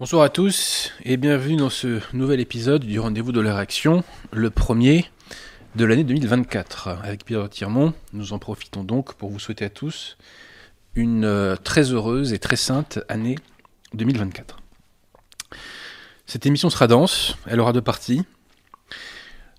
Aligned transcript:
Bonsoir 0.00 0.22
à 0.22 0.30
tous 0.30 0.92
et 1.04 1.18
bienvenue 1.18 1.56
dans 1.56 1.68
ce 1.68 2.00
nouvel 2.16 2.40
épisode 2.40 2.86
du 2.86 2.98
rendez-vous 2.98 3.32
de 3.32 3.40
la 3.40 3.54
réaction, 3.54 4.02
le 4.32 4.48
premier 4.48 5.04
de 5.76 5.84
l'année 5.84 6.04
2024. 6.04 6.88
Avec 7.04 7.26
Pierre 7.26 7.50
Tirmont, 7.50 7.92
nous 8.14 8.32
en 8.32 8.38
profitons 8.38 8.82
donc 8.82 9.12
pour 9.12 9.28
vous 9.28 9.38
souhaiter 9.38 9.66
à 9.66 9.68
tous 9.68 10.16
une 10.94 11.26
euh, 11.26 11.54
très 11.54 11.92
heureuse 11.92 12.32
et 12.32 12.38
très 12.38 12.56
sainte 12.56 12.98
année 13.10 13.36
2024. 13.92 14.60
Cette 16.24 16.46
émission 16.46 16.70
sera 16.70 16.86
dense, 16.86 17.36
elle 17.46 17.60
aura 17.60 17.74
deux 17.74 17.82
parties. 17.82 18.22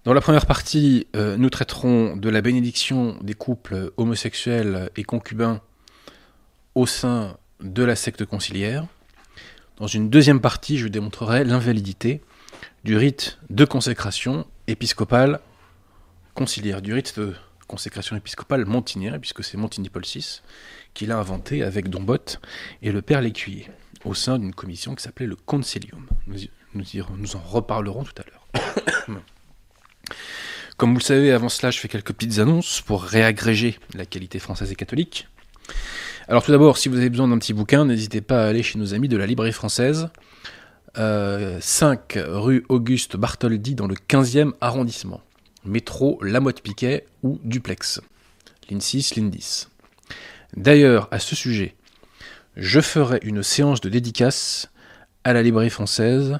Dans 0.06 0.14
la 0.16 0.22
première 0.22 0.48
partie, 0.48 1.06
euh, 1.16 1.38
nous 1.38 1.52
traiterons 1.52 2.18
de 2.18 2.30
la 2.30 2.42
bénédiction 2.42 3.16
des 3.22 3.36
couples 3.36 3.92
homosexuels 3.98 4.90
et 4.96 5.04
concubins 5.04 5.62
au 6.74 6.88
sein 6.88 7.38
de 7.60 7.84
la 7.84 7.96
secte 7.96 8.26
conciliaire. 8.26 8.88
Dans 9.78 9.88
une 9.88 10.10
deuxième 10.10 10.42
partie, 10.42 10.78
je 10.78 10.88
démontrerai 10.88 11.44
l'invalidité 11.44 12.22
du 12.84 12.98
rite 12.98 13.40
de 13.50 13.66
consécration 13.66 14.46
épiscopale 14.68 15.40
conciliaire, 16.34 16.82
du 16.82 16.94
rite 16.94 17.20
de 17.20 17.34
consécration 17.68 18.16
épiscopale 18.16 18.66
montinière, 18.66 19.20
puisque 19.20 19.44
c'est 19.44 19.58
Montigny 19.58 19.90
Paul 19.90 20.04
VI 20.04 20.42
qui 20.94 21.06
l'a 21.06 21.18
inventé 21.18 21.64
avec 21.64 21.90
Dombot 21.90 22.38
et 22.82 22.92
le 22.92 23.02
père 23.02 23.22
Lécuyer, 23.22 23.70
au 24.04 24.14
sein 24.14 24.38
d'une 24.38 24.54
commission 24.54 24.94
qui 24.94 25.04
s'appelait 25.04 25.26
le 25.26 25.36
Concilium. 25.36 26.08
Nous 26.74 27.36
en 27.36 27.40
reparlerons 27.40 28.04
tout 28.04 28.22
à 28.22 28.26
l'heure. 28.26 29.18
Comme 30.78 30.92
vous 30.94 31.00
le 31.00 31.04
savez, 31.04 31.32
avant 31.32 31.50
cela, 31.50 31.72
je 31.72 31.80
fais 31.80 31.88
quelques 31.88 32.14
petites 32.14 32.40
annonces 32.40 32.82
pour 32.82 33.04
réagréger 33.04 33.78
la 33.94 34.06
qualité 34.06 34.40
française 34.40 34.72
et 34.72 34.76
catholique. 34.76 35.28
Alors 36.28 36.44
tout 36.44 36.52
d'abord, 36.52 36.78
si 36.78 36.90
vous 36.90 36.98
avez 36.98 37.10
besoin 37.10 37.28
d'un 37.28 37.38
petit 37.38 37.54
bouquin, 37.54 37.86
n'hésitez 37.86 38.22
pas 38.22 38.44
à 38.44 38.48
aller 38.48 38.64
chez 38.64 38.78
nos 38.78 38.94
amis 38.94 39.08
de 39.08 39.18
la 39.18 39.26
librairie 39.26 39.52
française, 39.52 40.10
5 40.96 41.00
euh, 41.00 42.40
rue 42.40 42.66
Auguste 42.70 43.18
Bartholdi 43.18 43.76
dans 43.76 43.88
le 43.88 43.96
15e 43.96 44.52
arrondissement. 44.62 45.22
Métro 45.66 46.20
Lamotte-Piquet 46.24 47.06
ou 47.24 47.40
Duplex. 47.44 48.02
Ligne 48.70 48.82
6, 48.82 49.16
ligne 49.16 49.30
10. 49.30 49.70
D'ailleurs, 50.58 51.08
à 51.12 51.20
ce 51.20 51.36
sujet, 51.36 51.76
je 52.56 52.82
ferai 52.82 53.20
une 53.24 53.44
séance 53.44 53.82
de 53.82 53.90
dédicace 53.90 54.70
à 55.24 55.34
la 55.34 55.42
librairie 55.44 55.70
française 55.70 56.40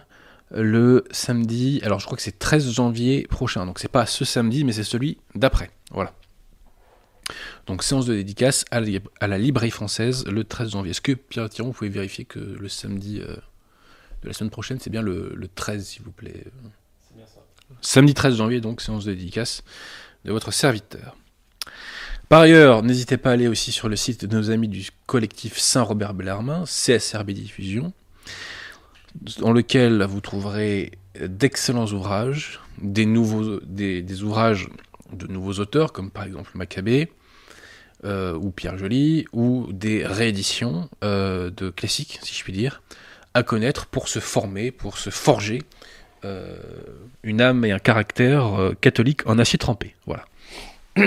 le 0.54 1.06
samedi, 1.12 1.80
alors 1.84 2.00
je 2.00 2.06
crois 2.06 2.18
que 2.18 2.22
c'est 2.22 2.38
13 2.38 2.72
janvier 2.72 3.26
prochain, 3.30 3.66
donc 3.66 3.80
c'est 3.80 3.88
pas 3.88 4.06
ce 4.06 4.26
samedi, 4.26 4.64
mais 4.64 4.74
c'est 4.74 4.84
celui 4.84 5.18
d'après. 5.34 5.72
Voilà. 5.92 6.14
Donc 7.68 7.84
séance 7.84 8.06
de 8.06 8.14
dédicace 8.14 8.66
à 8.72 8.82
la, 8.82 9.38
librairie 9.38 9.72
française 9.72 10.26
le 10.28 10.44
13 10.44 10.72
janvier. 10.72 10.92
Est-ce 10.92 11.02
que 11.02 11.14
Pierre 11.14 11.50
Thiron, 11.50 11.70
vous 11.70 11.74
pouvez 11.74 11.90
vérifier 11.90 12.26
que 12.26 12.40
le 12.40 12.70
samedi 12.70 13.20
euh, 13.22 13.36
de 14.24 14.28
la 14.28 14.34
semaine 14.34 14.50
prochaine, 14.50 14.80
c'est 14.80 14.90
bien 14.90 15.02
le, 15.02 15.36
13, 15.56 15.86
s'il 15.86 16.04
vous 16.04 16.12
plaît? 16.12 16.44
C'est 17.08 17.16
bien 17.16 17.26
ça. 17.26 17.42
Samedi 17.82 18.14
13 18.14 18.36
janvier, 18.36 18.62
donc 18.62 18.82
séance 18.82 19.06
de 19.06 19.14
dédicace 19.14 19.64
de 20.26 20.32
votre 20.32 20.52
serviteur. 20.52 21.16
Par 22.30 22.42
ailleurs, 22.42 22.82
n'hésitez 22.84 23.18
pas 23.18 23.32
à 23.32 23.34
aller 23.34 23.48
aussi 23.48 23.72
sur 23.72 23.90
le 23.90 23.96
site 23.96 24.26
de 24.26 24.36
nos 24.36 24.52
amis 24.52 24.70
du 24.70 24.90
collectif 25.06 25.58
Saint-Robert 25.58 26.14
Bellarmin, 26.14 26.64
CSRB 26.66 27.32
Diffusion, 27.32 27.92
dans 29.40 29.52
lequel 29.52 30.04
vous 30.04 30.22
trouverez 30.22 30.92
d'excellents 31.20 31.88
ouvrages, 31.88 32.62
des, 32.82 33.06
nouveaux, 33.06 33.60
des 33.60 34.24
ouvrages 34.24 34.70
de 35.14 35.28
nouveaux 35.28 35.60
auteurs, 35.60 35.92
comme 35.92 36.10
par 36.10 36.24
exemple 36.24 36.52
Maccabée, 36.56 37.12
euh, 38.04 38.34
ou 38.34 38.50
Pierre 38.50 38.80
Joly, 38.80 39.26
ou 39.32 39.68
des 39.72 40.04
rééditions 40.06 40.90
euh, 41.04 41.52
de 41.52 41.70
classiques, 41.70 42.20
si 42.24 42.34
je 42.34 42.44
puis 42.44 42.52
dire, 42.52 42.82
à 43.36 43.44
connaître 43.44 43.86
pour 43.86 44.08
se 44.08 44.20
former, 44.20 44.72
pour 44.72 44.98
se 44.98 45.12
forger 45.12 45.62
euh, 46.26 46.58
une 47.22 47.42
âme 47.42 47.64
et 47.64 47.72
un 47.72 47.80
caractère 47.80 48.72
catholique 48.82 49.28
en 49.28 49.38
acier 49.38 49.60
trempé. 49.60 49.96
Voilà. 50.08 50.26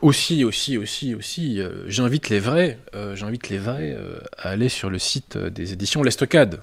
aussi, 0.00 0.44
aussi, 0.44 0.78
aussi, 0.78 1.14
aussi, 1.14 1.60
j'invite 1.86 2.28
les 2.28 2.38
vrais, 2.38 2.78
j'invite 3.14 3.48
les 3.48 3.58
vrais 3.58 3.96
à 4.38 4.50
aller 4.50 4.68
sur 4.68 4.90
le 4.90 5.00
site 5.00 5.36
des 5.36 5.72
éditions 5.72 6.04
L'Estocade 6.04 6.60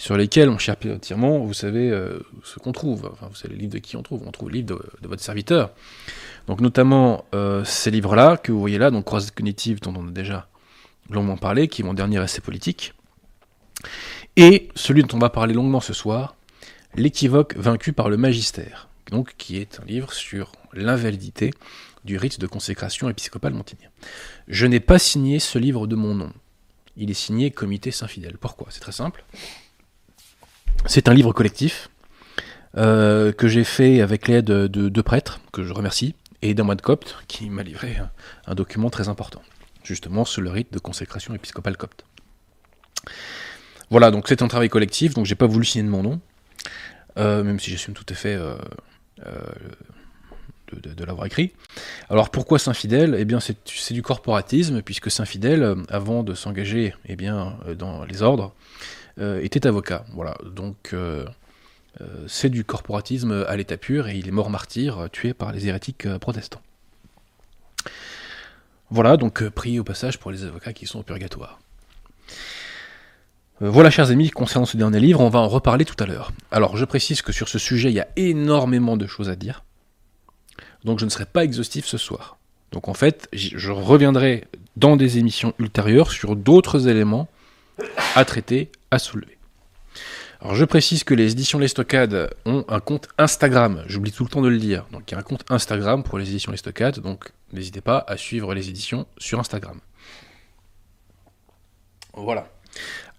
sur 0.00 0.16
lesquels, 0.16 0.48
mon 0.48 0.56
cher 0.56 0.76
Pierre 0.76 0.98
Tirement, 0.98 1.40
vous 1.40 1.52
savez 1.52 1.90
euh, 1.90 2.20
ce 2.42 2.58
qu'on 2.58 2.72
trouve. 2.72 3.10
Enfin, 3.12 3.26
vous 3.28 3.34
savez 3.34 3.54
les 3.54 3.60
livres 3.60 3.74
de 3.74 3.78
qui 3.78 3.96
on 3.96 4.02
trouve. 4.02 4.22
On 4.26 4.30
trouve 4.30 4.48
le 4.48 4.54
livre 4.54 4.82
de, 5.02 5.08
votre 5.08 5.22
serviteur. 5.22 5.70
Donc, 6.48 6.62
notamment 6.62 7.26
euh, 7.34 7.64
ces 7.64 7.90
livres-là 7.90 8.38
que 8.38 8.50
vous 8.50 8.58
voyez 8.58 8.78
là, 8.78 8.90
donc 8.90 9.04
Croisade 9.04 9.34
cognitive, 9.34 9.80
dont 9.80 9.94
on 9.94 10.08
a 10.08 10.10
déjà 10.10 10.48
longuement 11.10 11.36
parlé, 11.36 11.68
qui 11.68 11.82
est 11.82 11.84
mon 11.84 11.92
dernier 11.92 12.22
essai 12.24 12.40
politique. 12.40 12.94
Et 14.36 14.68
celui 14.74 15.02
dont 15.02 15.16
on 15.16 15.20
va 15.20 15.28
parler 15.28 15.52
longuement 15.52 15.80
ce 15.80 15.92
soir, 15.92 16.34
L'équivoque 16.96 17.54
vaincu 17.56 17.92
par 17.92 18.08
le 18.08 18.16
magistère, 18.16 18.88
donc 19.12 19.34
qui 19.38 19.58
est 19.58 19.78
un 19.78 19.84
livre 19.84 20.12
sur 20.12 20.50
l'invalidité 20.72 21.52
du 22.04 22.16
rite 22.16 22.40
de 22.40 22.48
consécration 22.48 23.08
épiscopale 23.08 23.54
montigny. 23.54 23.84
Je 24.48 24.66
n'ai 24.66 24.80
pas 24.80 24.98
signé 24.98 25.38
ce 25.38 25.60
livre 25.60 25.86
de 25.86 25.94
mon 25.94 26.16
nom. 26.16 26.32
Il 26.96 27.08
est 27.08 27.14
signé 27.14 27.52
Comité 27.52 27.92
Saint-Fidèle. 27.92 28.38
Pourquoi? 28.38 28.66
C'est 28.70 28.80
très 28.80 28.90
simple. 28.90 29.24
C'est 30.86 31.08
un 31.08 31.14
livre 31.14 31.32
collectif 31.32 31.88
euh, 32.76 33.32
que 33.32 33.48
j'ai 33.48 33.64
fait 33.64 34.00
avec 34.00 34.28
l'aide 34.28 34.46
de 34.46 34.88
deux 34.88 35.02
prêtres, 35.02 35.40
que 35.52 35.64
je 35.64 35.72
remercie, 35.72 36.14
et 36.42 36.54
d'un 36.54 36.62
moine 36.62 36.80
copte 36.80 37.16
qui 37.26 37.50
m'a 37.50 37.62
livré 37.62 37.96
un, 38.46 38.54
document 38.54 38.90
très 38.90 39.08
important, 39.08 39.42
justement 39.82 40.24
sur 40.24 40.40
le 40.40 40.50
rite 40.50 40.72
de 40.72 40.78
consécration 40.78 41.34
épiscopale 41.34 41.76
copte. 41.76 42.04
Voilà, 43.90 44.12
donc 44.12 44.28
c'est 44.28 44.42
un 44.42 44.48
travail 44.48 44.68
collectif, 44.68 45.14
donc 45.14 45.26
j'ai 45.26 45.34
pas 45.34 45.46
voulu 45.46 45.64
signer 45.64 45.84
de 45.84 45.88
mon 45.88 46.02
nom, 46.02 46.20
euh, 47.18 47.42
même 47.42 47.58
si 47.58 47.70
j'assume 47.72 47.94
tout 47.94 48.06
à 48.08 48.14
fait 48.14 48.36
euh, 48.36 48.56
de, 50.72 51.04
l'avoir 51.04 51.26
écrit. 51.26 51.52
Alors 52.08 52.30
pourquoi 52.30 52.60
Saint-Fidèle? 52.60 53.16
Eh 53.18 53.24
bien 53.24 53.40
c'est 53.40 53.92
du 53.92 54.02
corporatisme, 54.02 54.80
puisque 54.82 55.10
Saint-Fidèle, 55.10 55.74
avant 55.88 56.22
de 56.22 56.34
s'engager 56.34 56.94
eh 57.06 57.16
dans 57.16 58.04
les 58.08 58.22
ordres, 58.22 58.54
était 59.20 59.66
avocat. 59.66 60.04
Voilà, 60.12 60.36
donc 60.44 60.90
euh, 60.92 61.26
euh, 62.00 62.06
c'est 62.26 62.48
du 62.48 62.64
corporatisme 62.64 63.44
à 63.46 63.56
l'état 63.56 63.76
pur 63.76 64.08
et 64.08 64.16
il 64.16 64.28
est 64.28 64.32
mort 64.32 64.50
martyr, 64.50 65.08
tué 65.12 65.34
par 65.34 65.52
les 65.52 65.68
hérétiques 65.68 66.08
protestants. 66.18 66.62
Voilà, 68.90 69.16
donc 69.16 69.48
priez 69.50 69.78
au 69.78 69.84
passage 69.84 70.18
pour 70.18 70.30
les 70.30 70.44
avocats 70.44 70.72
qui 70.72 70.86
sont 70.86 71.00
au 71.00 71.02
purgatoire. 71.02 71.60
Voilà, 73.60 73.90
chers 73.90 74.10
amis, 74.10 74.30
concernant 74.30 74.64
ce 74.64 74.78
dernier 74.78 75.00
livre, 75.00 75.20
on 75.20 75.28
va 75.28 75.38
en 75.38 75.48
reparler 75.48 75.84
tout 75.84 76.02
à 76.02 76.06
l'heure. 76.06 76.32
Alors, 76.50 76.78
je 76.78 76.86
précise 76.86 77.20
que 77.20 77.30
sur 77.30 77.46
ce 77.46 77.58
sujet, 77.58 77.90
il 77.90 77.94
y 77.94 78.00
a 78.00 78.08
énormément 78.16 78.96
de 78.96 79.06
choses 79.06 79.28
à 79.28 79.36
dire. 79.36 79.64
Donc, 80.84 80.98
je 80.98 81.04
ne 81.04 81.10
serai 81.10 81.26
pas 81.26 81.44
exhaustif 81.44 81.84
ce 81.84 81.98
soir. 81.98 82.38
Donc, 82.72 82.88
en 82.88 82.94
fait, 82.94 83.28
je 83.34 83.70
reviendrai 83.70 84.46
dans 84.76 84.96
des 84.96 85.18
émissions 85.18 85.52
ultérieures 85.58 86.10
sur 86.10 86.36
d'autres 86.36 86.88
éléments 86.88 87.28
à 88.14 88.24
traiter, 88.24 88.70
à 88.90 88.98
soulever. 88.98 89.38
Alors 90.40 90.54
je 90.54 90.64
précise 90.64 91.04
que 91.04 91.12
les 91.12 91.32
éditions 91.32 91.58
Les 91.58 91.68
ont 92.46 92.64
un 92.68 92.80
compte 92.80 93.08
Instagram, 93.18 93.84
j'oublie 93.86 94.10
tout 94.10 94.24
le 94.24 94.30
temps 94.30 94.40
de 94.40 94.48
le 94.48 94.58
dire. 94.58 94.86
Donc 94.90 95.10
il 95.10 95.12
y 95.12 95.14
a 95.14 95.20
un 95.20 95.22
compte 95.22 95.44
Instagram 95.50 96.02
pour 96.02 96.18
les 96.18 96.30
éditions 96.30 96.52
Les 96.52 96.92
donc 97.00 97.32
n'hésitez 97.52 97.82
pas 97.82 98.02
à 98.06 98.16
suivre 98.16 98.54
les 98.54 98.70
éditions 98.70 99.06
sur 99.18 99.38
Instagram. 99.38 99.80
Voilà. 102.14 102.48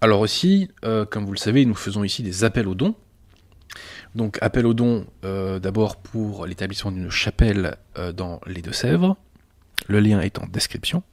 Alors 0.00 0.20
aussi, 0.20 0.68
euh, 0.84 1.04
comme 1.04 1.24
vous 1.24 1.32
le 1.32 1.38
savez, 1.38 1.64
nous 1.64 1.74
faisons 1.74 2.02
ici 2.02 2.24
des 2.24 2.42
appels 2.42 2.66
aux 2.66 2.74
dons. 2.74 2.96
Donc 4.16 4.38
appel 4.42 4.66
aux 4.66 4.74
dons 4.74 5.06
euh, 5.24 5.60
d'abord 5.60 5.96
pour 5.96 6.46
l'établissement 6.46 6.90
d'une 6.90 7.10
chapelle 7.10 7.76
euh, 7.98 8.12
dans 8.12 8.40
les 8.46 8.62
Deux-Sèvres. 8.62 9.16
Le 9.86 10.00
lien 10.00 10.20
est 10.20 10.38
en 10.38 10.46
description. 10.46 11.04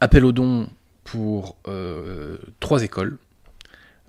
Appel 0.00 0.24
aux 0.24 0.32
dons 0.32 0.68
pour 1.10 1.56
euh, 1.66 2.36
trois 2.60 2.84
écoles. 2.84 3.18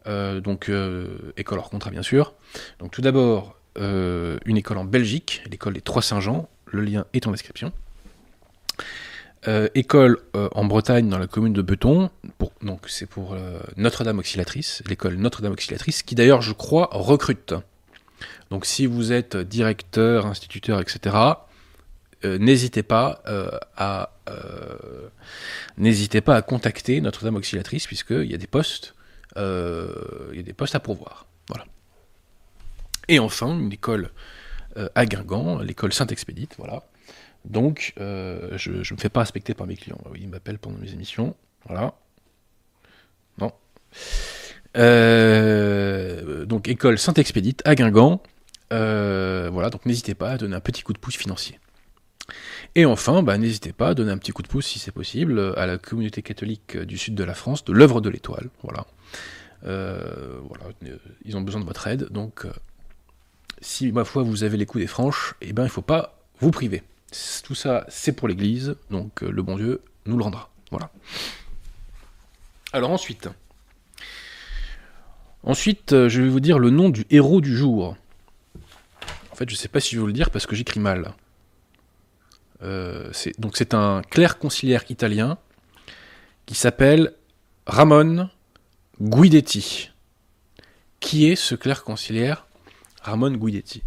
Euh, 0.05 0.39
donc, 0.39 0.69
euh, 0.69 1.33
école 1.35 1.57
hors 1.57 1.71
contrat, 1.71 1.89
bien 1.89 2.03
sûr. 2.03 2.33
Donc, 2.79 2.91
tout 2.91 3.01
d'abord, 3.01 3.57
une 3.77 4.57
école 4.57 4.77
en 4.77 4.83
Belgique, 4.83 5.43
l'école 5.49 5.73
des 5.73 5.81
Trois 5.81 6.01
Saint-Jean. 6.01 6.47
Le 6.67 6.81
lien 6.81 7.05
est 7.13 7.25
en 7.25 7.31
description. 7.31 7.71
école 9.73 10.19
en 10.33 10.65
Bretagne, 10.65 11.07
dans 11.09 11.17
la 11.17 11.27
commune 11.27 11.53
de 11.53 11.61
Beton. 11.61 12.11
Pour, 12.37 12.51
donc, 12.61 12.81
c'est 12.87 13.05
pour 13.05 13.35
Notre-Dame 13.77 14.19
Auxiliatrice, 14.19 14.83
l'école 14.87 15.15
Notre-Dame 15.15 15.53
Auxiliatrice, 15.53 16.03
qui 16.03 16.15
d'ailleurs, 16.15 16.41
je 16.41 16.53
crois, 16.53 16.89
recrute. 16.91 17.55
Donc, 18.49 18.65
si 18.65 18.85
vous 18.85 19.13
êtes 19.13 19.37
directeur, 19.37 20.25
instituteur, 20.27 20.81
etc., 20.81 21.15
n'hésitez 22.23 22.83
pas 22.83 23.21
à 23.77 24.11
n'hésitez 25.77 26.21
pas 26.21 26.35
à 26.35 26.41
contacter 26.41 27.01
Notre-Dame 27.01 27.35
Auxiliatrice, 27.35 27.87
puisqu'il 27.87 28.29
y 28.29 28.33
a 28.33 28.37
des 28.37 28.47
postes, 28.47 28.95
euh, 29.37 30.29
il 30.31 30.37
y 30.37 30.39
a 30.39 30.43
des 30.43 30.53
postes 30.53 30.75
à 30.75 30.79
pourvoir. 30.79 31.27
Voilà. 31.47 31.65
Et 33.07 33.19
enfin, 33.19 33.57
une 33.57 33.71
école 33.71 34.11
euh, 34.77 34.89
à 34.95 35.05
Guingamp, 35.05 35.59
l'école 35.59 35.93
Saint-Expédite, 35.93 36.55
voilà. 36.57 36.83
Donc, 37.45 37.93
euh, 37.99 38.57
je 38.57 38.71
ne 38.71 38.77
me 38.77 38.97
fais 38.97 39.09
pas 39.09 39.21
respecter 39.21 39.53
par 39.53 39.67
mes 39.67 39.75
clients. 39.75 39.97
Ils 40.15 40.29
m'appellent 40.29 40.59
pendant 40.59 40.77
mes 40.77 40.93
émissions, 40.93 41.35
voilà. 41.67 41.95
Non. 43.39 43.51
Euh, 44.77 46.45
donc 46.45 46.69
école 46.69 46.97
Saint-Expédite 46.97 47.61
à 47.65 47.75
Guingamp. 47.75 48.21
Euh, 48.71 49.49
voilà, 49.51 49.69
donc 49.69 49.85
n'hésitez 49.85 50.15
pas 50.15 50.31
à 50.31 50.37
donner 50.37 50.55
un 50.55 50.61
petit 50.61 50.81
coup 50.83 50.93
de 50.93 50.99
pouce 50.99 51.17
financier. 51.17 51.59
Et 52.75 52.85
enfin, 52.85 53.21
bah, 53.21 53.37
n'hésitez 53.37 53.73
pas 53.73 53.89
à 53.89 53.93
donner 53.93 54.11
un 54.11 54.17
petit 54.17 54.31
coup 54.31 54.43
de 54.43 54.47
pouce, 54.47 54.65
si 54.65 54.79
c'est 54.79 54.91
possible, 54.91 55.53
à 55.57 55.65
la 55.65 55.77
communauté 55.77 56.21
catholique 56.21 56.77
du 56.77 56.97
sud 56.97 57.15
de 57.15 57.23
la 57.23 57.33
France, 57.33 57.65
de 57.65 57.73
l'œuvre 57.73 57.99
de 57.99 58.09
l'étoile. 58.09 58.49
Voilà. 58.63 58.85
Euh, 59.65 60.39
voilà. 60.47 60.65
Ils 61.25 61.35
ont 61.35 61.41
besoin 61.41 61.59
de 61.59 61.65
votre 61.65 61.85
aide, 61.87 62.07
donc 62.11 62.45
si, 63.61 63.91
ma 63.91 64.03
foi, 64.03 64.23
vous 64.23 64.43
avez 64.43 64.57
les 64.57 64.65
coups 64.65 64.83
des 64.83 64.87
franches, 64.87 65.35
eh 65.41 65.53
ben, 65.53 65.63
il 65.63 65.65
ne 65.67 65.71
faut 65.71 65.83
pas 65.83 66.19
vous 66.39 66.51
priver. 66.51 66.81
Tout 67.43 67.55
ça, 67.55 67.85
c'est 67.89 68.13
pour 68.13 68.27
l'Église, 68.27 68.75
donc 68.89 69.21
le 69.21 69.43
bon 69.43 69.55
Dieu 69.55 69.81
nous 70.05 70.17
le 70.17 70.23
rendra. 70.23 70.49
Voilà. 70.71 70.89
Alors 72.73 72.89
ensuite, 72.91 73.29
ensuite, 75.43 75.93
euh, 75.93 76.09
je 76.09 76.21
vais 76.21 76.29
vous 76.29 76.39
dire 76.39 76.57
le 76.57 76.69
nom 76.69 76.89
du 76.89 77.05
héros 77.09 77.41
du 77.41 77.55
jour. 77.55 77.97
En 79.31 79.35
fait, 79.35 79.49
je 79.49 79.55
ne 79.55 79.57
sais 79.57 79.67
pas 79.67 79.79
si 79.79 79.91
je 79.91 79.97
vais 79.97 80.01
vous 80.01 80.07
le 80.07 80.13
dire 80.13 80.31
parce 80.31 80.45
que 80.45 80.55
j'écris 80.55 80.79
mal. 80.79 81.13
Euh, 82.63 83.11
donc 83.39 83.57
c'est 83.57 83.73
un 83.73 84.01
clerc 84.01 84.37
conciliaire 84.37 84.83
italien 84.89 85.37
qui 86.45 86.55
s'appelle 86.55 87.13
Ramon 87.65 88.29
Guidetti. 88.99 89.89
Qui 90.99 91.29
est 91.29 91.35
ce 91.35 91.55
clerc 91.55 91.83
conciliaire 91.83 92.47
Ramon 93.01 93.31
Guidetti? 93.31 93.83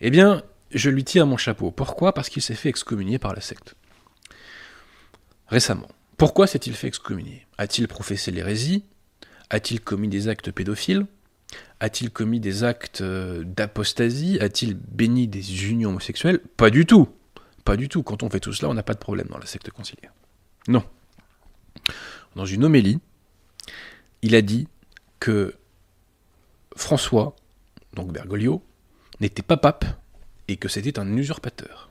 Eh 0.00 0.10
bien, 0.10 0.42
je 0.70 0.90
lui 0.90 1.04
tire 1.04 1.26
mon 1.26 1.36
chapeau. 1.36 1.70
Pourquoi? 1.70 2.12
Parce 2.12 2.28
qu'il 2.28 2.42
s'est 2.42 2.54
fait 2.54 2.68
excommunier 2.68 3.18
par 3.18 3.34
la 3.34 3.40
secte. 3.40 3.74
Récemment. 5.48 5.88
Pourquoi 6.16 6.46
s'est-il 6.46 6.74
fait 6.74 6.88
excommunier? 6.88 7.46
A-t-il 7.58 7.88
professé 7.88 8.30
l'hérésie? 8.30 8.84
A-t-il 9.50 9.80
commis 9.80 10.08
des 10.08 10.28
actes 10.28 10.50
pédophiles? 10.50 11.06
A-t-il 11.78 12.10
commis 12.10 12.40
des 12.40 12.64
actes 12.64 13.02
euh, 13.02 13.44
d'apostasie? 13.44 14.38
A-t-il 14.40 14.74
béni 14.74 15.28
des 15.28 15.66
unions 15.70 15.90
homosexuelles? 15.90 16.40
Pas 16.56 16.70
du 16.70 16.86
tout. 16.86 17.08
Pas 17.66 17.76
du 17.76 17.88
tout. 17.88 18.04
Quand 18.04 18.22
on 18.22 18.30
fait 18.30 18.38
tout 18.38 18.52
cela, 18.52 18.70
on 18.70 18.74
n'a 18.74 18.84
pas 18.84 18.94
de 18.94 19.00
problème 19.00 19.26
dans 19.26 19.38
la 19.38 19.44
secte 19.44 19.70
conciliaire. 19.70 20.12
Non. 20.68 20.84
Dans 22.36 22.46
une 22.46 22.64
homélie, 22.64 23.00
il 24.22 24.36
a 24.36 24.40
dit 24.40 24.68
que 25.18 25.56
François, 26.76 27.34
donc 27.92 28.12
Bergoglio, 28.12 28.62
n'était 29.18 29.42
pas 29.42 29.56
pape 29.56 29.84
et 30.46 30.56
que 30.56 30.68
c'était 30.68 31.00
un 31.00 31.16
usurpateur. 31.16 31.90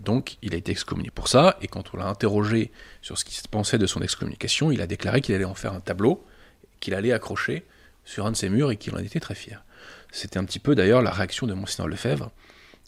Donc 0.00 0.36
il 0.42 0.52
a 0.52 0.58
été 0.58 0.72
excommunié 0.72 1.10
pour 1.10 1.28
ça, 1.28 1.56
et 1.62 1.66
quand 1.66 1.94
on 1.94 1.96
l'a 1.96 2.08
interrogé 2.08 2.70
sur 3.00 3.16
ce 3.16 3.24
qu'il 3.24 3.40
pensait 3.48 3.78
de 3.78 3.86
son 3.86 4.02
excommunication, 4.02 4.70
il 4.70 4.82
a 4.82 4.86
déclaré 4.86 5.22
qu'il 5.22 5.34
allait 5.34 5.44
en 5.46 5.54
faire 5.54 5.72
un 5.72 5.80
tableau, 5.80 6.26
qu'il 6.80 6.92
allait 6.92 7.12
accrocher 7.12 7.66
sur 8.04 8.26
un 8.26 8.32
de 8.32 8.36
ses 8.36 8.50
murs 8.50 8.70
et 8.70 8.76
qu'il 8.76 8.94
en 8.94 8.98
était 8.98 9.20
très 9.20 9.34
fier. 9.34 9.64
C'était 10.12 10.38
un 10.38 10.44
petit 10.44 10.58
peu 10.58 10.74
d'ailleurs 10.74 11.00
la 11.00 11.10
réaction 11.10 11.46
de 11.46 11.54
Monseigneur 11.54 11.88
Lefebvre 11.88 12.30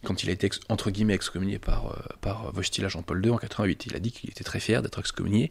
quand 0.04 0.22
il 0.22 0.30
a 0.30 0.32
été 0.32 0.50
entre 0.68 0.90
guillemets 0.90 1.14
excommunié 1.14 1.58
par, 1.58 1.92
euh, 1.92 1.98
par 2.20 2.54
Wojtyla 2.54 2.88
Jean-Paul 2.88 3.24
II 3.24 3.32
en 3.32 3.38
88. 3.38 3.86
Il 3.86 3.96
a 3.96 3.98
dit 3.98 4.12
qu'il 4.12 4.30
était 4.30 4.44
très 4.44 4.60
fier 4.60 4.82
d'être 4.82 4.98
excommunié 4.98 5.50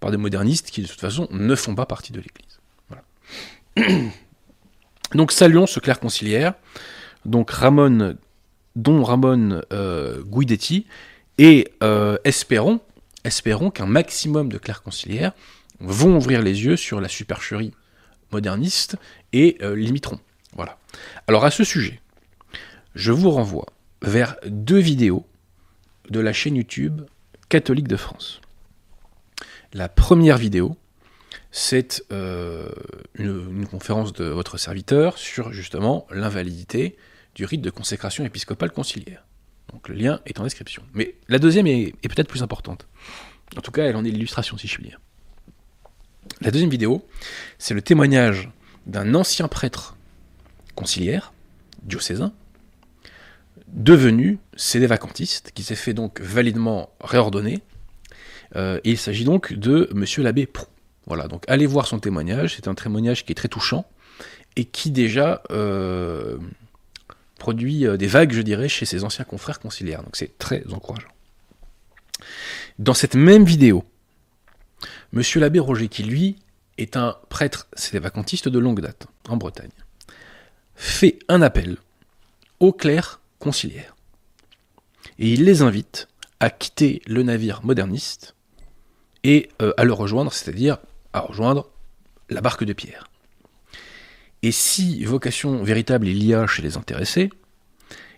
par 0.00 0.10
des 0.10 0.16
modernistes 0.16 0.70
qui 0.70 0.82
de 0.82 0.86
toute 0.86 1.00
façon 1.00 1.28
ne 1.30 1.54
font 1.54 1.74
pas 1.74 1.86
partie 1.86 2.12
de 2.12 2.20
l'Église. 2.20 2.60
Voilà. 2.88 4.02
Donc 5.14 5.32
saluons 5.32 5.66
ce 5.66 5.78
clerc 5.78 6.00
conciliaire, 6.00 6.54
donc 7.24 7.50
Ramon 7.50 8.16
dont 8.74 9.04
Ramon 9.04 9.62
euh, 9.72 10.22
Guidetti, 10.24 10.86
et 11.38 11.68
euh, 11.82 12.16
espérons, 12.24 12.80
espérons 13.24 13.70
qu'un 13.70 13.86
maximum 13.86 14.48
de 14.48 14.58
clercs 14.58 14.82
conciliaires 14.82 15.32
vont 15.80 16.16
ouvrir 16.16 16.42
les 16.42 16.64
yeux 16.64 16.76
sur 16.76 17.00
la 17.00 17.08
supercherie 17.08 17.72
moderniste 18.32 18.96
et 19.32 19.56
euh, 19.62 19.76
l'imiteront. 19.76 20.20
Voilà. 20.54 20.78
Alors 21.26 21.44
à 21.44 21.50
ce 21.50 21.64
sujet, 21.64 22.00
je 22.94 23.12
vous 23.12 23.30
renvoie 23.30 23.66
vers 24.04 24.36
deux 24.46 24.78
vidéos 24.78 25.26
de 26.10 26.20
la 26.20 26.32
chaîne 26.32 26.56
YouTube 26.56 27.02
catholique 27.48 27.88
de 27.88 27.96
France. 27.96 28.40
La 29.72 29.88
première 29.88 30.36
vidéo, 30.36 30.76
c'est 31.50 32.04
une, 32.10 33.66
conférence 33.70 34.12
de 34.12 34.24
votre 34.24 34.58
serviteur 34.58 35.18
sur 35.18 35.52
justement 35.52 36.06
l'invalidité 36.10 36.96
du 37.34 37.44
rite 37.44 37.62
de 37.62 37.70
consécration 37.70 38.24
épiscopale 38.24 38.70
conciliaire. 38.70 39.24
Donc 39.72 39.88
le 39.88 39.94
lien 39.94 40.20
est 40.26 40.38
en 40.38 40.44
description. 40.44 40.82
Mais 40.92 41.16
la 41.28 41.38
deuxième 41.38 41.66
est, 41.66 41.92
peut-être 42.02 42.28
plus 42.28 42.42
importante. 42.42 42.86
En 43.56 43.60
tout 43.60 43.72
cas, 43.72 43.84
elle 43.84 43.96
en 43.96 44.04
est 44.04 44.10
l'illustration, 44.10 44.56
si 44.58 44.68
je 44.68 44.74
puis 44.74 44.84
dire. 44.84 45.00
La 46.40 46.50
deuxième 46.50 46.70
vidéo, 46.70 47.06
c'est 47.58 47.74
le 47.74 47.82
témoignage 47.82 48.50
d'un 48.86 49.14
ancien 49.14 49.48
prêtre 49.48 49.96
conciliaire, 50.74 51.32
diocésain, 51.82 52.32
devenu 53.74 54.38
vacantiste, 54.74 55.50
qui 55.52 55.62
s'est 55.62 55.74
fait 55.74 55.92
donc 55.92 56.20
validement 56.20 56.90
réordonner. 57.00 57.60
Euh, 58.56 58.80
il 58.84 58.96
s'agit 58.96 59.24
donc 59.24 59.52
de 59.52 59.90
Monsieur 59.92 60.22
l'abbé 60.22 60.46
Prou. 60.46 60.66
Voilà, 61.06 61.28
donc 61.28 61.44
allez 61.48 61.66
voir 61.66 61.86
son 61.86 61.98
témoignage, 61.98 62.54
c'est 62.56 62.68
un 62.68 62.74
témoignage 62.74 63.26
qui 63.26 63.32
est 63.32 63.34
très 63.34 63.48
touchant, 63.48 63.84
et 64.56 64.64
qui 64.64 64.90
déjà 64.90 65.42
euh, 65.50 66.38
produit 67.38 67.86
euh, 67.86 67.96
des 67.96 68.06
vagues, 68.06 68.32
je 68.32 68.40
dirais, 68.40 68.68
chez 68.68 68.86
ses 68.86 69.04
anciens 69.04 69.24
confrères 69.24 69.60
conciliaires. 69.60 70.02
Donc 70.02 70.16
c'est 70.16 70.38
très 70.38 70.64
encourageant. 70.72 71.08
Dans 72.78 72.94
cette 72.94 73.16
même 73.16 73.44
vidéo, 73.44 73.84
Monsieur 75.12 75.40
l'abbé 75.40 75.58
Roger, 75.58 75.88
qui 75.88 76.04
lui 76.04 76.36
est 76.78 76.96
un 76.96 77.16
prêtre 77.28 77.68
vacantiste 77.92 78.48
de 78.48 78.58
longue 78.58 78.80
date 78.80 79.06
en 79.28 79.36
Bretagne, 79.36 79.70
fait 80.74 81.18
un 81.28 81.42
appel 81.42 81.76
aux 82.60 82.72
clercs 82.72 83.20
Et 85.18 85.32
il 85.32 85.44
les 85.44 85.62
invite 85.62 86.08
à 86.40 86.50
quitter 86.50 87.02
le 87.06 87.22
navire 87.22 87.60
moderniste 87.64 88.34
et 89.22 89.48
euh, 89.62 89.72
à 89.76 89.84
le 89.84 89.92
rejoindre, 89.92 90.32
c'est-à-dire 90.32 90.78
à 91.12 91.20
rejoindre 91.20 91.70
la 92.28 92.40
barque 92.40 92.64
de 92.64 92.72
pierre. 92.72 93.08
Et 94.42 94.52
si 94.52 95.04
vocation 95.04 95.62
véritable 95.62 96.06
il 96.06 96.22
y 96.22 96.34
a 96.34 96.46
chez 96.46 96.62
les 96.62 96.76
intéressés, 96.76 97.30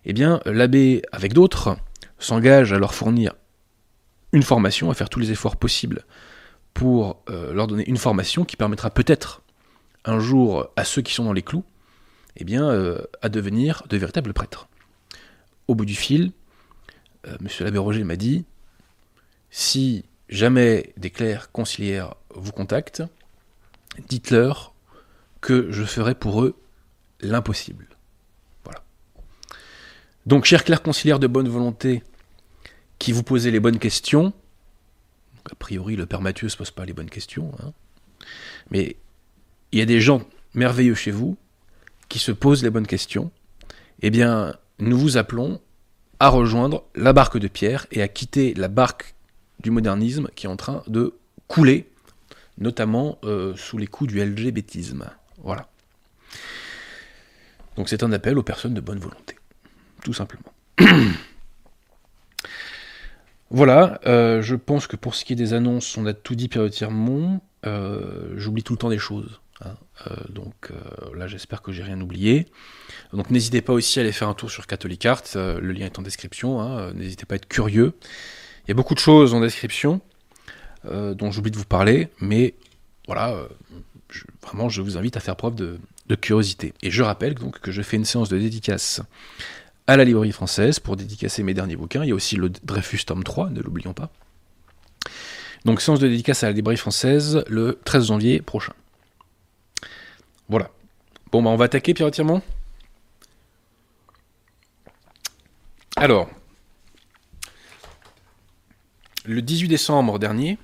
eh 0.04 0.12
bien 0.12 0.40
l'abbé, 0.44 1.02
avec 1.12 1.32
d'autres, 1.32 1.76
s'engage 2.18 2.72
à 2.72 2.78
leur 2.78 2.94
fournir 2.94 3.34
une 4.32 4.42
formation, 4.42 4.90
à 4.90 4.94
faire 4.94 5.08
tous 5.08 5.20
les 5.20 5.30
efforts 5.30 5.56
possibles 5.56 6.04
pour 6.74 7.22
euh, 7.30 7.52
leur 7.52 7.66
donner 7.66 7.88
une 7.88 7.96
formation 7.96 8.44
qui 8.44 8.56
permettra 8.56 8.90
peut-être 8.90 9.42
un 10.04 10.18
jour 10.18 10.68
à 10.76 10.84
ceux 10.84 11.02
qui 11.02 11.14
sont 11.14 11.24
dans 11.24 11.32
les 11.32 11.42
clous, 11.42 11.64
eh 12.36 12.44
bien, 12.44 12.68
euh, 12.68 12.98
à 13.22 13.28
devenir 13.28 13.84
de 13.88 13.96
véritables 13.96 14.32
prêtres. 14.32 14.68
Au 15.68 15.74
bout 15.74 15.84
du 15.84 15.94
fil, 15.94 16.32
euh, 17.26 17.36
Monsieur 17.40 17.64
l'abbé 17.64 17.78
Roger 17.78 18.04
m'a 18.04 18.16
dit 18.16 18.44
si 19.50 20.04
jamais 20.28 20.92
des 20.96 21.10
clercs 21.10 21.50
conciliaires 21.52 22.14
vous 22.34 22.52
contactent, 22.52 23.02
dites-leur 24.08 24.74
que 25.40 25.70
je 25.70 25.84
ferai 25.84 26.14
pour 26.14 26.42
eux 26.42 26.60
l'impossible. 27.20 27.88
Voilà. 28.64 28.82
Donc, 30.26 30.44
chers 30.44 30.64
clercs 30.64 30.82
conciliaires 30.82 31.18
de 31.18 31.26
bonne 31.26 31.48
volonté, 31.48 32.02
qui 32.98 33.12
vous 33.12 33.22
posez 33.22 33.50
les 33.50 33.60
bonnes 33.60 33.78
questions, 33.78 34.32
a 35.50 35.54
priori, 35.54 35.96
le 35.96 36.06
Père 36.06 36.20
Mathieu 36.20 36.46
ne 36.46 36.50
se 36.50 36.56
pose 36.56 36.70
pas 36.70 36.84
les 36.84 36.92
bonnes 36.92 37.10
questions, 37.10 37.52
hein, 37.62 37.72
mais 38.70 38.96
il 39.72 39.78
y 39.78 39.82
a 39.82 39.86
des 39.86 40.00
gens 40.00 40.26
merveilleux 40.54 40.94
chez 40.94 41.10
vous 41.10 41.36
qui 42.08 42.18
se 42.18 42.32
posent 42.32 42.62
les 42.62 42.70
bonnes 42.70 42.86
questions, 42.86 43.30
eh 44.02 44.10
bien, 44.10 44.54
nous 44.78 44.98
vous 44.98 45.16
appelons 45.16 45.60
à 46.20 46.28
rejoindre 46.28 46.84
la 46.94 47.12
barque 47.12 47.38
de 47.38 47.48
Pierre 47.48 47.86
et 47.90 48.02
à 48.02 48.08
quitter 48.08 48.54
la 48.54 48.68
barque 48.68 49.14
du 49.60 49.70
modernisme 49.70 50.28
qui 50.34 50.46
est 50.46 50.48
en 50.48 50.56
train 50.56 50.82
de 50.86 51.14
couler, 51.48 51.90
notamment 52.58 53.18
euh, 53.24 53.54
sous 53.56 53.78
les 53.78 53.86
coups 53.86 54.12
du 54.12 54.24
LGBTisme. 54.24 55.10
Voilà. 55.42 55.68
Donc 57.76 57.88
c'est 57.88 58.02
un 58.02 58.12
appel 58.12 58.38
aux 58.38 58.42
personnes 58.42 58.74
de 58.74 58.80
bonne 58.80 58.98
volonté, 58.98 59.36
tout 60.02 60.14
simplement. 60.14 60.52
voilà, 63.50 64.00
euh, 64.06 64.40
je 64.42 64.56
pense 64.56 64.86
que 64.86 64.96
pour 64.96 65.14
ce 65.14 65.24
qui 65.24 65.34
est 65.34 65.36
des 65.36 65.52
annonces, 65.52 65.96
on 65.96 66.06
a 66.06 66.14
tout 66.14 66.34
dit 66.34 66.48
périodiquement. 66.48 67.42
Euh, 67.66 68.32
J'oublie 68.36 68.62
tout 68.62 68.72
le 68.72 68.78
temps 68.78 68.90
des 68.90 68.98
choses. 68.98 69.40
Hein. 69.64 69.74
Euh, 70.06 70.16
donc 70.28 70.70
euh, 70.70 71.16
là, 71.16 71.26
j'espère 71.26 71.62
que 71.62 71.72
j'ai 71.72 71.82
rien 71.82 72.00
oublié. 72.00 72.46
Donc 73.12 73.30
n'hésitez 73.30 73.62
pas 73.62 73.72
aussi 73.72 73.98
à 73.98 74.02
aller 74.02 74.12
faire 74.12 74.28
un 74.28 74.34
tour 74.34 74.50
sur 74.50 74.66
Catholic 74.66 75.04
Art. 75.06 75.22
le 75.34 75.72
lien 75.72 75.86
est 75.86 75.98
en 75.98 76.02
description. 76.02 76.60
Hein. 76.60 76.92
N'hésitez 76.94 77.24
pas 77.26 77.34
à 77.34 77.36
être 77.36 77.48
curieux. 77.48 77.94
Il 78.64 78.68
y 78.68 78.72
a 78.72 78.74
beaucoup 78.74 78.94
de 78.94 79.00
choses 79.00 79.34
en 79.34 79.40
description 79.40 80.00
dont 80.84 81.32
j'oublie 81.32 81.50
de 81.50 81.56
vous 81.56 81.64
parler, 81.64 82.10
mais 82.20 82.54
voilà, 83.08 83.48
vraiment, 84.42 84.68
je 84.68 84.82
vous 84.82 84.96
invite 84.96 85.16
à 85.16 85.20
faire 85.20 85.34
preuve 85.34 85.56
de, 85.56 85.78
curiosité. 86.14 86.72
Et 86.82 86.92
je 86.92 87.02
rappelle 87.02 87.34
donc 87.34 87.58
que 87.58 87.72
je 87.72 87.82
fais 87.82 87.96
une 87.96 88.04
séance 88.04 88.28
de 88.28 88.38
dédicace 88.38 89.00
à 89.88 89.96
la 89.96 90.04
librairie 90.04 90.30
française 90.30 90.78
pour 90.78 90.96
dédicacer 90.96 91.42
mes 91.42 91.54
derniers 91.54 91.74
bouquins. 91.74 92.04
Il 92.04 92.08
y 92.08 92.12
a 92.12 92.14
aussi 92.14 92.36
le 92.36 92.50
Dreyfus 92.50 93.04
tome 93.04 93.24
3, 93.24 93.50
ne 93.50 93.60
l'oublions 93.60 93.94
pas. 93.94 94.10
Donc 95.64 95.80
séance 95.80 95.98
de 95.98 96.06
dédicace 96.06 96.44
à 96.44 96.46
la 96.46 96.52
librairie 96.52 96.76
française 96.76 97.44
le 97.48 97.80
13 97.84 98.06
janvier 98.06 98.40
prochain. 98.40 98.72
Voilà. 100.48 100.70
Bon, 101.32 101.42
bah 101.42 101.50
on 101.50 101.56
va 101.56 101.64
attaquer 101.64 101.94
Pierre 101.94 102.10
Tirement 102.10 102.42
Alors, 105.96 106.28
le 109.24 109.40
18 109.42 109.68
décembre 109.68 110.18
dernier, 110.18 110.58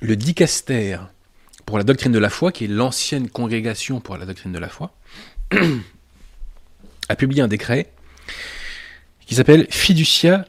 le 0.00 0.16
dicaster 0.16 0.98
pour 1.64 1.78
la 1.78 1.84
doctrine 1.84 2.12
de 2.12 2.18
la 2.18 2.30
foi, 2.30 2.52
qui 2.52 2.64
est 2.64 2.68
l'ancienne 2.68 3.28
congrégation 3.28 4.00
pour 4.00 4.16
la 4.16 4.26
doctrine 4.26 4.52
de 4.52 4.58
la 4.58 4.68
foi, 4.68 4.94
a 7.08 7.16
publié 7.16 7.42
un 7.42 7.48
décret 7.48 7.90
qui 9.26 9.34
s'appelle 9.34 9.66
Fiducia 9.70 10.44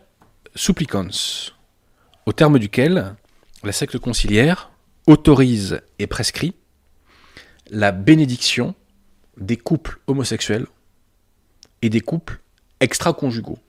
Supplicans, 0.53 1.53
au 2.25 2.33
terme 2.33 2.59
duquel 2.59 3.15
la 3.63 3.71
secte 3.71 3.97
conciliaire 3.97 4.69
autorise 5.07 5.81
et 5.99 6.05
prescrit 6.05 6.53
la 7.69 7.91
bénédiction 7.91 8.75
des 9.37 9.57
couples 9.57 9.99
homosexuels 10.07 10.67
et 11.81 11.89
des 11.89 12.01
couples 12.01 12.39
extra-conjugaux. 12.79 13.59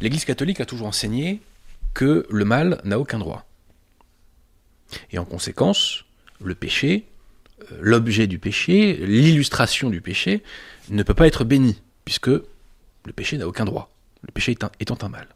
L'Église 0.00 0.24
catholique 0.24 0.60
a 0.60 0.66
toujours 0.66 0.86
enseigné 0.86 1.40
que 1.94 2.26
le 2.30 2.44
mal 2.44 2.80
n'a 2.84 2.98
aucun 2.98 3.18
droit. 3.18 3.46
Et 5.10 5.18
en 5.18 5.24
conséquence, 5.24 6.04
le 6.40 6.54
péché, 6.54 7.06
euh, 7.72 7.78
l'objet 7.80 8.26
du 8.26 8.38
péché, 8.38 8.94
l'illustration 8.94 9.90
du 9.90 10.00
péché, 10.00 10.42
ne 10.90 11.02
peut 11.02 11.14
pas 11.14 11.26
être 11.26 11.44
béni, 11.44 11.82
puisque 12.04 12.28
le 12.28 13.12
péché 13.14 13.36
n'a 13.38 13.48
aucun 13.48 13.64
droit, 13.64 13.90
le 14.22 14.32
péché 14.32 14.56
étant 14.80 14.98
un 15.02 15.08
mal. 15.08 15.28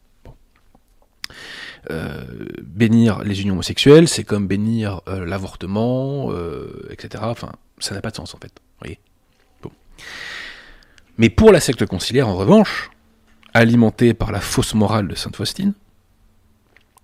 Euh, 1.90 2.24
bénir 2.62 3.24
les 3.24 3.42
unions 3.42 3.54
homosexuelles, 3.54 4.08
c'est 4.08 4.22
comme 4.22 4.46
bénir 4.46 5.00
euh, 5.08 5.24
l'avortement, 5.24 6.32
etc. 6.90 7.24
Enfin, 7.26 7.52
ça 7.78 7.94
n'a 7.94 8.00
pas 8.00 8.10
de 8.10 8.16
sens 8.16 8.34
en 8.34 8.38
fait. 8.38 8.52
Mais 11.18 11.28
pour 11.30 11.52
la 11.52 11.60
secte 11.60 11.86
conciliaire, 11.86 12.28
en 12.28 12.34
revanche, 12.34 12.90
alimentée 13.52 14.14
par 14.14 14.32
la 14.32 14.40
fausse 14.40 14.74
morale 14.74 15.08
de 15.08 15.14
Sainte 15.14 15.36
Faustine, 15.36 15.74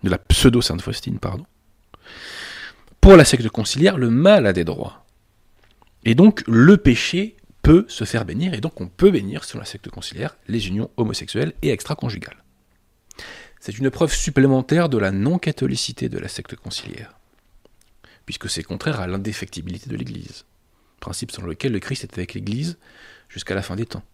de 0.03 0.11
la 0.11 0.19
pseudo-Sainte 0.19 0.81
Faustine, 0.81 1.19
pardon, 1.19 1.45
pour 3.01 3.17
la 3.17 3.25
secte 3.25 3.49
conciliaire, 3.49 3.99
le 3.99 4.11
mal 4.11 4.47
a 4.47 4.53
des 4.53 4.65
droits. 4.65 5.05
Et 6.05 6.15
donc 6.15 6.43
le 6.47 6.77
péché 6.79 7.37
peut 7.63 7.85
se 7.89 8.05
faire 8.05 8.25
bénir, 8.25 8.55
et 8.55 8.61
donc 8.61 8.81
on 8.81 8.89
peut 8.89 9.11
bénir, 9.11 9.45
selon 9.45 9.61
la 9.61 9.67
secte 9.67 9.91
conciliaire, 9.91 10.37
les 10.49 10.69
unions 10.69 10.91
homosexuelles 10.97 11.53
et 11.63 11.71
extra-conjugales. 11.71 12.43
C'est 13.61 13.79
une 13.79 13.91
preuve 13.91 14.13
supplémentaire 14.13 14.89
de 14.89 14.99
la 14.99 15.11
non-catholicité 15.11 16.09
de 16.09 16.19
la 16.19 16.29
secte 16.29 16.55
conciliaire, 16.57 17.19
puisque 18.27 18.49
c'est 18.49 18.63
contraire 18.63 19.01
à 19.01 19.07
l'indéfectibilité 19.07 19.91
de 19.91 19.97
l'Église, 19.97 20.45
principe 21.01 21.33
selon 21.33 21.49
lequel 21.49 21.73
le 21.73 21.81
Christ 21.81 22.05
est 22.05 22.19
avec 22.19 22.35
l'Église 22.35 22.79
jusqu'à 23.29 23.55
la 23.55 23.63
fin 23.63 23.77
des 23.77 23.87
temps. 23.87 24.05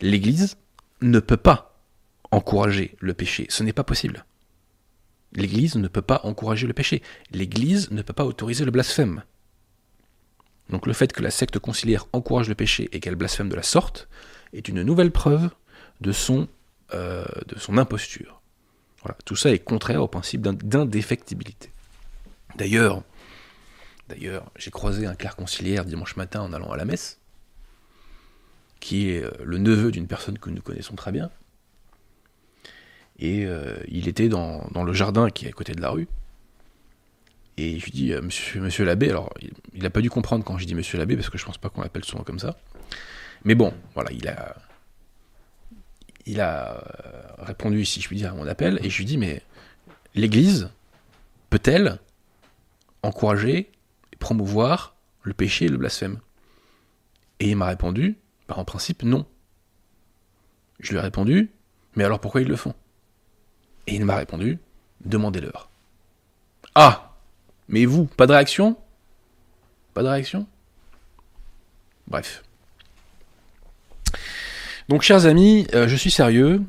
L'Église 0.00 0.56
ne 1.00 1.20
peut 1.20 1.36
pas 1.36 1.80
encourager 2.30 2.96
le 3.00 3.14
péché, 3.14 3.46
ce 3.50 3.62
n'est 3.62 3.72
pas 3.72 3.84
possible. 3.84 4.24
L'Église 5.34 5.76
ne 5.76 5.88
peut 5.88 6.02
pas 6.02 6.20
encourager 6.24 6.66
le 6.66 6.74
péché. 6.74 7.02
L'Église 7.30 7.90
ne 7.90 8.02
peut 8.02 8.12
pas 8.12 8.24
autoriser 8.24 8.64
le 8.64 8.70
blasphème. 8.70 9.22
Donc 10.68 10.86
le 10.86 10.92
fait 10.92 11.12
que 11.12 11.22
la 11.22 11.30
secte 11.30 11.58
conciliaire 11.58 12.06
encourage 12.12 12.48
le 12.48 12.54
péché 12.54 12.88
et 12.92 13.00
qu'elle 13.00 13.14
blasphème 13.14 13.48
de 13.48 13.56
la 13.56 13.62
sorte 13.62 14.08
est 14.52 14.68
une 14.68 14.82
nouvelle 14.82 15.10
preuve 15.10 15.50
de 16.00 16.12
son, 16.12 16.48
euh, 16.94 17.24
de 17.46 17.58
son 17.58 17.78
imposture. 17.78 18.40
Tout 19.24 19.34
ça 19.34 19.50
est 19.50 19.58
contraire 19.58 20.02
au 20.02 20.08
principe 20.08 20.42
d'indéfectibilité. 20.42 21.70
D'ailleurs, 22.56 23.02
d'ailleurs, 24.08 24.50
j'ai 24.56 24.70
croisé 24.70 25.06
un 25.06 25.14
clerc 25.14 25.34
conciliaire 25.34 25.84
dimanche 25.84 26.16
matin 26.16 26.40
en 26.40 26.52
allant 26.52 26.70
à 26.70 26.76
la 26.76 26.84
messe, 26.84 27.18
qui 28.78 29.10
est 29.10 29.24
euh, 29.24 29.30
le 29.42 29.58
neveu 29.58 29.90
d'une 29.90 30.06
personne 30.06 30.38
que 30.38 30.50
nous 30.50 30.62
connaissons 30.62 30.94
très 30.94 31.10
bien, 31.10 31.30
et 33.18 33.44
euh, 33.44 33.76
il 33.88 34.08
était 34.08 34.28
dans, 34.28 34.68
le 34.74 34.92
jardin 34.92 35.30
qui 35.30 35.46
est 35.46 35.48
à 35.48 35.52
côté 35.52 35.74
de 35.74 35.80
la 35.80 35.90
rue. 35.90 36.08
Et 37.56 37.78
je 37.78 37.84
lui 37.84 37.92
dis, 37.92 38.12
monsieur, 38.12 38.84
l'abbé, 38.84 39.10
alors 39.10 39.32
il 39.74 39.82
n'a 39.82 39.90
pas 39.90 40.00
dû 40.00 40.10
comprendre 40.10 40.44
quand 40.44 40.58
je 40.58 40.66
dis 40.66 40.74
monsieur 40.74 40.98
l'abbé, 40.98 41.16
parce 41.16 41.28
que 41.28 41.38
je 41.38 41.44
pense 41.44 41.58
pas 41.58 41.68
qu'on 41.68 41.82
l'appelle 41.82 42.04
souvent 42.04 42.24
comme 42.24 42.38
ça. 42.38 42.56
Mais 43.44 43.54
bon, 43.54 43.74
voilà, 43.94 44.10
il 44.12 44.26
a, 44.28 44.56
il 46.26 46.40
a 46.40 46.76
euh, 46.76 47.22
répondu, 47.38 47.84
si 47.84 48.00
je 48.00 48.06
puis 48.06 48.16
dire, 48.16 48.32
à 48.32 48.34
mon 48.34 48.46
appel, 48.46 48.78
et 48.82 48.90
je 48.90 48.98
lui 48.98 49.04
dis, 49.04 49.18
mais 49.18 49.42
l'Église 50.14 50.70
peut-elle 51.50 51.98
encourager 53.02 53.70
et 54.12 54.16
promouvoir 54.16 54.94
le 55.22 55.34
péché 55.34 55.66
et 55.66 55.68
le 55.68 55.76
blasphème? 55.76 56.20
Et 57.40 57.50
il 57.50 57.56
m'a 57.56 57.66
répondu, 57.66 58.16
bah, 58.48 58.54
en 58.56 58.64
principe, 58.64 59.02
non. 59.02 59.26
Je 60.80 60.92
lui 60.92 60.98
ai 60.98 61.00
répondu, 61.00 61.50
mais 61.94 62.04
alors 62.04 62.20
pourquoi 62.20 62.40
ils 62.40 62.48
le 62.48 62.56
font? 62.56 62.74
Et 63.86 63.94
il 63.96 64.04
m'a 64.04 64.16
répondu 64.16 64.58
Demandez-leur. 65.04 65.68
Ah 66.74 67.16
Mais 67.68 67.84
vous, 67.84 68.04
pas 68.06 68.26
de 68.26 68.32
réaction? 68.32 68.76
Pas 69.94 70.02
de 70.02 70.08
réaction? 70.08 70.46
Bref. 72.06 72.44
Donc, 74.92 75.00
chers 75.00 75.24
amis, 75.24 75.66
euh, 75.72 75.88
je 75.88 75.96
suis 75.96 76.10
sérieux. 76.10 76.62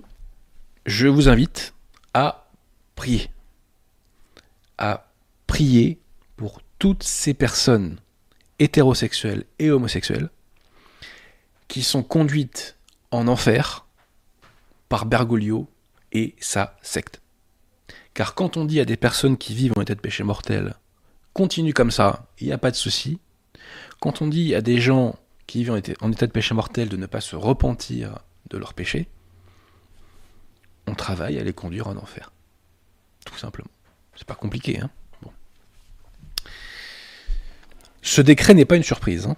Je 0.85 1.09
vous 1.09 1.27
invite 1.27 1.73
à 2.13 2.47
prier. 2.95 3.29
À 4.77 5.07
prier 5.45 5.99
pour 6.37 6.61
toutes 6.79 7.03
ces 7.03 7.33
personnes 7.33 7.97
hétérosexuelles 8.59 9.43
et 9.59 9.71
homosexuelles 9.71 10.29
qui 11.67 11.83
sont 11.83 12.01
conduites 12.01 12.77
en 13.11 13.27
enfer 13.27 13.85
par 14.87 15.05
Bergoglio 15.05 15.67
et 16.13 16.33
sa 16.39 16.77
secte. 16.81 17.19
Car 18.13 18.35
quand 18.35 18.55
on 18.55 18.63
dit 18.63 18.79
à 18.79 18.85
des 18.85 18.95
personnes 18.95 19.35
qui 19.35 19.53
vivent 19.53 19.73
en 19.75 19.81
état 19.81 19.95
de 19.95 19.99
péché 19.99 20.23
mortel, 20.23 20.75
continue 21.33 21.73
comme 21.73 21.91
ça, 21.91 22.25
il 22.39 22.47
n'y 22.47 22.53
a 22.53 22.57
pas 22.57 22.71
de 22.71 22.77
souci, 22.77 23.19
quand 23.99 24.21
on 24.21 24.27
dit 24.27 24.55
à 24.55 24.61
des 24.61 24.79
gens 24.79 25.19
qui 25.47 25.59
vivent 25.59 25.71
en 26.01 26.11
état 26.11 26.27
de 26.27 26.31
péché 26.31 26.53
mortel 26.53 26.89
de 26.89 26.97
ne 26.97 27.05
pas 27.05 27.21
se 27.21 27.35
repentir 27.35 28.19
de 28.49 28.57
leur 28.57 28.73
péché, 28.73 29.07
on 30.87 30.95
travaille 30.95 31.39
à 31.39 31.43
les 31.43 31.53
conduire 31.53 31.87
en 31.87 31.97
enfer. 31.97 32.31
Tout 33.25 33.37
simplement. 33.37 33.69
C'est 34.15 34.27
pas 34.27 34.35
compliqué, 34.35 34.79
hein. 34.79 34.89
Ce 38.05 38.19
décret 38.19 38.53
n'est 38.53 38.65
pas 38.65 38.75
une 38.75 38.83
surprise. 38.83 39.25
Hein 39.27 39.37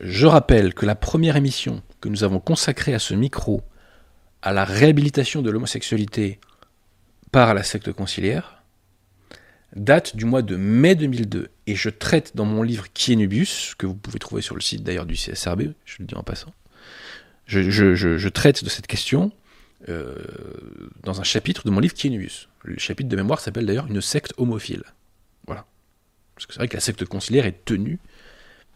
Je 0.00 0.26
rappelle 0.26 0.74
que 0.74 0.86
la 0.86 0.94
première 0.94 1.34
émission 1.34 1.82
que 2.00 2.08
nous 2.08 2.22
avons 2.22 2.38
consacrée 2.38 2.94
à 2.94 3.00
ce 3.00 3.14
micro 3.14 3.62
à 4.42 4.52
la 4.52 4.64
réhabilitation 4.64 5.42
de 5.42 5.50
l'homosexualité 5.50 6.40
par 7.32 7.52
la 7.54 7.64
secte 7.64 7.92
conciliaire 7.92 8.61
date 9.76 10.16
du 10.16 10.24
mois 10.24 10.42
de 10.42 10.56
mai 10.56 10.94
2002 10.94 11.48
et 11.66 11.74
je 11.74 11.88
traite 11.88 12.36
dans 12.36 12.44
mon 12.44 12.62
livre 12.62 12.86
Nubius, 13.08 13.74
que 13.76 13.86
vous 13.86 13.94
pouvez 13.94 14.18
trouver 14.18 14.42
sur 14.42 14.54
le 14.54 14.60
site 14.60 14.82
d'ailleurs 14.82 15.06
du 15.06 15.14
CSRB, 15.14 15.72
je 15.84 15.96
le 16.00 16.06
dis 16.06 16.14
en 16.14 16.22
passant, 16.22 16.52
je, 17.46 18.28
traite 18.28 18.64
de 18.64 18.68
cette 18.68 18.86
question 18.86 19.32
euh, 19.88 20.14
dans 21.02 21.20
un 21.20 21.24
chapitre 21.24 21.64
de 21.64 21.70
mon 21.70 21.80
livre 21.80 21.94
Nubius. 22.04 22.48
Le 22.62 22.78
chapitre 22.78 23.08
de 23.08 23.16
mémoire 23.16 23.40
s'appelle 23.40 23.66
d'ailleurs 23.66 23.86
Une 23.88 24.00
secte 24.00 24.32
homophile. 24.36 24.84
Voilà. 25.46 25.66
Parce 26.34 26.46
que 26.46 26.52
c'est 26.52 26.60
vrai 26.60 26.68
que 26.68 26.76
la 26.76 26.80
secte 26.80 27.04
conciliaire 27.04 27.46
est 27.46 27.64
tenue 27.64 27.98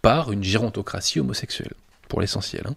par 0.02 0.32
une 0.32 0.42
gérontocratie 0.42 1.20
homosexuelle, 1.20 1.72
pour 2.08 2.20
l'essentiel. 2.20 2.66
Hein. 2.66 2.74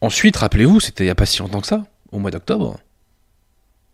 Ensuite, 0.00 0.36
rappelez-vous, 0.36 0.80
c'était 0.80 1.04
il 1.04 1.06
n'y 1.06 1.12
a 1.12 1.14
pas 1.14 1.26
si 1.26 1.38
longtemps 1.38 1.60
que 1.60 1.66
ça, 1.68 1.86
au 2.10 2.18
mois 2.18 2.32
d'octobre, 2.32 2.80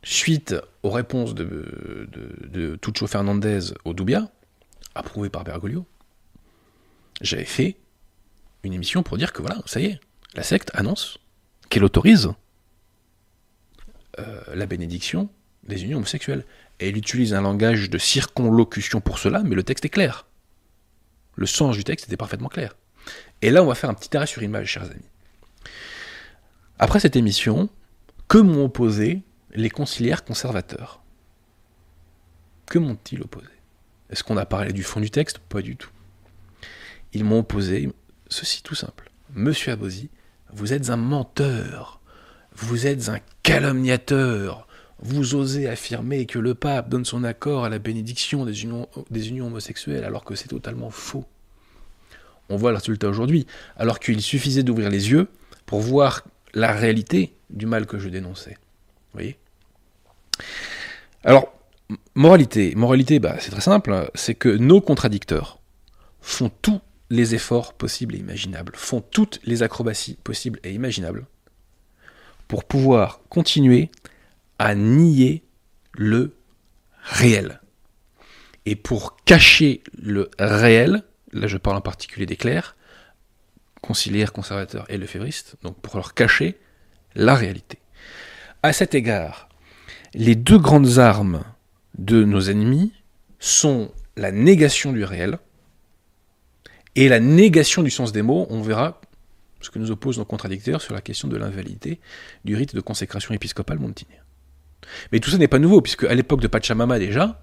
suite 0.03 0.55
aux 0.83 0.91
réponses 0.91 1.35
de, 1.35 2.79
Tuccio 2.81 3.07
Fernandez 3.07 3.73
au 3.85 3.95
Dubia, 3.95 4.31
approuvé 4.95 5.29
par 5.29 5.45
Bergoglio, 5.45 5.87
j'avais 7.21 7.45
fait 7.45 7.77
une 8.63 8.73
émission 8.73 9.03
pour 9.03 9.17
dire 9.17 9.33
que 9.33 9.43
voilà, 9.43 9.61
ça 9.67 9.81
y 9.81 9.87
est, 9.87 10.01
la 10.35 10.43
secte 10.43 10.71
annonce 10.75 11.19
qu'elle 11.69 11.85
autorise 11.85 12.33
euh, 14.19 14.41
la 14.55 14.67
bénédiction 14.67 15.29
des 15.65 15.85
unions 15.85 15.99
homosexuelles. 15.99 16.45
Et 16.81 16.89
elle 16.89 16.97
utilise 16.97 17.35
un 17.35 17.43
langage 17.43 17.91
de 17.91 17.99
circonlocution 17.99 19.01
pour 19.01 19.19
cela, 19.19 19.43
mais 19.45 19.55
le 19.55 19.63
texte 19.63 19.85
est 19.85 19.91
clair. 19.91 20.27
Le 21.37 21.47
sens 21.47 21.77
du 21.77 21.85
texte 21.85 22.07
était 22.07 22.17
parfaitement 22.17 22.49
clair. 22.49 22.77
Et 23.43 23.51
là, 23.51 23.63
on 23.63 23.67
va 23.67 23.75
faire 23.75 23.91
un 23.91 23.95
petit 23.95 24.17
arrêt 24.17 24.27
sur 24.27 24.43
image, 24.43 24.69
chers 24.69 24.85
amis. 24.85 25.09
Après 26.79 27.01
cette 27.01 27.17
émission, 27.17 27.69
que 28.29 28.39
m'ont 28.39 28.65
opposé 28.65 29.23
les 29.55 29.71
conciliaires 29.71 30.25
conservateurs 30.25 31.03
Que 32.67 32.79
m'ont-ils 32.79 33.23
opposé 33.23 33.49
Est-ce 34.11 34.25
qu'on 34.25 34.37
a 34.37 34.47
parlé 34.47 34.73
du 34.73 34.83
fond 34.83 35.01
du 35.01 35.11
texte? 35.11 35.39
Pas 35.39 35.63
du 35.63 35.77
tout. 35.77 35.91
Ils 37.13 37.25
m'ont 37.25 37.41
opposé 37.41 37.91
ceci 38.29 38.63
tout 38.63 38.75
simple. 38.75 39.11
Monsieur 39.35 39.73
Abosi, 39.73 40.11
vous 40.53 40.73
êtes 40.73 40.91
un 40.91 40.97
menteur. 40.97 42.01
vous 42.55 42.87
êtes 42.87 43.09
un 43.09 43.21
calomniateur. 43.43 44.67
Vous 45.01 45.37
osez 45.37 45.69
affirmer 45.69 46.27
que 46.27 46.39
le 46.39 46.55
pape 46.55 46.89
donne 46.89 47.05
son 47.05 47.23
accord 47.23 47.65
à 47.65 47.69
la 47.69 47.79
bénédiction 47.79 48.45
des 48.45 48.65
unions, 48.65 48.89
des 49.11 49.29
unions 49.29 49.47
homosexuelles 49.47 50.05
alors 50.05 50.25
que 50.25 50.35
c'est 50.35 50.49
totalement 50.49 50.91
faux. 50.91 51.25
On 52.49 52.57
voit 52.57 52.73
le 52.73 52.79
résultat 52.79 53.09
aujourd'hui, 53.09 53.47
alors 53.77 54.01
qu'il 54.01 54.21
suffisait 54.23 54.63
d'ouvrir 54.63 54.91
les 54.91 55.11
yeux 55.11 55.29
pour 55.67 55.81
voir 55.81 56.25
la 56.55 56.73
réalité 56.73 57.35
du 57.51 57.67
mal 57.67 57.87
que 57.87 57.99
je 57.99 58.09
dénonçais. 58.09 58.57
Alors, 61.25 61.53
moralité, 62.15 62.75
moralité, 62.75 63.19
bah, 63.19 63.37
c'est 63.41 63.51
très 63.51 63.61
simple, 63.61 64.11
c'est 64.15 64.35
que 64.35 64.49
nos 64.49 64.81
contradicteurs 64.81 65.61
font 66.21 66.51
tous 66.63 66.81
les 67.11 67.35
efforts 67.35 67.73
possibles 67.73 68.15
et 68.15 68.19
imaginables, 68.19 68.73
font 68.77 69.01
toutes 69.01 69.41
les 69.45 69.63
acrobaties 69.63 70.19
possibles 70.23 70.61
et 70.63 70.73
imaginables 70.73 71.27
pour 72.47 72.65
pouvoir 72.65 73.21
continuer 73.29 73.91
à 74.59 74.75
nier 74.75 75.45
le 75.93 76.35
réel. 77.03 77.61
Et 78.67 78.77
pour 78.77 79.17
cacher 79.25 79.83
le 79.97 80.31
réel, 80.39 81.03
là 81.33 81.47
je 81.47 81.57
parle 81.57 81.77
en 81.77 81.83
particulier 81.83 82.27
des 82.27 82.37
clercs, 82.37 82.77
conciliaires, 83.81 84.33
conservateurs 84.33 84.85
et 84.91 84.99
lefévristes, 84.99 85.57
donc 85.63 85.81
pour 85.81 85.97
leur 85.97 86.15
cacher 86.15 86.59
la 87.15 87.35
réalité. 87.35 87.78
À 88.65 88.73
cet 88.73 88.97
égard, 88.97 89.49
les 90.15 90.35
deux 90.35 90.59
grandes 90.59 90.99
armes 90.99 91.45
de 91.97 92.25
nos 92.25 92.41
ennemis 92.51 92.93
sont 93.39 93.93
la 94.17 94.33
négation 94.33 94.93
du 94.93 95.05
réel 95.05 95.39
et 96.97 97.09
la 97.09 97.21
négation 97.21 97.85
du 97.85 97.91
sens 97.91 98.11
des 98.11 98.23
mots. 98.23 98.49
On 98.51 98.61
verra 98.61 99.01
ce 99.61 99.71
que 99.71 99.79
nous 99.79 99.93
opposent 99.93 100.19
nos 100.19 100.25
contradicteurs 100.25 100.83
sur 100.83 100.93
la 100.93 101.01
question 101.01 101.29
de 101.29 101.37
l'invalidité 101.37 102.01
du 102.45 102.57
rite 102.57 102.75
de 102.75 102.81
consécration 102.81 103.33
épiscopale 103.33 103.79
montinien. 103.79 104.19
Mais 105.13 105.21
tout 105.21 105.31
ça 105.31 105.39
n'est 105.39 105.47
pas 105.47 105.61
nouveau, 105.61 105.81
puisque 105.81 106.05
à 106.05 106.15
l'époque 106.15 106.41
de 106.41 106.49
Pachamama 106.49 106.99
déjà, 106.99 107.41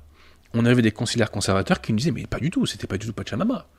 on 0.54 0.66
avait 0.66 0.82
des 0.82 0.92
conciliaires 0.92 1.32
conservateurs 1.32 1.80
qui 1.80 1.94
nous 1.94 2.00
disaient 2.00 2.12
mais 2.12 2.26
pas 2.26 2.40
du 2.40 2.50
tout, 2.50 2.66
c'était 2.66 2.88
pas 2.88 2.98
du 2.98 3.08
tout 3.08 3.14
Pachamama. 3.14 3.70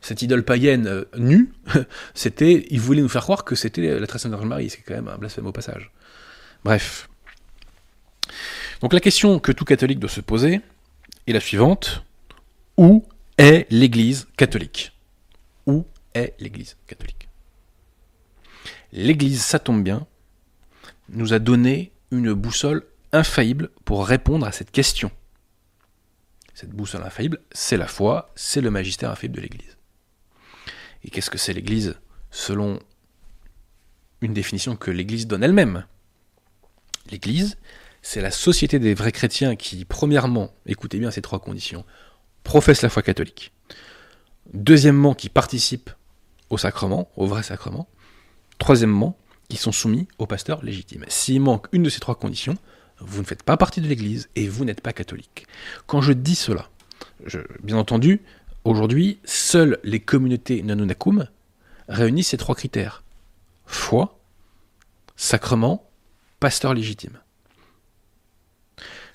Cette 0.00 0.22
idole 0.22 0.44
païenne 0.44 0.86
euh, 0.86 1.04
nue, 1.18 1.52
c'était, 2.14 2.66
ils 2.70 2.80
voulaient 2.80 3.02
nous 3.02 3.08
faire 3.08 3.22
croire 3.22 3.42
que 3.42 3.56
c'était 3.56 3.98
la 3.98 4.06
tradition 4.06 4.30
de 4.30 4.36
Marie, 4.44 4.70
c'est 4.70 4.82
quand 4.82 4.94
même 4.94 5.08
un 5.08 5.18
blasphème 5.18 5.46
au 5.46 5.52
passage. 5.52 5.90
Bref. 6.64 7.08
Donc 8.80 8.92
la 8.92 9.00
question 9.00 9.38
que 9.38 9.52
tout 9.52 9.64
catholique 9.64 9.98
doit 9.98 10.10
se 10.10 10.20
poser 10.20 10.60
est 11.26 11.32
la 11.32 11.40
suivante 11.40 12.04
où 12.76 13.06
est 13.38 13.66
l'Église 13.70 14.26
catholique? 14.36 14.92
Où 15.66 15.86
est 16.14 16.34
l'Église 16.40 16.76
catholique? 16.86 17.28
L'Église, 18.92 19.42
ça 19.42 19.58
tombe 19.58 19.82
bien, 19.82 20.06
nous 21.08 21.32
a 21.32 21.38
donné 21.38 21.92
une 22.10 22.32
boussole 22.32 22.86
infaillible 23.12 23.70
pour 23.84 24.06
répondre 24.06 24.46
à 24.46 24.52
cette 24.52 24.70
question. 24.70 25.10
Cette 26.54 26.70
boussole 26.70 27.02
infaillible, 27.02 27.40
c'est 27.52 27.76
la 27.76 27.88
foi, 27.88 28.32
c'est 28.36 28.60
le 28.60 28.70
magistère 28.70 29.10
infaillible 29.10 29.36
de 29.36 29.40
l'Église. 29.40 29.76
Et 31.02 31.10
qu'est-ce 31.10 31.30
que 31.30 31.38
c'est 31.38 31.52
l'Église 31.52 31.98
selon 32.30 32.78
une 34.20 34.32
définition 34.32 34.76
que 34.76 34.90
l'Église 34.90 35.26
donne 35.26 35.42
elle-même? 35.42 35.84
L'Église, 37.10 37.56
c'est 38.02 38.20
la 38.20 38.30
société 38.30 38.78
des 38.78 38.94
vrais 38.94 39.12
chrétiens 39.12 39.56
qui, 39.56 39.84
premièrement, 39.84 40.52
écoutez 40.66 40.98
bien 40.98 41.10
ces 41.10 41.22
trois 41.22 41.38
conditions, 41.38 41.84
professent 42.42 42.82
la 42.82 42.88
foi 42.88 43.02
catholique. 43.02 43.52
Deuxièmement, 44.52 45.14
qui 45.14 45.28
participent 45.28 45.90
au 46.50 46.58
sacrement, 46.58 47.10
au 47.16 47.26
vrai 47.26 47.42
sacrement. 47.42 47.88
Troisièmement, 48.58 49.16
qui 49.48 49.56
sont 49.56 49.72
soumis 49.72 50.08
au 50.18 50.26
pasteur 50.26 50.62
légitime. 50.62 51.04
S'il 51.08 51.40
manque 51.40 51.66
une 51.72 51.82
de 51.82 51.90
ces 51.90 52.00
trois 52.00 52.14
conditions, 52.14 52.56
vous 52.98 53.20
ne 53.20 53.26
faites 53.26 53.42
pas 53.42 53.56
partie 53.56 53.80
de 53.80 53.88
l'Église 53.88 54.28
et 54.36 54.48
vous 54.48 54.64
n'êtes 54.64 54.80
pas 54.80 54.92
catholique. 54.92 55.46
Quand 55.86 56.00
je 56.00 56.12
dis 56.12 56.34
cela, 56.34 56.68
bien 57.62 57.76
entendu, 57.76 58.20
aujourd'hui, 58.64 59.18
seules 59.24 59.78
les 59.82 60.00
communautés 60.00 60.62
nanunakum 60.62 61.26
réunissent 61.88 62.28
ces 62.28 62.36
trois 62.36 62.54
critères. 62.54 63.02
Foi, 63.66 64.18
sacrement, 65.16 65.88
pasteur 66.44 66.74
légitime. 66.74 67.18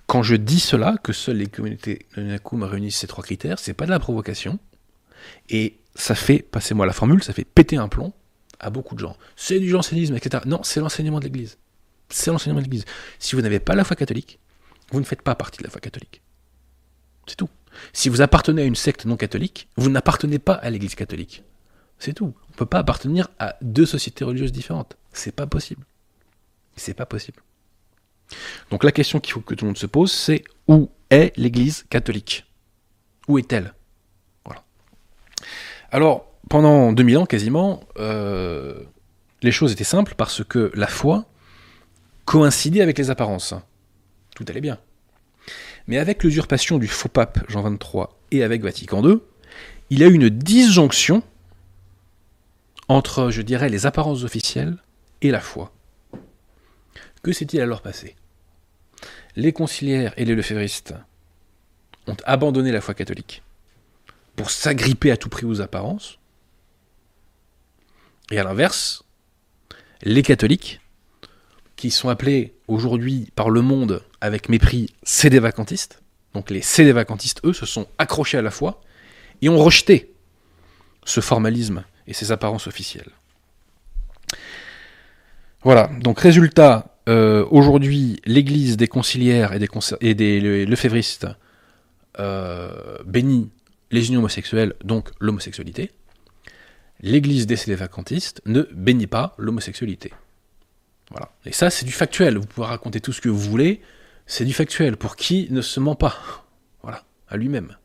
Quand 0.08 0.24
je 0.24 0.36
dis 0.36 0.60
cela, 0.60 0.96
que 1.04 1.13
seules 1.13 1.38
les 1.38 1.46
communautés 1.46 2.08
nanunakum 2.18 2.63
réunissent 2.63 2.98
ces 2.98 3.06
trois 3.06 3.24
critères, 3.24 3.60
c'est 3.60 3.76
pas 3.76 3.86
de 3.86 3.92
la 3.92 4.00
provocation. 4.00 4.58
Et 5.48 5.78
ça 5.94 6.15
fait, 6.15 6.39
passez-moi 6.39 6.88
la 6.88 6.92
formule, 6.92 7.24
ça 7.24 7.32
fait 7.32 7.44
péter 7.44 7.78
un 7.78 7.88
plomb 7.88 8.13
à 8.60 8.72
beaucoup 8.72 8.96
de 8.96 9.00
gens. 9.00 9.15
C'est 9.36 9.60
du 9.60 9.70
jansénisme, 9.70 10.15
etc. 10.15 10.42
Non, 10.48 10.62
c'est 10.63 10.80
l'enseignement 10.80 11.20
de 11.20 11.26
l'Église. 11.26 11.60
C'est 12.10 12.32
l'enseignement 12.32 12.62
de 12.62 12.65
l'Église. 12.65 12.86
Si 13.20 13.36
vous 13.36 13.44
n'avez 13.44 13.60
pas 13.60 13.76
la 13.76 13.84
foi 13.84 13.96
catholique, 13.96 14.39
vous 14.92 15.00
ne 15.00 15.06
faites 15.06 15.22
pas 15.22 15.36
partie 15.36 15.60
de 15.60 15.65
la 15.65 15.70
foi 15.70 15.82
catholique. 15.82 16.24
C'est 17.28 17.36
tout. 17.36 17.50
Si 17.94 18.10
vous 18.10 18.22
appartenez 18.22 18.63
à 18.63 18.65
une 18.65 18.74
secte 18.74 19.06
non 19.06 19.18
catholique, 19.18 19.70
vous 19.78 19.92
n'appartenez 19.92 20.39
pas 20.39 20.56
à 20.56 20.72
l'Église 20.72 20.96
catholique. 20.96 21.44
C'est 22.00 22.13
tout. 22.13 22.34
On 22.48 22.54
ne 22.54 22.58
peut 22.58 22.65
pas 22.65 22.80
appartenir 22.80 23.28
à 23.38 23.56
deux 23.62 23.86
sociétés 23.86 24.26
religieuses 24.26 24.52
différentes. 24.52 24.98
C'est 25.13 25.36
pas 25.36 25.46
possible. 25.46 25.86
C'est 26.80 26.94
pas 26.94 27.06
possible. 27.06 27.44
Donc 28.72 28.84
la 28.84 28.92
question 28.92 29.20
qu'il 29.20 29.34
faut 29.34 29.42
que 29.42 29.54
tout 29.54 29.65
le 29.65 29.70
monde 29.70 29.78
se 29.78 29.86
pose, 29.86 30.12
c'est 30.12 30.44
où 30.68 30.89
est 31.10 31.34
l'Église 31.38 31.86
catholique? 31.89 32.46
Où 33.28 33.38
est-elle? 33.38 33.74
Voilà. 34.46 34.63
Alors, 35.92 36.32
pendant 36.50 36.94
2000 36.94 37.18
ans 37.20 37.26
quasiment, 37.26 37.82
euh, 37.98 38.84
les 39.42 39.52
choses 39.52 39.72
étaient 39.72 39.84
simples 39.84 40.15
parce 40.18 40.44
que 40.44 40.72
la 40.74 40.88
foi 40.88 41.26
coïncidait 42.26 42.82
avec 42.82 42.98
les 42.98 43.10
apparences. 43.10 43.54
Tout 44.36 44.46
allait 44.48 44.62
bien. 44.62 44.78
Mais 45.88 45.98
avec 45.98 46.24
l'usurpation 46.24 46.78
du 46.78 46.88
faux 46.88 47.10
pape 47.10 47.39
Jean 47.50 47.63
XXIII 47.63 48.06
et 48.32 48.44
avec 48.44 48.62
Vatican 48.62 49.04
II, 49.04 49.20
il 49.89 50.00
y 50.00 50.04
a 50.04 50.08
eu 50.08 50.13
une 50.13 50.30
disjonction 50.30 51.24
entre, 52.88 53.32
je 53.32 53.42
dirais, 53.42 53.70
les 53.70 53.86
apparences 53.86 54.24
officielles 54.24 54.78
et 55.22 55.32
la 55.32 55.39
foi. 55.39 55.72
Que 57.21 57.32
s'est-il 57.34 57.62
alors 57.62 57.82
passé? 57.82 58.15
Les 59.36 59.53
conciliaires 59.53 60.13
et 60.17 60.25
les 60.25 60.36
lefévristes 60.36 60.93
ont 62.08 62.17
abandonné 62.25 62.71
la 62.71 62.82
foi 62.82 62.93
catholique 62.93 63.43
pour 64.36 64.51
s'agripper 64.51 65.12
à 65.12 65.17
tout 65.17 65.29
prix 65.29 65.45
aux 65.45 65.62
apparences, 65.62 66.17
et 68.32 68.39
à 68.39 68.43
l'inverse, 68.43 69.03
les 70.03 70.21
catholiques, 70.21 70.79
qui 71.75 71.91
sont 71.91 72.10
appelés 72.10 72.55
aujourd'hui 72.67 73.32
par 73.36 73.49
le 73.49 73.62
monde 73.62 74.03
avec 74.21 74.49
mépris 74.49 74.93
CD 75.03 75.39
vacantistes, 75.39 76.01
donc 76.34 76.49
les 76.49 76.62
CD 76.62 76.91
vacantistes, 76.91 77.41
eux, 77.43 77.53
se 77.53 77.65
sont 77.65 77.88
accrochés 77.97 78.38
à 78.38 78.41
la 78.41 78.51
foi 78.51 78.82
et 79.41 79.49
ont 79.49 79.58
rejeté 79.58 80.13
ce 81.05 81.21
formalisme 81.21 81.84
et 82.08 82.13
ces 82.13 82.32
apparences 82.32 82.67
officielles. 82.67 83.12
Voilà, 85.63 85.89
donc 86.02 86.19
résultat, 86.19 86.95
euh, 87.08 87.45
aujourd'hui, 87.52 88.22
l'église 88.26 88.78
des 88.78 88.88
conciliaires 88.88 89.54
et 89.54 89.60
des, 89.60 89.67
et 90.02 90.65
euh, 92.19 92.98
bénit 93.06 93.50
les 93.91 94.08
unions 94.08 94.19
homosexuelles, 94.19 94.74
donc 94.84 95.10
l'homosexualité 95.19 95.91
l'Église 97.02 97.48
des 97.48 97.76
vacantistes 97.76 98.41
ne 98.45 98.63
bénit 98.74 99.08
pas 99.08 99.36
l'homosexualité. 99.38 100.13
Voilà. 101.12 101.32
Et 101.45 101.52
ça, 101.52 101.69
c'est 101.69 101.86
du 101.86 101.91
factuel. 101.91 102.38
Vous 102.38 102.45
pouvez 102.45 102.67
raconter 102.67 103.00
tout 103.00 103.13
ce 103.13 103.22
que 103.22 103.30
vous 103.30 103.39
voulez, 103.39 103.82
c'est 104.26 104.45
du 104.45 104.54
factuel. 104.54 104.98
Pour 104.98 105.15
qui 105.15 105.48
ne 105.50 105.62
se 105.62 105.80
ment 105.80 105.95
pas 105.95 106.45
Voilà, 106.84 107.04
à 107.28 107.38
lui-même. 107.38 107.76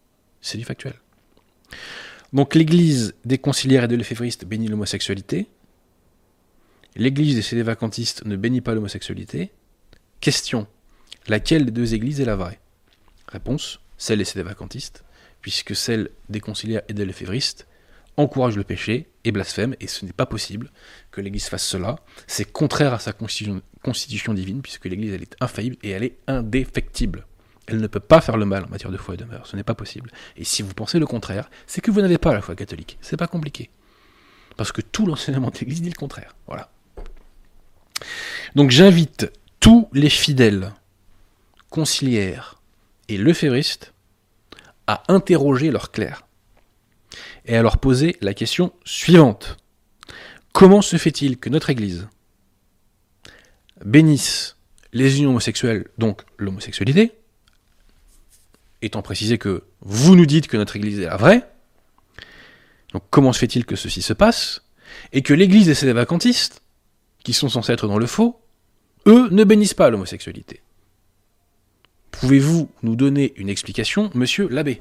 C'est 0.41 0.59
du 0.59 0.65
factuel. 0.65 0.95
Donc 2.33 2.55
l'Église 2.55 3.15
des 3.25 3.39
conciliaires 3.39 3.85
et 3.85 3.89
des 3.89 3.97
lefévristes 3.97 4.45
bénit 4.45 4.69
l'homosexualité. 4.69 5.47
L'Église 6.97 7.51
des 7.51 7.63
vacantistes 7.63 8.25
ne 8.25 8.37
bénit 8.37 8.61
pas 8.61 8.75
l'homosexualité. 8.75 9.53
Question 10.21 10.67
laquelle 11.27 11.65
des 11.65 11.71
deux 11.71 11.95
églises 11.95 12.21
est 12.21 12.25
la 12.25 12.37
vraie? 12.37 12.61
Réponse 13.29 13.81
celle 13.97 14.23
des 14.23 14.43
vacantistes, 14.43 15.05
puisque 15.41 15.75
celle 15.75 16.11
des 16.29 16.41
conciliaires 16.41 16.83
et 16.89 16.95
des 16.95 17.05
lefévristes 17.05 17.67
encourage 18.17 18.57
le 18.57 18.65
péché 18.65 19.09
et 19.25 19.33
blasphème, 19.33 19.75
et 19.81 19.89
ce 19.89 20.05
n'est 20.05 20.13
pas 20.13 20.27
possible 20.27 20.71
que 21.11 21.21
l'Église 21.21 21.47
fasse 21.47 21.67
cela. 21.67 21.97
C'est 22.27 22.45
contraire 22.45 22.93
à 22.93 22.99
sa 23.01 23.13
constitution, 23.13 24.35
divine, 24.35 24.63
puisque 24.63 24.85
l'Église 24.85 25.15
est 25.15 25.37
infaillible 25.41 25.77
et 25.83 25.91
elle 25.91 26.05
est 26.05 26.19
indéfectible. 26.29 27.27
Elle 27.67 27.81
ne 27.81 27.87
peut 27.87 27.99
pas 27.99 28.21
faire 28.21 28.37
le 28.37 28.45
mal 28.45 28.65
en 28.65 28.69
matière 28.69 28.93
de 28.93 28.97
foi 28.99 29.15
et 29.15 29.17
de 29.17 29.25
mœurs, 29.25 29.49
ce 29.49 29.57
n'est 29.57 29.65
pas 29.65 29.75
possible. 29.75 30.13
Et 30.37 30.45
si 30.45 30.63
vous 30.63 30.75
pensez 30.75 30.99
le 30.99 31.07
contraire, 31.07 31.51
c'est 31.67 31.81
que 31.81 31.91
vous 31.91 32.03
n'avez 32.03 32.19
pas 32.19 32.35
la 32.35 32.43
foi 32.43 32.55
catholique. 32.55 32.99
C'est 33.01 33.17
pas 33.17 33.27
compliqué. 33.27 33.71
Parce 34.57 34.71
que 34.71 34.81
tout 34.81 35.07
l'enseignement 35.07 35.51
de 35.51 35.59
l'Église 35.59 35.83
dit 35.83 35.91
le 35.91 35.97
contraire. 35.97 36.37
Voilà. 36.47 36.71
Donc 38.55 38.71
j'invite 38.71 39.31
tous 39.61 39.89
les 39.93 40.11
fidèles, 40.11 40.73
conciliaires 41.71 42.61
et 43.09 43.17
lefévristes 43.17 43.93
à 44.87 45.03
interroger 45.09 45.71
leur 45.71 45.91
clerc 45.91 46.27
et 47.47 47.57
à 47.57 47.63
leur 47.63 47.79
poser 47.79 48.17
la 48.21 48.35
question 48.35 48.73
suivante. 48.85 49.57
Comment 50.53 50.83
se 50.83 50.97
fait-il 50.97 51.39
que 51.39 51.49
notre 51.49 51.71
Église 51.71 52.09
bénissent 53.85 54.57
les 54.93 55.19
unions 55.19 55.31
homosexuelles, 55.31 55.89
donc 55.99 56.23
l'homosexualité, 56.39 57.13
étant 58.83 59.03
précisé 59.03 59.39
que 59.39 59.65
vous 59.81 60.15
nous 60.15 60.27
dites 60.27 60.47
que 60.47 60.57
notre 60.57 60.77
Église 60.77 61.01
est 61.01 61.07
la 61.07 61.17
vraie, 61.17 61.49
donc 62.95 63.03
comment 63.11 63.33
se 63.33 63.41
fait-il 63.41 63.67
que 63.67 63.77
ceci 63.77 64.01
se 64.01 64.13
passe? 64.13 64.63
Et 65.13 65.23
que 65.23 65.35
l'Église 65.35 65.69
et 65.69 65.75
ses 65.75 65.93
vacantistes, 65.93 66.63
qui 67.25 67.33
sont 67.33 67.49
censés 67.49 67.73
être 67.73 67.89
dans 67.89 67.99
le 67.99 68.07
faux, 68.07 68.41
eux 69.07 69.29
ne 69.31 69.43
bénissent 69.43 69.75
pas 69.75 69.91
l'homosexualité. 69.91 70.61
Pouvez-vous 72.13 72.71
nous 72.83 72.95
donner 72.95 73.33
une 73.37 73.49
explication, 73.49 74.11
monsieur 74.15 74.47
l'abbé? 74.49 74.81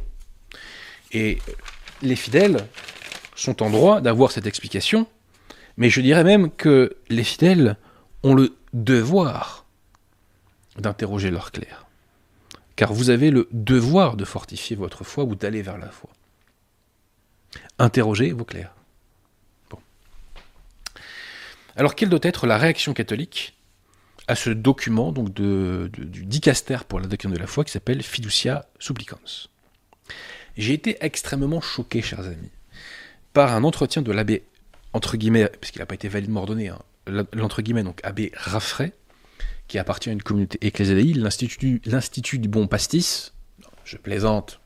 Et 1.11 1.39
les 2.01 2.15
fidèles 2.15 2.67
sont 3.35 3.63
en 3.63 3.71
droit 3.71 4.01
d'avoir 4.01 4.31
cette 4.31 4.45
explication, 4.45 5.07
mais 5.77 5.89
je 5.89 6.01
dirais 6.01 6.23
même 6.23 6.51
que 6.51 6.95
les 7.09 7.23
fidèles 7.23 7.77
ont 8.21 8.35
le 8.35 8.55
devoir 8.73 9.65
d'interroger 10.77 11.31
leur 11.31 11.51
clerc. 11.51 11.85
Car 12.75 12.93
vous 12.93 13.09
avez 13.09 13.31
le 13.31 13.47
devoir 13.51 14.15
de 14.15 14.25
fortifier 14.25 14.75
votre 14.75 15.03
foi 15.03 15.23
ou 15.23 15.35
d'aller 15.35 15.61
vers 15.61 15.77
la 15.77 15.89
foi. 15.89 16.09
Interrogez 17.79 18.31
vos 18.31 18.45
clercs. 18.45 18.73
Alors, 21.75 21.95
quelle 21.95 22.09
doit 22.09 22.19
être 22.23 22.45
la 22.47 22.57
réaction 22.57 22.93
catholique 22.93 23.55
à 24.27 24.35
ce 24.35 24.49
document 24.49 25.11
donc 25.11 25.33
du 25.33 26.25
dicaster 26.25 26.77
pour 26.87 26.99
la 26.99 27.07
doctrine 27.07 27.31
de 27.31 27.37
la 27.37 27.47
foi 27.47 27.63
qui 27.63 27.71
s'appelle 27.71 28.03
Fiducia 28.03 28.67
Supplicans? 28.79 29.49
J'ai 30.55 30.73
été 30.73 30.97
extrêmement 31.01 31.61
choqué, 31.61 32.01
chers 32.01 32.21
amis, 32.21 32.51
par 33.33 33.53
un 33.53 33.63
entretien 33.63 34.01
de 34.03 34.11
l'abbé, 34.11 34.43
entre 34.93 35.17
guillemets, 35.17 35.49
puisqu'il 35.59 35.79
n'a 35.79 35.87
pas 35.87 35.95
été 35.95 36.07
validement 36.07 36.41
ordonné, 36.41 36.69
hein, 36.69 36.79
guillemets, 37.59 37.83
donc 37.83 37.99
abbé 38.03 38.31
Raffray, 38.35 38.93
qui 39.67 39.79
appartient 39.79 40.09
à 40.09 40.13
une 40.13 40.21
communauté 40.21 40.59
ecclésiastique, 40.61 41.15
l'Institut, 41.15 41.81
l'Institut 41.85 42.39
du 42.39 42.47
bon 42.47 42.67
pastis, 42.67 43.33
je 43.83 43.97
plaisante, 43.97 44.59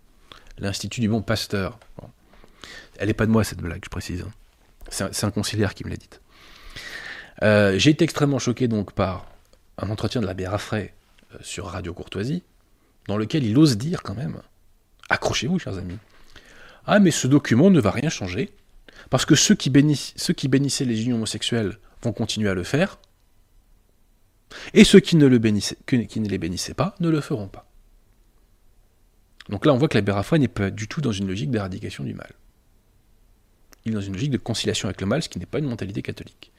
l'Institut 0.58 1.00
du 1.00 1.08
bon 1.08 1.22
pasteur. 1.22 1.80
Elle 2.98 3.08
n'est 3.08 3.14
pas 3.14 3.26
de 3.26 3.32
moi 3.32 3.44
cette 3.44 3.60
blague, 3.60 3.82
je 3.84 3.90
précise. 3.90 4.24
Hein. 4.28 4.32
C'est 4.90 5.26
un, 5.26 5.32
conciliaire 5.32 5.74
qui 5.74 5.84
me 5.84 5.90
l'a 5.90 5.98
dite. 5.98 6.22
Euh, 7.44 7.78
j'ai 7.78 7.92
été 7.92 8.04
extrêmement 8.04 8.40
choqué 8.40 8.68
donc 8.68 8.94
par 8.94 9.28
un 9.78 9.90
entretien 9.90 10.22
de 10.22 10.26
l'abbé 10.26 10.48
Raffray 10.48 10.94
euh, 11.34 11.38
sur 11.42 11.68
Radio 11.68 11.94
Courtoisie, 11.94 12.44
dans 13.08 13.18
lequel 13.18 13.44
il 13.46 13.58
ose 13.58 13.78
dire 13.78 14.02
quand 14.04 14.16
même, 14.16 14.42
accrochez-vous 15.10 15.60
chers 15.60 15.78
amis, 15.78 15.98
ah 16.86 17.00
mais 17.00 17.12
ce 17.12 17.28
document 17.28 17.70
ne 17.70 17.80
va 17.80 17.92
rien 17.92 18.10
changer, 18.10 18.52
parce 19.10 19.26
que 19.26 19.36
ceux 19.36 19.56
qui, 19.56 19.70
bénissaient 19.70 20.86
les 20.86 21.04
unions 21.04 21.18
homosexuelles 21.18 21.78
vont 22.02 22.14
continuer 22.14 22.50
à 22.50 22.54
le 22.54 22.64
faire, 22.64 22.98
et 24.74 24.84
ceux 24.84 25.00
qui 25.00 25.16
ne, 25.18 25.28
les 25.28 25.40
bénissaient 25.40 26.74
pas 26.74 26.96
ne 27.00 27.10
le 27.10 27.22
feront 27.22 27.48
pas. 27.48 27.70
Donc 29.50 29.66
là, 29.66 29.74
on 29.74 29.78
voit 29.78 29.88
que 29.88 29.98
l'abbé 29.98 30.12
Raffray 30.12 30.40
n'est 30.40 30.48
pas 30.48 30.72
du 30.72 30.88
tout 30.88 31.02
dans 31.02 31.12
une 31.12 31.28
logique 31.28 31.52
d'éradication 31.52 32.04
du 32.04 32.14
mal. 32.14 32.32
Dans 33.92 34.02
une 34.02 34.14
logique 34.14 34.32
de 34.32 34.38
conciliation 34.38 34.88
avec 34.88 35.02
le 35.02 35.08
mal, 35.08 35.24
ce 35.24 35.30
qui 35.30 35.40
n'est 35.40 35.46
pas 35.46 35.60
une 35.60 35.68
mentalité 35.68 36.02
catholique. 36.02 36.52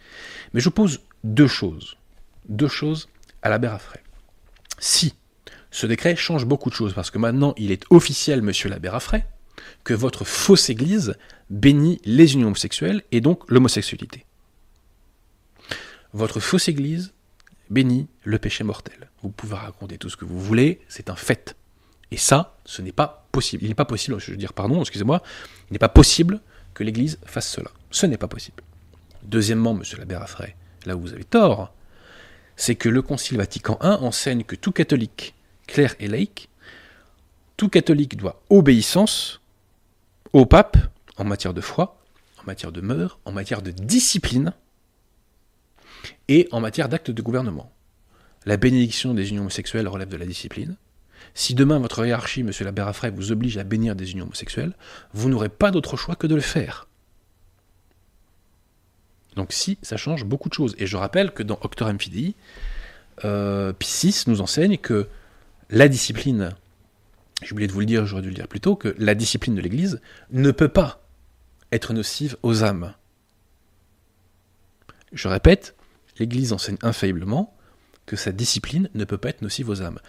Mais 0.53 0.61
je 0.61 0.69
pose 0.69 1.01
deux 1.25 1.47
choses. 1.47 1.97
Deux 2.49 2.69
choses 2.69 3.09
à 3.43 3.49
l'abbé 3.49 3.69
Raffray. 3.69 4.03
Si 4.79 5.15
ce 5.71 5.87
décret 5.87 6.17
change 6.17 6.47
beaucoup 6.47 6.71
de 6.71 6.75
choses, 6.75 6.95
parce 6.95 7.11
que 7.11 7.19
maintenant 7.19 7.55
il 7.57 7.71
est 7.71 7.85
officiel, 7.91 8.43
monsieur 8.43 8.69
l'abbé 8.71 8.89
Raffray, 8.89 9.25
que 9.85 9.95
votre 9.95 10.25
fausse 10.25 10.71
église 10.71 11.15
bénit 11.51 12.01
les 12.05 12.35
unions 12.35 12.49
homosexuelles 12.49 13.03
et 13.13 13.21
donc 13.21 13.51
l'homosexualité. 13.51 14.25
Votre 16.13 16.41
fausse 16.41 16.69
église 16.69 17.13
bénit 17.71 18.09
le 18.25 18.39
péché 18.39 18.65
mortel. 18.65 19.11
Vous 19.23 19.31
pouvez 19.31 19.57
raconter 19.57 19.99
tout 19.99 20.09
ce 20.09 20.17
que 20.17 20.25
vous 20.25 20.41
voulez, 20.41 20.81
c'est 20.89 21.11
un 21.11 21.17
fait. 21.17 21.57
Et 22.11 22.17
ça, 22.17 22.57
ce 22.65 22.81
n'est 22.81 22.93
pas 22.93 23.29
possible. 23.33 23.63
Il 23.63 23.69
n'est 23.69 23.75
pas 23.75 23.85
possible, 23.85 24.19
je 24.19 24.31
veux 24.31 24.37
dire, 24.37 24.55
pardon, 24.55 24.81
excusez-moi, 24.81 25.23
il 25.69 25.75
n'est 25.75 25.79
pas 25.79 25.91
possible 25.91 26.41
que 26.79 26.85
l'Église 26.85 27.19
fasse 27.25 27.49
cela. 27.49 27.71
Ce 27.91 28.07
n'est 28.07 28.17
pas 28.17 28.29
possible. 28.29 28.63
Deuxièmement, 29.25 29.75
monsieur 29.75 29.99
l'abbé 29.99 30.15
Raffray, 30.15 30.55
là 30.87 30.97
où 30.97 31.01
vous 31.01 31.13
avez 31.13 31.25
tort, 31.25 31.75
c'est 32.55 32.77
que 32.77 32.89
le 32.89 33.03
Concile 33.03 33.37
Vatican 33.37 33.79
I 33.83 33.97
enseigne 34.01 34.45
que 34.45 34.55
tout 34.55 34.71
catholique, 34.71 35.35
clair 35.67 35.97
et 35.99 36.07
laïque, 36.07 36.49
tout 37.57 37.69
catholique 37.69 38.17
doit 38.17 38.41
obéissance 38.49 39.41
au 40.33 40.47
pape 40.47 40.77
en 41.17 41.25
matière 41.25 41.53
de 41.53 41.61
foi, 41.61 42.01
en 42.41 42.45
matière 42.47 42.71
de 42.71 42.81
mœurs, 42.81 43.19
en 43.25 43.33
matière 43.33 43.61
de 43.61 43.73
discipline 43.73 44.53
et 46.29 46.49
en 46.53 46.61
matière 46.61 46.89
d'actes 46.89 47.11
de 47.11 47.23
gouvernement. 47.23 47.73
La 48.47 48.57
bénédiction 48.57 49.15
des 49.15 49.31
unions 49.31 49.43
homosexuelles 49.43 49.89
relève 49.89 50.09
de 50.09 50.17
la 50.17 50.27
discipline. 50.27 50.77
Si 51.35 51.55
demain 51.55 51.79
votre 51.79 52.05
hiérarchie, 52.05 52.43
monsieur 52.43 52.65
l'abbé 52.65 52.83
Raffray, 52.83 53.11
vous 53.11 53.33
oblige 53.33 53.59
à 53.59 53.65
bénir 53.65 53.95
des 53.95 54.13
unions 54.13 54.25
homosexuelles, 54.25 54.75
vous 55.13 55.29
n'aurez 55.29 55.49
pas 55.49 55.71
d'autre 55.71 55.97
choix 55.97 56.17
que 56.17 56.27
de 56.27 56.35
le 56.35 56.41
faire. 56.41 56.89
Donc 59.37 59.53
si, 59.53 59.79
ça 59.83 59.97
change 59.97 60.25
beaucoup 60.25 60.49
de 60.49 60.55
choses. 60.55 60.75
Et 60.79 60.87
je 60.87 60.97
rappelle 60.97 61.33
que 61.33 61.43
dans 61.43 61.59
Octorem 61.63 62.01
Fidei, 62.01 62.35
euh, 63.25 63.73
Piscis 63.73 64.25
nous 64.27 64.41
enseigne 64.41 64.79
que 64.79 65.09
la 65.71 65.89
discipline, 65.89 66.51
j'ai 67.43 67.53
oublié 67.53 67.69
de 67.69 67.73
vous 67.73 67.81
le 67.81 67.87
dire, 67.87 68.07
j'aurais 68.07 68.23
dû 68.23 68.29
le 68.29 68.35
dire 68.35 68.49
plus 68.49 68.61
tôt, 68.61 68.75
que 68.75 68.95
la 68.99 69.15
discipline 69.15 69.55
de 69.55 69.61
l'Église 69.61 70.01
ne 70.31 70.51
peut 70.51 70.69
pas 70.69 71.05
être 71.71 71.93
nocive 71.93 72.37
aux 72.43 72.65
âmes. 72.65 72.95
Je 75.13 75.29
répète, 75.29 75.77
l'Église 76.19 76.53
enseigne 76.53 76.79
infailliblement 76.83 77.55
que 78.07 78.17
sa 78.17 78.33
discipline 78.33 78.89
ne 78.95 79.05
peut 79.05 79.19
pas 79.19 79.29
être 79.29 79.43
nocive 79.43 79.69
aux 79.69 79.83
âmes. 79.83 80.01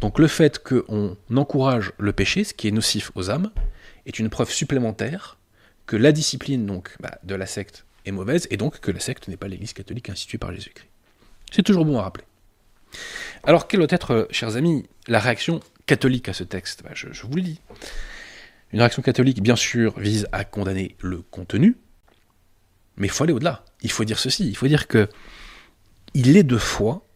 Donc 0.00 0.18
le 0.18 0.28
fait 0.28 0.62
qu'on 0.62 1.16
encourage 1.34 1.92
le 1.98 2.12
péché, 2.12 2.44
ce 2.44 2.54
qui 2.54 2.68
est 2.68 2.70
nocif 2.70 3.10
aux 3.14 3.30
âmes, 3.30 3.50
est 4.06 4.18
une 4.18 4.30
preuve 4.30 4.50
supplémentaire 4.50 5.38
que 5.86 5.96
la 5.96 6.12
discipline 6.12 6.82
bah, 7.00 7.18
de 7.24 7.34
la 7.34 7.46
secte 7.46 7.84
est 8.06 8.12
mauvaise 8.12 8.46
et 8.50 8.56
donc 8.56 8.80
que 8.80 8.90
la 8.90 9.00
secte 9.00 9.28
n'est 9.28 9.36
pas 9.36 9.48
l'Église 9.48 9.72
catholique 9.72 10.10
instituée 10.10 10.38
par 10.38 10.52
Jésus-Christ. 10.52 10.88
C'est 11.50 11.62
toujours 11.62 11.84
bon 11.84 11.98
à 11.98 12.02
rappeler. 12.02 12.24
Alors 13.42 13.68
quelle 13.68 13.80
doit 13.80 13.88
être, 13.90 14.10
euh, 14.12 14.26
chers 14.30 14.56
amis, 14.56 14.86
la 15.08 15.18
réaction 15.18 15.60
catholique 15.86 16.28
à 16.28 16.32
ce 16.32 16.44
texte? 16.44 16.82
Bah, 16.82 16.90
je, 16.94 17.12
je 17.12 17.22
vous 17.26 17.34
le 17.34 17.42
dis. 17.42 17.60
Une 18.72 18.80
réaction 18.80 19.02
catholique, 19.02 19.42
bien 19.42 19.56
sûr, 19.56 19.98
vise 19.98 20.28
à 20.32 20.44
condamner 20.44 20.96
le 21.00 21.22
contenu, 21.22 21.76
mais 22.96 23.06
il 23.06 23.10
faut 23.10 23.24
aller 23.24 23.32
au-delà. 23.32 23.64
Il 23.82 23.90
faut 23.90 24.04
dire 24.04 24.18
ceci, 24.18 24.46
il 24.46 24.56
faut 24.56 24.68
dire 24.68 24.88
que 24.88 25.08
il 26.14 26.36
est 26.36 26.42
de 26.42 26.58
foi 26.58 27.06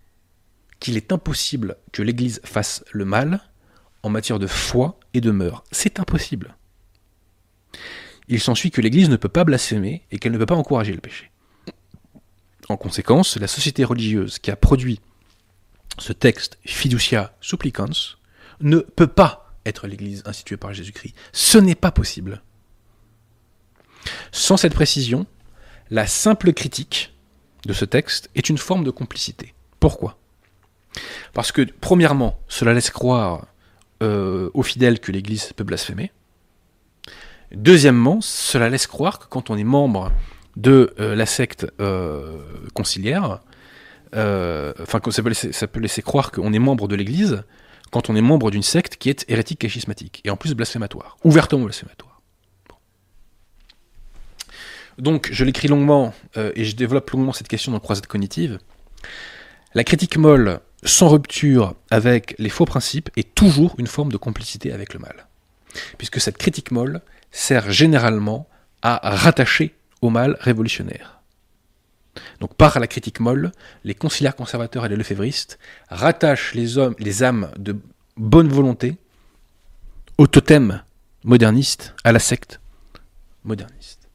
qu'il 0.82 0.98
est 0.98 1.12
impossible 1.12 1.76
que 1.92 2.02
l'Église 2.02 2.40
fasse 2.44 2.84
le 2.92 3.06
mal 3.06 3.40
en 4.02 4.10
matière 4.10 4.38
de 4.38 4.46
foi 4.46 4.98
et 5.14 5.20
de 5.20 5.30
mœurs. 5.30 5.64
C'est 5.70 6.00
impossible 6.00 6.56
il 8.28 8.40
s'ensuit 8.40 8.70
que 8.70 8.80
l'Église 8.80 9.10
ne 9.10 9.16
peut 9.16 9.28
pas 9.28 9.44
blasphémer 9.44 10.06
et 10.10 10.18
qu'elle 10.18 10.32
ne 10.32 10.38
peut 10.38 10.46
pas 10.46 10.54
encourager 10.54 10.92
le 10.92 11.00
péché. 11.00 11.30
En 12.68 12.76
conséquence, 12.76 13.36
la 13.36 13.48
société 13.48 13.84
religieuse 13.84 14.38
qui 14.38 14.50
a 14.50 14.56
produit 14.56 15.00
ce 15.98 16.12
texte 16.12 16.58
Fiducia 16.64 17.36
Supplicans 17.40 18.16
ne 18.60 18.78
peut 18.78 19.08
pas 19.08 19.54
être 19.66 19.86
l'Église 19.86 20.22
instituée 20.24 20.56
par 20.56 20.72
Jésus-Christ. 20.72 21.14
Ce 21.32 21.58
n'est 21.58 21.74
pas 21.74 21.90
possible. 21.90 22.42
Sans 24.30 24.56
cette 24.56 24.74
précision, 24.74 25.26
la 25.90 26.06
simple 26.06 26.52
critique 26.52 27.14
de 27.66 27.72
ce 27.72 27.84
texte 27.84 28.30
est 28.34 28.48
une 28.48 28.58
forme 28.58 28.84
de 28.84 28.90
complicité. 28.90 29.54
Pourquoi? 29.78 30.18
Parce 31.32 31.52
que, 31.52 31.66
premièrement, 31.80 32.38
cela 32.48 32.74
laisse 32.74 32.90
croire 32.90 33.46
euh, 34.02 34.50
aux 34.54 34.62
fidèles 34.62 35.00
que 35.00 35.12
l'Église 35.12 35.52
peut 35.52 35.64
blasphémer. 35.64 36.10
Deuxièmement, 37.52 38.20
cela 38.20 38.68
laisse 38.68 38.86
croire 38.86 39.18
que 39.18 39.26
quand 39.26 39.50
on 39.50 39.56
est 39.56 39.64
membre 39.64 40.10
de 40.56 40.92
euh, 40.98 41.14
la 41.14 41.26
secte 41.26 41.66
euh, 41.80 42.40
conciliaire, 42.74 43.40
enfin, 44.12 45.00
ça, 45.10 45.22
ça, 45.52 45.66
peut 45.66 45.80
laisser 45.80 46.02
croire 46.02 46.32
qu'on 46.32 46.52
est 46.52 46.58
membre 46.58 46.88
de 46.88 46.96
l'Église 46.96 47.44
quand 47.90 48.10
on 48.10 48.16
est 48.16 48.22
membre 48.22 48.50
d'une 48.50 48.62
secte 48.62 48.96
qui 48.96 49.08
est 49.08 49.24
hérétique 49.28 49.62
et 49.64 49.68
schismatique, 49.68 50.20
et 50.24 50.30
en 50.30 50.36
plus 50.36 50.54
blasphématoire, 50.54 51.16
ouvertement 51.24 51.64
blasphématoire. 51.64 52.20
Donc, 54.98 55.28
je 55.30 55.44
l'écris 55.44 55.68
longuement, 55.68 56.12
et 56.36 56.64
je 56.64 56.74
développe 56.74 57.10
longuement 57.10 57.32
cette 57.32 57.48
question 57.48 57.72
dans 57.72 57.80
Croisade 57.80 58.06
cognitive. 58.06 58.58
La 59.74 59.84
critique 59.84 60.16
molle, 60.16 60.60
sans 60.84 61.08
rupture 61.08 61.74
avec 61.90 62.34
les 62.38 62.48
faux 62.48 62.64
principes, 62.64 63.10
est 63.16 63.34
toujours 63.34 63.74
une 63.78 63.86
forme 63.86 64.10
de 64.12 64.16
complicité 64.16 64.72
avec 64.72 64.94
le 64.94 65.00
mal. 65.00 65.26
Puisque 65.98 66.20
cette 66.20 66.38
critique 66.38 66.70
molle 66.70 67.00
sert 67.30 67.70
généralement 67.70 68.48
à 68.82 69.00
rattacher 69.16 69.74
au 70.00 70.10
mal 70.10 70.36
révolutionnaire. 70.40 71.20
Donc 72.40 72.54
par 72.54 72.78
la 72.78 72.86
critique 72.86 73.20
molle, 73.20 73.52
les 73.84 73.94
conciliaires 73.94 74.36
conservateurs 74.36 74.84
et 74.84 74.88
les 74.88 74.96
lefévristes 74.96 75.58
rattachent 75.88 76.54
les, 76.54 76.76
hommes, 76.76 76.94
les 76.98 77.22
âmes 77.22 77.50
de 77.56 77.76
bonne 78.16 78.48
volonté 78.48 78.96
au 80.18 80.26
totem 80.26 80.82
moderniste, 81.24 81.94
à 82.04 82.12
la 82.12 82.18
secte 82.18 82.60
moderniste. 83.44 84.08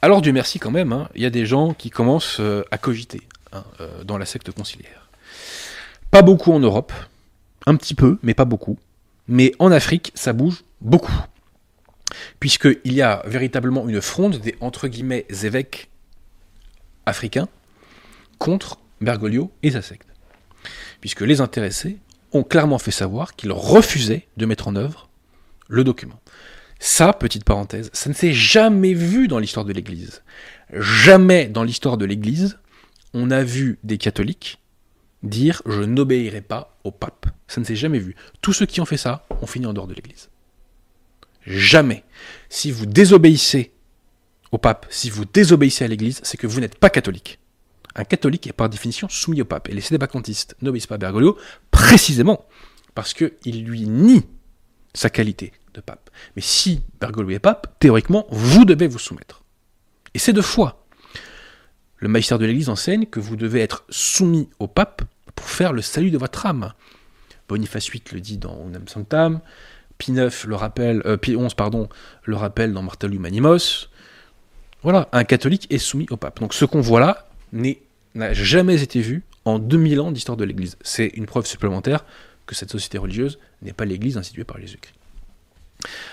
Alors 0.00 0.22
Dieu 0.22 0.32
merci 0.32 0.58
quand 0.58 0.70
même, 0.70 0.92
hein, 0.92 1.08
il 1.14 1.22
y 1.22 1.26
a 1.26 1.30
des 1.30 1.44
gens 1.44 1.74
qui 1.74 1.90
commencent 1.90 2.40
euh, 2.40 2.64
à 2.70 2.78
cogiter. 2.78 3.20
hein, 3.52 3.64
euh, 3.80 4.04
dans 4.04 4.18
la 4.18 4.26
secte 4.26 4.50
conciliaire. 4.50 5.01
Pas 6.12 6.20
beaucoup 6.20 6.52
en 6.52 6.60
Europe, 6.60 6.92
un 7.64 7.74
petit 7.74 7.94
peu, 7.94 8.18
mais 8.22 8.34
pas 8.34 8.44
beaucoup. 8.44 8.78
Mais 9.28 9.54
en 9.58 9.72
Afrique, 9.72 10.12
ça 10.14 10.34
bouge 10.34 10.62
beaucoup. 10.82 11.18
Puisqu'il 12.38 12.92
y 12.92 13.00
a 13.00 13.22
véritablement 13.24 13.88
une 13.88 14.02
fronde 14.02 14.36
des 14.36 14.54
entre 14.60 14.88
guillemets 14.88 15.24
évêques 15.42 15.88
africains 17.06 17.48
contre 18.38 18.78
Bergoglio 19.00 19.50
et 19.62 19.70
sa 19.70 19.80
secte. 19.80 20.06
Puisque 21.00 21.22
les 21.22 21.40
intéressés 21.40 21.96
ont 22.32 22.42
clairement 22.42 22.78
fait 22.78 22.90
savoir 22.90 23.34
qu'ils 23.34 23.52
refusaient 23.52 24.26
de 24.36 24.44
mettre 24.44 24.68
en 24.68 24.76
œuvre 24.76 25.08
le 25.66 25.82
document. 25.82 26.20
Ça, 26.78 27.14
petite 27.14 27.44
parenthèse, 27.44 27.88
ça 27.94 28.10
ne 28.10 28.14
s'est 28.14 28.34
jamais 28.34 28.92
vu 28.92 29.28
dans 29.28 29.38
l'histoire 29.38 29.64
de 29.64 29.72
l'Église. 29.72 30.22
Jamais 30.74 31.46
dans 31.46 31.64
l'histoire 31.64 31.96
de 31.96 32.04
l'Église, 32.04 32.58
on 33.14 33.30
a 33.30 33.42
vu 33.42 33.78
des 33.82 33.96
catholiques 33.96 34.58
dire 35.22 35.62
je 35.66 35.82
n'obéirai 35.82 36.40
pas 36.40 36.78
au 36.84 36.90
pape. 36.90 37.26
Ça 37.48 37.60
ne 37.60 37.64
s'est 37.66 37.76
jamais 37.76 37.98
vu. 37.98 38.16
Tous 38.40 38.52
ceux 38.52 38.66
qui 38.66 38.80
ont 38.80 38.84
fait 38.84 38.96
ça 38.96 39.26
ont 39.40 39.46
fini 39.46 39.66
en 39.66 39.72
dehors 39.72 39.86
de 39.86 39.94
l'Église. 39.94 40.30
Jamais. 41.46 42.04
Si 42.48 42.70
vous 42.70 42.86
désobéissez 42.86 43.72
au 44.52 44.58
pape, 44.58 44.86
si 44.90 45.10
vous 45.10 45.24
désobéissez 45.24 45.84
à 45.84 45.88
l'Église, 45.88 46.20
c'est 46.22 46.36
que 46.36 46.46
vous 46.46 46.60
n'êtes 46.60 46.78
pas 46.78 46.90
catholique. 46.90 47.38
Un 47.94 48.04
catholique 48.04 48.46
est 48.46 48.52
par 48.52 48.68
définition 48.68 49.08
soumis 49.08 49.42
au 49.42 49.44
pape. 49.44 49.68
Et 49.68 49.74
les 49.74 49.80
sédébacantistes 49.80 50.56
n'obéissent 50.62 50.86
pas 50.86 50.94
à 50.94 50.98
Bergoglio 50.98 51.36
précisément 51.70 52.46
parce 52.94 53.14
qu'il 53.14 53.64
lui 53.64 53.86
nie 53.88 54.24
sa 54.94 55.10
qualité 55.10 55.52
de 55.74 55.80
pape. 55.80 56.10
Mais 56.36 56.42
si 56.42 56.80
Bergoglio 57.00 57.36
est 57.36 57.40
pape, 57.40 57.78
théoriquement, 57.78 58.26
vous 58.30 58.64
devez 58.64 58.86
vous 58.86 58.98
soumettre. 58.98 59.42
Et 60.14 60.18
c'est 60.18 60.32
de 60.32 60.42
foi. 60.42 60.86
Le 61.96 62.08
magistère 62.08 62.38
de 62.38 62.46
l'Église 62.46 62.68
enseigne 62.68 63.06
que 63.06 63.20
vous 63.20 63.36
devez 63.36 63.60
être 63.60 63.84
soumis 63.88 64.48
au 64.58 64.66
pape 64.66 65.02
pour 65.42 65.50
faire 65.50 65.72
le 65.72 65.82
salut 65.82 66.12
de 66.12 66.18
votre 66.18 66.46
âme. 66.46 66.72
Boniface 67.48 67.90
VIII 67.90 68.04
le 68.12 68.20
dit 68.20 68.38
dans 68.38 68.64
Unam 68.68 68.86
Sanctam, 68.86 69.40
Pie 69.98 70.12
IX 70.12 70.44
le 70.46 70.54
rappelle, 70.54 71.02
euh, 71.04 71.16
Pie 71.16 71.32
le 71.32 72.36
rappelle 72.36 72.72
dans 72.72 72.82
Martellum 72.82 73.24
Animos. 73.24 73.88
Voilà, 74.84 75.08
un 75.10 75.24
catholique 75.24 75.66
est 75.68 75.78
soumis 75.78 76.06
au 76.10 76.16
pape. 76.16 76.38
Donc 76.38 76.54
ce 76.54 76.64
qu'on 76.64 76.80
voit 76.80 77.00
là 77.00 77.26
n'a 77.52 78.32
jamais 78.32 78.82
été 78.82 79.00
vu 79.00 79.24
en 79.44 79.58
2000 79.58 80.00
ans 80.00 80.12
d'histoire 80.12 80.36
de 80.36 80.44
l'Église. 80.44 80.76
C'est 80.80 81.08
une 81.08 81.26
preuve 81.26 81.46
supplémentaire 81.46 82.04
que 82.46 82.54
cette 82.54 82.70
société 82.70 82.98
religieuse 82.98 83.40
n'est 83.62 83.72
pas 83.72 83.84
l'Église 83.84 84.16
instituée 84.16 84.44
par 84.44 84.60
Jésus-Christ. 84.60 84.94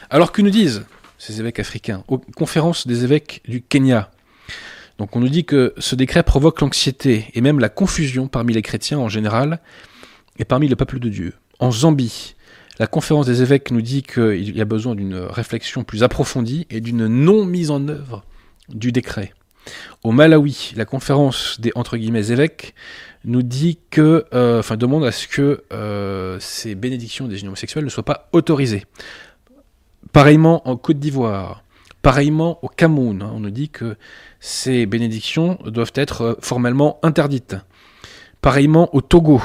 Alors 0.10 0.32
que 0.32 0.42
nous 0.42 0.50
disent 0.50 0.86
ces 1.20 1.40
évêques 1.40 1.60
africains 1.60 2.04
aux 2.08 2.18
conférences 2.18 2.88
des 2.88 3.04
évêques 3.04 3.44
du 3.48 3.62
Kenya 3.62 4.10
donc 5.00 5.16
on 5.16 5.22
nous 5.22 5.30
dit 5.30 5.46
que 5.46 5.74
ce 5.78 5.96
décret 5.96 6.24
provoque 6.24 6.60
l'anxiété 6.60 7.28
et 7.34 7.40
même 7.40 7.60
la 7.60 7.70
confusion 7.70 8.28
parmi 8.28 8.54
les 8.54 8.62
chrétiens 8.62 9.00
en 9.00 9.08
général 9.08 9.62
et 10.38 10.46
parmi 10.46 10.68
le 10.68 10.76
peuple 10.76 11.00
de 11.00 11.08
Dieu. 11.08 11.34
En 11.60 11.72
Zambie, 11.72 12.36
la 12.80 12.86
conférence 12.86 13.26
des 13.26 13.42
évêques 13.42 13.72
nous 13.72 13.82
dit 13.82 14.04
qu'il 14.04 14.56
y 14.56 14.62
a 14.62 14.66
besoin 14.66 14.96
d'une 14.96 15.16
réflexion 15.16 15.86
plus 15.86 16.04
approfondie 16.04 16.68
et 16.70 16.82
d'une 16.82 17.08
non 17.08 17.46
mise 17.46 17.72
en 17.72 17.88
œuvre 17.88 18.26
du 18.68 18.92
décret. 18.92 19.34
Au 20.04 20.12
Malawi, 20.12 20.74
la 20.76 20.86
conférence 20.86 21.62
des 21.62 21.72
entre 21.76 21.96
guillemets 21.96 22.32
évêques 22.32 22.76
nous 23.24 23.42
dit 23.42 23.80
que, 23.92 24.26
euh, 24.34 24.60
enfin 24.60 24.76
demande 24.76 25.06
à 25.06 25.14
ce 25.14 25.30
que 25.30 25.64
euh, 25.72 26.38
ces 26.42 26.76
bénédictions 26.76 27.28
des 27.28 27.40
unions 27.40 27.54
ne 27.54 27.90
soient 27.90 28.04
pas 28.04 28.28
autorisées. 28.34 28.86
Pareillement 30.12 30.68
en 30.68 30.76
Côte 30.76 31.00
d'Ivoire, 31.00 31.64
pareillement 32.02 32.60
au 32.64 32.68
Cameroun, 32.68 33.22
hein, 33.22 33.32
on 33.34 33.40
nous 33.40 33.50
dit 33.50 33.70
que 33.70 33.98
ces 34.40 34.86
bénédictions 34.86 35.58
doivent 35.66 35.94
être 35.96 36.22
euh, 36.22 36.36
formellement 36.42 37.00
interdites. 37.04 37.56
Pareillement 38.42 38.94
au 38.96 39.02
Togo. 39.02 39.42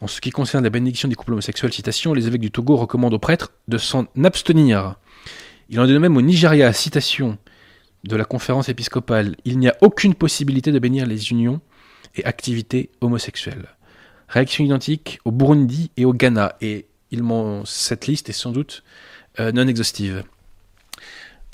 En 0.00 0.06
ce 0.06 0.20
qui 0.20 0.30
concerne 0.30 0.64
la 0.64 0.70
bénédiction 0.70 1.08
des 1.08 1.16
couples 1.16 1.32
homosexuels, 1.32 1.72
citation, 1.72 2.14
les 2.14 2.26
évêques 2.26 2.40
du 2.40 2.50
Togo 2.50 2.76
recommandent 2.76 3.14
aux 3.14 3.18
prêtres 3.18 3.52
de 3.66 3.78
s'en 3.78 4.06
abstenir. 4.24 4.94
Il 5.68 5.80
en 5.80 5.84
est 5.84 5.92
de 5.92 5.98
même 5.98 6.16
au 6.16 6.22
Nigeria, 6.22 6.72
citation 6.72 7.36
de 8.04 8.16
la 8.16 8.24
conférence 8.24 8.68
épiscopale, 8.68 9.34
il 9.44 9.58
n'y 9.58 9.68
a 9.68 9.76
aucune 9.80 10.14
possibilité 10.14 10.70
de 10.70 10.78
bénir 10.78 11.04
les 11.04 11.30
unions 11.30 11.60
et 12.14 12.24
activités 12.24 12.90
homosexuelles. 13.00 13.66
Réaction 14.28 14.64
identique 14.64 15.20
au 15.24 15.32
Burundi 15.32 15.90
et 15.96 16.04
au 16.04 16.12
Ghana, 16.12 16.56
et 16.60 16.86
il 17.10 17.22
cette 17.64 18.06
liste 18.06 18.28
est 18.28 18.34
sans 18.34 18.52
doute 18.52 18.84
euh, 19.40 19.52
non 19.52 19.66
exhaustive. 19.66 20.22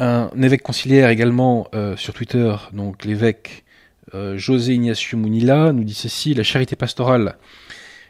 Un 0.00 0.30
évêque 0.42 0.62
conciliaire 0.62 1.08
également 1.08 1.68
euh, 1.74 1.96
sur 1.96 2.14
Twitter, 2.14 2.52
donc 2.72 3.04
l'évêque 3.04 3.64
euh, 4.14 4.36
José 4.36 4.74
Ignacio 4.74 5.16
Munila, 5.16 5.72
nous 5.72 5.84
dit 5.84 5.94
ceci 5.94 6.34
La 6.34 6.42
charité 6.42 6.74
pastorale 6.74 7.36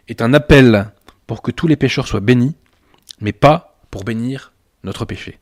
est 0.08 0.22
un 0.22 0.32
appel 0.32 0.86
pour 1.26 1.42
que 1.42 1.50
tous 1.50 1.66
les 1.66 1.76
pécheurs 1.76 2.06
soient 2.06 2.20
bénis, 2.20 2.56
mais 3.20 3.32
pas 3.32 3.78
pour 3.90 4.04
bénir 4.04 4.52
notre 4.82 5.04
péché. 5.04 5.38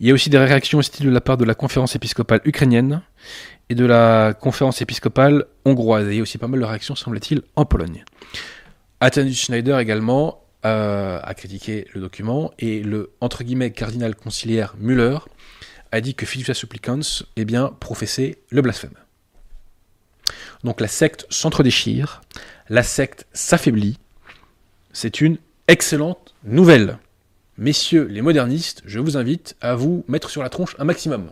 Il 0.00 0.06
y 0.06 0.10
a 0.10 0.14
aussi 0.14 0.30
des 0.30 0.38
réactions 0.38 0.78
hostiles 0.78 1.06
de 1.06 1.10
la 1.12 1.20
part 1.20 1.36
de 1.36 1.44
la 1.44 1.54
conférence 1.54 1.94
épiscopale 1.94 2.40
ukrainienne 2.44 3.02
et 3.68 3.74
de 3.74 3.84
la 3.84 4.34
conférence 4.34 4.80
épiscopale 4.82 5.44
hongroise. 5.64 6.06
il 6.08 6.16
y 6.16 6.18
a 6.20 6.22
aussi 6.22 6.38
pas 6.38 6.48
mal 6.48 6.60
de 6.60 6.64
réactions, 6.64 6.94
semble-t-il, 6.94 7.42
en 7.54 7.66
Pologne. 7.66 8.04
Athanus 9.00 9.40
Schneider 9.40 9.78
également 9.78 10.43
euh, 10.64 11.20
a 11.22 11.34
critiqué 11.34 11.86
le 11.92 12.00
document 12.00 12.52
et 12.58 12.82
le 12.82 13.12
entre 13.20 13.44
guillemets 13.44 13.70
cardinal 13.70 14.14
conciliaire 14.14 14.74
Müller 14.78 15.18
a 15.92 16.00
dit 16.00 16.14
que 16.14 16.26
Fiducia 16.26 16.54
Supplicans 16.54 17.02
eh 17.36 17.44
bien, 17.44 17.68
professait 17.78 18.38
le 18.50 18.62
blasphème. 18.62 18.94
Donc 20.64 20.80
la 20.80 20.88
secte 20.88 21.26
s'entre-déchire, 21.30 22.22
la 22.68 22.82
secte 22.82 23.26
s'affaiblit. 23.32 23.98
C'est 24.92 25.20
une 25.20 25.38
excellente 25.68 26.34
nouvelle. 26.42 26.98
Messieurs 27.58 28.04
les 28.04 28.22
modernistes, 28.22 28.82
je 28.86 28.98
vous 28.98 29.16
invite 29.16 29.56
à 29.60 29.76
vous 29.76 30.04
mettre 30.08 30.30
sur 30.30 30.42
la 30.42 30.48
tronche 30.48 30.74
un 30.78 30.84
maximum. 30.84 31.30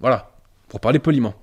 Voilà, 0.00 0.36
pour 0.68 0.80
parler 0.80 0.98
poliment. 0.98 1.34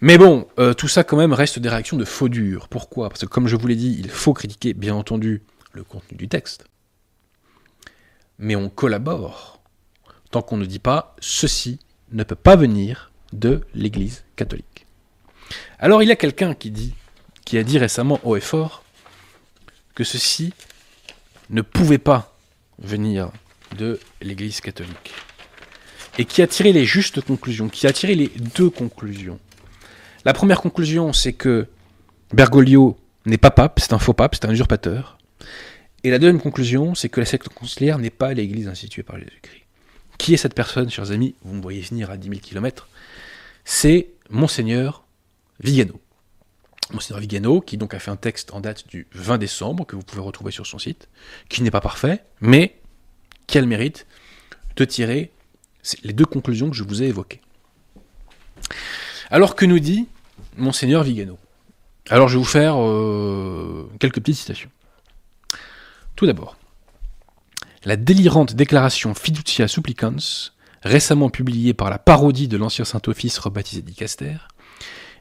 Mais 0.00 0.16
bon, 0.16 0.46
euh, 0.58 0.74
tout 0.74 0.86
ça 0.86 1.02
quand 1.02 1.16
même 1.16 1.32
reste 1.32 1.58
des 1.58 1.68
réactions 1.68 1.96
de 1.96 2.04
faux 2.04 2.28
durs. 2.28 2.68
Pourquoi? 2.68 3.08
Parce 3.08 3.22
que 3.22 3.26
comme 3.26 3.48
je 3.48 3.56
vous 3.56 3.66
l'ai 3.66 3.76
dit, 3.76 3.96
il 3.98 4.10
faut 4.10 4.32
critiquer 4.32 4.72
bien 4.72 4.94
entendu 4.94 5.42
le 5.72 5.82
contenu 5.82 6.16
du 6.16 6.28
texte. 6.28 6.64
Mais 8.38 8.54
on 8.54 8.68
collabore 8.68 9.60
tant 10.30 10.42
qu'on 10.42 10.56
ne 10.56 10.66
dit 10.66 10.78
pas 10.78 11.16
ceci 11.20 11.78
ne 12.12 12.22
peut 12.22 12.36
pas 12.36 12.54
venir 12.54 13.10
de 13.32 13.62
l'Église 13.74 14.24
catholique. 14.36 14.86
Alors 15.78 16.02
il 16.02 16.08
y 16.08 16.12
a 16.12 16.16
quelqu'un 16.16 16.54
qui 16.54 16.70
dit, 16.70 16.94
qui 17.44 17.58
a 17.58 17.64
dit 17.64 17.78
récemment 17.78 18.20
haut 18.22 18.36
et 18.36 18.40
fort, 18.40 18.84
que 19.94 20.04
ceci 20.04 20.52
ne 21.50 21.62
pouvait 21.62 21.98
pas 21.98 22.36
venir 22.78 23.30
de 23.76 23.98
l'Église 24.20 24.60
catholique. 24.60 25.12
Et 26.18 26.24
qui 26.24 26.42
a 26.42 26.46
tiré 26.46 26.72
les 26.72 26.84
justes 26.84 27.20
conclusions, 27.20 27.68
qui 27.68 27.86
a 27.86 27.92
tiré 27.92 28.14
les 28.14 28.28
deux 28.28 28.70
conclusions. 28.70 29.38
La 30.28 30.34
première 30.34 30.60
conclusion, 30.60 31.14
c'est 31.14 31.32
que 31.32 31.68
Bergoglio 32.34 32.98
n'est 33.24 33.38
pas 33.38 33.50
pape, 33.50 33.80
c'est 33.80 33.94
un 33.94 33.98
faux 33.98 34.12
pape, 34.12 34.34
c'est 34.34 34.44
un 34.44 34.50
usurpateur. 34.50 35.16
Et 36.04 36.10
la 36.10 36.18
deuxième 36.18 36.38
conclusion, 36.38 36.94
c'est 36.94 37.08
que 37.08 37.20
la 37.20 37.24
secte 37.24 37.48
conciliaire 37.48 37.98
n'est 37.98 38.10
pas 38.10 38.34
l'Église 38.34 38.68
instituée 38.68 39.02
par 39.02 39.18
Jésus-Christ. 39.18 39.62
Qui 40.18 40.34
est 40.34 40.36
cette 40.36 40.52
personne, 40.52 40.90
chers 40.90 41.12
amis? 41.12 41.34
Vous 41.44 41.54
me 41.54 41.62
voyez 41.62 41.80
venir 41.80 42.10
à 42.10 42.18
10 42.18 42.28
000 42.28 42.40
km. 42.42 42.88
C'est 43.64 44.08
Monseigneur 44.28 45.02
Vigano. 45.60 45.98
Monseigneur 46.92 47.20
Vigano, 47.20 47.62
qui 47.62 47.78
donc 47.78 47.94
a 47.94 47.98
fait 47.98 48.10
un 48.10 48.16
texte 48.16 48.52
en 48.52 48.60
date 48.60 48.86
du 48.86 49.06
20 49.12 49.38
décembre, 49.38 49.86
que 49.86 49.96
vous 49.96 50.02
pouvez 50.02 50.20
retrouver 50.20 50.52
sur 50.52 50.66
son 50.66 50.78
site, 50.78 51.08
qui 51.48 51.62
n'est 51.62 51.70
pas 51.70 51.80
parfait, 51.80 52.22
mais 52.42 52.76
qui 53.46 53.56
a 53.56 53.62
le 53.62 53.66
mérite 53.66 54.06
de 54.76 54.84
tirer 54.84 55.30
les 56.02 56.12
deux 56.12 56.26
conclusions 56.26 56.68
que 56.68 56.76
je 56.76 56.84
vous 56.84 57.02
ai 57.02 57.06
évoquées. 57.06 57.40
Alors 59.30 59.56
que 59.56 59.64
nous 59.64 59.78
dit 59.78 60.06
Monseigneur 60.58 61.04
Vigano 61.04 61.38
Alors 62.10 62.28
je 62.28 62.34
vais 62.34 62.38
vous 62.38 62.44
faire 62.44 62.82
euh, 62.82 63.88
quelques 64.00 64.16
petites 64.16 64.36
citations. 64.36 64.70
Tout 66.16 66.26
d'abord, 66.26 66.56
la 67.84 67.96
délirante 67.96 68.54
déclaration 68.54 69.14
Fiducia 69.14 69.68
Supplicans, 69.68 70.18
récemment 70.82 71.30
publiée 71.30 71.74
par 71.74 71.90
la 71.90 71.98
parodie 71.98 72.48
de 72.48 72.56
l'ancien 72.56 72.84
Saint-Office 72.84 73.38
rebaptisé 73.38 73.82
Dicaster, 73.82 74.36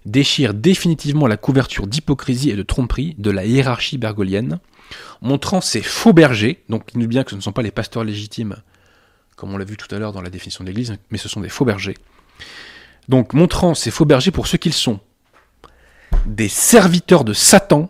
déchire 0.06 0.56
définitivement 0.56 1.28
la 1.28 1.38
couverture 1.38 1.86
d'hypocrisie 1.86 2.50
et 2.50 2.56
de 2.56 2.64
tromperie 2.64 3.16
de 3.20 3.30
la 3.30 3.46
hiérarchie 3.46 4.00
bergolienne, 4.00 4.60
montrant 5.22 5.62
ces 5.62 5.84
faux 5.84 6.14
bergers, 6.14 6.64
donc 6.70 6.96
nous 6.96 7.08
bien 7.08 7.24
que 7.24 7.32
ce 7.32 7.36
ne 7.36 7.42
sont 7.42 7.52
pas 7.52 7.62
les 7.62 7.72
pasteurs 7.72 8.04
légitimes, 8.04 8.56
comme 9.36 9.54
on 9.54 9.58
l'a 9.58 9.66
vu 9.66 9.78
tout 9.78 9.94
à 9.94 10.00
l'heure 10.00 10.14
dans 10.14 10.22
la 10.22 10.32
définition 10.32 10.64
de 10.64 10.70
l'Église, 10.70 10.96
mais 11.12 11.20
ce 11.20 11.30
sont 11.30 11.42
des 11.42 11.50
faux 11.50 11.66
bergers. 11.66 11.98
Donc 13.08 13.34
montrant 13.34 13.76
ces 13.76 13.92
faux 13.92 14.06
bergers 14.06 14.32
pour 14.32 14.48
ce 14.48 14.58
qu'ils 14.58 14.74
sont, 14.74 15.00
des 16.26 16.50
serviteurs 16.50 17.24
de 17.24 17.34
Satan 17.34 17.90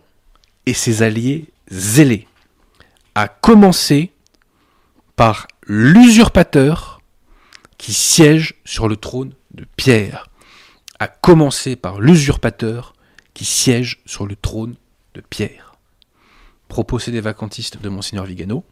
et 0.65 0.73
ses 0.73 1.01
alliés 1.01 1.49
zélés, 1.69 2.27
à 3.15 3.27
commencer 3.27 4.11
par 5.15 5.47
l'usurpateur 5.65 7.01
qui 7.77 7.93
siège 7.93 8.55
sur 8.65 8.87
le 8.87 8.95
trône 8.95 9.33
de 9.51 9.65
Pierre. 9.75 10.29
à 10.99 11.07
commencer 11.07 11.75
par 11.75 11.99
l'usurpateur 11.99 12.93
qui 13.35 13.45
siège 13.45 14.01
sur 14.07 14.25
le 14.25 14.35
trône 14.35 14.75
de 15.13 15.21
Pierre. 15.21 15.75
Propos 16.69 16.97
des 16.97 17.21
vacantistes 17.21 17.79
de 17.79 17.87
Monseigneur 17.87 18.25
Vigano, 18.25 18.65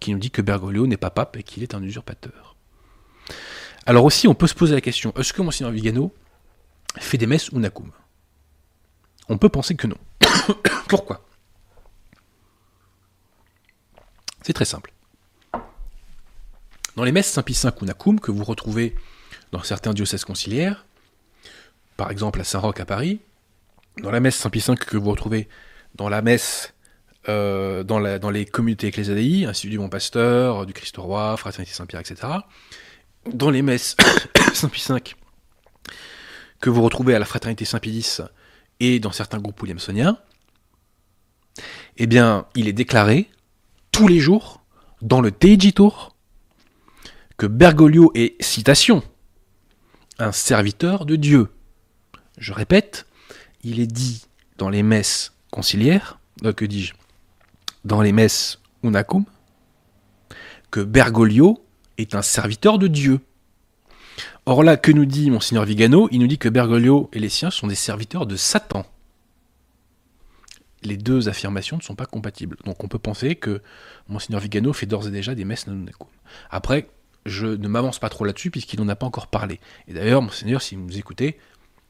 qui 0.00 0.12
nous 0.12 0.18
dit 0.18 0.30
que 0.30 0.40
Bergoglio 0.40 0.86
n'est 0.86 0.96
pas 0.96 1.10
pape 1.10 1.36
et 1.36 1.42
qu'il 1.42 1.62
est 1.62 1.74
un 1.74 1.82
usurpateur. 1.82 2.56
Alors 3.84 4.04
aussi, 4.04 4.28
on 4.28 4.34
peut 4.34 4.46
se 4.46 4.54
poser 4.54 4.74
la 4.74 4.80
question, 4.80 5.12
est-ce 5.16 5.32
que 5.32 5.42
Monseigneur 5.42 5.72
Vigano 5.72 6.12
fait 6.96 7.18
des 7.18 7.26
messes 7.26 7.50
ou 7.52 7.58
Nakum 7.58 7.90
On 9.28 9.38
peut 9.38 9.48
penser 9.48 9.74
que 9.74 9.86
non. 9.86 9.98
Pourquoi? 10.88 11.24
C'est 14.42 14.52
très 14.52 14.64
simple. 14.64 14.92
Dans 16.96 17.04
les 17.04 17.12
messes 17.12 17.30
Saint-Pie 17.30 17.58
V 17.62 17.70
ou 17.80 17.84
Nakum, 17.84 18.18
que 18.18 18.30
vous 18.30 18.44
retrouvez 18.44 18.96
dans 19.52 19.62
certains 19.62 19.92
diocèses 19.92 20.24
conciliaires, 20.24 20.86
par 21.96 22.10
exemple 22.10 22.40
à 22.40 22.44
Saint-Roch 22.44 22.80
à 22.80 22.86
Paris, 22.86 23.20
dans 23.98 24.10
la 24.10 24.20
messe 24.20 24.36
Saint-Pie 24.36 24.64
V 24.66 24.74
que 24.76 24.96
vous 24.96 25.10
retrouvez 25.10 25.48
dans 25.94 26.08
la 26.08 26.22
messe 26.22 26.74
euh, 27.28 27.82
dans, 27.82 27.98
les 28.30 28.46
communautés 28.46 28.86
ecclésiastiques, 28.86 29.44
Institut 29.44 29.70
du 29.70 29.78
Bon 29.78 29.88
Pasteur, 29.88 30.64
du 30.64 30.72
Christ 30.72 30.96
Roi, 30.96 31.36
Fraternité 31.36 31.74
Saint-Pierre, 31.74 32.00
etc. 32.00 32.16
Dans 33.30 33.50
les 33.50 33.62
messes 33.62 33.96
Saint-Pie 34.54 34.84
V 34.88 35.00
que 36.60 36.70
vous 36.70 36.82
retrouvez 36.82 37.14
à 37.14 37.18
la 37.18 37.26
Fraternité 37.26 37.64
Saint-Pie 37.64 37.98
X 37.98 38.22
et 38.80 39.00
dans 39.00 39.12
certains 39.12 39.38
groupes 39.38 39.60
williamsoniens, 39.60 40.18
eh 41.96 42.06
bien, 42.06 42.46
il 42.54 42.68
est 42.68 42.72
déclaré 42.72 43.28
tous 43.92 44.08
les 44.08 44.20
jours 44.20 44.62
dans 45.02 45.20
le 45.20 45.30
Teiji 45.30 45.72
Tour 45.72 46.14
que 47.36 47.46
Bergoglio 47.46 48.10
est, 48.14 48.40
citation, 48.42 49.02
un 50.18 50.32
serviteur 50.32 51.06
de 51.06 51.16
Dieu. 51.16 51.48
Je 52.36 52.52
répète, 52.52 53.06
il 53.62 53.80
est 53.80 53.86
dit 53.86 54.26
dans 54.56 54.68
les 54.68 54.82
messes 54.82 55.32
conciliaires, 55.50 56.18
euh, 56.44 56.52
que 56.52 56.64
dis-je, 56.64 56.94
dans 57.84 58.02
les 58.02 58.12
messes 58.12 58.60
Unacum, 58.82 59.24
que 60.70 60.80
Bergoglio 60.80 61.64
est 61.96 62.14
un 62.14 62.22
serviteur 62.22 62.78
de 62.78 62.86
Dieu. 62.88 63.20
Or 64.50 64.62
là, 64.62 64.78
que 64.78 64.90
nous 64.90 65.04
dit 65.04 65.30
Monseigneur 65.30 65.66
Vigano? 65.66 66.08
Il 66.10 66.20
nous 66.20 66.26
dit 66.26 66.38
que 66.38 66.48
Bergoglio 66.48 67.10
et 67.12 67.18
les 67.18 67.28
siens 67.28 67.50
sont 67.50 67.66
des 67.66 67.74
serviteurs 67.74 68.24
de 68.24 68.34
Satan. 68.34 68.86
Les 70.82 70.96
deux 70.96 71.28
affirmations 71.28 71.76
ne 71.76 71.82
sont 71.82 71.94
pas 71.94 72.06
compatibles. 72.06 72.56
Donc 72.64 72.82
on 72.82 72.88
peut 72.88 72.98
penser 72.98 73.34
que 73.36 73.60
Monseigneur 74.08 74.40
Vigano 74.40 74.72
fait 74.72 74.86
d'ores 74.86 75.06
et 75.06 75.10
déjà 75.10 75.34
des 75.34 75.44
messes 75.44 75.66
Unacum. 75.66 76.08
Après, 76.48 76.88
je 77.26 77.44
ne 77.44 77.68
m'avance 77.68 77.98
pas 77.98 78.08
trop 78.08 78.24
là-dessus 78.24 78.50
puisqu'il 78.50 78.80
n'en 78.80 78.88
a 78.88 78.96
pas 78.96 79.04
encore 79.04 79.26
parlé. 79.26 79.60
Et 79.86 79.92
d'ailleurs, 79.92 80.22
Monseigneur, 80.22 80.62
si 80.62 80.76
vous 80.76 80.82
nous 80.86 80.96
écoutez, 80.96 81.38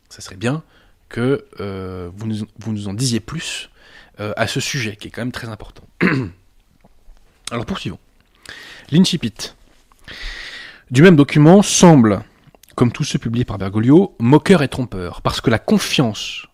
ça 0.08 0.20
serait 0.20 0.34
bien 0.34 0.64
que 1.08 1.46
euh, 1.60 2.10
vous, 2.16 2.26
nous, 2.72 2.88
en 2.88 2.92
disiez 2.92 3.20
plus 3.20 3.70
euh, 4.18 4.32
à 4.36 4.48
ce 4.48 4.58
sujet, 4.58 4.96
qui 4.96 5.06
est 5.06 5.10
quand 5.12 5.22
même 5.22 5.30
très 5.30 5.48
important. 5.48 5.84
Alors 7.52 7.66
poursuivons. 7.66 8.00
L'Incipit 8.90 9.54
du 10.90 11.02
même 11.02 11.14
document 11.14 11.62
semble, 11.62 12.24
comme 12.78 12.92
tous 12.92 13.02
ceux 13.02 13.18
publiés 13.18 13.44
par 13.44 13.58
Bergoglio, 13.58 14.14
moqueur 14.20 14.62
et 14.62 14.68
trompeur, 14.68 15.20
parce 15.22 15.40
que 15.40 15.50
la 15.50 15.58
confiance 15.58 16.46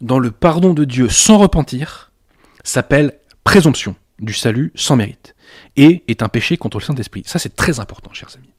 dans 0.00 0.20
le 0.20 0.30
pardon 0.30 0.72
de 0.72 0.84
Dieu 0.84 1.08
sans 1.08 1.36
repentir 1.36 2.12
s'appelle 2.62 3.18
présomption 3.42 3.96
du 4.20 4.32
salut 4.32 4.70
sans 4.76 4.94
mérite, 4.94 5.34
et 5.74 6.04
est 6.06 6.22
un 6.22 6.28
péché 6.28 6.56
contre 6.58 6.78
le 6.78 6.84
Saint-Esprit. 6.84 7.24
Ça 7.26 7.40
c'est 7.40 7.56
très 7.56 7.80
important, 7.80 8.12
chers 8.12 8.36
amis. 8.36 8.52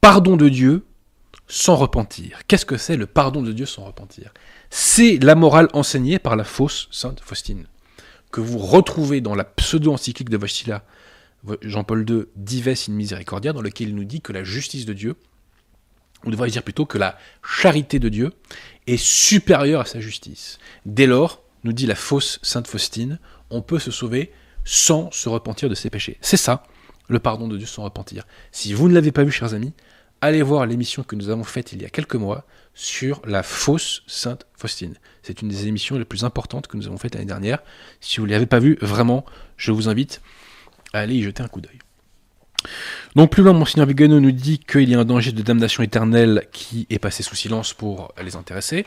Pardon 0.00 0.36
de 0.36 0.48
Dieu 0.48 0.84
sans 1.46 1.76
repentir. 1.76 2.40
Qu'est-ce 2.48 2.66
que 2.66 2.78
c'est 2.78 2.96
le 2.96 3.06
pardon 3.06 3.40
de 3.40 3.52
Dieu 3.52 3.64
sans 3.64 3.84
repentir? 3.84 4.34
C'est 4.70 5.18
la 5.22 5.36
morale 5.36 5.68
enseignée 5.72 6.18
par 6.18 6.34
la 6.34 6.42
fausse 6.42 6.88
Sainte 6.90 7.20
Faustine, 7.20 7.68
que 8.32 8.40
vous 8.40 8.58
retrouvez 8.58 9.20
dans 9.20 9.36
la 9.36 9.44
pseudo-encyclique 9.44 10.30
de 10.30 10.36
Vostila, 10.36 10.82
Jean-Paul 11.62 12.04
II, 12.10 12.24
Dives 12.34 12.88
in 12.88 12.92
Misericordia, 12.92 13.52
dans 13.52 13.62
lequel 13.62 13.90
il 13.90 13.94
nous 13.94 14.02
dit 14.02 14.20
que 14.20 14.32
la 14.32 14.42
justice 14.42 14.84
de 14.84 14.92
Dieu, 14.92 15.14
on 16.26 16.30
devrait 16.30 16.50
dire 16.50 16.62
plutôt 16.62 16.84
que 16.84 16.98
la 16.98 17.16
charité 17.42 17.98
de 17.98 18.08
Dieu, 18.08 18.32
est 18.86 18.96
supérieure 18.96 19.80
à 19.80 19.84
sa 19.84 20.00
justice. 20.00 20.58
Dès 20.84 21.06
lors, 21.06 21.42
nous 21.64 21.72
dit 21.72 21.86
la 21.86 21.94
fausse 21.94 22.38
Sainte 22.42 22.68
Faustine, 22.68 23.18
on 23.50 23.62
peut 23.62 23.78
se 23.78 23.90
sauver 23.90 24.32
sans 24.64 25.10
se 25.12 25.28
repentir 25.28 25.68
de 25.68 25.74
ses 25.74 25.90
péchés. 25.90 26.18
C'est 26.20 26.36
ça, 26.36 26.64
le 27.08 27.18
pardon 27.18 27.48
de 27.48 27.56
Dieu 27.56 27.66
sans 27.66 27.84
repentir. 27.84 28.24
Si 28.52 28.72
vous 28.72 28.88
ne 28.88 28.94
l'avez 28.94 29.12
pas 29.12 29.24
vu, 29.24 29.30
chers 29.30 29.54
amis, 29.54 29.72
allez 30.20 30.42
voir 30.42 30.66
l'émission 30.66 31.02
que 31.02 31.16
nous 31.16 31.28
avons 31.30 31.44
faite 31.44 31.72
il 31.72 31.82
y 31.82 31.84
a 31.84 31.90
quelques 31.90 32.14
mois 32.14 32.44
sur 32.74 33.22
la 33.24 33.42
fausse 33.42 34.02
Sainte 34.06 34.46
Faustine. 34.56 34.94
C'est 35.22 35.42
une 35.42 35.48
des 35.48 35.66
émissions 35.66 35.98
les 35.98 36.04
plus 36.04 36.24
importantes 36.24 36.66
que 36.66 36.76
nous 36.76 36.86
avons 36.86 36.98
faites 36.98 37.14
l'année 37.14 37.26
dernière. 37.26 37.62
Si 38.00 38.20
vous 38.20 38.26
ne 38.26 38.32
l'avez 38.32 38.46
pas 38.46 38.58
vue, 38.58 38.78
vraiment, 38.80 39.24
je 39.56 39.72
vous 39.72 39.88
invite 39.88 40.20
à 40.92 41.00
aller 41.00 41.14
y 41.14 41.22
jeter 41.22 41.42
un 41.42 41.48
coup 41.48 41.60
d'œil. 41.60 41.78
Donc 43.14 43.30
plus 43.30 43.42
loin, 43.42 43.52
Monseigneur 43.52 43.86
Vigano 43.86 44.20
nous 44.20 44.32
dit 44.32 44.58
qu'il 44.58 44.88
y 44.88 44.94
a 44.94 45.00
un 45.00 45.04
danger 45.04 45.32
de 45.32 45.42
damnation 45.42 45.82
éternelle 45.82 46.46
qui 46.52 46.86
est 46.90 46.98
passé 46.98 47.22
sous 47.22 47.34
silence 47.34 47.74
pour 47.74 48.12
les 48.22 48.36
intéressés, 48.36 48.86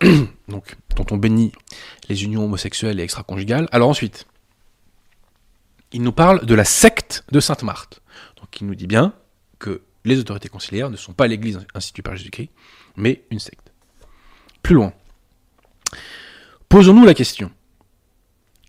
donc 0.48 0.76
dont 0.96 1.06
on 1.10 1.16
bénit 1.16 1.52
les 2.08 2.24
unions 2.24 2.44
homosexuelles 2.44 2.98
et 3.00 3.02
extra-conjugales. 3.02 3.68
Alors 3.72 3.88
ensuite, 3.88 4.26
il 5.92 6.02
nous 6.02 6.12
parle 6.12 6.44
de 6.46 6.54
la 6.54 6.64
secte 6.64 7.24
de 7.30 7.40
Sainte 7.40 7.62
Marthe. 7.62 8.00
Donc 8.38 8.60
il 8.60 8.66
nous 8.66 8.74
dit 8.74 8.86
bien 8.86 9.12
que 9.58 9.82
les 10.04 10.18
autorités 10.18 10.48
conciliaires 10.48 10.90
ne 10.90 10.96
sont 10.96 11.12
pas 11.12 11.26
l'Église 11.26 11.60
instituée 11.74 12.02
par 12.02 12.16
Jésus-Christ, 12.16 12.50
mais 12.96 13.24
une 13.30 13.38
secte. 13.38 13.72
Plus 14.62 14.74
loin. 14.74 14.92
Posons-nous 16.68 17.04
la 17.04 17.14
question. 17.14 17.50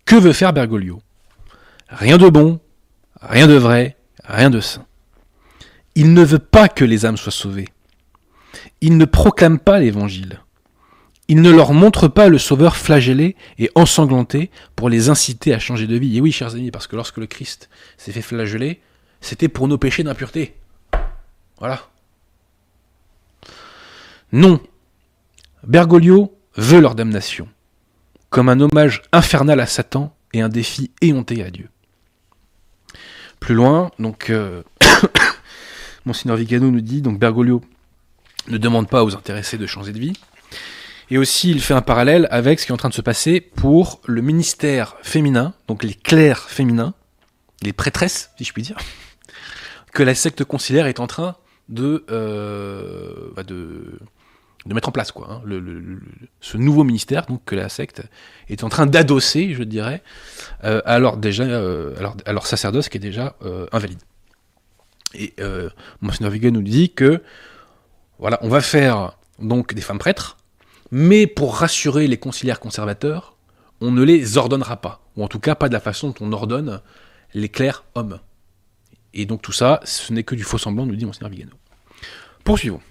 Que 0.05 0.15
veut 0.15 0.33
faire 0.33 0.53
Bergoglio? 0.53 1.01
Rien 1.89 2.17
de 2.17 2.29
bon, 2.29 2.59
rien 3.21 3.47
de 3.47 3.53
vrai, 3.53 3.97
rien 4.35 4.49
de 4.49 4.59
saint. 4.59 4.85
Il 5.95 6.13
ne 6.13 6.23
veut 6.23 6.39
pas 6.39 6.69
que 6.69 6.85
les 6.85 7.05
âmes 7.05 7.17
soient 7.17 7.31
sauvées. 7.31 7.67
Il 8.81 8.97
ne 8.97 9.05
proclame 9.05 9.59
pas 9.59 9.79
l'Évangile. 9.79 10.41
Il 11.27 11.41
ne 11.41 11.49
leur 11.49 11.73
montre 11.73 12.07
pas 12.07 12.27
le 12.27 12.37
Sauveur 12.37 12.75
flagellé 12.75 13.37
et 13.57 13.71
ensanglanté 13.75 14.51
pour 14.75 14.89
les 14.89 15.09
inciter 15.09 15.53
à 15.53 15.59
changer 15.59 15.87
de 15.87 15.95
vie. 15.95 16.17
Et 16.17 16.21
oui, 16.21 16.31
chers 16.31 16.55
amis, 16.55 16.71
parce 16.71 16.87
que 16.87 16.95
lorsque 16.95 17.17
le 17.17 17.27
Christ 17.27 17.69
s'est 17.97 18.11
fait 18.11 18.21
flageller, 18.21 18.81
c'était 19.21 19.47
pour 19.47 19.67
nos 19.67 19.77
péchés 19.77 20.03
d'impureté. 20.03 20.55
Voilà. 21.57 21.87
Non. 24.33 24.59
Bergoglio 25.65 26.35
veut 26.55 26.81
leur 26.81 26.95
damnation, 26.95 27.47
comme 28.29 28.49
un 28.49 28.59
hommage 28.59 29.03
infernal 29.13 29.59
à 29.59 29.67
Satan 29.67 30.13
et 30.33 30.41
un 30.41 30.49
défi 30.49 30.91
éhonté 31.01 31.43
à 31.43 31.51
Dieu. 31.51 31.69
Plus 33.41 33.55
loin, 33.55 33.91
donc, 33.99 34.29
euh, 34.29 34.61
Monsignor 36.05 36.37
Vigano 36.37 36.69
nous 36.69 36.79
dit, 36.79 37.01
donc 37.01 37.19
Bergoglio 37.19 37.61
ne 38.47 38.57
demande 38.57 38.87
pas 38.87 39.03
aux 39.03 39.15
intéressés 39.15 39.57
de 39.57 39.65
changer 39.65 39.91
de 39.91 39.99
vie, 39.99 40.13
et 41.09 41.17
aussi 41.17 41.49
il 41.49 41.59
fait 41.59 41.73
un 41.73 41.81
parallèle 41.81 42.27
avec 42.29 42.59
ce 42.59 42.65
qui 42.65 42.71
est 42.71 42.73
en 42.73 42.77
train 42.77 42.89
de 42.89 42.93
se 42.93 43.01
passer 43.01 43.41
pour 43.41 43.99
le 44.05 44.21
ministère 44.21 44.95
féminin, 45.01 45.53
donc 45.67 45.83
les 45.83 45.95
clercs 45.95 46.49
féminins, 46.49 46.93
les 47.63 47.73
prêtresses, 47.73 48.29
si 48.37 48.43
je 48.43 48.53
puis 48.53 48.61
dire, 48.61 48.77
que 49.91 50.03
la 50.03 50.13
secte 50.13 50.43
conciliaire 50.43 50.85
est 50.85 50.99
en 50.99 51.07
train 51.07 51.35
de, 51.67 52.05
euh, 52.11 53.31
bah, 53.35 53.43
de, 53.43 53.99
de, 54.65 54.73
mettre 54.73 54.89
en 54.89 54.91
place 54.91 55.11
quoi, 55.11 55.27
hein, 55.31 55.41
ce 56.39 56.57
nouveau 56.57 56.83
ministère 56.83 57.25
donc, 57.25 57.43
que 57.45 57.55
la 57.55 57.69
secte 57.69 58.03
est 58.49 58.63
en 58.63 58.69
train 58.69 58.85
d'adosser, 58.85 59.53
je 59.53 59.63
dirais, 59.63 60.03
euh, 60.63 60.81
alors 60.85 61.17
euh, 61.23 62.39
sacerdoce 62.43 62.89
qui 62.89 62.97
est 62.97 63.01
déjà 63.01 63.35
euh, 63.43 63.67
invalide. 63.71 63.99
Et 65.13 65.33
euh, 65.39 65.69
Monseigneur 66.01 66.31
Vigan 66.31 66.51
nous 66.51 66.61
dit 66.61 66.91
que 66.91 67.21
voilà, 68.19 68.39
on 68.41 68.49
va 68.49 68.61
faire 68.61 69.17
donc 69.39 69.73
des 69.73 69.81
femmes 69.81 69.99
prêtres, 69.99 70.37
mais 70.91 71.27
pour 71.27 71.55
rassurer 71.55 72.07
les 72.07 72.17
conciliaires 72.17 72.59
conservateurs, 72.59 73.35
on 73.81 73.91
ne 73.91 74.03
les 74.03 74.37
ordonnera 74.37 74.77
pas, 74.77 75.01
ou 75.17 75.23
en 75.23 75.27
tout 75.27 75.39
cas 75.39 75.55
pas 75.55 75.67
de 75.67 75.73
la 75.73 75.79
façon 75.79 76.09
dont 76.09 76.27
on 76.27 76.31
ordonne 76.31 76.81
les 77.33 77.49
clercs 77.49 77.83
hommes. 77.95 78.19
Et 79.13 79.25
donc 79.25 79.41
tout 79.41 79.51
ça, 79.51 79.79
ce 79.83 80.13
n'est 80.13 80.23
que 80.23 80.35
du 80.35 80.43
faux 80.43 80.57
semblant, 80.57 80.85
nous 80.85 80.95
dit 80.95 81.05
Monseigneur 81.05 81.31
Vigano. 81.31 81.51
Poursuivons. 82.43 82.81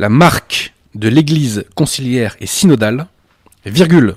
La 0.00 0.08
marque 0.08 0.72
de 0.94 1.10
l'Église 1.10 1.66
conciliaire 1.74 2.34
et 2.40 2.46
synodale, 2.46 3.06
virgule, 3.66 4.16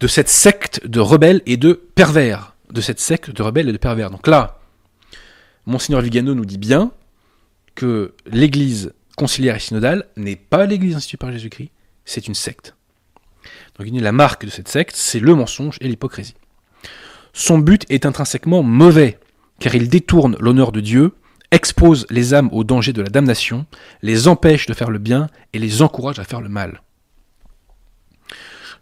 de 0.00 0.06
cette 0.06 0.28
secte 0.28 0.86
de 0.86 1.00
rebelles 1.00 1.40
et 1.46 1.56
de 1.56 1.72
pervers. 1.72 2.54
De 2.70 2.82
cette 2.82 3.00
secte 3.00 3.30
de 3.30 3.42
rebelles 3.42 3.70
et 3.70 3.72
de 3.72 3.78
pervers. 3.78 4.10
Donc 4.10 4.26
là, 4.26 4.58
Monseigneur 5.64 6.02
Vigano 6.02 6.34
nous 6.34 6.44
dit 6.44 6.58
bien 6.58 6.92
que 7.74 8.12
l'Église 8.26 8.92
conciliaire 9.16 9.56
et 9.56 9.60
synodale 9.60 10.04
n'est 10.18 10.36
pas 10.36 10.66
l'Église 10.66 10.96
instituée 10.96 11.16
par 11.16 11.32
Jésus-Christ, 11.32 11.70
c'est 12.04 12.28
une 12.28 12.34
secte. 12.34 12.76
Donc 13.78 13.88
la 13.90 14.12
marque 14.12 14.44
de 14.44 14.50
cette 14.50 14.68
secte, 14.68 14.94
c'est 14.94 15.20
le 15.20 15.34
mensonge 15.34 15.78
et 15.80 15.88
l'hypocrisie. 15.88 16.34
Son 17.32 17.56
but 17.56 17.86
est 17.88 18.04
intrinsèquement 18.04 18.62
mauvais, 18.62 19.18
car 19.58 19.74
il 19.74 19.88
détourne 19.88 20.36
l'honneur 20.38 20.70
de 20.70 20.80
Dieu 20.80 21.14
expose 21.50 22.06
les 22.10 22.34
âmes 22.34 22.50
au 22.52 22.64
danger 22.64 22.92
de 22.92 23.02
la 23.02 23.08
damnation, 23.08 23.66
les 24.02 24.28
empêche 24.28 24.66
de 24.66 24.74
faire 24.74 24.90
le 24.90 24.98
bien 24.98 25.28
et 25.52 25.58
les 25.58 25.82
encourage 25.82 26.18
à 26.18 26.24
faire 26.24 26.40
le 26.40 26.48
mal. 26.48 26.82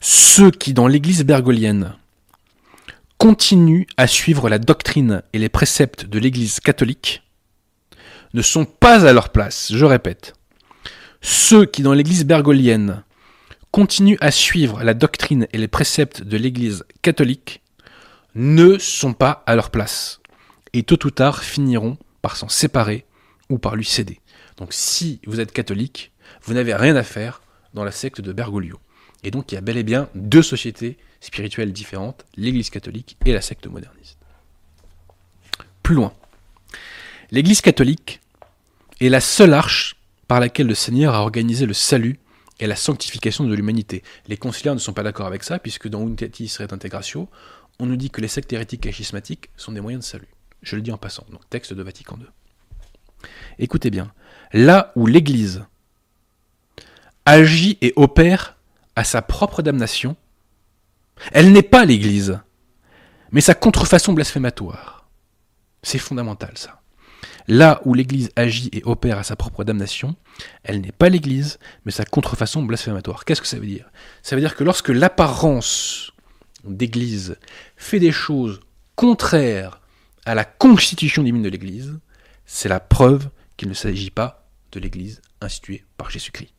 Ceux 0.00 0.50
qui, 0.50 0.74
dans 0.74 0.88
l'Église 0.88 1.24
bergolienne, 1.24 1.94
continuent 3.18 3.86
à 3.96 4.06
suivre 4.06 4.48
la 4.48 4.58
doctrine 4.58 5.22
et 5.32 5.38
les 5.38 5.48
préceptes 5.48 6.04
de 6.04 6.18
l'Église 6.18 6.60
catholique 6.60 7.22
ne 8.34 8.42
sont 8.42 8.66
pas 8.66 9.06
à 9.06 9.12
leur 9.12 9.30
place, 9.30 9.72
je 9.72 9.84
répète. 9.84 10.34
Ceux 11.22 11.64
qui, 11.64 11.82
dans 11.82 11.94
l'Église 11.94 12.24
bergolienne, 12.24 13.02
continuent 13.70 14.18
à 14.20 14.30
suivre 14.30 14.82
la 14.82 14.94
doctrine 14.94 15.46
et 15.52 15.58
les 15.58 15.68
préceptes 15.68 16.22
de 16.22 16.36
l'Église 16.36 16.84
catholique 17.02 17.62
ne 18.34 18.78
sont 18.78 19.14
pas 19.14 19.42
à 19.46 19.54
leur 19.54 19.70
place, 19.70 20.20
et 20.74 20.82
tôt 20.82 20.98
ou 21.06 21.10
tard 21.10 21.42
finiront 21.42 21.96
par 22.26 22.36
s'en 22.36 22.48
séparer 22.48 23.04
ou 23.50 23.58
par 23.58 23.76
lui 23.76 23.84
céder. 23.84 24.18
Donc 24.56 24.72
si 24.72 25.20
vous 25.28 25.38
êtes 25.38 25.52
catholique, 25.52 26.10
vous 26.42 26.54
n'avez 26.54 26.74
rien 26.74 26.96
à 26.96 27.04
faire 27.04 27.40
dans 27.72 27.84
la 27.84 27.92
secte 27.92 28.20
de 28.20 28.32
Bergoglio. 28.32 28.80
Et 29.22 29.30
donc 29.30 29.52
il 29.52 29.54
y 29.54 29.58
a 29.58 29.60
bel 29.60 29.76
et 29.76 29.84
bien 29.84 30.08
deux 30.16 30.42
sociétés 30.42 30.98
spirituelles 31.20 31.72
différentes, 31.72 32.26
l'Église 32.36 32.68
catholique 32.68 33.16
et 33.24 33.32
la 33.32 33.40
secte 33.40 33.68
moderniste. 33.68 34.18
Plus 35.84 35.94
loin. 35.94 36.14
L'Église 37.30 37.60
catholique 37.60 38.20
est 39.00 39.08
la 39.08 39.20
seule 39.20 39.54
arche 39.54 39.94
par 40.26 40.40
laquelle 40.40 40.66
le 40.66 40.74
Seigneur 40.74 41.14
a 41.14 41.22
organisé 41.22 41.64
le 41.64 41.74
salut 41.74 42.18
et 42.58 42.66
la 42.66 42.74
sanctification 42.74 43.44
de 43.44 43.54
l'humanité. 43.54 44.02
Les 44.26 44.36
conciliaires 44.36 44.74
ne 44.74 44.80
sont 44.80 44.94
pas 44.94 45.04
d'accord 45.04 45.28
avec 45.28 45.44
ça, 45.44 45.60
puisque 45.60 45.86
dans 45.86 46.02
Unitatis 46.02 46.56
Ret 46.58 46.72
Integratio, 46.72 47.28
on 47.78 47.86
nous 47.86 47.96
dit 47.96 48.10
que 48.10 48.20
les 48.20 48.26
sectes 48.26 48.52
hérétiques 48.52 48.86
et 48.86 48.90
schismatiques 48.90 49.50
sont 49.56 49.70
des 49.70 49.80
moyens 49.80 50.04
de 50.04 50.10
salut. 50.10 50.35
Je 50.66 50.74
le 50.74 50.82
dis 50.82 50.90
en 50.90 50.98
passant, 50.98 51.24
donc 51.30 51.48
texte 51.48 51.72
de 51.72 51.82
Vatican 51.84 52.18
II. 52.18 52.26
Écoutez 53.60 53.88
bien, 53.88 54.12
là 54.52 54.92
où 54.96 55.06
l'Église 55.06 55.64
agit 57.24 57.78
et 57.82 57.92
opère 57.94 58.56
à 58.96 59.04
sa 59.04 59.22
propre 59.22 59.62
damnation, 59.62 60.16
elle 61.30 61.52
n'est 61.52 61.62
pas 61.62 61.84
l'Église, 61.84 62.40
mais 63.30 63.40
sa 63.40 63.54
contrefaçon 63.54 64.12
blasphématoire. 64.12 65.08
C'est 65.84 65.98
fondamental 65.98 66.58
ça. 66.58 66.82
Là 67.46 67.80
où 67.84 67.94
l'Église 67.94 68.32
agit 68.34 68.68
et 68.72 68.82
opère 68.84 69.18
à 69.18 69.22
sa 69.22 69.36
propre 69.36 69.62
damnation, 69.62 70.16
elle 70.64 70.80
n'est 70.80 70.90
pas 70.90 71.08
l'Église, 71.08 71.60
mais 71.84 71.92
sa 71.92 72.04
contrefaçon 72.04 72.64
blasphématoire. 72.64 73.24
Qu'est-ce 73.24 73.40
que 73.40 73.46
ça 73.46 73.60
veut 73.60 73.66
dire? 73.66 73.88
Ça 74.24 74.34
veut 74.34 74.42
dire 74.42 74.56
que 74.56 74.64
lorsque 74.64 74.88
l'apparence 74.88 76.10
d'Église 76.64 77.36
fait 77.76 78.00
des 78.00 78.10
choses 78.10 78.58
contraires 78.96 79.80
à 80.26 80.34
la 80.34 80.44
constitution 80.44 81.22
divine 81.22 81.42
de 81.42 81.48
l'Église, 81.48 81.98
c'est 82.44 82.68
la 82.68 82.80
preuve 82.80 83.30
qu'il 83.56 83.68
ne 83.68 83.74
s'agit 83.74 84.10
pas 84.10 84.48
de 84.72 84.80
l'Église 84.80 85.22
instituée 85.40 85.84
par 85.96 86.10
Jésus-Christ. 86.10 86.52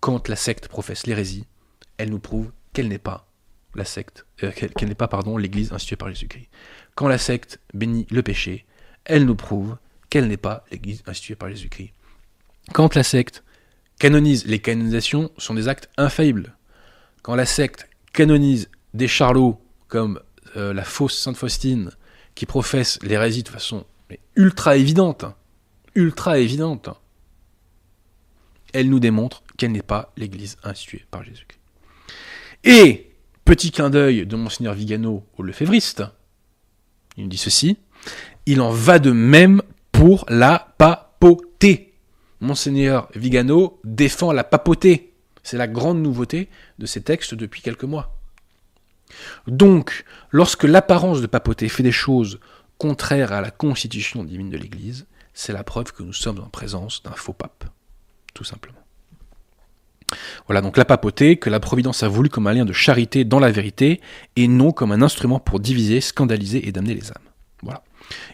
Quand 0.00 0.28
la 0.28 0.36
secte 0.36 0.68
professe 0.68 1.06
l'hérésie, 1.06 1.46
elle 1.96 2.10
nous 2.10 2.18
prouve 2.18 2.50
qu'elle 2.72 2.88
n'est 2.88 2.98
pas 2.98 3.28
la 3.74 3.84
secte, 3.84 4.26
euh, 4.42 4.50
qu'elle 4.50 4.94
pas 4.96 5.08
pardon 5.08 5.36
l'Église 5.36 5.72
instituée 5.72 5.96
par 5.96 6.08
Jésus-Christ. 6.08 6.48
Quand 6.96 7.06
la 7.06 7.18
secte 7.18 7.60
bénit 7.72 8.06
le 8.10 8.22
péché, 8.22 8.66
elle 9.04 9.24
nous 9.24 9.36
prouve 9.36 9.76
qu'elle 10.10 10.26
n'est 10.26 10.36
pas 10.36 10.64
l'Église 10.72 11.02
instituée 11.06 11.36
par 11.36 11.48
Jésus-Christ. 11.50 11.92
Quand 12.72 12.94
la 12.96 13.04
secte 13.04 13.44
canonise, 14.00 14.44
les 14.44 14.58
canonisations 14.58 15.30
sont 15.38 15.54
des 15.54 15.68
actes 15.68 15.88
infaillibles. 15.96 16.56
Quand 17.22 17.36
la 17.36 17.46
secte 17.46 17.88
canonise 18.12 18.68
des 18.92 19.08
charlots 19.08 19.62
comme 19.86 20.20
euh, 20.56 20.72
la 20.74 20.84
fausse 20.84 21.16
Sainte 21.16 21.36
Faustine, 21.36 21.90
qui 22.38 22.46
professe 22.46 23.00
l'hérésie 23.02 23.42
de 23.42 23.48
façon 23.48 23.84
ultra 24.36 24.76
évidente, 24.76 25.24
hein, 25.24 25.34
ultra 25.96 26.38
évidente, 26.38 26.88
elle 28.72 28.88
nous 28.90 29.00
démontre 29.00 29.42
qu'elle 29.56 29.72
n'est 29.72 29.82
pas 29.82 30.12
l'Église 30.16 30.56
instituée 30.62 31.04
par 31.10 31.24
Jésus-Christ. 31.24 31.58
Et, 32.62 33.10
petit 33.44 33.72
clin 33.72 33.90
d'œil 33.90 34.24
de 34.24 34.36
Monseigneur 34.36 34.74
Vigano 34.74 35.26
au 35.36 35.42
Lefévriste, 35.42 36.04
il 37.16 37.24
nous 37.24 37.28
dit 37.28 37.38
ceci, 37.38 37.76
il 38.46 38.60
en 38.60 38.70
va 38.70 39.00
de 39.00 39.10
même 39.10 39.60
pour 39.90 40.24
la 40.28 40.72
papauté. 40.78 41.94
Monseigneur 42.38 43.08
Vigano 43.16 43.80
défend 43.82 44.30
la 44.30 44.44
papauté. 44.44 45.12
C'est 45.42 45.58
la 45.58 45.66
grande 45.66 46.00
nouveauté 46.00 46.50
de 46.78 46.86
ces 46.86 47.02
textes 47.02 47.34
depuis 47.34 47.62
quelques 47.62 47.82
mois. 47.82 48.17
Donc, 49.46 50.04
lorsque 50.30 50.64
l'apparence 50.64 51.20
de 51.20 51.26
papauté 51.26 51.68
fait 51.68 51.82
des 51.82 51.92
choses 51.92 52.40
contraires 52.78 53.32
à 53.32 53.40
la 53.40 53.50
constitution 53.50 54.24
divine 54.24 54.50
de 54.50 54.56
l'Église, 54.56 55.06
c'est 55.34 55.52
la 55.52 55.64
preuve 55.64 55.92
que 55.92 56.02
nous 56.02 56.12
sommes 56.12 56.40
en 56.40 56.48
présence 56.48 57.02
d'un 57.02 57.12
faux 57.12 57.32
pape, 57.32 57.64
tout 58.34 58.44
simplement. 58.44 58.78
Voilà 60.46 60.62
donc 60.62 60.76
la 60.76 60.84
papauté 60.84 61.36
que 61.36 61.50
la 61.50 61.60
Providence 61.60 62.02
a 62.02 62.08
voulu 62.08 62.28
comme 62.28 62.46
un 62.46 62.54
lien 62.54 62.64
de 62.64 62.72
charité 62.72 63.24
dans 63.24 63.38
la 63.38 63.50
vérité 63.50 64.00
et 64.36 64.48
non 64.48 64.72
comme 64.72 64.92
un 64.92 65.02
instrument 65.02 65.38
pour 65.38 65.60
diviser, 65.60 66.00
scandaliser 66.00 66.66
et 66.66 66.72
damner 66.72 66.94
les 66.94 67.10
âmes. 67.10 67.28
Voilà. 67.62 67.82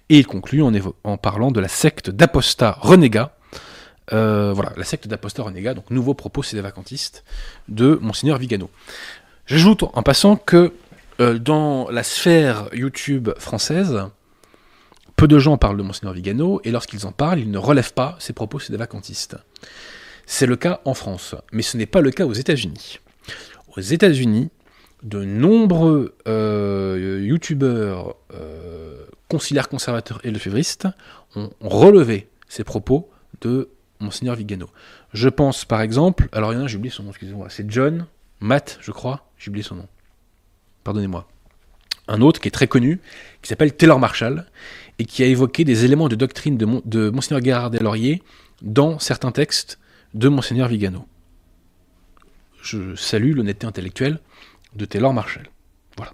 Et 0.09 0.19
il 0.19 0.27
conclut 0.27 0.63
en, 0.63 1.17
parlant 1.17 1.51
de 1.51 1.61
la 1.61 1.69
secte 1.69 2.11
d'apostats 2.11 2.79
renégats. 2.81 3.37
Euh, 4.13 4.53
voilà, 4.53 4.73
la 4.77 4.85
secte 4.85 5.09
d'apostats 5.09 5.43
renégats, 5.43 5.75
donc 5.75 5.91
nouveau 5.91 6.15
propos 6.15 6.43
c'est 6.43 6.57
des 6.57 6.63
vacantistes 6.63 7.25
de 7.69 7.99
Monseigneur 8.03 8.39
Vigano. 8.39 8.71
J'ajoute 9.47 9.83
en 9.83 10.03
passant 10.03 10.37
que 10.37 10.73
euh, 11.21 11.39
dans 11.39 11.91
la 11.91 12.03
sphère 12.03 12.71
YouTube 12.73 13.29
française, 13.39 14.05
peu 15.17 15.29
de 15.29 15.39
gens 15.39 15.59
parlent 15.59 15.77
de 15.77 15.83
Monseigneur 15.83 16.15
Vigano, 16.15 16.63
et 16.65 16.71
lorsqu'ils 16.71 17.07
en 17.07 17.13
parlent, 17.13 17.41
ils 17.41 17.51
ne 17.51 17.59
relèvent 17.59 17.93
pas 17.93 18.17
ces 18.19 18.33
propos 18.33 18.59
c'est 18.59 18.73
des 18.73 18.79
vacantistes. 18.79 19.37
C'est 20.25 20.47
le 20.47 20.57
cas 20.57 20.81
en 20.87 20.95
France, 20.95 21.35
mais 21.53 21.61
ce 21.61 21.77
n'est 21.77 21.85
pas 21.85 22.01
le 22.01 22.11
cas 22.11 22.25
aux 22.25 22.33
États-Unis. 22.33 23.01
Aux 23.77 23.83
États-Unis, 23.83 24.51
de 25.03 25.23
nombreux 25.23 26.15
euh, 26.27 27.21
youtubeurs 27.23 28.17
euh, 28.33 29.05
conservateurs 29.29 30.21
et 30.25 30.31
lefévristes 30.31 30.89
ont 31.37 31.51
relevé 31.61 32.29
ces 32.49 32.65
propos 32.65 33.11
de 33.43 33.69
Monseigneur 34.01 34.37
Vigano. 34.37 34.71
Je 35.13 35.29
pense 35.29 35.67
par 35.67 35.83
exemple, 35.83 36.29
alors 36.33 36.55
il 36.55 36.57
y 36.57 36.59
en 36.63 36.65
a, 36.65 36.67
j'ai 36.67 36.79
oublié 36.79 36.95
son 36.95 37.03
nom, 37.03 37.11
excusez-moi, 37.11 37.49
c'est 37.51 37.71
John 37.71 38.07
Matt, 38.41 38.79
je 38.81 38.91
crois, 38.91 39.31
j'ai 39.39 39.49
oublié 39.51 39.65
son 39.65 39.77
nom. 39.77 39.89
Pardonnez-moi. 40.85 41.27
Un 42.09 42.21
autre 42.21 42.41
qui 42.41 42.49
est 42.49 42.51
très 42.51 42.67
connu, 42.67 43.01
qui 43.41 43.49
s'appelle 43.49 43.75
Taylor 43.75 43.99
Marshall, 43.99 44.47
et 44.99 45.07
qui 45.07 45.23
a 45.23 45.27
évoqué 45.27 45.65
des 45.65 45.85
éléments 45.85 46.09
de 46.09 46.17
doctrine 46.17 46.57
de, 46.57 46.67
de 46.85 47.11
Monseigneur 47.11 47.43
Gérard 47.43 47.71
Laurier 47.71 48.23
dans 48.63 48.99
certains 48.99 49.33
textes 49.33 49.79
de 50.13 50.29
Monseigneur 50.29 50.69
Vigano. 50.69 51.07
Je 52.63 52.95
salue 52.95 53.35
l'honnêteté 53.35 53.67
intellectuelle 53.67 54.21
de 54.75 54.85
Taylor 54.85 55.13
Marshall. 55.13 55.49
Voilà. 55.97 56.13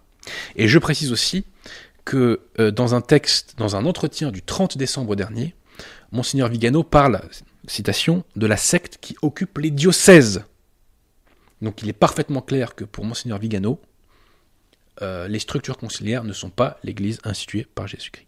Et 0.57 0.69
je 0.69 0.79
précise 0.79 1.13
aussi 1.13 1.45
que 2.05 2.41
euh, 2.59 2.71
dans 2.71 2.95
un 2.95 3.01
texte, 3.01 3.55
dans 3.59 3.77
un 3.77 3.85
entretien 3.85 4.31
du 4.31 4.43
30 4.43 4.79
décembre 4.79 5.17
dernier, 5.17 5.55
Monseigneur 6.13 6.49
Vigano 6.49 6.83
parle, 6.83 7.21
citation, 7.67 8.25
de 8.37 8.47
la 8.47 8.57
secte 8.57 8.99
qui 9.01 9.17
occupe 9.23 9.59
les 9.59 9.71
diocèses. 9.71 10.45
Donc 11.63 11.83
il 11.83 11.89
est 11.89 11.95
parfaitement 11.95 12.41
clair 12.41 12.75
que 12.75 12.85
pour 12.85 13.05
Monseigneur 13.05 13.39
Vigano, 13.39 13.81
euh, 15.03 15.29
les 15.29 15.39
structures 15.39 15.79
conciliaires 15.79 16.25
ne 16.25 16.33
sont 16.33 16.51
pas 16.51 16.79
l'Église 16.83 17.21
instituée 17.25 17.67
par 17.75 17.87
Jésus-Christ. 17.87 18.27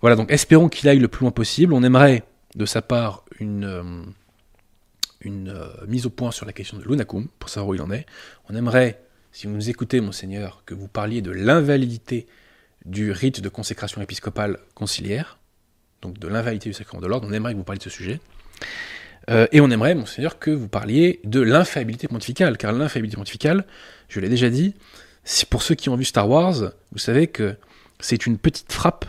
Voilà, 0.00 0.16
donc 0.16 0.30
espérons 0.30 0.68
qu'il 0.68 0.88
aille 0.88 0.98
le 0.98 1.08
plus 1.08 1.22
loin 1.22 1.30
possible. 1.30 1.72
On 1.72 1.82
aimerait 1.82 2.24
de 2.54 2.66
sa 2.66 2.82
part 2.82 3.24
une, 3.38 3.64
euh, 3.64 3.82
euh, 5.26 5.86
mise 5.86 6.06
au 6.06 6.10
point 6.10 6.30
sur 6.30 6.46
la 6.46 6.52
question 6.52 6.78
de 6.78 6.84
l'unacum, 6.84 7.28
pour 7.38 7.48
savoir 7.48 7.68
où 7.68 7.74
il 7.74 7.82
en 7.82 7.90
est. 7.90 8.06
On 8.48 8.54
aimerait, 8.54 9.02
si 9.32 9.46
vous 9.46 9.54
nous 9.54 9.70
écoutez, 9.70 10.00
monseigneur, 10.00 10.62
que 10.64 10.74
vous 10.74 10.88
parliez 10.88 11.22
de 11.22 11.30
l'invalidité 11.30 12.26
du 12.84 13.10
rite 13.10 13.40
de 13.40 13.48
consécration 13.48 14.00
épiscopale 14.00 14.58
conciliaire, 14.74 15.38
donc 16.02 16.18
de 16.18 16.28
l'invalidité 16.28 16.70
du 16.70 16.74
sacrement 16.74 17.00
de 17.00 17.06
l'ordre. 17.06 17.26
On 17.28 17.32
aimerait 17.32 17.52
que 17.52 17.58
vous 17.58 17.64
parliez 17.64 17.78
de 17.78 17.84
ce 17.84 17.90
sujet. 17.90 18.20
Euh, 19.28 19.46
et 19.52 19.60
on 19.60 19.70
aimerait, 19.70 19.94
monseigneur, 19.94 20.38
que 20.38 20.50
vous 20.50 20.68
parliez 20.68 21.20
de 21.24 21.40
l'infaillibilité 21.40 22.08
pontificale, 22.08 22.56
car 22.56 22.72
l'infaillibilité 22.72 23.16
pontificale, 23.16 23.64
je 24.08 24.20
l'ai 24.20 24.28
déjà 24.28 24.50
dit, 24.50 24.74
pour 25.50 25.62
ceux 25.62 25.74
qui 25.74 25.88
ont 25.88 25.96
vu 25.96 26.04
Star 26.04 26.28
Wars, 26.28 26.72
vous 26.92 26.98
savez 26.98 27.26
que 27.26 27.56
c'est 27.98 28.26
une 28.26 28.38
petite 28.38 28.72
frappe 28.72 29.06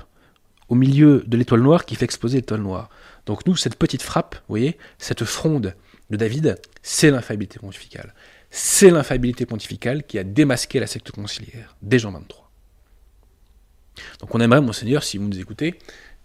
au 0.69 0.75
milieu 0.75 1.23
de 1.27 1.37
l'étoile 1.37 1.61
noire 1.61 1.85
qui 1.85 1.95
fait 1.95 2.05
exploser 2.05 2.37
l'étoile 2.37 2.61
noire. 2.61 2.89
Donc 3.25 3.45
nous, 3.45 3.55
cette 3.55 3.75
petite 3.75 4.01
frappe, 4.01 4.35
vous 4.35 4.53
voyez, 4.53 4.77
cette 4.97 5.23
fronde 5.23 5.75
de 6.09 6.15
David, 6.15 6.57
c'est 6.81 7.11
l'infaillibilité 7.11 7.59
pontificale. 7.59 8.13
C'est 8.49 8.89
l'infaillibilité 8.89 9.45
pontificale 9.45 10.03
qui 10.03 10.17
a 10.17 10.23
démasqué 10.23 10.79
la 10.79 10.87
secte 10.87 11.11
conciliaire 11.11 11.75
dès 11.81 11.99
Jean 11.99 12.11
23. 12.11 12.49
Donc 14.19 14.33
on 14.33 14.39
aimerait, 14.39 14.61
monseigneur, 14.61 15.03
si 15.03 15.17
vous 15.17 15.27
nous 15.27 15.39
écoutez, 15.39 15.75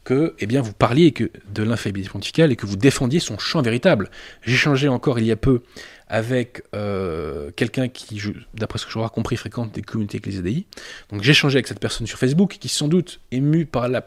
que 0.04 0.34
eh 0.38 0.46
bien, 0.46 0.62
vous 0.62 0.72
parliez 0.72 1.12
que 1.12 1.30
de 1.52 1.62
l'infaillibilité 1.62 2.10
pontificale 2.10 2.52
et 2.52 2.56
que 2.56 2.66
vous 2.66 2.76
défendiez 2.76 3.20
son 3.20 3.38
champ 3.38 3.62
véritable. 3.62 4.10
Changé 4.42 4.88
encore 4.88 5.18
il 5.18 5.26
y 5.26 5.30
a 5.30 5.36
peu 5.36 5.62
avec 6.08 6.62
euh, 6.74 7.50
quelqu'un 7.56 7.88
qui, 7.88 8.20
d'après 8.54 8.78
ce 8.78 8.86
que 8.86 8.92
j'aurais 8.92 9.08
compris, 9.08 9.36
fréquente 9.36 9.72
des 9.74 9.82
communautés 9.82 10.18
ecclésiades. 10.18 10.64
Donc 11.10 11.22
changé 11.22 11.56
avec 11.56 11.66
cette 11.66 11.80
personne 11.80 12.06
sur 12.06 12.18
Facebook 12.18 12.58
qui, 12.60 12.68
sans 12.68 12.88
doute, 12.88 13.20
ému 13.30 13.64
par 13.64 13.88
la 13.88 14.06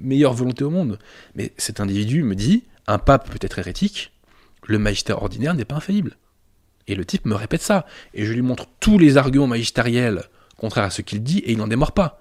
meilleure 0.00 0.34
volonté 0.34 0.62
au 0.64 0.70
monde. 0.70 0.98
Mais 1.34 1.52
cet 1.56 1.80
individu 1.80 2.22
me 2.22 2.34
dit, 2.34 2.64
un 2.86 2.98
pape 2.98 3.30
peut 3.30 3.38
être 3.40 3.58
hérétique, 3.58 4.12
le 4.66 4.78
magistère 4.78 5.22
ordinaire 5.22 5.54
n'est 5.54 5.64
pas 5.64 5.76
infaillible. 5.76 6.16
Et 6.86 6.94
le 6.94 7.04
type 7.04 7.26
me 7.26 7.34
répète 7.34 7.62
ça. 7.62 7.86
Et 8.14 8.24
je 8.24 8.32
lui 8.32 8.42
montre 8.42 8.66
tous 8.78 8.98
les 8.98 9.16
arguments 9.16 9.46
magistériels 9.46 10.22
contraires 10.56 10.84
à 10.84 10.90
ce 10.90 11.02
qu'il 11.02 11.22
dit, 11.22 11.38
et 11.38 11.52
il 11.52 11.58
n'en 11.58 11.66
démord 11.66 11.92
pas. 11.92 12.19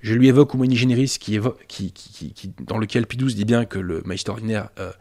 Je 0.00 0.14
lui 0.14 0.28
évoque 0.28 0.54
Humani 0.54 0.76
Generis, 0.76 1.16
qui, 1.18 1.40
dans 2.60 2.78
lequel 2.78 3.06
Pidouze 3.06 3.34
dit 3.34 3.44
bien 3.44 3.64
que 3.64 3.78
le 3.78 4.02
magistère 4.04 4.34
ordinaire 4.34 4.68
euh, 4.78 4.92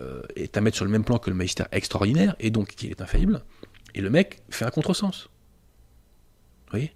euh, 0.00 0.22
est 0.36 0.56
à 0.56 0.60
mettre 0.60 0.76
sur 0.76 0.84
le 0.84 0.90
même 0.90 1.04
plan 1.04 1.18
que 1.18 1.30
le 1.30 1.36
magistère 1.36 1.66
extraordinaire, 1.72 2.36
et 2.38 2.50
donc 2.50 2.68
qu'il 2.68 2.90
est 2.90 3.00
infaillible. 3.00 3.42
Et 3.94 4.00
le 4.00 4.10
mec 4.10 4.42
fait 4.50 4.64
un 4.64 4.70
contresens. 4.70 5.28
Vous 6.66 6.70
voyez? 6.70 6.92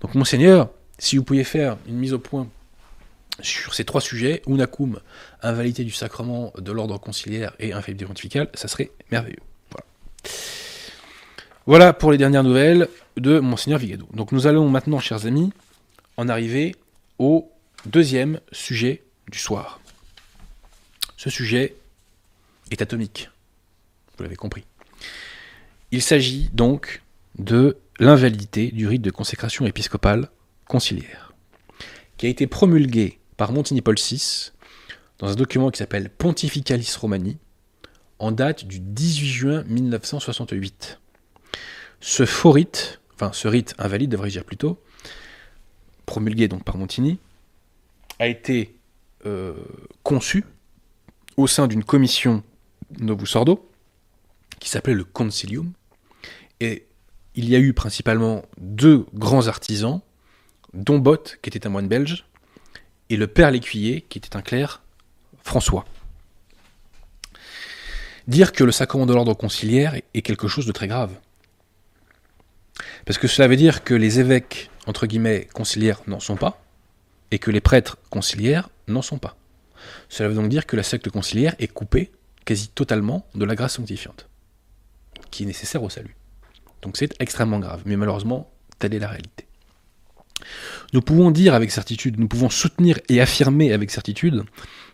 Donc, 0.00 0.14
monseigneur, 0.14 0.70
si 0.98 1.16
vous 1.16 1.24
pouviez 1.24 1.44
faire 1.44 1.76
une 1.88 1.96
mise 1.96 2.12
au 2.12 2.18
point 2.18 2.48
sur 3.40 3.74
ces 3.74 3.84
trois 3.84 4.00
sujets, 4.00 4.42
unacum, 4.46 5.00
invalidité 5.42 5.82
du 5.82 5.90
sacrement 5.90 6.52
de 6.56 6.70
l'ordre 6.70 6.98
conciliaire 6.98 7.52
et 7.58 7.72
infaillibilité 7.72 8.06
pontificale, 8.06 8.48
ça 8.54 8.68
serait 8.68 8.92
merveilleux. 9.10 9.40
Voilà. 9.70 9.86
voilà 11.66 11.92
pour 11.92 12.12
les 12.12 12.18
dernières 12.18 12.44
nouvelles 12.44 12.88
de 13.16 13.40
Monseigneur 13.40 13.80
Vigado. 13.80 14.06
Donc 14.14 14.30
nous 14.30 14.46
allons 14.46 14.68
maintenant, 14.68 15.00
chers 15.00 15.26
amis, 15.26 15.52
en 16.16 16.28
arriver 16.28 16.74
au 17.18 17.50
deuxième 17.86 18.40
sujet 18.52 19.02
du 19.30 19.38
soir. 19.38 19.80
Ce 21.16 21.30
sujet 21.30 21.74
est 22.70 22.82
atomique, 22.82 23.30
vous 24.16 24.22
l'avez 24.22 24.36
compris. 24.36 24.64
Il 25.90 26.02
s'agit 26.02 26.50
donc 26.52 27.02
de 27.38 27.78
l'invalidité 27.98 28.70
du 28.70 28.86
rite 28.86 29.02
de 29.02 29.10
consécration 29.10 29.66
épiscopale 29.66 30.28
conciliaire, 30.66 31.32
qui 32.16 32.26
a 32.26 32.28
été 32.28 32.46
promulgué 32.46 33.18
par 33.36 33.52
Montigny-Paul 33.52 33.96
VI 33.96 34.52
dans 35.18 35.28
un 35.28 35.34
document 35.34 35.70
qui 35.70 35.78
s'appelle 35.78 36.10
Pontificalis 36.10 36.94
Romani, 36.98 37.38
en 38.18 38.32
date 38.32 38.64
du 38.64 38.80
18 38.80 39.26
juin 39.28 39.64
1968. 39.64 41.00
Ce 42.00 42.26
faux 42.26 42.52
rite, 42.52 43.00
enfin 43.14 43.32
ce 43.32 43.48
rite 43.48 43.74
invalide 43.78 44.10
devrais-je 44.10 44.34
dire 44.34 44.44
plutôt, 44.44 44.80
promulgué 46.06 46.48
donc 46.48 46.64
par 46.64 46.76
Montigny, 46.76 47.18
a 48.18 48.26
été 48.26 48.76
euh, 49.26 49.54
conçu 50.02 50.44
au 51.36 51.46
sein 51.46 51.66
d'une 51.66 51.84
commission 51.84 52.42
Novus 52.98 53.34
Ordo, 53.34 53.68
qui 54.60 54.68
s'appelait 54.68 54.94
le 54.94 55.04
Concilium, 55.04 55.72
et 56.60 56.86
il 57.34 57.48
y 57.48 57.56
a 57.56 57.58
eu 57.58 57.72
principalement 57.72 58.42
deux 58.58 59.06
grands 59.14 59.48
artisans, 59.48 60.00
dont 60.72 60.98
Bott, 60.98 61.38
qui 61.42 61.48
était 61.48 61.66
un 61.66 61.70
moine 61.70 61.88
belge, 61.88 62.24
et 63.10 63.16
le 63.16 63.26
père 63.26 63.50
Lécuyer, 63.50 64.02
qui 64.02 64.18
était 64.18 64.36
un 64.36 64.42
clerc 64.42 64.82
François. 65.42 65.84
Dire 68.26 68.52
que 68.52 68.64
le 68.64 68.72
sacrement 68.72 69.06
de 69.06 69.12
l'ordre 69.12 69.34
conciliaire 69.34 69.94
est 70.14 70.22
quelque 70.22 70.48
chose 70.48 70.66
de 70.66 70.72
très 70.72 70.88
grave. 70.88 71.12
Parce 73.04 73.18
que 73.18 73.28
cela 73.28 73.48
veut 73.48 73.56
dire 73.56 73.84
que 73.84 73.94
les 73.94 74.20
évêques, 74.20 74.70
entre 74.86 75.06
guillemets, 75.06 75.48
conciliaires 75.52 76.00
n'en 76.06 76.20
sont 76.20 76.36
pas, 76.36 76.62
et 77.30 77.38
que 77.38 77.50
les 77.50 77.60
prêtres 77.60 77.98
conciliaires 78.10 78.68
n'en 78.88 79.02
sont 79.02 79.18
pas. 79.18 79.36
Cela 80.08 80.28
veut 80.28 80.34
donc 80.34 80.48
dire 80.48 80.66
que 80.66 80.76
la 80.76 80.82
secte 80.82 81.10
conciliaire 81.10 81.54
est 81.58 81.68
coupée 81.68 82.12
quasi 82.44 82.68
totalement 82.68 83.26
de 83.34 83.44
la 83.44 83.54
grâce 83.54 83.74
sanctifiante, 83.74 84.28
qui 85.30 85.44
est 85.44 85.46
nécessaire 85.46 85.82
au 85.82 85.90
salut. 85.90 86.16
Donc 86.82 86.96
c'est 86.96 87.14
extrêmement 87.20 87.58
grave, 87.58 87.82
mais 87.86 87.96
malheureusement, 87.96 88.50
telle 88.78 88.94
est 88.94 88.98
la 88.98 89.08
réalité. 89.08 89.46
Nous 90.92 91.00
pouvons 91.00 91.30
dire 91.30 91.54
avec 91.54 91.70
certitude, 91.70 92.18
nous 92.18 92.28
pouvons 92.28 92.50
soutenir 92.50 92.98
et 93.08 93.20
affirmer 93.20 93.72
avec 93.72 93.90
certitude 93.90 94.44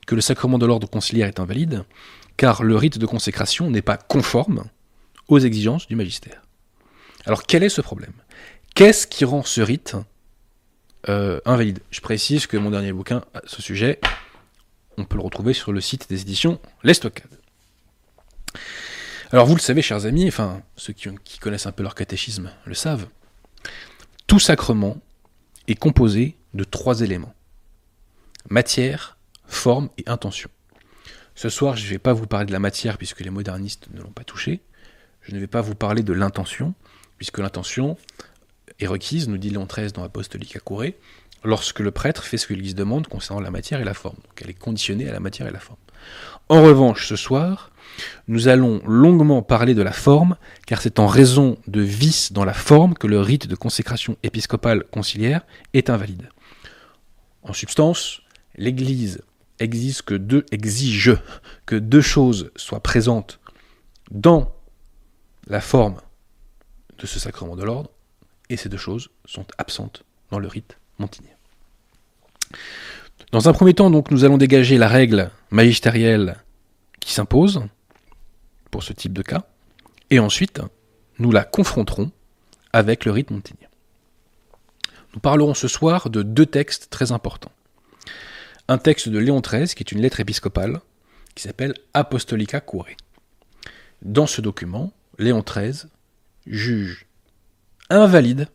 que 0.07 0.15
le 0.15 0.21
sacrement 0.21 0.59
de 0.59 0.67
l'ordre 0.67 0.89
conciliaire 0.89 1.29
est 1.29 1.41
invalide, 1.41 1.85
car 2.37 2.63
le 2.63 2.77
rite 2.77 2.99
de 2.99 3.07
consécration 3.07 3.71
n'est 3.71 3.83
pas 3.83 3.97
conforme 3.97 4.65
aux 5.29 5.39
exigences 5.39 5.89
du 5.89 5.97
magistère. 5.97 6.43
Alors 7.27 7.43
quel 7.43 7.63
est 7.63 7.69
ce 7.69 7.81
problème? 7.81 8.13
Qu'est-ce 8.81 9.07
qui 9.07 9.27
rend 9.27 9.43
ce 9.43 9.61
rite 9.61 9.95
euh, 11.11 11.39
invalide? 11.45 11.81
Je 11.91 12.01
précise 12.01 12.47
que 12.47 12.57
mon 12.57 12.71
dernier 12.71 12.95
bouquin 12.95 13.23
à 13.35 13.43
ce 13.45 13.61
sujet, 13.61 14.01
on 14.97 15.05
peut 15.05 15.19
le 15.19 15.23
retrouver 15.23 15.53
sur 15.53 15.71
le 15.71 15.83
site 15.83 16.09
des 16.09 16.23
éditions 16.23 16.59
L'Estocade. 16.83 17.29
Alors 19.33 19.45
vous 19.45 19.55
le 19.55 19.61
savez, 19.61 19.83
chers 19.83 20.07
amis, 20.07 20.27
enfin 20.29 20.63
ceux 20.77 20.95
qui, 20.95 21.11
qui 21.25 21.39
connaissent 21.39 21.67
un 21.67 21.73
peu 21.73 21.83
leur 21.83 21.95
catéchisme 21.95 22.53
le 22.65 22.73
savent, 22.73 23.07
tout 24.27 24.39
sacrement 24.39 24.97
est 25.69 25.75
composé 25.75 26.39
de 26.55 26.65
trois 26.65 27.03
éléments. 27.03 27.35
Matière, 28.49 29.19
forme 29.45 29.91
et 29.99 30.05
intention. 30.07 30.49
Ce 31.35 31.51
soir, 31.51 31.77
je 31.77 31.85
ne 31.85 31.91
vais 31.91 31.99
pas 31.99 32.15
vous 32.15 32.27
parler 32.27 32.47
de 32.47 32.53
la 32.53 32.61
matière 32.61 32.97
puisque 32.97 33.21
les 33.21 33.29
modernistes 33.29 33.89
ne 33.93 34.01
l'ont 34.01 34.13
pas 34.13 34.25
touché. 34.25 34.63
Je 35.21 35.35
ne 35.35 35.39
vais 35.39 35.49
pas 35.49 35.61
vous 35.61 35.75
parler 35.75 36.03
de 36.03 36.15
l'intention, 36.15 36.73
puisque 37.19 37.41
l'intention 37.41 37.99
est 38.79 38.87
requise, 38.87 39.29
nous 39.29 39.39
dit 39.39 39.51
Léon 39.51 39.67
XIII 39.67 39.93
dans 39.93 40.05
Apostolique 40.05 40.57
à 40.57 40.61
Couré, 40.61 40.99
lorsque 41.45 41.81
le 41.81 41.91
prêtre 41.91 42.25
fait 42.25 42.37
ce 42.37 42.47
que 42.47 42.55
l'Église 42.55 42.75
demande 42.75 43.07
concernant 43.07 43.41
la 43.41 43.51
matière 43.51 43.81
et 43.81 43.85
la 43.85 43.95
forme. 43.95 44.17
Donc 44.17 44.41
elle 44.43 44.51
est 44.51 44.55
conditionnée 44.55 45.09
à 45.09 45.13
la 45.13 45.21
matière 45.21 45.49
et 45.49 45.53
la 45.53 45.61
forme. 45.61 45.79
En 46.49 46.63
revanche, 46.63 47.07
ce 47.07 47.17
soir, 47.17 47.71
nous 48.29 48.49
allons 48.49 48.83
longuement 48.87 49.43
parler 49.43 49.75
de 49.75 49.83
la 49.83 49.93
forme, 49.93 50.37
car 50.67 50.81
c'est 50.81 50.99
en 50.99 51.07
raison 51.07 51.59
de 51.67 51.81
vices 51.81 52.33
dans 52.33 52.45
la 52.45 52.55
forme 52.55 52.95
que 52.95 53.07
le 53.07 53.21
rite 53.21 53.47
de 53.47 53.55
consécration 53.55 54.17
épiscopale 54.23 54.85
conciliaire 54.85 55.43
est 55.75 55.91
invalide. 55.91 56.29
En 57.43 57.53
substance, 57.53 58.23
l'Église 58.57 59.23
exige 59.59 60.03
que 60.03 61.75
deux 61.77 62.01
choses 62.01 62.51
soient 62.57 62.83
présentes 62.83 63.41
dans 64.11 64.55
la 65.47 65.61
forme 65.61 65.97
de 66.99 67.07
ce 67.07 67.19
sacrement 67.19 67.57
de 67.57 67.65
l'ordre, 67.65 67.91
et 68.51 68.57
ces 68.57 68.69
deux 68.69 68.77
choses 68.77 69.09
sont 69.25 69.47
absentes 69.57 70.05
dans 70.31 70.39
le 70.39 70.49
rite 70.49 70.77
montigné. 70.99 71.31
Dans 73.33 73.49
un 73.49 73.53
premier 73.53 73.75
temps, 73.75 73.91
donc, 73.91 74.11
nous 74.11 74.25
allons 74.25 74.39
dégager 74.39 74.77
la 74.77 74.89
règle 74.89 75.31
magistérielle 75.51 76.37
qui 76.99 77.13
s'impose 77.13 77.63
pour 78.71 78.83
ce 78.83 78.93
type 78.93 79.13
de 79.13 79.23
cas, 79.23 79.47
et 80.11 80.19
ensuite, 80.19 80.61
nous 81.19 81.31
la 81.31 81.45
confronterons 81.45 82.11
avec 82.73 83.05
le 83.05 83.13
rite 83.13 83.31
montignien. 83.31 83.69
Nous 85.15 85.21
parlerons 85.21 85.55
ce 85.55 85.69
soir 85.69 86.11
de 86.11 86.23
deux 86.23 86.47
textes 86.47 86.91
très 86.91 87.13
importants. 87.13 87.53
Un 88.69 88.79
texte 88.79 89.09
de 89.09 89.19
Léon 89.19 89.41
XIII, 89.41 89.67
qui 89.67 89.83
est 89.83 89.93
une 89.93 90.01
lettre 90.01 90.21
épiscopale, 90.21 90.81
qui 91.35 91.43
s'appelle 91.43 91.75
Apostolica 91.95 92.61
Cure. 92.61 92.97
Dans 94.03 94.27
ce 94.27 94.41
document, 94.41 94.93
Léon 95.19 95.45
XIII 95.47 95.89
juge 96.47 97.07
invalide 97.91 98.49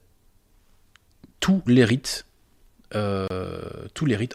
tous 1.39 1.61
les 1.67 1.85
rites 1.85 2.25
euh, 2.95 3.27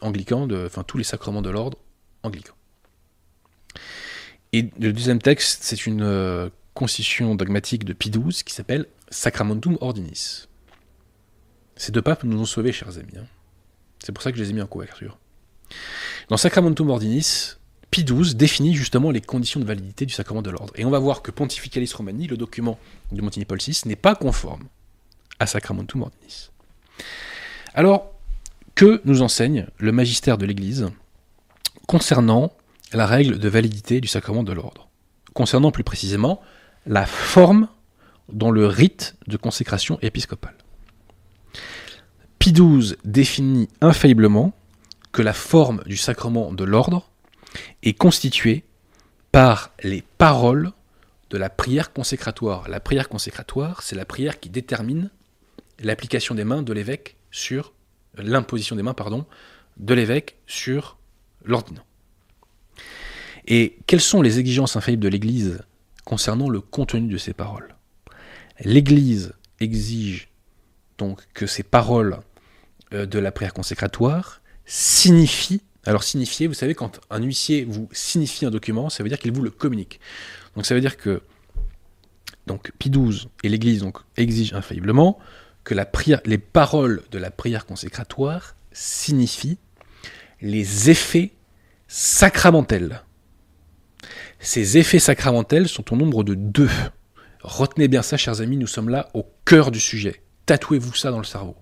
anglicans, 0.03 0.49
enfin 0.67 0.85
tous 0.85 0.99
les 0.99 1.05
sacrements 1.05 1.43
de 1.43 1.51
l'ordre 1.51 1.79
anglican. 2.23 2.55
Et 4.53 4.71
le 4.79 4.93
deuxième 4.93 5.21
texte, 5.21 5.63
c'est 5.63 5.87
une 5.87 6.03
euh, 6.03 6.51
constitution 6.75 7.35
dogmatique 7.35 7.85
de 7.85 7.93
Pie 7.93 8.11
XII 8.11 8.45
qui 8.45 8.53
s'appelle 8.53 8.87
Sacramentum 9.11 9.79
Ordinis. 9.81 10.47
Ces 11.77 11.93
deux 11.93 12.03
papes 12.03 12.25
nous 12.25 12.39
ont 12.39 12.45
sauvés, 12.45 12.73
chers 12.73 12.99
amis. 12.99 13.17
Hein. 13.17 13.27
C'est 14.01 14.13
pour 14.13 14.23
ça 14.23 14.33
que 14.33 14.39
je 14.39 14.43
les 14.43 14.51
ai 14.51 14.53
mis 14.53 14.63
en 14.63 14.67
couverture. 14.67 15.19
Dans 16.29 16.37
Sacramentum 16.37 16.91
Ordinis, 16.91 17.55
Pie 17.91 18.05
XII 18.05 18.35
définit 18.35 18.75
justement 18.75 19.11
les 19.11 19.21
conditions 19.21 19.61
de 19.61 19.65
validité 19.65 20.05
du 20.05 20.13
sacrement 20.13 20.43
de 20.43 20.51
l'ordre. 20.51 20.73
Et 20.77 20.85
on 20.85 20.91
va 20.91 20.99
voir 20.99 21.23
que 21.23 21.31
Pontificalis 21.31 21.93
Romani, 21.95 22.27
le 22.27 22.37
document 22.37 22.79
de 23.13 23.23
Montigny-Paul 23.23 23.59
VI, 23.59 23.83
n'est 23.87 23.97
pas 23.97 24.15
conforme 24.15 24.65
à 25.41 25.47
Sacramentum 25.47 26.03
Ordinis. 26.03 26.51
Alors, 27.74 28.12
que 28.74 29.01
nous 29.05 29.22
enseigne 29.22 29.66
le 29.78 29.93
magistère 29.93 30.38
de 30.38 30.47
l'Église 30.47 30.88
concernant 31.86 32.53
la 32.93 33.07
règle 33.07 33.38
de 33.38 33.49
validité 33.49 34.01
du 34.01 34.09
sacrement 34.09 34.43
de 34.43 34.53
l'ordre, 34.53 34.88
concernant 35.34 35.70
plus 35.70 35.84
précisément 35.84 36.41
la 36.86 37.07
forme 37.07 37.68
dans 38.32 38.51
le 38.51 38.66
rite 38.66 39.16
de 39.26 39.36
consécration 39.36 39.99
épiscopale. 40.03 40.55
Pie 42.38 42.53
XII 42.53 42.97
définit 43.05 43.68
infailliblement 43.80 44.53
que 45.12 45.22
la 45.22 45.32
forme 45.32 45.82
du 45.86 45.97
sacrement 45.97 46.53
de 46.53 46.64
l'ordre 46.64 47.11
est 47.82 47.95
constituée 47.95 48.64
par 49.32 49.72
les 49.82 50.03
paroles 50.18 50.72
de 51.30 51.38
la 51.38 51.51
prière 51.51 51.93
consécratoire. 51.93 52.68
La 52.68 52.80
prière 52.80 53.09
consécratoire, 53.09 53.82
c'est 53.82 53.97
la 53.97 54.05
prière 54.05 54.41
qui 54.41 54.49
détermine 54.49 55.11
l'application 55.81 56.35
des 56.35 56.45
mains 56.45 56.62
de 56.62 56.72
l'évêque 56.72 57.16
sur 57.31 57.72
l'imposition 58.16 58.76
des 58.76 58.83
mains, 58.83 58.95
de 59.76 59.95
l'évêque 59.95 60.37
sur 60.47 60.99
l'ordinant. 61.45 61.85
Et 63.47 63.78
quelles 63.87 64.01
sont 64.01 64.22
les 64.22 64.39
exigences 64.39 64.76
infaillibles 64.76 65.03
de 65.03 65.09
l'Église 65.09 65.61
concernant 66.05 66.49
le 66.49 66.61
contenu 66.61 67.09
de 67.09 67.18
ces 67.18 67.33
paroles? 67.33 67.74
L'Église 68.61 69.33
exige 69.61 70.28
donc 70.99 71.22
que 71.33 71.47
ces 71.47 71.62
paroles 71.62 72.20
euh, 72.93 73.07
de 73.07 73.18
la 73.18 73.33
prière 73.33 73.55
consécratoire 73.55 74.43
signifient 74.66 75.62
Alors 75.87 76.05
signifier, 76.05 76.47
vous 76.47 76.55
savez, 76.55 76.74
quand 76.74 77.01
un 77.11 77.22
huissier 77.22 77.64
vous 77.64 77.89
signifie 77.93 78.45
un 78.45 78.51
document, 78.51 78.91
ça 78.91 79.03
veut 79.03 79.09
dire 79.09 79.18
qu'il 79.18 79.33
vous 79.33 79.43
le 79.43 79.51
communique. 79.51 79.99
Donc 80.55 80.66
ça 80.66 80.74
veut 80.74 80.81
dire 80.81 80.97
que 80.97 81.22
donc 82.47 82.72
Pie 82.78 82.91
XII 82.91 83.28
et 83.43 83.49
l'Église 83.49 83.81
donc 83.81 83.99
exigent 84.16 84.57
infailliblement 84.57 85.18
les 86.25 86.39
paroles 86.39 87.03
de 87.11 87.18
la 87.18 87.31
prière 87.31 87.66
consécratoire 87.66 88.55
signifient 88.73 89.59
les 90.41 90.91
effets 90.91 91.33
sacramentels. 91.89 93.03
Ces 94.39 94.79
effets 94.79 94.99
sacramentels 94.99 95.68
sont 95.68 95.93
au 95.93 95.97
nombre 95.97 96.25
de 96.25 96.35
deux. 96.35 96.71
Retenez 97.43 97.89
bien 97.89 98.03
ça, 98.03 98.16
chers 98.16 98.41
amis, 98.41 98.57
nous 98.57 98.66
sommes 98.66 98.89
là 98.89 99.09
au 99.14 99.27
cœur 99.45 99.71
du 99.71 99.81
sujet. 99.81 100.23
Tatouez-vous 100.47 100.95
ça 100.95 101.11
dans 101.11 101.18
le 101.18 101.25
cerveau. 101.25 101.57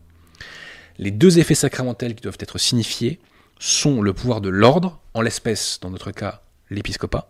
Les 0.98 1.10
deux 1.10 1.38
effets 1.38 1.54
sacramentels 1.54 2.14
qui 2.14 2.22
doivent 2.22 2.38
être 2.40 2.58
signifiés 2.58 3.20
sont 3.58 4.02
le 4.02 4.12
pouvoir 4.12 4.40
de 4.40 4.48
l'ordre, 4.48 5.00
en 5.14 5.20
l'espèce, 5.20 5.78
dans 5.80 5.90
notre 5.90 6.10
cas, 6.10 6.42
l'épiscopat, 6.70 7.28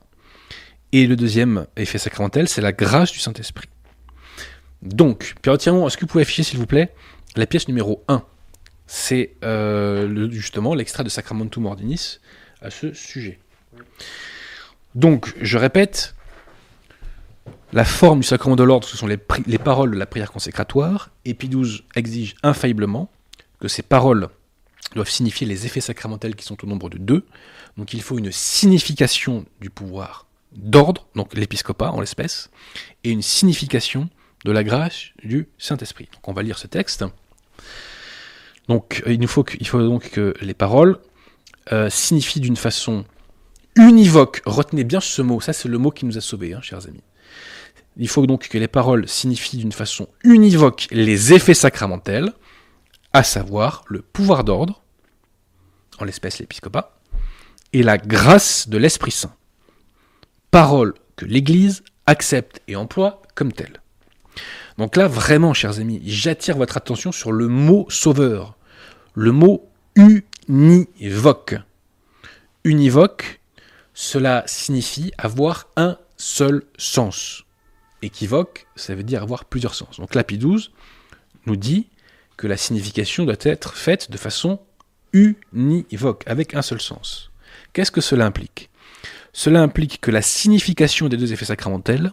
et 0.93 1.07
le 1.07 1.16
deuxième 1.16 1.66
effet 1.76 1.99
sacramentel, 1.99 2.49
c'est 2.49 2.62
la 2.62 2.72
grâce 2.72 3.12
du 3.12 3.18
Saint-Esprit. 3.18 3.68
Donc, 4.83 5.35
Pierre 5.43 5.55
est-ce 5.55 5.97
que 5.97 6.01
vous 6.03 6.07
pouvez 6.07 6.22
afficher, 6.22 6.43
s'il 6.43 6.59
vous 6.59 6.66
plaît, 6.66 6.95
la 7.37 7.47
pièce 7.47 7.68
numéro 7.68 8.05
1 8.09 8.22
C'est 8.87 9.35
euh, 9.45 10.31
justement 10.31 10.74
l'extrait 10.74 11.05
de 11.05 11.09
Sacramentum 11.09 11.66
Ordinis 11.66 12.18
à 12.62 12.70
ce 12.70 12.93
sujet. 12.93 13.39
Donc, 14.95 15.35
je 15.41 15.59
répète, 15.59 16.14
la 17.72 17.85
forme 17.85 18.20
du 18.20 18.26
sacrement 18.26 18.57
de 18.57 18.62
l'ordre, 18.62 18.87
ce 18.87 18.97
sont 18.97 19.07
les, 19.07 19.18
les, 19.47 19.59
paroles 19.59 19.91
de 19.91 19.99
la 19.99 20.07
prière 20.07 20.33
consécratoire, 20.33 21.11
et 21.24 21.35
Pie 21.35 21.51
exige 21.95 22.35
infailliblement 22.43 23.11
que 23.61 23.68
ces 23.68 23.83
paroles 23.83 24.29
doivent 24.95 25.11
signifier 25.11 25.47
les 25.47 25.66
effets 25.66 25.81
sacramentels 25.81 26.35
qui 26.35 26.45
sont 26.45 26.62
au 26.64 26.66
nombre 26.66 26.89
de 26.89 26.99
deux. 26.99 27.26
Donc 27.76 27.93
il 27.93 28.03
faut 28.03 28.18
une 28.18 28.33
signification 28.33 29.45
du 29.61 29.70
pouvoir 29.70 30.26
d'ordre, 30.53 31.07
donc 31.14 31.35
l'épiscopat 31.35 31.91
en 31.91 32.01
l'espèce, 32.01 32.51
et 33.05 33.11
une 33.11 33.22
signification 33.22 34.09
de 34.45 34.53
la 34.53 34.64
grâce 34.64 35.07
du 35.22 35.49
Saint-Esprit. 35.59 36.09
Donc 36.12 36.28
on 36.28 36.32
va 36.32 36.43
lire 36.43 36.59
ce 36.59 36.66
texte. 36.66 37.05
Donc 38.68 39.03
il, 39.07 39.20
nous 39.20 39.28
faut, 39.28 39.45
faut 39.64 39.82
donc 39.82 40.11
que 40.11 40.34
les 40.41 40.55
paroles 40.55 40.99
euh, 41.72 41.91
signifient 41.91 42.41
d'une 42.41 42.57
façon 42.57 43.05
univoque, 43.76 44.43
retenez 44.45 44.84
bien 44.84 45.01
ce 45.01 45.22
mot, 45.22 45.41
ça 45.41 45.53
c'est 45.53 45.68
le 45.68 45.78
mot 45.78 45.91
qui 45.91 46.05
nous 46.05 46.18
a 46.18 46.20
sauvés, 46.20 46.53
hein, 46.53 46.61
chers 46.62 46.86
amis. 46.86 47.03
Il 47.97 48.09
faut 48.09 48.26
donc 48.26 48.49
que 48.49 48.59
les 48.59 48.68
paroles 48.68 49.09
signifient 49.09 49.57
d'une 49.57 49.72
façon 49.72 50.09
univoque 50.24 50.89
les 50.91 51.32
effets 51.32 51.55
sacramentels, 51.55 52.32
à 53.12 53.22
savoir 53.22 53.84
le 53.89 54.03
pouvoir 54.03 54.45
d'ordre, 54.45 54.82
en 55.99 56.05
l'espèce 56.05 56.39
l'épiscopat, 56.39 57.01
et 57.72 57.82
la 57.82 57.99
grâce 57.99 58.68
de 58.68 58.78
l'Esprit 58.78 59.11
Saint 59.11 59.34
parole 60.51 60.95
que 61.16 61.26
l'Église 61.26 61.82
accepte 62.07 62.62
et 62.68 62.76
emploie 62.76 63.22
comme 63.34 63.53
telle. 63.53 63.82
Donc 64.79 64.95
là, 64.95 65.09
vraiment, 65.09 65.53
chers 65.55 65.81
amis, 65.81 66.01
j'attire 66.05 66.57
votre 66.57 66.76
attention 66.76 67.11
sur 67.11 67.33
le 67.33 67.49
mot 67.49 67.87
sauveur, 67.91 68.57
le 69.14 69.33
mot 69.33 69.68
univoque. 69.97 71.57
Univoque, 72.62 73.41
cela 73.93 74.45
signifie 74.47 75.12
avoir 75.18 75.66
un 75.76 75.99
seul 76.16 76.62
sens. 76.76 77.43
Équivoque, 78.03 78.68
ça 78.76 78.95
veut 78.95 79.03
dire 79.03 79.20
avoir 79.20 79.45
plusieurs 79.45 79.74
sens. 79.74 79.99
Donc 79.99 80.14
l'API 80.14 80.39
12 80.39 80.70
nous 81.47 81.57
dit 81.57 81.89
que 82.37 82.47
la 82.47 82.57
signification 82.57 83.24
doit 83.24 83.35
être 83.41 83.74
faite 83.74 84.12
de 84.12 84.16
façon 84.16 84.61
univoque, 85.12 86.22
avec 86.26 86.55
un 86.55 86.62
seul 86.62 86.81
sens. 86.81 87.33
Qu'est-ce 87.72 87.91
que 87.91 88.01
cela 88.01 88.26
implique? 88.26 88.70
Cela 89.33 89.61
implique 89.61 90.01
que 90.01 90.12
la 90.12 90.22
signification 90.22 91.09
des 91.09 91.16
deux 91.16 91.33
effets 91.33 91.47
sacramentels 91.47 92.12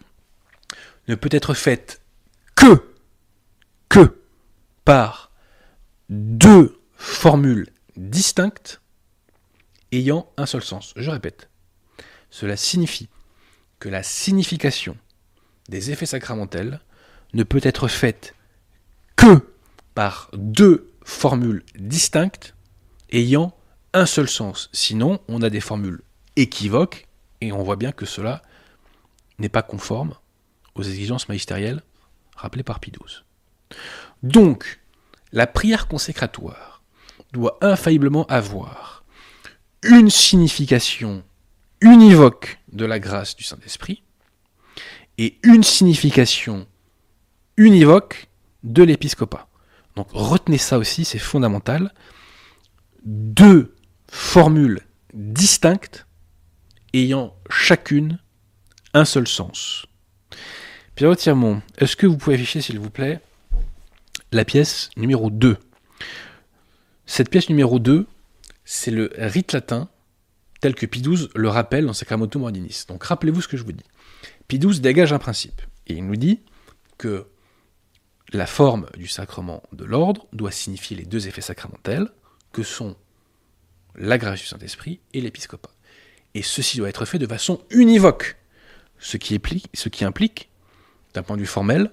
ne 1.07 1.13
peut 1.13 1.29
être 1.31 1.53
faite 1.53 2.01
que, 2.55 2.95
que 3.89 4.21
par 4.83 5.31
deux 6.09 6.79
formules 6.95 7.69
distinctes 7.97 8.81
ayant 9.91 10.29
un 10.37 10.45
seul 10.45 10.63
sens. 10.63 10.93
Je 10.95 11.09
répète, 11.09 11.49
cela 12.29 12.57
signifie 12.57 13.09
que 13.79 13.89
la 13.89 14.03
signification 14.03 14.97
des 15.69 15.91
effets 15.91 16.05
sacramentels 16.05 16.79
ne 17.33 17.43
peut 17.43 17.61
être 17.63 17.87
faite 17.87 18.35
que 19.15 19.53
par 19.93 20.29
deux 20.33 20.91
formules 21.03 21.63
distinctes 21.77 22.55
ayant 23.11 23.55
un 23.93 24.05
seul 24.05 24.27
sens. 24.27 24.69
Sinon, 24.73 25.19
on 25.27 25.41
a 25.41 25.49
des 25.49 25.61
formules 25.61 26.01
équivoques 26.35 27.07
et 27.41 27.51
on 27.51 27.63
voit 27.63 27.75
bien 27.75 27.91
que 27.91 28.05
cela 28.05 28.41
n'est 29.39 29.49
pas 29.49 29.63
conforme 29.63 30.15
aux 30.75 30.83
exigences 30.83 31.29
magistérielles 31.29 31.81
rappelées 32.35 32.63
par 32.63 32.79
Pie 32.79 32.91
XII. 32.91 33.23
Donc, 34.23 34.79
la 35.31 35.47
prière 35.47 35.87
consécratoire 35.87 36.83
doit 37.33 37.57
infailliblement 37.61 38.25
avoir 38.27 39.03
une 39.83 40.09
signification 40.09 41.23
univoque 41.81 42.59
de 42.71 42.85
la 42.85 42.99
grâce 42.99 43.35
du 43.35 43.43
Saint-Esprit 43.43 44.03
et 45.17 45.37
une 45.43 45.63
signification 45.63 46.67
univoque 47.57 48.27
de 48.63 48.83
l'épiscopat. 48.83 49.47
Donc 49.95 50.07
retenez 50.11 50.57
ça 50.57 50.77
aussi, 50.77 51.05
c'est 51.05 51.19
fondamental. 51.19 51.93
Deux 53.03 53.75
formules 54.09 54.81
distinctes 55.13 56.05
ayant 56.93 57.35
chacune 57.49 58.19
un 58.93 59.05
seul 59.05 59.27
sens. 59.27 59.85
Pierre 60.95 61.17
Tirmont, 61.17 61.61
est-ce 61.77 61.95
que 61.95 62.07
vous 62.07 62.17
pouvez 62.17 62.35
afficher, 62.35 62.61
s'il 62.61 62.79
vous 62.79 62.89
plaît, 62.89 63.19
la 64.31 64.45
pièce 64.45 64.89
numéro 64.95 65.29
2 65.29 65.57
Cette 67.05 67.29
pièce 67.29 67.49
numéro 67.49 67.79
2, 67.79 68.07
c'est 68.63 68.91
le 68.91 69.11
rite 69.17 69.51
latin 69.51 69.89
tel 70.61 70.73
que 70.73 70.85
XII 70.85 71.27
le 71.35 71.49
rappelle 71.49 71.85
dans 71.85 71.93
Sacramentum 71.93 72.43
Ordinis. 72.43 72.85
Donc 72.87 73.03
rappelez-vous 73.03 73.41
ce 73.41 73.47
que 73.47 73.57
je 73.57 73.63
vous 73.63 73.73
dis. 73.73 73.83
XII 74.49 74.79
dégage 74.79 75.11
un 75.11 75.19
principe, 75.19 75.61
et 75.87 75.95
il 75.95 76.05
nous 76.05 76.15
dit 76.15 76.39
que 76.97 77.27
la 78.31 78.47
forme 78.47 78.87
du 78.95 79.07
sacrement 79.07 79.63
de 79.73 79.83
l'ordre 79.83 80.27
doit 80.31 80.51
signifier 80.51 80.95
les 80.95 81.05
deux 81.05 81.27
effets 81.27 81.41
sacramentels, 81.41 82.09
que 82.53 82.63
sont 82.63 82.95
la 83.95 84.17
grâce 84.17 84.39
du 84.39 84.45
Saint-Esprit 84.45 85.01
et 85.13 85.21
l'épiscopat 85.21 85.71
et 86.35 86.41
ceci 86.41 86.77
doit 86.77 86.89
être 86.89 87.05
fait 87.05 87.17
de 87.17 87.25
façon 87.25 87.61
univoque, 87.71 88.35
ce 88.99 89.17
qui 89.17 89.35
implique 90.03 90.49
d'un 91.15 91.23
point 91.23 91.35
de 91.35 91.41
vue 91.41 91.47
formel, 91.47 91.91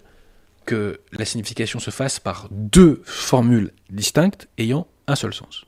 que 0.66 1.00
la 1.12 1.24
signification 1.24 1.78
se 1.78 1.90
fasse 1.90 2.20
par 2.20 2.48
deux 2.50 3.02
formules 3.04 3.72
distinctes 3.90 4.48
ayant 4.58 4.86
un 5.06 5.16
seul 5.16 5.32
sens. 5.32 5.64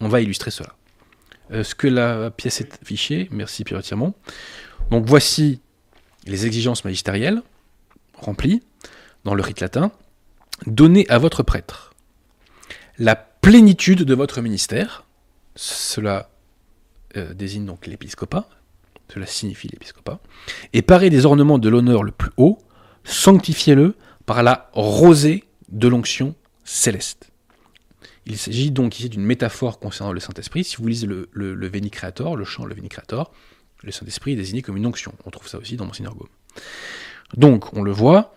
On 0.00 0.08
va 0.08 0.20
illustrer 0.20 0.50
cela. 0.50 0.74
Est-ce 1.50 1.74
que 1.74 1.86
la 1.86 2.30
pièce 2.30 2.60
est 2.60 2.78
affichée 2.82 3.28
Merci 3.30 3.64
Pierre 3.64 3.82
Tirmont. 3.82 4.14
Donc 4.90 5.04
voici 5.06 5.60
les 6.26 6.46
exigences 6.46 6.84
magistérielles 6.84 7.42
remplies 8.14 8.62
dans 9.24 9.34
le 9.34 9.42
rite 9.42 9.60
latin. 9.60 9.92
Donnez 10.66 11.08
à 11.08 11.18
votre 11.18 11.42
prêtre 11.42 11.94
la 12.98 13.14
plénitude 13.16 14.02
de 14.02 14.14
votre 14.14 14.40
ministère. 14.40 15.04
Cela 15.54 16.30
euh, 17.16 17.32
désigne 17.34 17.64
donc 17.64 17.86
l'épiscopat, 17.86 18.48
cela 19.12 19.26
signifie 19.26 19.68
l'épiscopat, 19.68 20.20
et 20.72 20.82
paré 20.82 21.10
des 21.10 21.26
ornements 21.26 21.58
de 21.58 21.68
l'honneur 21.68 22.02
le 22.02 22.12
plus 22.12 22.30
haut, 22.36 22.58
sanctifiez-le 23.04 23.94
par 24.26 24.42
la 24.42 24.70
rosée 24.72 25.44
de 25.68 25.88
l'onction 25.88 26.34
céleste. 26.64 27.30
Il 28.26 28.36
s'agit 28.36 28.70
donc 28.70 28.98
ici 28.98 29.08
d'une 29.08 29.24
métaphore 29.24 29.78
concernant 29.78 30.12
le 30.12 30.20
Saint-Esprit. 30.20 30.62
Si 30.62 30.76
vous 30.76 30.86
lisez 30.86 31.06
le, 31.06 31.30
le, 31.32 31.54
le 31.54 31.68
Veni 31.68 31.90
Creator, 31.90 32.36
le 32.36 32.44
chant 32.44 32.66
Le 32.66 32.74
Veni 32.74 32.90
Creator, 32.90 33.32
le 33.82 33.90
Saint-Esprit 33.90 34.32
est 34.32 34.36
désigné 34.36 34.60
comme 34.60 34.76
une 34.76 34.86
onction. 34.86 35.14
On 35.24 35.30
trouve 35.30 35.48
ça 35.48 35.56
aussi 35.56 35.76
dans 35.76 35.86
Monseigneur 35.86 36.14
Gaume. 36.14 36.28
Donc, 37.36 37.72
on 37.74 37.82
le 37.82 37.90
voit, 37.90 38.34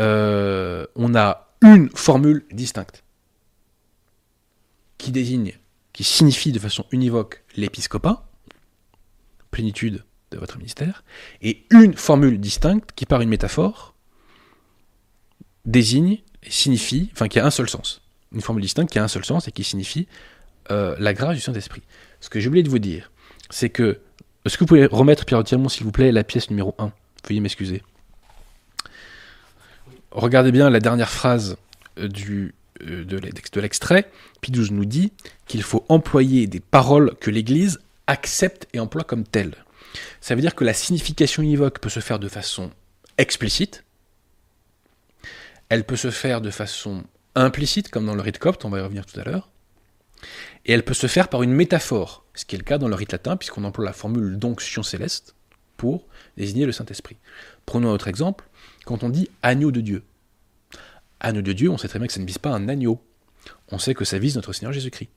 euh, 0.00 0.86
on 0.96 1.14
a 1.14 1.52
une 1.62 1.88
formule 1.90 2.46
distincte 2.50 3.04
qui 4.96 5.12
désigne 5.12 5.58
qui 5.92 6.04
signifie 6.04 6.52
de 6.52 6.58
façon 6.58 6.84
univoque 6.92 7.44
l'épiscopat, 7.56 8.28
plénitude 9.50 10.04
de 10.30 10.38
votre 10.38 10.58
ministère, 10.58 11.04
et 11.42 11.64
une 11.70 11.94
formule 11.94 12.38
distincte 12.38 12.90
qui, 12.94 13.06
par 13.06 13.20
une 13.20 13.28
métaphore, 13.28 13.94
désigne 15.64 16.18
et 16.42 16.50
signifie, 16.50 17.10
enfin 17.12 17.28
qui 17.28 17.38
a 17.38 17.46
un 17.46 17.50
seul 17.50 17.68
sens. 17.68 18.02
Une 18.32 18.40
formule 18.40 18.62
distincte 18.62 18.90
qui 18.90 18.98
a 18.98 19.04
un 19.04 19.08
seul 19.08 19.24
sens 19.24 19.48
et 19.48 19.52
qui 19.52 19.64
signifie 19.64 20.06
euh, 20.70 20.94
la 20.98 21.14
grâce 21.14 21.36
du 21.36 21.40
Saint-Esprit. 21.40 21.82
Ce 22.20 22.28
que 22.28 22.40
j'ai 22.40 22.48
oublié 22.48 22.62
de 22.62 22.68
vous 22.68 22.78
dire, 22.78 23.10
c'est 23.50 23.70
que. 23.70 24.00
Est-ce 24.44 24.56
que 24.56 24.60
vous 24.60 24.68
pouvez 24.68 24.86
remettre, 24.86 25.24
Pierre 25.24 25.42
s'il 25.46 25.84
vous 25.84 25.92
plaît, 25.92 26.12
la 26.12 26.24
pièce 26.24 26.48
numéro 26.48 26.74
1 26.78 26.92
Veuillez 27.26 27.40
m'excuser. 27.40 27.82
Regardez 30.10 30.52
bien 30.52 30.70
la 30.70 30.80
dernière 30.80 31.10
phrase 31.10 31.56
euh, 31.98 32.08
euh, 32.86 33.04
de 33.04 33.60
l'extrait, 33.60 34.10
XII 34.42 34.72
nous 34.72 34.84
dit 34.84 35.12
qu'il 35.46 35.62
faut 35.62 35.84
employer 35.88 36.46
des 36.46 36.60
paroles 36.60 37.14
que 37.20 37.30
l'Église 37.30 37.80
accepte 38.06 38.66
et 38.72 38.80
emploie 38.80 39.04
comme 39.04 39.24
telles. 39.24 39.54
Ça 40.20 40.34
veut 40.34 40.40
dire 40.40 40.54
que 40.54 40.64
la 40.64 40.74
signification 40.74 41.42
univoque 41.42 41.80
peut 41.80 41.88
se 41.88 42.00
faire 42.00 42.18
de 42.18 42.28
façon 42.28 42.70
explicite, 43.16 43.84
elle 45.68 45.84
peut 45.84 45.96
se 45.96 46.10
faire 46.10 46.40
de 46.40 46.50
façon 46.50 47.04
implicite, 47.34 47.90
comme 47.90 48.06
dans 48.06 48.14
le 48.14 48.22
rite 48.22 48.38
copte, 48.38 48.64
on 48.64 48.70
va 48.70 48.78
y 48.78 48.82
revenir 48.82 49.06
tout 49.06 49.18
à 49.20 49.24
l'heure, 49.24 49.50
et 50.64 50.72
elle 50.72 50.84
peut 50.84 50.94
se 50.94 51.06
faire 51.06 51.28
par 51.28 51.42
une 51.42 51.52
métaphore, 51.52 52.24
ce 52.34 52.44
qui 52.44 52.54
est 52.54 52.58
le 52.58 52.64
cas 52.64 52.78
dans 52.78 52.88
le 52.88 52.94
rite 52.94 53.12
latin, 53.12 53.36
puisqu'on 53.36 53.64
emploie 53.64 53.84
la 53.84 53.92
formule 53.92 54.38
d'onction 54.38 54.82
céleste 54.82 55.34
pour 55.76 56.06
désigner 56.36 56.66
le 56.66 56.72
Saint-Esprit. 56.72 57.16
Prenons 57.66 57.90
un 57.90 57.94
autre 57.94 58.08
exemple, 58.08 58.48
quand 58.84 59.02
on 59.02 59.08
dit 59.08 59.30
agneau 59.42 59.70
de 59.70 59.80
Dieu. 59.80 60.02
Agneau 61.20 61.42
de 61.42 61.52
Dieu, 61.52 61.70
on 61.70 61.78
sait 61.78 61.88
très 61.88 61.98
bien 61.98 62.06
que 62.06 62.12
ça 62.12 62.20
ne 62.20 62.26
vise 62.26 62.38
pas 62.38 62.50
un 62.50 62.68
agneau. 62.68 63.00
On 63.70 63.78
sait 63.78 63.94
que 63.94 64.04
ça 64.04 64.18
vise 64.18 64.36
notre 64.36 64.52
Seigneur 64.52 64.72
Jésus-Christ. 64.72 65.10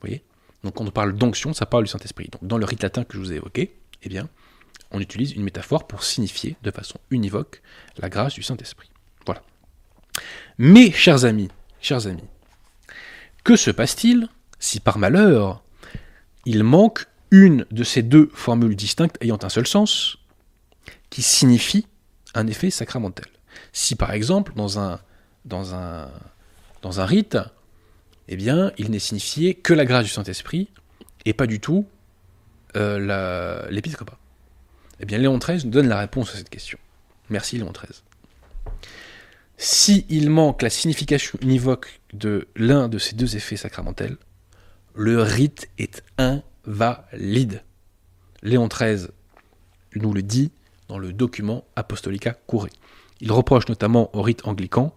Voyez? 0.00 0.22
Donc 0.64 0.74
quand 0.76 0.86
on 0.86 0.90
parle 0.90 1.14
d'onction, 1.14 1.52
ça 1.52 1.66
parle 1.66 1.84
du 1.84 1.90
Saint-Esprit. 1.90 2.28
Donc 2.30 2.46
dans 2.46 2.58
le 2.58 2.64
rite 2.64 2.82
latin 2.82 3.04
que 3.04 3.14
je 3.14 3.18
vous 3.18 3.32
ai 3.32 3.36
évoqué, 3.36 3.74
eh 4.02 4.08
bien, 4.08 4.28
on 4.90 5.00
utilise 5.00 5.32
une 5.32 5.42
métaphore 5.42 5.86
pour 5.86 6.04
signifier 6.04 6.56
de 6.62 6.70
façon 6.70 6.98
univoque 7.10 7.62
la 7.98 8.08
grâce 8.08 8.34
du 8.34 8.42
Saint-Esprit. 8.42 8.90
Voilà. 9.24 9.42
Mais, 10.58 10.90
chers 10.92 11.24
amis, 11.24 11.48
chers 11.80 12.06
amis, 12.06 12.24
que 13.44 13.56
se 13.56 13.70
passe-t-il 13.70 14.28
si 14.58 14.80
par 14.80 14.98
malheur 14.98 15.62
il 16.44 16.62
manque 16.62 17.06
une 17.30 17.66
de 17.70 17.84
ces 17.84 18.02
deux 18.02 18.30
formules 18.34 18.76
distinctes 18.76 19.16
ayant 19.20 19.38
un 19.42 19.48
seul 19.48 19.66
sens, 19.66 20.18
qui 21.10 21.22
signifie 21.22 21.86
un 22.34 22.46
effet 22.46 22.70
sacramentel? 22.70 23.26
Si 23.72 23.96
par 23.96 24.12
exemple, 24.12 24.52
dans 24.54 24.78
un, 24.78 25.00
dans 25.44 25.74
un, 25.74 26.10
dans 26.82 27.00
un 27.00 27.06
rite, 27.06 27.38
eh 28.28 28.36
bien, 28.36 28.72
il 28.78 28.90
n'est 28.90 28.98
signifié 28.98 29.54
que 29.54 29.72
la 29.72 29.84
grâce 29.84 30.04
du 30.04 30.10
Saint-Esprit 30.10 30.68
et 31.24 31.32
pas 31.32 31.46
du 31.46 31.60
tout 31.60 31.86
euh, 32.76 33.68
l'épiscopat. 33.70 34.18
Eh 35.00 35.06
bien, 35.06 35.18
Léon 35.18 35.38
XIII 35.38 35.64
nous 35.64 35.70
donne 35.70 35.88
la 35.88 35.98
réponse 35.98 36.34
à 36.34 36.38
cette 36.38 36.50
question. 36.50 36.78
Merci 37.28 37.58
Léon 37.58 37.72
XIII. 37.72 38.02
Si 39.56 40.06
manque 40.28 40.62
la 40.62 40.70
signification 40.70 41.38
univoque 41.42 42.00
de 42.12 42.48
l'un 42.56 42.88
de 42.88 42.98
ces 42.98 43.14
deux 43.14 43.36
effets 43.36 43.56
sacramentels, 43.56 44.16
le 44.94 45.22
rite 45.22 45.68
est 45.78 46.02
invalide. 46.18 47.62
Léon 48.42 48.68
XIII 48.68 49.08
nous 49.94 50.12
le 50.12 50.22
dit 50.22 50.50
dans 50.88 50.98
le 50.98 51.12
document 51.12 51.64
Apostolica 51.76 52.36
Curé. 52.48 52.70
Il 53.20 53.32
reproche 53.32 53.68
notamment 53.68 54.10
au 54.16 54.22
rite 54.22 54.46
anglican 54.46 54.94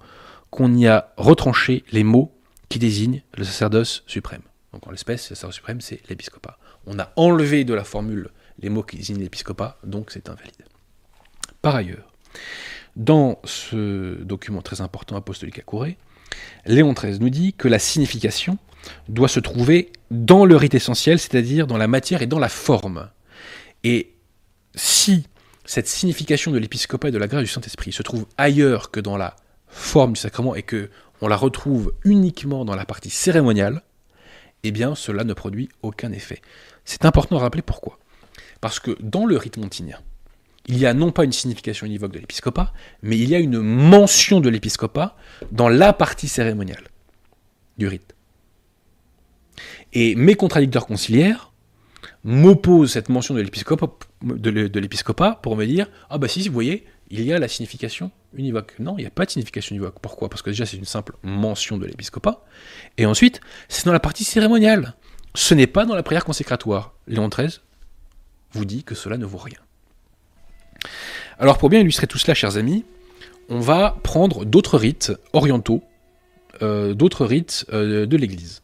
qu'on 0.49 0.73
y 0.73 0.87
a 0.87 1.13
retranché 1.17 1.83
les 1.91 2.03
mots 2.03 2.35
qui 2.69 2.79
désignent 2.79 3.21
le 3.37 3.43
sacerdoce 3.43 4.03
suprême. 4.07 4.41
Donc 4.73 4.87
en 4.87 4.91
l'espèce, 4.91 5.29
le 5.29 5.35
sacerdoce 5.35 5.55
suprême, 5.55 5.81
c'est 5.81 6.01
l'épiscopat. 6.09 6.57
On 6.87 6.99
a 6.99 7.11
enlevé 7.15 7.63
de 7.63 7.73
la 7.73 7.83
formule 7.83 8.29
les 8.59 8.69
mots 8.69 8.83
qui 8.83 8.97
désignent 8.97 9.19
l'épiscopat, 9.19 9.77
donc 9.83 10.11
c'est 10.11 10.29
invalide. 10.29 10.65
Par 11.61 11.75
ailleurs, 11.75 12.11
dans 12.95 13.39
ce 13.43 14.21
document 14.23 14.61
très 14.61 14.81
important 14.81 15.15
Apostolica 15.15 15.61
Curé, 15.61 15.97
Léon 16.65 16.93
XIII 16.93 17.19
nous 17.19 17.29
dit 17.29 17.53
que 17.53 17.67
la 17.67 17.79
signification 17.79 18.57
doit 19.09 19.27
se 19.27 19.39
trouver 19.39 19.91
dans 20.11 20.45
le 20.45 20.55
rite 20.55 20.75
essentiel, 20.75 21.19
c'est-à-dire 21.19 21.67
dans 21.67 21.77
la 21.77 21.87
matière 21.87 22.21
et 22.21 22.27
dans 22.27 22.39
la 22.39 22.49
forme. 22.49 23.09
Et 23.83 24.13
si 24.75 25.27
cette 25.65 25.87
signification 25.87 26.51
de 26.51 26.57
l'épiscopat 26.57 27.09
et 27.09 27.11
de 27.11 27.17
la 27.17 27.27
grâce 27.27 27.41
du 27.41 27.47
Saint-Esprit 27.47 27.91
se 27.91 28.03
trouve 28.03 28.25
ailleurs 28.37 28.91
que 28.91 28.99
dans 28.99 29.17
la 29.17 29.35
forme 29.67 30.13
du 30.13 30.19
sacrement 30.19 30.55
et 30.55 30.63
que 30.63 30.89
on 31.21 31.27
la 31.27 31.37
retrouve 31.37 31.93
uniquement 32.03 32.65
dans 32.65 32.75
la 32.75 32.85
partie 32.85 33.09
cérémoniale, 33.09 33.81
eh 34.65 34.71
bien 34.71 34.95
cela 34.95 35.23
ne 35.23 35.33
produit 35.33 35.69
aucun 35.81 36.11
effet. 36.11 36.41
C'est 36.83 37.05
important 37.05 37.35
de 37.35 37.41
rappeler 37.41 37.61
pourquoi. 37.61 37.99
Parce 38.61 38.79
que 38.79 38.97
dans 39.01 39.25
le 39.25 39.37
rite 39.37 39.57
montinien, 39.57 39.99
il 40.67 40.77
y 40.77 40.85
a 40.85 40.93
non 40.93 41.11
pas 41.11 41.23
une 41.23 41.31
signification 41.31 41.85
univoque 41.85 42.13
de 42.13 42.19
l'épiscopat, 42.19 42.73
mais 43.03 43.17
il 43.17 43.29
y 43.29 43.35
a 43.35 43.39
une 43.39 43.59
mention 43.59 44.39
de 44.39 44.49
l'épiscopat 44.49 45.15
dans 45.51 45.69
la 45.69 45.93
partie 45.93 46.27
cérémoniale 46.27 46.85
du 47.77 47.87
rite. 47.87 48.15
Et 49.93 50.15
mes 50.15 50.35
contradicteurs 50.35 50.87
conciliaires 50.87 51.51
m'opposent 52.23 52.91
cette 52.91 53.09
mention 53.09 53.35
de 53.35 53.41
l'épiscopat, 53.41 55.39
pour 55.41 55.55
me 55.55 55.65
dire 55.65 55.87
Ah 56.09 56.17
bah 56.17 56.27
si, 56.27 56.47
vous 56.47 56.53
voyez, 56.53 56.85
il 57.09 57.21
y 57.21 57.33
a 57.33 57.39
la 57.39 57.47
signification 57.47 58.11
univoque. 58.33 58.75
Non, 58.79 58.95
il 58.97 59.01
n'y 59.01 59.07
a 59.07 59.11
pas 59.11 59.25
de 59.25 59.31
signification 59.31 59.75
univoque. 59.75 59.99
Pourquoi? 60.01 60.29
Parce 60.29 60.41
que 60.41 60.49
déjà, 60.49 60.65
c'est 60.65 60.77
une 60.77 60.85
simple 60.85 61.15
mention 61.23 61.77
de 61.77 61.85
l'épiscopat. 61.85 62.43
Et 62.97 63.05
ensuite, 63.05 63.41
c'est 63.69 63.85
dans 63.85 63.93
la 63.93 63.99
partie 63.99 64.23
cérémoniale. 64.23 64.95
Ce 65.35 65.53
n'est 65.53 65.67
pas 65.67 65.85
dans 65.85 65.95
la 65.95 66.03
prière 66.03 66.25
consécratoire. 66.25 66.93
Léon 67.07 67.29
XIII 67.29 67.59
vous 68.51 68.65
dit 68.65 68.83
que 68.83 68.95
cela 68.95 69.17
ne 69.17 69.25
vaut 69.25 69.37
rien. 69.37 69.59
Alors 71.37 71.57
pour 71.57 71.69
bien 71.69 71.79
illustrer 71.79 72.07
tout 72.07 72.17
cela, 72.17 72.33
chers 72.33 72.57
amis, 72.57 72.85
on 73.49 73.59
va 73.59 73.97
prendre 74.03 74.45
d'autres 74.45 74.77
rites 74.77 75.11
orientaux, 75.33 75.83
euh, 76.61 76.93
d'autres 76.93 77.25
rites 77.25 77.65
euh, 77.73 78.05
de 78.05 78.17
l'Église. 78.17 78.63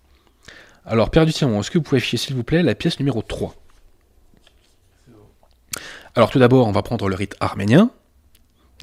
Alors, 0.86 1.12
Père 1.12 1.26
du 1.26 1.34
Tiamon, 1.34 1.60
est-ce 1.60 1.70
que 1.70 1.78
vous 1.78 1.84
pouvez 1.84 2.00
afficher, 2.00 2.18
s'il 2.18 2.36
vous 2.36 2.44
plaît, 2.44 2.64
la 2.64 2.74
pièce 2.74 3.00
numéro 3.00 3.22
3 3.22 3.56
Alors, 6.16 6.32
tout 6.32 6.40
d'abord, 6.40 6.68
on 6.68 6.72
va 6.72 6.82
prendre 6.82 7.08
le 7.08 7.16
rite 7.16 7.36
arménien. 7.40 7.92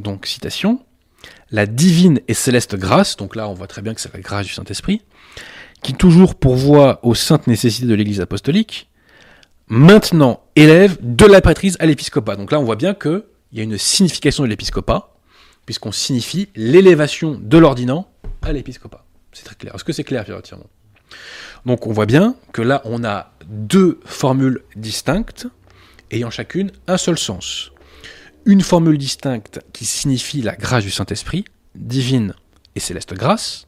Donc, 0.00 0.26
citation. 0.26 0.80
La 1.50 1.66
divine 1.66 2.20
et 2.28 2.34
céleste 2.34 2.76
grâce, 2.76 3.16
donc 3.16 3.34
là, 3.34 3.48
on 3.48 3.54
voit 3.54 3.66
très 3.66 3.82
bien 3.82 3.94
que 3.94 4.00
c'est 4.00 4.12
la 4.12 4.20
grâce 4.20 4.46
du 4.46 4.52
Saint-Esprit, 4.52 5.02
qui 5.82 5.94
toujours 5.94 6.34
pourvoit 6.34 7.00
aux 7.02 7.14
saintes 7.14 7.46
nécessités 7.46 7.86
de 7.86 7.94
l'Église 7.94 8.20
apostolique, 8.20 8.88
maintenant 9.68 10.42
élève 10.56 10.98
de 11.00 11.26
la 11.26 11.40
patrise 11.40 11.76
à 11.80 11.86
l'épiscopat. 11.86 12.36
Donc 12.36 12.52
là, 12.52 12.60
on 12.60 12.64
voit 12.64 12.76
bien 12.76 12.94
qu'il 12.94 13.22
y 13.52 13.60
a 13.60 13.62
une 13.62 13.78
signification 13.78 14.44
de 14.44 14.48
l'épiscopat, 14.48 15.14
puisqu'on 15.66 15.92
signifie 15.92 16.48
l'élévation 16.56 17.38
de 17.40 17.58
l'ordinant 17.58 18.08
à 18.42 18.52
l'épiscopat. 18.52 19.04
C'est 19.32 19.44
très 19.44 19.54
clair. 19.54 19.74
Est-ce 19.74 19.84
que 19.84 19.92
c'est 19.92 20.04
clair, 20.04 20.24
Pierre 20.24 20.40
Donc 21.66 21.86
on 21.86 21.92
voit 21.92 22.06
bien 22.06 22.34
que 22.52 22.62
là, 22.62 22.80
on 22.84 23.04
a 23.04 23.32
deux 23.46 24.00
formules 24.04 24.62
distinctes, 24.76 25.46
ayant 26.10 26.30
chacune 26.30 26.72
un 26.86 26.96
seul 26.96 27.18
sens. 27.18 27.70
Une 28.48 28.62
formule 28.62 28.96
distincte 28.96 29.60
qui 29.74 29.84
signifie 29.84 30.40
la 30.40 30.56
grâce 30.56 30.82
du 30.82 30.90
Saint-Esprit, 30.90 31.44
divine 31.74 32.32
et 32.76 32.80
céleste 32.80 33.12
grâce, 33.12 33.66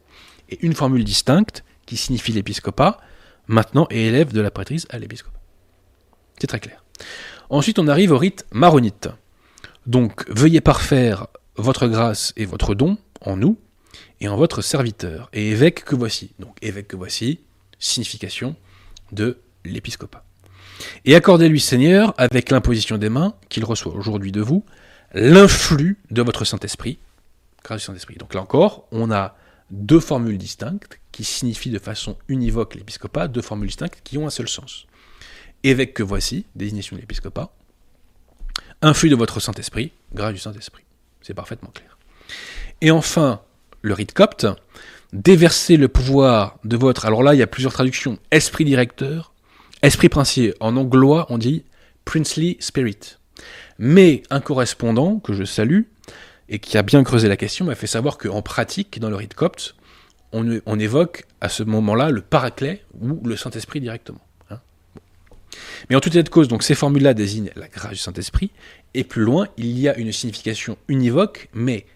et 0.48 0.58
une 0.64 0.72
formule 0.72 1.04
distincte 1.04 1.64
qui 1.84 1.98
signifie 1.98 2.32
l'épiscopat, 2.32 2.98
maintenant 3.46 3.86
et 3.90 4.06
élève 4.06 4.32
de 4.32 4.40
la 4.40 4.50
prêtrise 4.50 4.86
à 4.88 4.98
l'épiscopat. 4.98 5.38
C'est 6.38 6.46
très 6.46 6.60
clair. 6.60 6.82
Ensuite, 7.50 7.78
on 7.78 7.88
arrive 7.88 8.12
au 8.12 8.16
rite 8.16 8.46
maronite. 8.52 9.10
Donc, 9.84 10.26
veuillez 10.30 10.62
parfaire 10.62 11.26
votre 11.56 11.86
grâce 11.86 12.32
et 12.38 12.46
votre 12.46 12.74
don 12.74 12.96
en 13.20 13.36
nous 13.36 13.58
et 14.22 14.28
en 14.28 14.36
votre 14.38 14.62
serviteur, 14.62 15.28
et 15.34 15.50
évêque 15.50 15.84
que 15.84 15.94
voici. 15.94 16.32
Donc, 16.38 16.56
évêque 16.62 16.88
que 16.88 16.96
voici, 16.96 17.40
signification 17.78 18.56
de 19.12 19.40
l'épiscopat. 19.62 20.24
Et 21.04 21.14
accordez-lui, 21.14 21.60
Seigneur, 21.60 22.14
avec 22.16 22.50
l'imposition 22.50 22.98
des 22.98 23.08
mains 23.08 23.34
qu'il 23.48 23.64
reçoit 23.64 23.94
aujourd'hui 23.94 24.32
de 24.32 24.40
vous, 24.40 24.64
l'influx 25.12 25.98
de 26.10 26.22
votre 26.22 26.44
Saint-Esprit, 26.44 26.98
grâce 27.64 27.80
du 27.80 27.86
Saint-Esprit. 27.86 28.16
Donc 28.16 28.34
là 28.34 28.42
encore, 28.42 28.86
on 28.92 29.10
a 29.10 29.36
deux 29.70 30.00
formules 30.00 30.38
distinctes 30.38 31.00
qui 31.12 31.24
signifient 31.24 31.70
de 31.70 31.78
façon 31.78 32.16
univoque 32.28 32.74
l'épiscopat, 32.74 33.28
deux 33.28 33.42
formules 33.42 33.68
distinctes 33.68 34.00
qui 34.04 34.18
ont 34.18 34.26
un 34.26 34.30
seul 34.30 34.48
sens 34.48 34.86
évêque 35.62 35.94
que 35.94 36.02
voici, 36.02 36.46
désignation 36.54 36.96
de 36.96 37.00
l'épiscopat, 37.00 37.52
influx 38.82 39.10
de 39.10 39.16
votre 39.16 39.40
Saint-Esprit, 39.40 39.92
grâce 40.14 40.32
du 40.32 40.40
Saint-Esprit. 40.40 40.84
C'est 41.20 41.34
parfaitement 41.34 41.70
clair. 41.70 41.98
Et 42.80 42.90
enfin, 42.90 43.40
le 43.82 43.94
rite 43.94 44.14
copte, 44.14 44.46
déverser 45.12 45.76
le 45.76 45.88
pouvoir 45.88 46.58
de 46.64 46.76
votre, 46.76 47.04
alors 47.04 47.22
là 47.22 47.34
il 47.34 47.38
y 47.38 47.42
a 47.42 47.46
plusieurs 47.46 47.72
traductions, 47.72 48.18
esprit 48.30 48.64
directeur, 48.64 49.29
esprit 49.82 50.08
princier. 50.08 50.54
En 50.60 50.76
anglois 50.76 51.26
on 51.30 51.38
dit 51.38 51.64
princely 52.04 52.56
spirit. 52.60 53.16
Mais 53.78 54.22
un 54.30 54.40
correspondant 54.40 55.18
que 55.18 55.32
je 55.32 55.44
salue, 55.44 55.82
et 56.48 56.58
qui 56.58 56.76
a 56.76 56.82
bien 56.82 57.04
creusé 57.04 57.28
la 57.28 57.36
question, 57.36 57.64
m'a 57.64 57.74
fait 57.74 57.86
savoir 57.86 58.18
qu'en 58.18 58.42
pratique, 58.42 58.98
dans 58.98 59.08
le 59.08 59.16
rite 59.16 59.34
copte, 59.34 59.76
on, 60.32 60.60
on 60.66 60.78
évoque 60.78 61.26
à 61.40 61.48
ce 61.48 61.62
moment-là 61.62 62.10
le 62.10 62.20
paraclet 62.20 62.84
ou 63.00 63.20
le 63.26 63.36
Saint-Esprit 63.36 63.80
directement. 63.80 64.20
Mais 65.88 65.96
en 65.96 66.00
tout 66.00 66.10
état 66.10 66.22
de 66.22 66.28
cause, 66.28 66.48
donc 66.48 66.62
ces 66.62 66.74
formules-là 66.74 67.14
désignent 67.14 67.50
la 67.56 67.68
grâce 67.68 67.92
du 67.92 67.98
Saint-Esprit, 67.98 68.50
et 68.94 69.04
plus 69.04 69.22
loin, 69.22 69.48
il 69.56 69.78
y 69.78 69.88
a 69.88 69.96
une 69.96 70.12
signification 70.12 70.76
univoque, 70.88 71.48
mais 71.52 71.86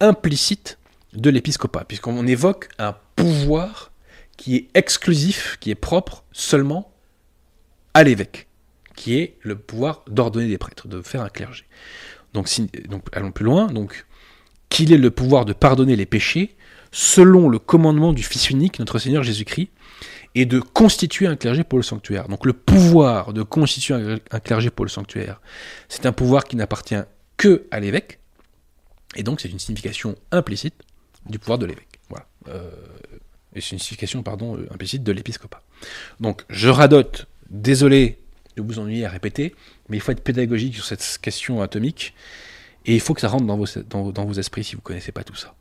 implicite 0.00 0.78
de 1.12 1.30
l'épiscopat, 1.30 1.84
puisqu'on 1.84 2.26
évoque 2.26 2.68
un 2.78 2.96
pouvoir 3.14 3.92
qui 4.36 4.56
est 4.56 4.68
exclusif, 4.74 5.56
qui 5.60 5.70
est 5.70 5.76
propre 5.76 6.24
seulement 6.32 6.92
à 7.96 8.04
l'évêque, 8.04 8.46
qui 8.94 9.18
est 9.18 9.38
le 9.40 9.56
pouvoir 9.56 10.02
d'ordonner 10.06 10.48
des 10.48 10.58
prêtres, 10.58 10.86
de 10.86 11.00
faire 11.00 11.22
un 11.22 11.30
clergé. 11.30 11.64
Donc, 12.34 12.46
donc 12.90 13.04
allons 13.12 13.32
plus 13.32 13.46
loin, 13.46 13.68
donc 13.68 14.04
qu'il 14.68 14.92
ait 14.92 14.98
le 14.98 15.10
pouvoir 15.10 15.46
de 15.46 15.54
pardonner 15.54 15.96
les 15.96 16.04
péchés 16.04 16.56
selon 16.92 17.48
le 17.48 17.58
commandement 17.58 18.12
du 18.12 18.22
Fils 18.22 18.50
unique, 18.50 18.78
notre 18.80 18.98
Seigneur 18.98 19.22
Jésus-Christ, 19.22 19.70
et 20.34 20.44
de 20.44 20.60
constituer 20.60 21.26
un 21.26 21.36
clergé 21.36 21.64
pour 21.64 21.78
le 21.78 21.82
sanctuaire. 21.82 22.28
Donc 22.28 22.44
le 22.44 22.52
pouvoir 22.52 23.32
de 23.32 23.42
constituer 23.42 23.94
un 24.30 24.40
clergé 24.40 24.68
pour 24.68 24.84
le 24.84 24.90
sanctuaire, 24.90 25.40
c'est 25.88 26.04
un 26.04 26.12
pouvoir 26.12 26.44
qui 26.44 26.56
n'appartient 26.56 27.00
que 27.38 27.66
à 27.70 27.80
l'évêque, 27.80 28.18
et 29.14 29.22
donc 29.22 29.40
c'est 29.40 29.48
une 29.48 29.58
signification 29.58 30.16
implicite 30.32 30.74
du 31.24 31.38
pouvoir 31.38 31.56
de 31.56 31.64
l'évêque. 31.64 31.98
Voilà. 32.10 32.26
Euh, 32.48 32.70
et 33.54 33.62
c'est 33.62 33.72
une 33.72 33.78
signification, 33.78 34.22
pardon, 34.22 34.58
euh, 34.58 34.68
implicite 34.70 35.02
de 35.02 35.12
l'épiscopat. 35.12 35.62
Donc 36.20 36.44
je 36.50 36.68
radote, 36.68 37.26
désolé 37.50 38.18
de 38.56 38.62
vous 38.62 38.78
ennuyer 38.78 39.04
à 39.04 39.10
répéter, 39.10 39.54
mais 39.88 39.96
il 39.96 40.00
faut 40.00 40.12
être 40.12 40.22
pédagogique 40.22 40.74
sur 40.74 40.84
cette 40.84 41.18
question 41.20 41.62
atomique, 41.62 42.14
et 42.86 42.94
il 42.94 43.00
faut 43.00 43.14
que 43.14 43.20
ça 43.20 43.28
rentre 43.28 43.46
dans 43.46 44.24
vos, 44.24 44.32
esprits 44.34 44.64
si 44.64 44.74
vous 44.74 44.80
ne 44.80 44.84
connaissez 44.84 45.12
pas 45.12 45.24
tout 45.24 45.34
ça. 45.34 45.54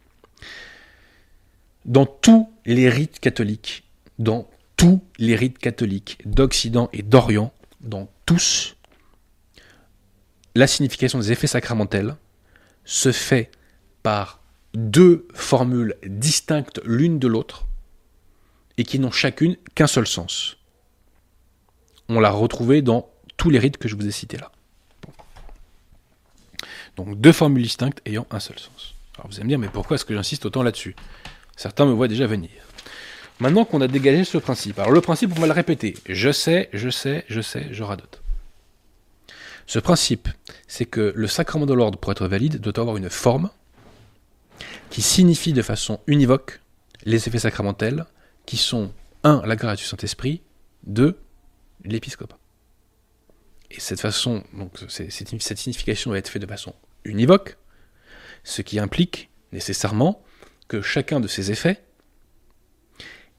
Dans 1.86 2.06
tous 2.06 2.50
les 2.66 2.90
rites 2.90 3.20
catholiques, 3.20 3.84
dans 4.20 4.48
tous 4.78 5.04
les 5.18 5.36
rites 5.36 5.58
catholiques 5.58 6.20
d'Occident 6.26 6.90
et 6.94 7.02
d'Orient, 7.02 7.54
dans 7.82 8.10
tous, 8.26 8.76
la 10.56 10.68
signification 10.68 11.20
des 11.20 11.32
effets 11.32 11.48
sacramentels 11.48 12.16
se 12.86 13.12
fait 13.12 13.52
par 14.04 14.42
deux 14.74 15.28
formules 15.34 15.96
distinctes 16.06 16.80
l'une 16.86 17.20
de 17.20 17.28
l'autre 17.28 17.66
et 18.78 18.84
qui 18.84 19.00
n'ont 19.00 19.12
chacune 19.12 19.58
qu'un 19.74 19.88
seul 19.88 20.08
sens. 20.08 20.58
On 22.10 22.20
l'a 22.20 22.32
retrouvé 22.32 22.82
dans 22.82 23.10
tous 23.38 23.50
les 23.50 23.60
rites 23.60 23.78
que 23.78 23.88
je 23.88 23.96
vous 23.96 24.08
ai 24.08 24.12
cités 24.12 24.38
là. 24.38 24.52
Donc 26.96 27.20
deux 27.20 27.32
formules 27.32 27.64
distinctes 27.64 28.02
ayant 28.06 28.26
un 28.32 28.40
seul 28.40 28.58
sens. 28.58 28.96
Alors 29.18 29.28
vous 29.28 29.36
allez 29.36 29.44
me 29.46 29.50
dire, 29.50 29.60
mais 29.60 29.68
pourquoi 29.68 29.96
est-ce 29.96 30.06
que 30.06 30.14
j'insiste 30.14 30.46
autant 30.46 30.64
là-dessus? 30.64 30.96
Certains 31.56 31.86
me 31.86 31.92
voient 31.92 32.08
déjà 32.08 32.28
venir. 32.28 32.50
Maintenant 33.40 33.66
qu'on 33.66 33.82
a 33.82 33.88
dégagé 33.88 34.24
ce 34.24 34.38
principe, 34.38 34.80
alors 34.80 34.92
le 34.92 35.02
principe, 35.02 35.32
on 35.36 35.42
va 35.42 35.48
le 35.48 35.54
répéter. 35.54 35.96
Je 36.08 36.32
sais, 36.32 36.70
je 36.72 36.90
sais, 36.90 37.26
je 37.28 37.42
sais, 37.42 37.68
je 37.72 37.84
radote. 37.84 38.22
Ce 39.68 39.80
principe, 39.80 40.30
c'est 40.68 40.86
que 40.86 41.12
le 41.16 41.28
sacrement 41.28 41.66
de 41.66 41.74
l'ordre, 41.74 41.98
pour 41.98 42.12
être 42.12 42.28
valide, 42.28 42.62
doit 42.62 42.80
avoir 42.80 42.98
une 42.98 43.10
forme 43.10 43.50
qui 44.90 45.02
signifie 45.02 45.54
de 45.54 45.62
façon 45.62 46.00
univoque 46.08 46.62
les 47.04 47.28
effets 47.28 47.40
sacramentels, 47.40 48.06
qui 48.46 48.58
sont 48.58 48.92
1. 49.24 49.42
la 49.46 49.56
grâce 49.56 49.80
du 49.80 49.86
Saint-Esprit, 49.86 50.42
2. 50.86 51.20
L'épiscopat. 51.92 52.38
Et 53.72 53.80
cette 53.80 54.00
façon, 54.00 54.44
donc 54.54 54.72
cette 54.90 55.58
signification 55.58 56.12
doit 56.12 56.20
être 56.20 56.30
faite 56.30 56.42
de 56.42 56.48
façon 56.48 56.74
univoque, 57.04 57.58
ce 58.44 58.62
qui 58.62 58.80
implique 58.80 59.30
nécessairement 59.52 60.24
que 60.68 60.82
chacun 60.82 61.20
de 61.20 61.28
ces 61.28 61.52
effets 61.52 61.84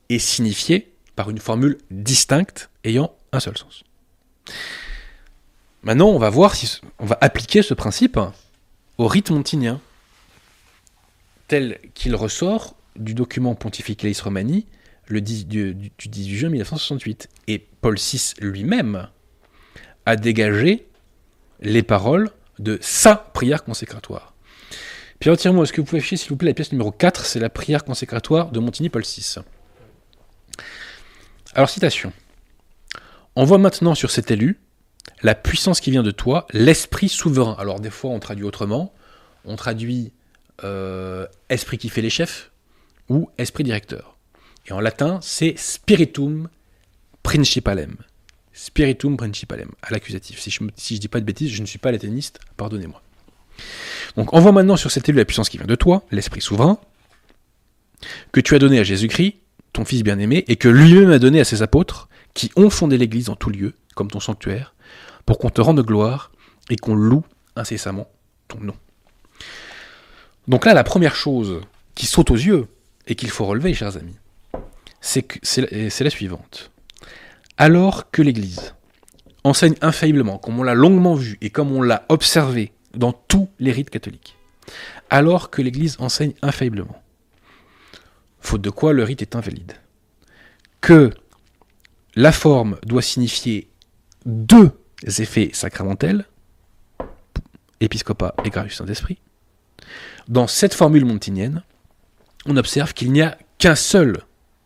est 0.09 0.19
signifié 0.19 0.93
par 1.15 1.31
une 1.31 1.39
formule 1.39 1.79
distincte 1.91 2.71
ayant 2.85 3.17
un 3.33 3.41
seul 3.41 3.57
sens. 3.57 3.85
Maintenant, 5.83 6.09
on 6.09 6.19
va 6.19 6.31
voir 6.31 6.55
si 6.55 6.81
on 6.99 7.07
va 7.07 7.19
appliquer 7.21 7.63
ce 7.63 7.75
principe 7.75 8.19
au 8.99 9.07
rite 9.07 9.31
montinien, 9.31 9.81
tel 11.49 11.79
qu'il 11.95 12.15
ressort 12.17 12.77
du 12.97 13.15
document 13.15 13.55
Pontificalis 13.55 14.19
Romani 14.23 14.67
le 15.07 15.21
du, 15.21 15.45
du 15.75 15.91
18 16.09 16.37
juin 16.37 16.49
1968. 16.51 17.29
Et 17.49 17.67
Paul 17.81 17.97
VI 17.97 18.35
lui-même 18.41 19.09
a 20.05 20.17
dégagé 20.17 20.87
les 21.61 21.83
paroles 21.83 22.31
de 22.59 22.79
sa 22.81 23.17
prière 23.17 23.65
consécratoire. 23.65 24.35
Pierre 25.19 25.37
moi 25.53 25.65
est-ce 25.65 25.73
que 25.73 25.81
vous 25.81 25.87
pouvez 25.87 25.99
afficher 25.99 26.17
s'il 26.17 26.29
vous 26.29 26.37
plaît 26.37 26.49
la 26.49 26.55
pièce 26.55 26.73
numéro 26.73 26.91
4, 26.91 27.25
c'est 27.25 27.41
la 27.41 27.49
prière 27.49 27.85
consécratoire 27.85 28.51
de 28.51 28.61
Montigny 28.61 28.91
Paul 28.91 29.03
VI. 29.03 29.37
Alors, 31.55 31.71
citation. 31.71 32.13
On 33.35 33.45
voit 33.45 33.59
maintenant 33.59 33.95
sur 33.95 34.11
cet 34.11 34.31
élu 34.31 34.61
la 35.23 35.35
puissance 35.35 35.81
qui 35.81 35.91
vient 35.91 36.03
de 36.03 36.11
toi, 36.11 36.47
l'esprit 36.53 37.09
souverain. 37.09 37.57
Alors, 37.59 37.81
des 37.81 37.91
fois, 37.91 38.11
on 38.11 38.21
traduit 38.21 38.45
autrement. 38.45 38.93
On 39.47 39.57
traduit 39.57 40.13
euh, 40.65 41.27
esprit 41.49 41.79
qui 41.79 41.89
fait 41.89 42.03
les 42.03 42.11
chefs 42.11 42.51
ou 43.09 43.31
esprit 43.39 43.65
directeur. 43.65 44.16
Et 44.67 44.73
en 44.73 44.81
latin, 44.81 45.19
c'est 45.23 45.55
spiritum 45.57 46.49
principalem. 47.23 47.97
Spiritum 48.53 49.17
principalem, 49.17 49.71
à 49.83 49.91
l'accusatif. 49.91 50.41
Si 50.41 50.51
je 50.51 50.63
ne 50.65 50.99
dis 50.99 51.09
pas 51.09 51.21
de 51.21 51.25
bêtises, 51.25 51.51
je 51.51 51.61
ne 51.61 51.67
suis 51.67 51.79
pas 51.79 51.93
latiniste, 51.93 52.41
pardonnez-moi. 52.57 53.03
Donc 54.17 54.33
on 54.33 54.41
voit 54.41 54.53
maintenant 54.53 54.77
sur 54.77 54.91
cet 54.91 55.09
élu 55.09 55.19
la 55.19 55.25
puissance 55.25 55.49
qui 55.49 55.59
vient 55.59 55.67
de 55.67 55.75
toi, 55.75 56.05
l'Esprit 56.11 56.41
souverain, 56.41 56.79
que 58.33 58.41
tu 58.41 58.55
as 58.55 58.59
donné 58.59 58.79
à 58.79 58.83
Jésus-Christ, 58.83 59.37
ton 59.73 59.85
Fils 59.85 60.03
bien-aimé, 60.03 60.45
et 60.49 60.57
que 60.57 60.69
lui-même 60.69 61.11
a 61.11 61.19
donné 61.19 61.41
à 61.41 61.45
ses 61.45 61.63
apôtres, 61.63 62.09
qui 62.35 62.51
ont 62.57 62.71
fondé 62.71 62.99
l'Église 62.99 63.31
en 63.31 63.37
tout 63.37 63.51
lieu, 63.51 63.75
comme 63.95 64.11
ton 64.11 64.21
sanctuaire, 64.21 64.75
pour 65.25 65.39
qu'on 65.39 65.51
te 65.51 65.61
rende 65.61 65.81
gloire 65.83 66.33
et 66.71 66.77
qu'on 66.77 66.95
loue 66.95 67.25
incessamment 67.57 68.09
ton 68.49 68.61
nom. 68.61 68.77
Donc 70.49 70.65
là, 70.65 70.75
la 70.75 70.85
première 70.85 71.15
chose 71.15 71.61
qui 71.95 72.07
saute 72.07 72.31
aux 72.31 72.37
yeux 72.37 72.69
et 73.07 73.15
qu'il 73.15 73.31
faut 73.31 73.47
relever, 73.47 73.75
chers 73.75 73.97
amis, 73.97 74.17
c'est 75.07 76.01
la 76.01 76.11
suivante. 76.11 76.71
Alors 77.59 78.11
que 78.11 78.23
l'Église 78.23 78.75
enseigne 79.45 79.77
infailliblement, 79.81 80.39
comme 80.39 80.59
on 80.59 80.63
l'a 80.65 80.75
longuement 80.75 81.15
vu 81.15 81.39
et 81.41 81.51
comme 81.51 81.73
on 81.73 81.81
l'a 81.81 82.05
observé 82.09 82.73
dans 82.95 83.13
tous 83.13 83.49
les 83.59 83.73
rites 83.73 83.91
catholiques, 83.91 84.37
alors 85.09 85.51
que 85.51 85.63
l'Église 85.63 85.97
enseigne 86.01 86.35
infailliblement, 86.43 87.01
faute 88.41 88.63
de 88.63 88.71
quoi 88.71 88.93
le 88.93 89.05
rite 89.05 89.23
est 89.23 89.37
invalide, 89.37 89.75
que 90.81 91.13
la 92.17 92.33
forme 92.33 92.77
doit 92.85 93.03
signifier 93.03 93.69
deux 94.25 94.73
effets 95.07 95.51
sacramentels, 95.53 96.27
épiscopat 97.81 98.35
et 98.45 98.51
grâce 98.51 98.67
du 98.67 98.73
Saint-Esprit, 98.73 99.19
dans 100.27 100.49
cette 100.49 100.75
formule 100.75 101.05
montinienne, 101.05 101.63
on 102.47 102.57
observe 102.57 102.93
qu'il 102.93 103.13
n'y 103.13 103.23
a 103.23 103.39
qu'un 103.59 103.77
seul 103.77 104.25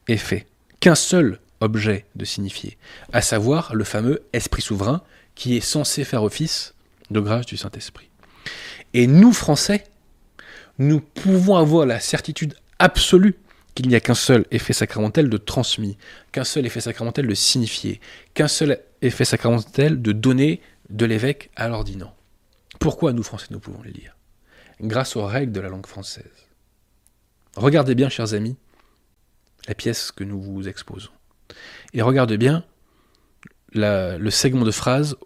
effet, 0.08 0.46
qu'un 0.80 0.94
seul 0.94 1.38
objet 1.60 2.06
de 2.16 2.24
signifier, 2.24 2.78
à 3.12 3.20
savoir 3.22 3.74
le 3.74 3.84
fameux 3.84 4.22
esprit 4.32 4.62
souverain 4.62 5.02
qui 5.34 5.56
est 5.56 5.60
censé 5.60 6.04
faire 6.04 6.22
office 6.22 6.74
de 7.10 7.20
grâce 7.20 7.46
du 7.46 7.56
Saint-Esprit. 7.56 8.08
Et 8.94 9.06
nous, 9.06 9.32
Français, 9.32 9.84
nous 10.78 11.00
pouvons 11.00 11.56
avoir 11.56 11.86
la 11.86 12.00
certitude 12.00 12.54
absolue 12.78 13.36
qu'il 13.74 13.88
n'y 13.88 13.94
a 13.94 14.00
qu'un 14.00 14.14
seul 14.14 14.46
effet 14.50 14.72
sacramentel 14.72 15.28
de 15.28 15.36
transmis, 15.36 15.96
qu'un 16.32 16.44
seul 16.44 16.66
effet 16.66 16.80
sacramentel 16.80 17.26
de 17.26 17.34
signifier, 17.34 18.00
qu'un 18.34 18.48
seul 18.48 18.80
effet 19.02 19.24
sacramentel 19.24 20.02
de 20.02 20.12
donner 20.12 20.60
de 20.88 21.06
l'évêque 21.06 21.50
à 21.56 21.68
l'ordinant. 21.68 22.14
Pourquoi 22.78 23.12
nous, 23.12 23.22
Français, 23.22 23.46
nous 23.50 23.60
pouvons 23.60 23.82
le 23.82 23.90
lire? 23.90 24.16
Grâce 24.80 25.14
aux 25.16 25.24
règles 25.24 25.52
de 25.52 25.60
la 25.60 25.68
langue 25.68 25.86
française. 25.86 26.24
Regardez 27.56 27.94
bien, 27.94 28.08
chers 28.08 28.34
amis, 28.34 28.56
pièce 29.74 30.12
que 30.12 30.24
nous 30.24 30.40
vous 30.40 30.68
exposons. 30.68 31.10
Et 31.92 32.02
regardez 32.02 32.38
bien 32.38 32.64
le 33.72 34.30
segment 34.30 34.64
de 34.64 34.70
phrase 34.70 35.16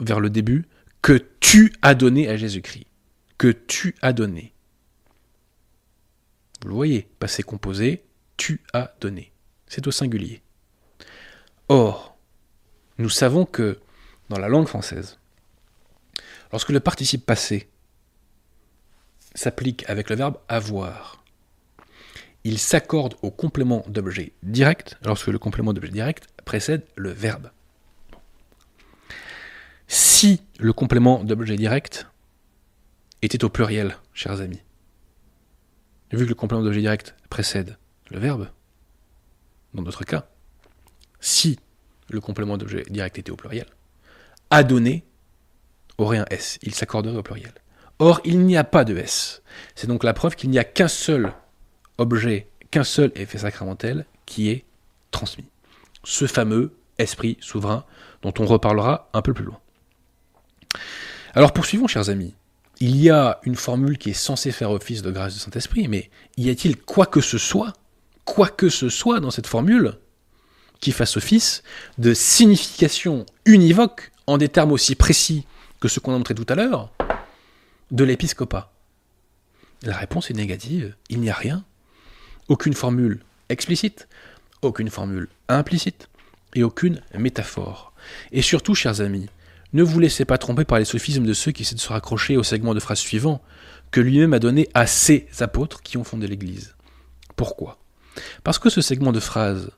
vers 0.00 0.20
le 0.20 0.30
début 0.30 0.66
que 1.02 1.24
tu 1.40 1.72
as 1.82 1.94
donné 1.94 2.28
à 2.28 2.36
Jésus-Christ. 2.36 2.86
Que 3.38 3.48
tu 3.48 3.94
as 4.02 4.12
donné. 4.12 4.52
Vous 6.62 6.68
le 6.68 6.74
voyez, 6.74 7.08
passé 7.18 7.42
composé, 7.42 8.04
tu 8.36 8.62
as 8.72 8.94
donné. 9.00 9.32
C'est 9.66 9.86
au 9.86 9.90
singulier. 9.90 10.42
Or, 11.68 12.16
nous 12.98 13.10
savons 13.10 13.44
que 13.44 13.78
dans 14.30 14.38
la 14.38 14.48
langue 14.48 14.66
française, 14.66 15.18
lorsque 16.50 16.70
le 16.70 16.80
participe 16.80 17.26
passé 17.26 17.68
s'applique 19.34 19.88
avec 19.88 20.08
le 20.08 20.16
verbe 20.16 20.38
avoir, 20.48 21.15
il 22.46 22.60
s'accorde 22.60 23.16
au 23.22 23.32
complément 23.32 23.84
d'objet 23.88 24.32
direct 24.44 24.96
lorsque 25.04 25.26
le 25.26 25.38
complément 25.38 25.72
d'objet 25.72 25.90
direct 25.90 26.28
précède 26.44 26.84
le 26.94 27.10
verbe. 27.10 27.50
Si 29.88 30.40
le 30.60 30.72
complément 30.72 31.24
d'objet 31.24 31.56
direct 31.56 32.06
était 33.20 33.42
au 33.42 33.48
pluriel, 33.48 33.96
chers 34.14 34.40
amis, 34.40 34.62
vu 36.12 36.22
que 36.22 36.28
le 36.28 36.36
complément 36.36 36.62
d'objet 36.62 36.82
direct 36.82 37.16
précède 37.30 37.78
le 38.12 38.20
verbe, 38.20 38.48
dans 39.74 39.82
notre 39.82 40.04
cas, 40.04 40.28
si 41.18 41.58
le 42.10 42.20
complément 42.20 42.56
d'objet 42.58 42.84
direct 42.88 43.18
était 43.18 43.32
au 43.32 43.36
pluriel, 43.36 43.66
adonner 44.50 45.04
aurait 45.98 46.18
un 46.18 46.26
S, 46.30 46.60
il 46.62 46.76
s'accorderait 46.76 47.16
au 47.16 47.24
pluriel. 47.24 47.54
Or, 47.98 48.20
il 48.24 48.38
n'y 48.46 48.56
a 48.56 48.62
pas 48.62 48.84
de 48.84 48.96
S. 48.96 49.42
C'est 49.74 49.88
donc 49.88 50.04
la 50.04 50.14
preuve 50.14 50.36
qu'il 50.36 50.50
n'y 50.50 50.60
a 50.60 50.64
qu'un 50.64 50.86
seul 50.86 51.32
objet, 51.98 52.48
qu'un 52.70 52.84
seul 52.84 53.12
effet 53.14 53.38
sacramentel 53.38 54.06
qui 54.26 54.50
est 54.50 54.64
transmis. 55.10 55.46
Ce 56.04 56.26
fameux 56.26 56.72
esprit 56.98 57.36
souverain 57.40 57.84
dont 58.22 58.34
on 58.38 58.46
reparlera 58.46 59.08
un 59.12 59.22
peu 59.22 59.32
plus 59.32 59.44
loin. 59.44 59.58
Alors 61.34 61.52
poursuivons, 61.52 61.86
chers 61.86 62.08
amis. 62.08 62.34
il 62.80 62.96
y 62.96 63.10
a 63.10 63.40
une 63.44 63.56
formule 63.56 63.98
qui 63.98 64.10
est 64.10 64.14
censée 64.14 64.52
faire 64.52 64.70
office 64.70 65.02
de 65.02 65.10
grâce 65.10 65.34
du 65.34 65.40
Saint-Esprit, 65.40 65.88
mais 65.88 66.10
y 66.36 66.50
a-t-il 66.50 66.76
quoi 66.76 67.06
que 67.06 67.20
ce 67.20 67.38
soit, 67.38 67.72
quoi 68.24 68.48
que 68.48 68.68
ce 68.68 68.88
soit 68.88 69.20
dans 69.20 69.30
cette 69.30 69.46
formule 69.46 69.94
qui 70.80 70.92
fasse 70.92 71.16
office 71.16 71.62
de 71.98 72.12
signification 72.12 73.24
univoque 73.46 74.12
en 74.26 74.36
des 74.36 74.48
termes 74.48 74.72
aussi 74.72 74.94
précis 74.94 75.46
que 75.80 75.88
ceux 75.88 76.00
qu'on 76.00 76.14
a 76.14 76.18
montré 76.18 76.34
tout 76.34 76.46
à 76.48 76.54
l'heure 76.54 76.92
de 77.90 78.04
l'épiscopat? 78.04 78.72
La 79.82 79.96
réponse 79.96 80.30
est 80.30 80.34
négative. 80.34 80.96
Il 81.08 81.20
n'y 81.20 81.30
a 81.30 81.34
rien. 81.34 81.64
Aucune 82.48 82.74
formule 82.74 83.20
explicite, 83.48 84.08
aucune 84.62 84.90
formule 84.90 85.28
implicite 85.48 86.08
et 86.54 86.62
aucune 86.62 87.00
métaphore. 87.18 87.92
Et 88.32 88.42
surtout, 88.42 88.74
chers 88.74 89.00
amis, 89.00 89.28
ne 89.72 89.82
vous 89.82 89.98
laissez 89.98 90.24
pas 90.24 90.38
tromper 90.38 90.64
par 90.64 90.78
les 90.78 90.84
sophismes 90.84 91.26
de 91.26 91.32
ceux 91.32 91.52
qui 91.52 91.62
essaient 91.62 91.74
de 91.74 91.80
se 91.80 91.92
raccrocher 91.92 92.36
au 92.36 92.42
segment 92.42 92.74
de 92.74 92.80
phrase 92.80 92.98
suivant 92.98 93.42
que 93.90 94.00
lui-même 94.00 94.32
a 94.32 94.38
donné 94.38 94.68
à 94.74 94.86
ses 94.86 95.26
apôtres 95.40 95.82
qui 95.82 95.96
ont 95.96 96.04
fondé 96.04 96.26
l'Église. 96.26 96.74
Pourquoi? 97.34 97.78
Parce 98.44 98.58
que 98.58 98.70
ce 98.70 98.80
segment 98.80 99.12
de 99.12 99.20
phrase 99.20 99.70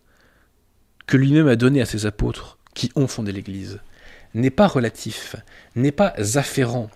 que 1.06 1.16
lui-même 1.16 1.48
a 1.48 1.56
donné 1.56 1.80
à 1.80 1.86
ses 1.86 2.06
apôtres 2.06 2.58
qui 2.74 2.92
ont 2.96 3.08
fondé 3.08 3.32
l'Église 3.32 3.80
n'est 4.34 4.50
pas 4.50 4.66
relatif, 4.66 5.36
n'est 5.74 5.92
pas 5.92 6.12
afférent 6.34 6.90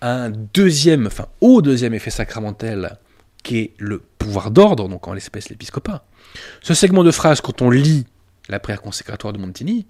à 0.00 0.12
un 0.12 0.30
deuxième, 0.30 1.08
enfin 1.08 1.26
au 1.40 1.62
deuxième 1.62 1.94
effet 1.94 2.10
sacramentel 2.10 2.96
qui 3.42 3.58
est 3.58 3.74
le 3.78 3.98
pouvoir 4.26 4.50
d'ordre, 4.50 4.88
donc 4.88 5.06
en 5.06 5.12
l'espèce 5.12 5.48
l'épiscopat. 5.48 6.04
Ce 6.60 6.74
segment 6.74 7.04
de 7.04 7.12
phrase, 7.12 7.40
quand 7.40 7.62
on 7.62 7.70
lit 7.70 8.06
la 8.48 8.58
prière 8.58 8.82
consécratoire 8.82 9.32
de 9.32 9.38
Montigny, 9.38 9.86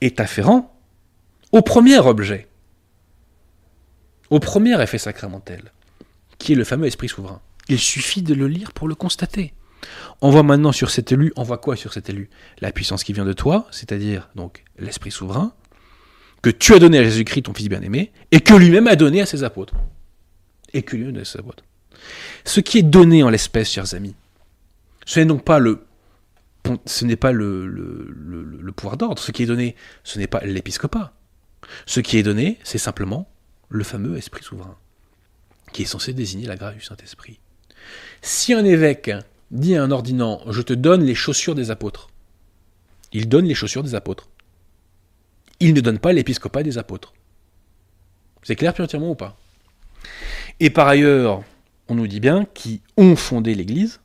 est 0.00 0.18
afférent 0.20 0.76
au 1.52 1.62
premier 1.62 1.98
objet, 1.98 2.48
au 4.28 4.40
premier 4.40 4.80
effet 4.82 4.98
sacramentel, 4.98 5.72
qui 6.38 6.52
est 6.52 6.56
le 6.56 6.64
fameux 6.64 6.86
esprit 6.86 7.08
souverain. 7.08 7.40
Il 7.68 7.78
suffit 7.78 8.22
de 8.22 8.34
le 8.34 8.48
lire 8.48 8.72
pour 8.72 8.88
le 8.88 8.94
constater. 8.94 9.54
On 10.20 10.30
voit 10.30 10.42
maintenant 10.42 10.72
sur 10.72 10.90
cet 10.90 11.12
élu, 11.12 11.32
on 11.36 11.42
voit 11.42 11.58
quoi 11.58 11.76
sur 11.76 11.92
cet 11.92 12.10
élu? 12.10 12.28
La 12.60 12.72
puissance 12.72 13.04
qui 13.04 13.12
vient 13.12 13.24
de 13.24 13.32
toi, 13.32 13.66
c'est-à-dire 13.70 14.28
donc 14.34 14.64
l'esprit 14.78 15.10
souverain, 15.10 15.54
que 16.42 16.50
tu 16.50 16.74
as 16.74 16.78
donné 16.78 16.98
à 16.98 17.04
Jésus-Christ, 17.04 17.42
ton 17.42 17.54
fils 17.54 17.68
bien-aimé, 17.68 18.12
et 18.32 18.40
que 18.40 18.54
lui-même 18.54 18.88
a 18.88 18.96
donné 18.96 19.20
à 19.20 19.26
ses 19.26 19.44
apôtres. 19.44 19.74
Et 20.72 20.82
que 20.82 20.96
lui-même 20.96 21.10
a 21.10 21.12
donné 21.12 21.22
à 21.22 21.24
ses 21.24 21.38
apôtres. 21.38 21.64
Ce 22.44 22.60
qui 22.60 22.78
est 22.78 22.82
donné 22.82 23.22
en 23.22 23.30
l'espèce, 23.30 23.70
chers 23.70 23.94
amis, 23.94 24.14
ce 25.06 25.20
n'est 25.20 25.26
donc 25.26 25.44
pas 25.44 25.58
le 25.58 25.84
ce 26.86 27.04
n'est 27.04 27.16
pas 27.16 27.32
le, 27.32 28.72
pouvoir 28.76 28.96
d'ordre. 28.96 29.20
Ce 29.20 29.32
qui 29.32 29.42
est 29.42 29.46
donné, 29.46 29.76
ce 30.04 30.18
n'est 30.18 30.26
pas 30.26 30.40
l'épiscopat. 30.40 31.12
Ce 31.86 32.00
qui 32.00 32.18
est 32.18 32.22
donné, 32.22 32.58
c'est 32.64 32.78
simplement 32.78 33.30
le 33.68 33.84
fameux 33.84 34.16
esprit 34.16 34.42
souverain, 34.42 34.76
qui 35.72 35.82
est 35.82 35.86
censé 35.86 36.12
désigner 36.12 36.46
la 36.46 36.56
grâce 36.56 36.74
du 36.74 36.80
Saint-Esprit. 36.80 37.40
Si 38.22 38.52
un 38.52 38.64
évêque 38.64 39.10
dit 39.50 39.76
à 39.76 39.82
un 39.82 39.90
ordinant 39.90 40.42
Je 40.48 40.62
te 40.62 40.72
donne 40.72 41.02
les 41.02 41.14
chaussures 41.14 41.54
des 41.54 41.70
apôtres, 41.70 42.08
il 43.12 43.28
donne 43.28 43.46
les 43.46 43.54
chaussures 43.54 43.82
des 43.82 43.94
apôtres. 43.94 44.28
Il 45.60 45.74
ne 45.74 45.80
donne 45.80 45.98
pas 45.98 46.12
l'épiscopat 46.12 46.62
des 46.62 46.78
apôtres. 46.78 47.12
C'est 48.42 48.56
clair 48.56 48.72
puis 48.72 48.82
entièrement 48.82 49.10
ou 49.10 49.14
pas? 49.14 49.38
Et 50.58 50.70
par 50.70 50.88
ailleurs, 50.88 51.42
on 51.90 51.96
nous 51.96 52.06
dit 52.06 52.20
bien 52.20 52.46
qui 52.54 52.82
ont 52.96 53.16
fondé 53.16 53.54
l'Église. 53.54 54.00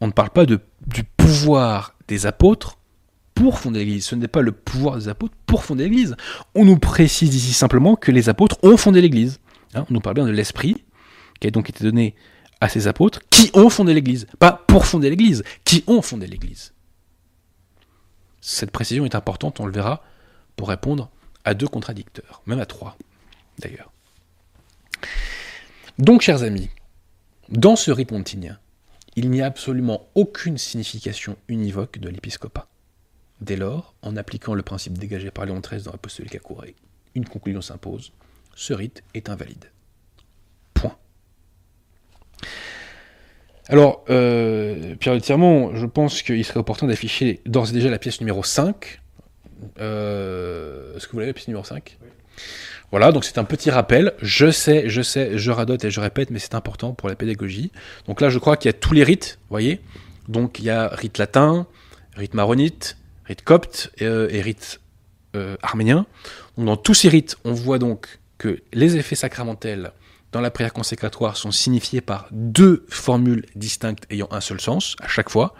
On 0.00 0.08
ne 0.08 0.12
parle 0.12 0.30
pas 0.30 0.44
du 0.44 0.58
pouvoir 1.16 1.94
des 2.08 2.26
apôtres 2.26 2.78
pour 3.34 3.60
fonder 3.60 3.80
l'Église. 3.80 4.06
Ce 4.06 4.16
n'est 4.16 4.28
pas 4.28 4.42
le 4.42 4.50
pouvoir 4.52 4.96
des 4.96 5.08
apôtres 5.08 5.36
pour 5.46 5.64
fonder 5.64 5.84
l'Église. 5.84 6.16
On 6.56 6.64
nous 6.64 6.78
précise 6.78 7.34
ici 7.34 7.52
simplement 7.52 7.94
que 7.94 8.10
les 8.10 8.28
apôtres 8.28 8.58
ont 8.64 8.76
fondé 8.76 9.00
l'Église. 9.00 9.38
Hein, 9.74 9.86
on 9.88 9.94
nous 9.94 10.00
parle 10.00 10.16
bien 10.16 10.26
de 10.26 10.32
l'Esprit 10.32 10.84
qui 11.40 11.46
a 11.46 11.50
donc 11.52 11.70
été 11.70 11.84
donné 11.84 12.16
à 12.60 12.68
ces 12.68 12.88
apôtres 12.88 13.20
qui 13.30 13.50
ont 13.54 13.70
fondé 13.70 13.94
l'Église. 13.94 14.26
Pas 14.40 14.64
pour 14.66 14.86
fonder 14.86 15.08
l'Église, 15.08 15.44
qui 15.64 15.84
ont 15.86 16.02
fondé 16.02 16.26
l'Église. 16.26 16.72
Cette 18.40 18.72
précision 18.72 19.04
est 19.04 19.14
importante, 19.14 19.60
on 19.60 19.66
le 19.66 19.72
verra, 19.72 20.02
pour 20.56 20.68
répondre 20.68 21.10
à 21.44 21.54
deux 21.54 21.68
contradicteurs, 21.68 22.42
même 22.46 22.58
à 22.58 22.66
trois 22.66 22.96
d'ailleurs. 23.60 23.92
Donc, 25.98 26.22
chers 26.22 26.42
amis, 26.42 26.70
dans 27.48 27.76
ce 27.76 27.90
rite 27.90 28.12
montinien, 28.12 28.58
il 29.16 29.30
n'y 29.30 29.40
a 29.40 29.46
absolument 29.46 30.08
aucune 30.14 30.58
signification 30.58 31.36
univoque 31.48 31.98
de 31.98 32.08
l'épiscopat. 32.08 32.68
Dès 33.40 33.56
lors, 33.56 33.94
en 34.02 34.16
appliquant 34.16 34.54
le 34.54 34.62
principe 34.62 34.98
dégagé 34.98 35.30
par 35.30 35.46
Léon 35.46 35.60
XIII 35.60 35.82
dans 35.82 35.92
l'apostolique 35.92 36.34
à 36.34 36.40
Courée, 36.40 36.74
une 37.14 37.24
conclusion 37.24 37.62
s'impose, 37.62 38.12
ce 38.54 38.74
rite 38.74 39.02
est 39.14 39.30
invalide. 39.30 39.70
Point. 40.74 40.96
Alors, 43.68 44.04
euh, 44.10 44.94
Pierre 44.96 45.14
de 45.14 45.22
je 45.24 45.86
pense 45.86 46.22
qu'il 46.22 46.44
serait 46.44 46.60
opportun 46.60 46.86
d'afficher 46.86 47.40
d'ores 47.46 47.70
et 47.70 47.72
déjà 47.72 47.90
la 47.90 47.98
pièce 47.98 48.20
numéro 48.20 48.42
5. 48.42 49.00
Euh, 49.78 50.96
Est-ce 50.96 51.06
que 51.06 51.12
vous 51.12 51.20
l'avez, 51.20 51.30
la 51.30 51.34
pièce 51.34 51.48
numéro 51.48 51.64
5 51.64 51.98
Voilà, 52.90 53.12
donc 53.12 53.24
c'est 53.24 53.38
un 53.38 53.44
petit 53.44 53.70
rappel. 53.70 54.14
Je 54.22 54.50
sais, 54.50 54.88
je 54.88 55.02
sais, 55.02 55.36
je 55.36 55.50
radote 55.50 55.84
et 55.84 55.90
je 55.90 56.00
répète, 56.00 56.30
mais 56.30 56.38
c'est 56.38 56.54
important 56.54 56.92
pour 56.92 57.08
la 57.08 57.16
pédagogie. 57.16 57.70
Donc 58.06 58.20
là, 58.20 58.30
je 58.30 58.38
crois 58.38 58.56
qu'il 58.56 58.68
y 58.68 58.74
a 58.74 58.78
tous 58.78 58.94
les 58.94 59.04
rites, 59.04 59.38
voyez 59.50 59.80
Donc 60.28 60.58
il 60.58 60.64
y 60.64 60.70
a 60.70 60.88
rite 60.88 61.18
latin, 61.18 61.66
rite 62.16 62.34
maronite, 62.34 62.96
rite 63.26 63.42
copte 63.42 63.92
euh, 64.00 64.28
et, 64.30 64.40
rite 64.40 64.80
euh, 65.36 65.56
arménien. 65.62 66.06
dans 66.56 66.76
tous 66.76 66.94
ces 66.94 67.08
rites, 67.08 67.36
on 67.44 67.52
voit 67.52 67.78
donc 67.78 68.18
que 68.38 68.62
les 68.72 68.96
effets 68.96 69.16
sacramentels 69.16 69.92
dans 70.32 70.40
la 70.40 70.50
prière 70.50 70.72
consécratoire 70.72 71.36
sont 71.36 71.50
signifiés 71.50 72.00
par 72.00 72.28
deux 72.30 72.84
formules 72.88 73.44
distinctes 73.54 74.04
ayant 74.10 74.28
un 74.30 74.40
seul 74.40 74.60
sens 74.60 74.96
à 75.00 75.08
chaque 75.08 75.30
fois. 75.30 75.54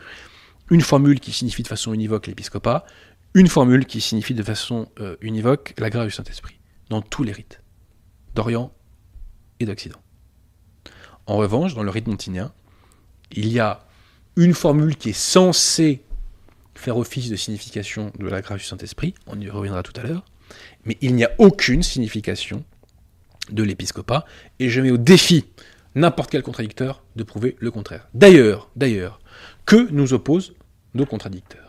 Une 0.70 0.82
formule 0.82 1.20
qui 1.20 1.32
signifie 1.32 1.62
de 1.62 1.68
façon 1.68 1.94
univoque 1.94 2.26
l'épiscopat, 2.26 2.84
une 3.34 3.48
formule 3.48 3.86
qui 3.86 4.00
signifie 4.00 4.34
de 4.34 4.42
façon 4.42 4.88
euh, 5.00 5.16
univoque 5.20 5.74
la 5.78 5.88
grâce 5.90 6.06
du 6.06 6.12
Saint-Esprit, 6.12 6.57
dans 6.88 7.02
tous 7.02 7.22
les 7.22 7.32
rites, 7.32 7.62
d'Orient 8.34 8.72
et 9.60 9.66
d'Occident. 9.66 9.98
En 11.26 11.36
revanche, 11.36 11.74
dans 11.74 11.82
le 11.82 11.90
rite 11.90 12.06
montinien, 12.06 12.52
il 13.32 13.48
y 13.48 13.60
a 13.60 13.84
une 14.36 14.54
formule 14.54 14.96
qui 14.96 15.10
est 15.10 15.12
censée 15.12 16.02
faire 16.74 16.96
office 16.96 17.28
de 17.28 17.36
signification 17.36 18.12
de 18.18 18.28
la 18.28 18.40
grâce 18.40 18.60
du 18.60 18.64
Saint-Esprit, 18.64 19.14
on 19.26 19.40
y 19.40 19.50
reviendra 19.50 19.82
tout 19.82 19.98
à 20.00 20.04
l'heure, 20.04 20.24
mais 20.84 20.96
il 21.00 21.14
n'y 21.14 21.24
a 21.24 21.30
aucune 21.38 21.82
signification 21.82 22.64
de 23.50 23.62
l'épiscopat, 23.62 24.24
et 24.58 24.68
je 24.68 24.80
mets 24.80 24.90
au 24.90 24.96
défi 24.96 25.44
n'importe 25.94 26.30
quel 26.30 26.42
contradicteur 26.42 27.02
de 27.16 27.24
prouver 27.24 27.56
le 27.58 27.70
contraire. 27.70 28.08
D'ailleurs, 28.14 28.70
d'ailleurs, 28.76 29.20
que 29.66 29.90
nous 29.90 30.12
opposent 30.12 30.54
nos 30.94 31.04
contradicteurs? 31.04 31.67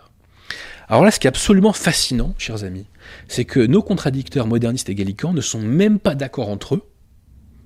Alors 0.89 1.03
là, 1.03 1.11
ce 1.11 1.19
qui 1.19 1.27
est 1.27 1.29
absolument 1.29 1.71
fascinant, 1.71 2.33
chers 2.39 2.63
amis, 2.63 2.87
c'est 3.27 3.45
que 3.45 3.59
nos 3.59 3.83
contradicteurs 3.83 4.47
modernistes 4.47 4.89
et 4.89 4.95
gallicans 4.95 5.33
ne 5.33 5.41
sont 5.41 5.61
même 5.61 5.99
pas 5.99 6.15
d'accord 6.15 6.49
entre 6.49 6.75
eux 6.75 6.83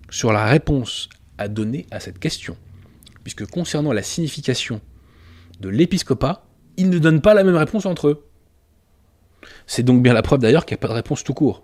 sur 0.10 0.34
la 0.34 0.46
réponse 0.46 1.08
à 1.38 1.48
donner 1.48 1.88
à 1.90 2.02
cette 2.02 2.20
question. 2.20 2.58
Puisque 3.24 3.46
concernant 3.46 3.94
la 3.94 4.04
signification 4.04 4.82
de 5.62 5.70
l'épiscopat, 5.70 6.46
ils 6.76 6.90
ne 6.90 7.00
donnent 7.00 7.22
pas 7.22 7.34
la 7.34 7.46
même 7.46 7.56
réponse 7.56 7.86
entre 7.86 8.10
eux. 8.10 8.28
C'est 9.68 9.84
donc 9.84 10.04
bien 10.04 10.14
la 10.14 10.22
preuve 10.22 10.40
d'ailleurs 10.40 10.66
qu'il 10.66 10.76
n'y 10.76 10.80
a 10.80 10.82
pas 10.82 10.90
de 10.90 10.94
réponse 10.94 11.24
tout 11.24 11.34
court. 11.34 11.64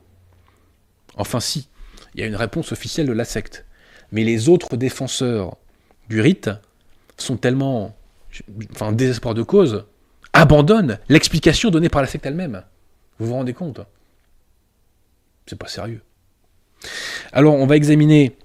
Enfin 1.18 1.42
si, 1.42 1.68
il 2.16 2.22
y 2.22 2.24
a 2.24 2.28
une 2.28 2.38
réponse 2.38 2.72
officielle 2.72 3.08
de 3.08 3.12
la 3.12 3.26
secte. 3.26 3.66
Mais 4.14 4.24
les 4.24 4.48
autres 4.48 4.78
défenseurs 4.78 5.58
du 6.08 6.22
rite 6.22 6.50
sont 7.18 7.36
tellement, 7.36 7.98
enfin, 8.72 8.94
désespoir 8.94 9.34
de 9.34 9.44
cause, 9.44 9.86
abandonnent 10.34 11.00
l'explication 11.10 11.70
donnée 11.70 11.90
par 11.90 12.02
la 12.02 12.08
secte 12.08 12.26
elle-même. 12.26 12.64
Vous 13.20 13.28
vous 13.28 13.34
rendez 13.34 13.54
compte 13.54 13.82
C'est 15.46 15.58
pas 15.58 15.68
sérieux. 15.68 16.02
Alors, 17.32 17.56
on 17.56 17.68
va 17.68 17.76
examiner 17.76 18.38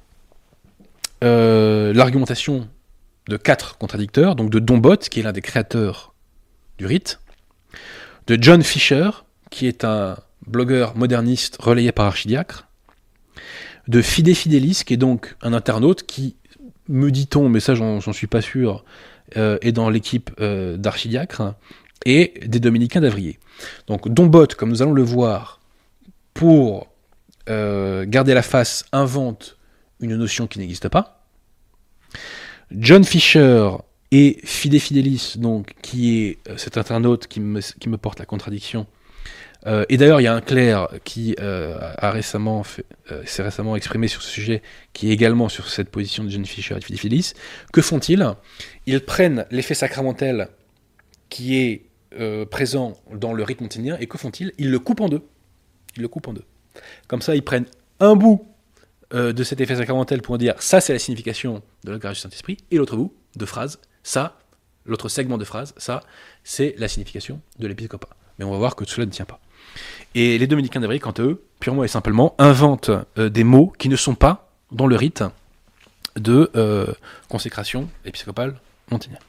euh, 1.22 1.92
l'argumentation 1.92 2.68
de 3.28 3.36
quatre 3.36 3.78
contradicteurs, 3.78 4.34
donc 4.34 4.50
de 4.50 4.58
Don 4.58 4.78
Bott, 4.78 5.08
qui 5.08 5.20
est 5.20 5.22
l'un 5.22 5.32
des 5.32 5.40
créateurs 5.40 6.14
du 6.78 6.86
rite, 6.86 7.20
de 8.26 8.36
John 8.40 8.62
Fisher, 8.62 9.10
qui 9.50 9.66
est 9.66 9.84
un 9.84 10.16
blogueur 10.46 10.96
moderniste 10.96 11.56
relayé 11.60 11.92
par 11.92 12.06
Archidiacre, 12.06 12.66
de 13.88 14.02
Fide 14.02 14.34
Fidelis, 14.34 14.82
qui 14.84 14.94
est 14.94 14.98
donc 14.98 15.36
un 15.42 15.52
internaute 15.52 16.04
qui, 16.04 16.36
me 16.88 17.10
dit-on, 17.10 17.48
mais 17.48 17.60
ça 17.60 17.74
j'en 17.74 18.00
suis 18.12 18.26
pas 18.26 18.40
sûr, 18.40 18.84
euh, 19.36 19.58
est 19.62 19.72
dans 19.72 19.90
l'équipe 19.90 20.30
euh, 20.40 20.76
d'Archidiacre, 20.76 21.54
et 22.06 22.34
des 22.44 22.60
Dominicains 22.60 23.00
d'Avrier. 23.00 23.38
Donc 23.86 24.08
Dombot, 24.08 24.48
comme 24.56 24.68
nous 24.68 24.82
allons 24.82 24.92
le 24.92 25.02
voir, 25.02 25.60
pour 26.34 26.88
euh, 27.48 28.04
garder 28.06 28.34
la 28.34 28.42
face, 28.42 28.84
invente 28.92 29.56
une 30.00 30.16
notion 30.16 30.46
qui 30.46 30.58
n'existe 30.58 30.88
pas. 30.88 31.24
John 32.70 33.04
Fisher 33.04 33.70
et 34.10 34.38
Fide 34.44 34.78
Fidelis, 34.78 35.34
donc, 35.36 35.74
qui 35.82 36.18
est 36.18 36.38
cet 36.56 36.76
internaute 36.76 37.26
qui 37.26 37.40
me 37.40 37.96
porte 37.96 38.18
la 38.18 38.26
contradiction, 38.26 38.86
Euh, 39.66 39.84
et 39.88 39.96
d'ailleurs, 39.96 40.20
il 40.20 40.24
y 40.24 40.28
a 40.28 40.34
un 40.34 40.40
clerc 40.40 40.88
qui 41.04 41.34
euh, 41.40 41.78
a 41.96 42.10
récemment 42.10 42.62
euh, 43.10 43.22
s'est 43.24 43.42
récemment 43.42 43.76
exprimé 43.76 44.08
sur 44.08 44.22
ce 44.22 44.30
sujet, 44.30 44.62
qui 44.92 45.10
est 45.10 45.12
également 45.12 45.48
sur 45.48 45.68
cette 45.68 45.88
position 45.88 46.24
de 46.24 46.28
John 46.28 46.44
Fisher 46.44 46.76
et 46.76 46.78
de 46.92 46.98
Phyllis. 46.98 47.32
Que 47.72 47.80
font-ils? 47.80 48.26
Ils 48.86 49.00
prennent 49.00 49.46
l'effet 49.50 49.74
sacramentel 49.74 50.48
qui 51.28 51.58
est 51.58 51.86
présent 52.50 52.96
dans 53.12 53.32
le 53.32 53.42
rite 53.42 53.60
monténien, 53.60 53.96
et 53.98 54.06
que 54.06 54.16
font-ils? 54.18 54.52
Ils 54.56 54.70
le 54.70 54.78
coupent 54.78 55.00
en 55.00 55.08
deux. 55.08 55.22
Ils 55.96 56.02
le 56.02 56.08
coupent 56.08 56.28
en 56.28 56.32
deux. 56.32 56.44
Comme 57.08 57.22
ça, 57.22 57.34
ils 57.34 57.42
prennent 57.42 57.66
un 57.98 58.14
bout 58.14 58.46
de 59.10 59.42
cet 59.42 59.60
effet 59.60 59.74
sacramentel 59.74 60.22
pour 60.22 60.38
dire 60.38 60.54
ça, 60.60 60.80
c'est 60.80 60.92
la 60.92 61.00
signification 61.00 61.60
de 61.82 61.90
la 61.90 61.98
grâce 61.98 62.14
du 62.14 62.20
Saint-Esprit, 62.20 62.58
et 62.70 62.76
l'autre 62.76 62.96
bout 62.96 63.12
de 63.34 63.44
phrase, 63.46 63.80
ça, 64.04 64.38
l'autre 64.84 65.08
segment 65.08 65.38
de 65.38 65.44
phrase, 65.44 65.74
ça, 65.76 66.04
c'est 66.44 66.76
la 66.78 66.86
signification 66.86 67.40
de 67.58 67.66
l'épiscopat. 67.66 68.10
Mais 68.38 68.44
on 68.44 68.50
va 68.52 68.58
voir 68.58 68.76
que 68.76 68.84
cela 68.84 69.06
ne 69.06 69.10
tient 69.10 69.24
pas. 69.24 69.40
Et 70.14 70.38
les 70.38 70.46
dominicains 70.46 70.80
d'Évry, 70.80 71.00
quant 71.00 71.10
à 71.12 71.22
eux, 71.22 71.42
purement 71.58 71.82
et 71.82 71.88
simplement, 71.88 72.34
inventent 72.38 72.90
euh, 73.18 73.28
des 73.28 73.42
mots 73.42 73.72
qui 73.78 73.88
ne 73.88 73.96
sont 73.96 74.14
pas 74.14 74.52
dans 74.70 74.86
le 74.86 74.96
rite 74.96 75.24
de 76.16 76.50
euh, 76.54 76.86
consécration 77.28 77.88
épiscopale 78.04 78.54
montignaire. 78.90 79.20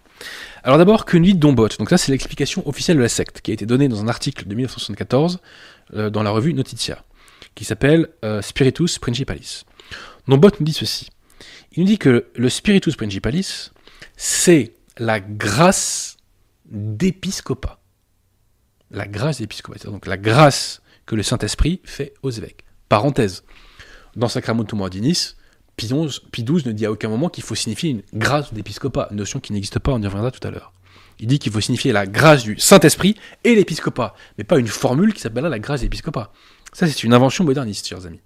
Alors 0.64 0.78
d'abord, 0.78 1.06
qu'une 1.06 1.24
vie 1.24 1.34
Dombot. 1.34 1.70
Donc 1.80 1.90
ça, 1.90 1.98
c'est 1.98 2.12
l'explication 2.12 2.68
officielle 2.68 2.98
de 2.98 3.02
la 3.02 3.10
secte, 3.10 3.42
qui 3.42 3.52
a 3.52 3.54
été 3.54 3.66
donnée 3.66 3.88
dans 3.88 4.02
un 4.02 4.08
article 4.08 4.48
de 4.48 4.54
1974 4.54 5.40
euh, 5.96 6.10
dans 6.10 6.22
la 6.22 6.30
revue 6.30 6.54
Notitia, 6.54 7.04
qui 7.56 7.66
s'appelle 7.66 8.10
Spiritus 8.42 9.00
Principalis. 9.00 9.64
Dombot 10.28 10.52
nous 10.60 10.66
dit 10.66 10.74
ceci. 10.74 11.10
Il 11.74 11.82
nous 11.82 11.88
dit 11.88 11.98
que 11.98 12.28
le 12.36 12.50
Spiritus 12.50 12.96
Principalis, 12.96 13.72
c'est 14.18 14.74
la 14.98 15.20
grâce 15.20 16.18
d'épiscopat 16.66 17.80
la 18.96 19.08
grâce 19.08 19.40
d'épiscopat, 19.40 19.80
donc 19.86 20.08
la 20.08 20.18
grâce 20.18 20.82
que 21.06 21.16
le 21.16 21.24
Saint-Esprit 21.24 21.82
fait 21.84 22.14
aux 22.24 22.32
évêques. 22.32 22.64
Parenthèse, 22.90 23.44
dans 24.16 24.28
Sacramentum 24.28 24.82
Ordinis, 24.82 25.36
Pie 25.76 25.88
XII, 25.88 26.64
ne 26.66 26.72
dit 26.72 26.86
à 26.86 26.92
aucun 26.92 27.10
moment 27.10 27.30
qu'il 27.30 27.44
faut 27.44 27.56
signifier 27.56 27.90
une 27.92 28.04
grâce 28.14 28.54
d'épiscopat, 28.54 29.10
notion 29.12 29.40
qui 29.40 29.54
n'existe 29.54 29.80
pas, 29.80 29.92
on 29.92 30.02
y 30.02 30.08
reviendra 30.08 30.32
tout 30.32 30.46
à 30.48 30.52
l'heure. 30.52 30.72
Il 31.20 31.28
dit 31.28 31.40
qu'il 31.40 31.52
faut 31.52 31.62
signifier 31.62 31.92
la 31.92 32.06
grâce 32.06 32.44
du 32.44 32.58
Saint-Esprit 32.58 33.16
et 33.44 33.56
l'épiscopat, 33.56 34.16
mais 34.38 34.44
pas 34.44 34.58
une 34.58 34.68
formule 34.68 35.14
qui 35.14 35.22
s'appellera 35.22 35.50
la 35.50 35.60
grâce 35.60 35.82
d'épiscopat. 35.82 36.32
Ça, 36.74 36.88
c'est 36.88 37.04
une 37.04 37.14
invention 37.14 37.44
moderniste, 37.44 37.88
chers 37.88 38.06
amis. 38.06 38.22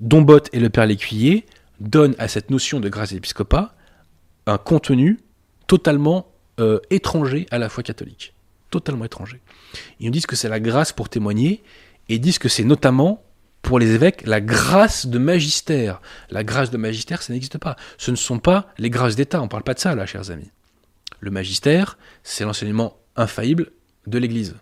Dombot 0.00 0.40
et 0.52 0.60
le 0.60 0.70
Père 0.70 0.86
Lécuyer 0.86 1.46
donnent 1.80 2.16
à 2.18 2.28
cette 2.28 2.50
notion 2.50 2.80
de 2.80 2.88
grâce 2.88 3.12
d'épiscopat 3.12 3.74
un 4.46 4.58
contenu 4.58 5.20
totalement 5.66 6.32
euh, 6.60 6.80
étranger 6.90 7.46
à 7.50 7.58
la 7.58 7.68
foi 7.68 7.82
catholique 7.82 8.34
totalement 8.74 9.04
étrangers. 9.04 9.40
Ils 10.00 10.06
nous 10.06 10.12
disent 10.12 10.26
que 10.26 10.36
c'est 10.36 10.48
la 10.48 10.60
grâce 10.60 10.92
pour 10.92 11.08
témoigner, 11.08 11.62
et 12.08 12.18
disent 12.18 12.38
que 12.38 12.48
c'est 12.48 12.64
notamment 12.64 13.22
pour 13.62 13.78
les 13.78 13.92
évêques 13.92 14.26
la 14.26 14.40
grâce 14.40 15.06
de 15.06 15.18
magistère. 15.18 16.00
La 16.30 16.44
grâce 16.44 16.70
de 16.70 16.76
magistère, 16.76 17.22
ça 17.22 17.32
n'existe 17.32 17.58
pas. 17.58 17.76
Ce 17.98 18.10
ne 18.10 18.16
sont 18.16 18.38
pas 18.38 18.68
les 18.78 18.90
grâces 18.90 19.16
d'État, 19.16 19.40
on 19.40 19.44
ne 19.44 19.48
parle 19.48 19.62
pas 19.62 19.74
de 19.74 19.78
ça 19.78 19.94
là, 19.94 20.06
chers 20.06 20.30
amis. 20.30 20.50
Le 21.20 21.30
magistère, 21.30 21.98
c'est 22.22 22.44
l'enseignement 22.44 22.98
infaillible 23.16 23.72
de 24.06 24.18
l'Église. 24.18 24.56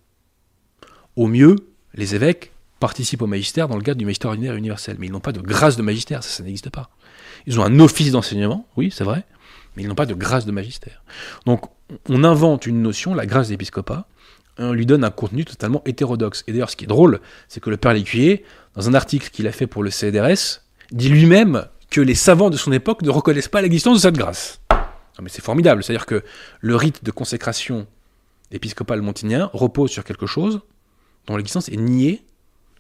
Au 1.17 1.27
mieux, 1.27 1.57
les 1.95 2.15
évêques 2.15 2.53
participent 2.79 3.23
au 3.23 3.27
magistère 3.27 3.69
dans 3.69 3.77
le 3.77 3.83
cadre 3.83 3.99
du 3.99 4.05
magistère 4.05 4.31
ordinaire 4.31 4.55
universel, 4.55 4.97
mais 4.99 5.07
ils 5.07 5.13
n'ont 5.13 5.21
pas 5.21 5.33
de 5.33 5.41
grâce 5.41 5.77
de 5.77 5.83
magistère, 5.83 6.23
ça, 6.23 6.31
ça 6.31 6.43
n'existe 6.43 6.71
pas. 6.71 6.91
Ils 7.47 7.61
ont 7.61 7.65
un 7.65 7.81
office 7.81 8.13
d'enseignement, 8.13 8.67
oui, 8.77 8.93
c'est 8.93 9.05
vrai, 9.05 9.25
mais 9.77 9.83
ils 9.83 9.89
n'ont 9.89 9.95
pas 9.95 10.07
de 10.07 10.15
grâce 10.15 10.47
de 10.47 10.53
magistère. 10.53 11.03
Donc 11.47 11.67
on 12.09 12.25
invente 12.25 12.67
une 12.67 12.83
notion, 12.83 13.15
la 13.15 13.27
grâce 13.27 13.49
d'épiscopat, 13.49 14.07
on 14.59 14.73
lui 14.73 14.87
donne 14.87 15.05
un 15.05 15.11
contenu 15.11 15.45
totalement 15.45 15.83
hétérodoxe. 15.87 16.45
Et 16.47 16.53
d'ailleurs, 16.53 16.71
ce 16.71 16.77
qui 16.77 16.85
est 16.85 16.89
drôle, 16.89 17.21
c'est 17.49 17.61
que 17.61 17.71
le 17.71 17.77
père 17.77 17.93
Lécuyer, 17.93 18.45
dans 18.75 18.89
un 18.89 18.95
article 18.95 19.31
qu'il 19.31 19.47
a 19.47 19.53
fait 19.53 19.67
pour 19.67 19.83
le 19.83 19.91
CDRS, 19.91 20.63
dit 20.91 21.09
lui-même 21.09 21.67
que 21.91 22.01
les 22.01 22.15
savants 22.15 22.51
de 22.51 22.57
son 22.57 22.73
époque 22.73 23.03
ne 23.03 23.11
reconnaissent 23.11 23.49
pas 23.49 23.63
l'existence 23.63 23.97
de 23.97 24.03
cette 24.03 24.17
grâce. 24.17 24.61
mais 25.21 25.29
c'est 25.29 25.43
formidable, 25.45 25.83
c'est-à-dire 25.85 26.07
que 26.07 26.23
le 26.61 26.77
rite 26.77 27.05
de 27.05 27.11
consécration 27.11 27.87
épiscopal 28.51 29.01
montignien 29.03 29.51
repose 29.53 29.91
sur 29.91 30.05
quelque 30.05 30.27
chose 30.27 30.61
dont 31.27 31.37
l'existence 31.37 31.69
est 31.69 31.77
niée 31.77 32.25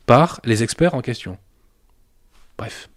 par 0.06 0.40
les 0.44 0.62
experts 0.62 0.94
en 0.94 1.00
question. 1.00 1.38
Bref. 2.58 2.88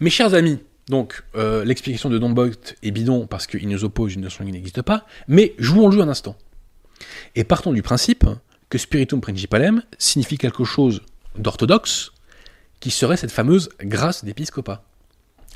Mes 0.00 0.10
chers 0.10 0.34
amis, 0.34 0.58
donc, 0.88 1.22
euh, 1.36 1.64
l'explication 1.64 2.08
de 2.08 2.18
Dombot 2.18 2.50
est 2.82 2.90
bidon 2.90 3.26
parce 3.26 3.46
qu'il 3.46 3.68
nous 3.68 3.84
oppose 3.84 4.14
une 4.14 4.22
notion 4.22 4.44
qui 4.44 4.52
n'existe 4.52 4.82
pas, 4.82 5.06
mais 5.28 5.54
jouons-le 5.58 6.00
un 6.00 6.08
instant. 6.08 6.36
Et 7.34 7.44
partons 7.44 7.72
du 7.72 7.82
principe 7.82 8.24
que 8.68 8.78
spiritum 8.78 9.20
principalem 9.20 9.82
signifie 9.98 10.38
quelque 10.38 10.64
chose 10.64 11.02
d'orthodoxe, 11.36 12.12
qui 12.80 12.90
serait 12.90 13.16
cette 13.16 13.32
fameuse 13.32 13.70
grâce 13.80 14.24
d'épiscopat. 14.24 14.84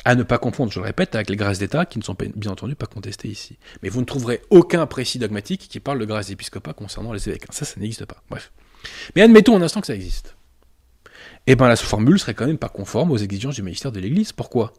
À 0.05 0.17
ne 0.17 0.25
pas 0.25 0.39
confondre, 0.39 0.73
je 0.73 0.81
le 0.81 0.85
répète, 0.85 1.15
avec 1.15 1.31
les 1.31 1.37
grâces 1.37 1.61
d'État 1.61 1.87
qui 1.87 1.99
ne 1.99 2.03
sont 2.03 2.17
bien 2.35 2.51
entendu 2.51 2.75
pas 2.75 2.87
contestées 2.87 3.29
ici. 3.29 3.57
Mais 3.83 3.89
vous 3.89 4.01
ne 4.01 4.07
trouverez 4.07 4.43
aucun 4.51 4.87
précis 4.87 5.21
dogmatique 5.21 5.69
qui 5.71 5.79
parle 5.79 6.01
de 6.01 6.05
grâce 6.05 6.27
d'épiscopat 6.27 6.73
concernant 6.73 7.13
les 7.13 7.29
évêques. 7.29 7.45
Ça, 7.51 7.65
ça 7.65 7.79
n'existe 7.79 8.07
pas. 8.07 8.23
Bref. 8.29 8.51
Mais 9.15 9.23
admettons 9.23 9.57
un 9.57 9.63
instant 9.63 9.81
que 9.81 9.87
ça 9.87 9.95
existe. 9.95 10.35
Eh 11.47 11.55
bien, 11.55 11.69
la 11.69 11.77
formule 11.77 12.19
serait 12.19 12.35
quand 12.35 12.47
même 12.47 12.59
pas 12.59 12.69
conforme 12.69 13.13
aux 13.13 13.17
exigences 13.17 13.55
du 13.55 13.63
magistère 13.63 13.93
de 13.93 14.01
l'Église. 14.01 14.33
Pourquoi? 14.33 14.73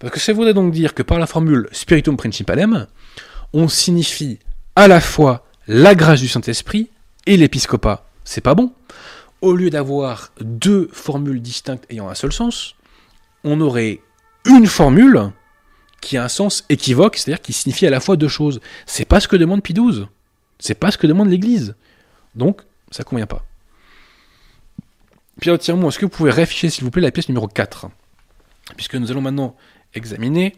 Parce 0.00 0.12
que 0.12 0.18
ça 0.18 0.32
voudrait 0.32 0.54
donc 0.54 0.72
dire 0.72 0.94
que 0.94 1.02
par 1.02 1.20
la 1.20 1.26
formule 1.26 1.68
spiritum 1.70 2.16
principalem, 2.16 2.88
on 3.52 3.68
signifie 3.68 4.40
à 4.74 4.88
la 4.88 5.00
fois 5.00 5.45
la 5.68 5.94
grâce 5.94 6.20
du 6.20 6.28
Saint-Esprit 6.28 6.90
et 7.26 7.36
l'épiscopat. 7.36 8.06
C'est 8.24 8.40
pas 8.40 8.54
bon. 8.54 8.72
Au 9.40 9.54
lieu 9.54 9.70
d'avoir 9.70 10.32
deux 10.40 10.88
formules 10.92 11.40
distinctes 11.40 11.84
ayant 11.90 12.08
un 12.08 12.14
seul 12.14 12.32
sens, 12.32 12.74
on 13.44 13.60
aurait 13.60 14.00
une 14.44 14.66
formule 14.66 15.30
qui 16.00 16.16
a 16.16 16.24
un 16.24 16.28
sens 16.28 16.64
équivoque, 16.68 17.16
c'est-à-dire 17.16 17.42
qui 17.42 17.52
signifie 17.52 17.86
à 17.86 17.90
la 17.90 18.00
fois 18.00 18.16
deux 18.16 18.28
choses. 18.28 18.60
C'est 18.86 19.04
pas 19.04 19.20
ce 19.20 19.28
que 19.28 19.36
demande 19.36 19.62
Pie 19.62 19.74
XII. 19.74 20.06
C'est 20.58 20.74
pas 20.74 20.90
ce 20.90 20.98
que 20.98 21.06
demande 21.06 21.28
l'Église. 21.28 21.74
Donc, 22.34 22.62
ça 22.90 23.04
convient 23.04 23.26
pas. 23.26 23.44
Pierre 25.40 25.58
Tirmont, 25.58 25.88
est-ce 25.88 25.98
que 25.98 26.06
vous 26.06 26.10
pouvez 26.10 26.30
réafficher, 26.30 26.70
s'il 26.70 26.84
vous 26.84 26.90
plaît, 26.90 27.02
la 27.02 27.10
pièce 27.10 27.28
numéro 27.28 27.46
4 27.46 27.88
puisque 28.74 28.94
nous 28.94 29.10
allons 29.10 29.20
maintenant 29.20 29.54
examiner 29.94 30.56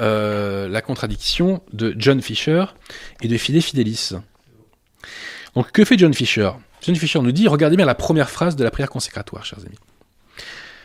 euh, 0.00 0.68
la 0.68 0.82
contradiction 0.82 1.62
de 1.72 1.94
John 1.98 2.20
Fisher 2.22 2.64
et 3.22 3.28
de 3.28 3.36
Fide 3.36 3.60
Fidelis. 3.60 4.12
Donc 5.54 5.72
que 5.72 5.84
fait 5.84 5.98
John 5.98 6.14
Fisher? 6.14 6.50
John 6.82 6.96
Fisher 6.96 7.20
nous 7.20 7.32
dit, 7.32 7.48
regardez 7.48 7.76
bien 7.76 7.86
la 7.86 7.94
première 7.94 8.30
phrase 8.30 8.56
de 8.56 8.64
la 8.64 8.70
prière 8.70 8.88
consécratoire, 8.88 9.44
chers 9.44 9.60
amis. 9.60 9.78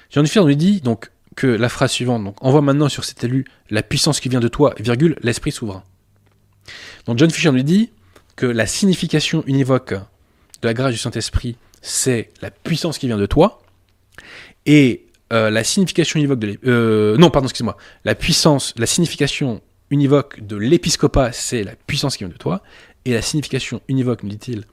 John 0.10 0.26
Fisher 0.28 0.42
nous 0.42 0.56
dit 0.56 0.82
donc 0.82 1.12
que 1.36 1.48
la 1.48 1.70
phrase 1.70 1.92
suivante, 1.92 2.24
donc 2.24 2.44
envoie 2.44 2.62
maintenant 2.62 2.90
sur 2.90 3.04
cet 3.04 3.24
élu 3.24 3.46
la 3.70 3.84
puissance 3.84 4.20
qui 4.20 4.30
vient 4.30 4.40
de 4.40 4.48
toi, 4.48 4.74
virgule, 4.80 5.18
l'esprit 5.22 5.52
souverain. 5.52 5.84
Donc 7.06 7.18
John 7.20 7.30
Fisher 7.30 7.52
nous 7.52 7.64
dit 7.64 7.92
que 8.36 8.46
la 8.46 8.66
signification 8.66 9.44
univoque 9.48 9.94
de 9.94 10.68
la 10.68 10.74
grâce 10.74 10.92
du 10.92 10.98
Saint-Esprit, 10.98 11.58
c'est 11.82 12.32
la 12.42 12.52
puissance 12.52 12.98
qui 12.98 13.08
vient 13.08 13.18
de 13.18 13.26
toi, 13.26 13.62
et 14.66 15.05
euh, 15.36 15.50
la 15.50 15.66
signification 15.66 16.18
univoque 16.18 16.40
de 16.40 16.58
euh, 16.66 18.16
puissance 18.18 18.74
la 18.78 18.86
signification 18.86 19.62
univoque 19.90 20.40
de 20.40 20.56
l'épiscopat 20.56 21.34
c'est 21.34 21.64
la 21.64 21.76
puissance 21.76 22.16
qui 22.16 22.24
vient 22.24 22.32
de 22.32 22.38
toi. 22.38 22.64
Et 23.04 23.14
la 23.14 23.22
signification 23.22 23.82
univoque 23.90 24.24
nous 24.24 24.30
dit-il 24.30 24.64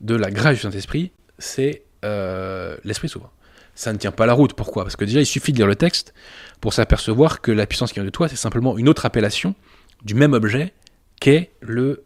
de 0.00 0.16
la 0.16 0.32
grâce 0.32 0.56
du 0.56 0.62
Saint-Esprit 0.62 1.12
c'est 1.38 1.84
euh, 2.04 2.76
l'Esprit 2.82 3.08
souverain 3.08 3.30
ça 3.76 3.92
ne 3.92 3.98
tient 3.98 4.10
pas 4.10 4.26
la 4.26 4.34
route. 4.34 4.52
Pourquoi? 4.54 4.82
Parce 4.82 4.96
que 4.96 5.04
déjà 5.04 5.20
il 5.20 5.26
suffit 5.26 5.52
de 5.52 5.58
lire 5.58 5.68
le 5.68 5.76
texte 5.76 6.12
pour 6.60 6.74
s'apercevoir 6.74 7.40
que 7.40 7.52
la 7.52 7.66
puissance 7.66 7.92
qui 7.92 8.00
vient 8.00 8.04
de 8.04 8.10
toi 8.10 8.28
c'est 8.28 8.36
simplement 8.36 8.76
une 8.78 8.88
autre 8.88 9.06
appellation 9.06 9.54
du 10.02 10.14
même 10.14 10.32
objet 10.32 10.74
qu'est 11.20 11.52
le 11.60 12.04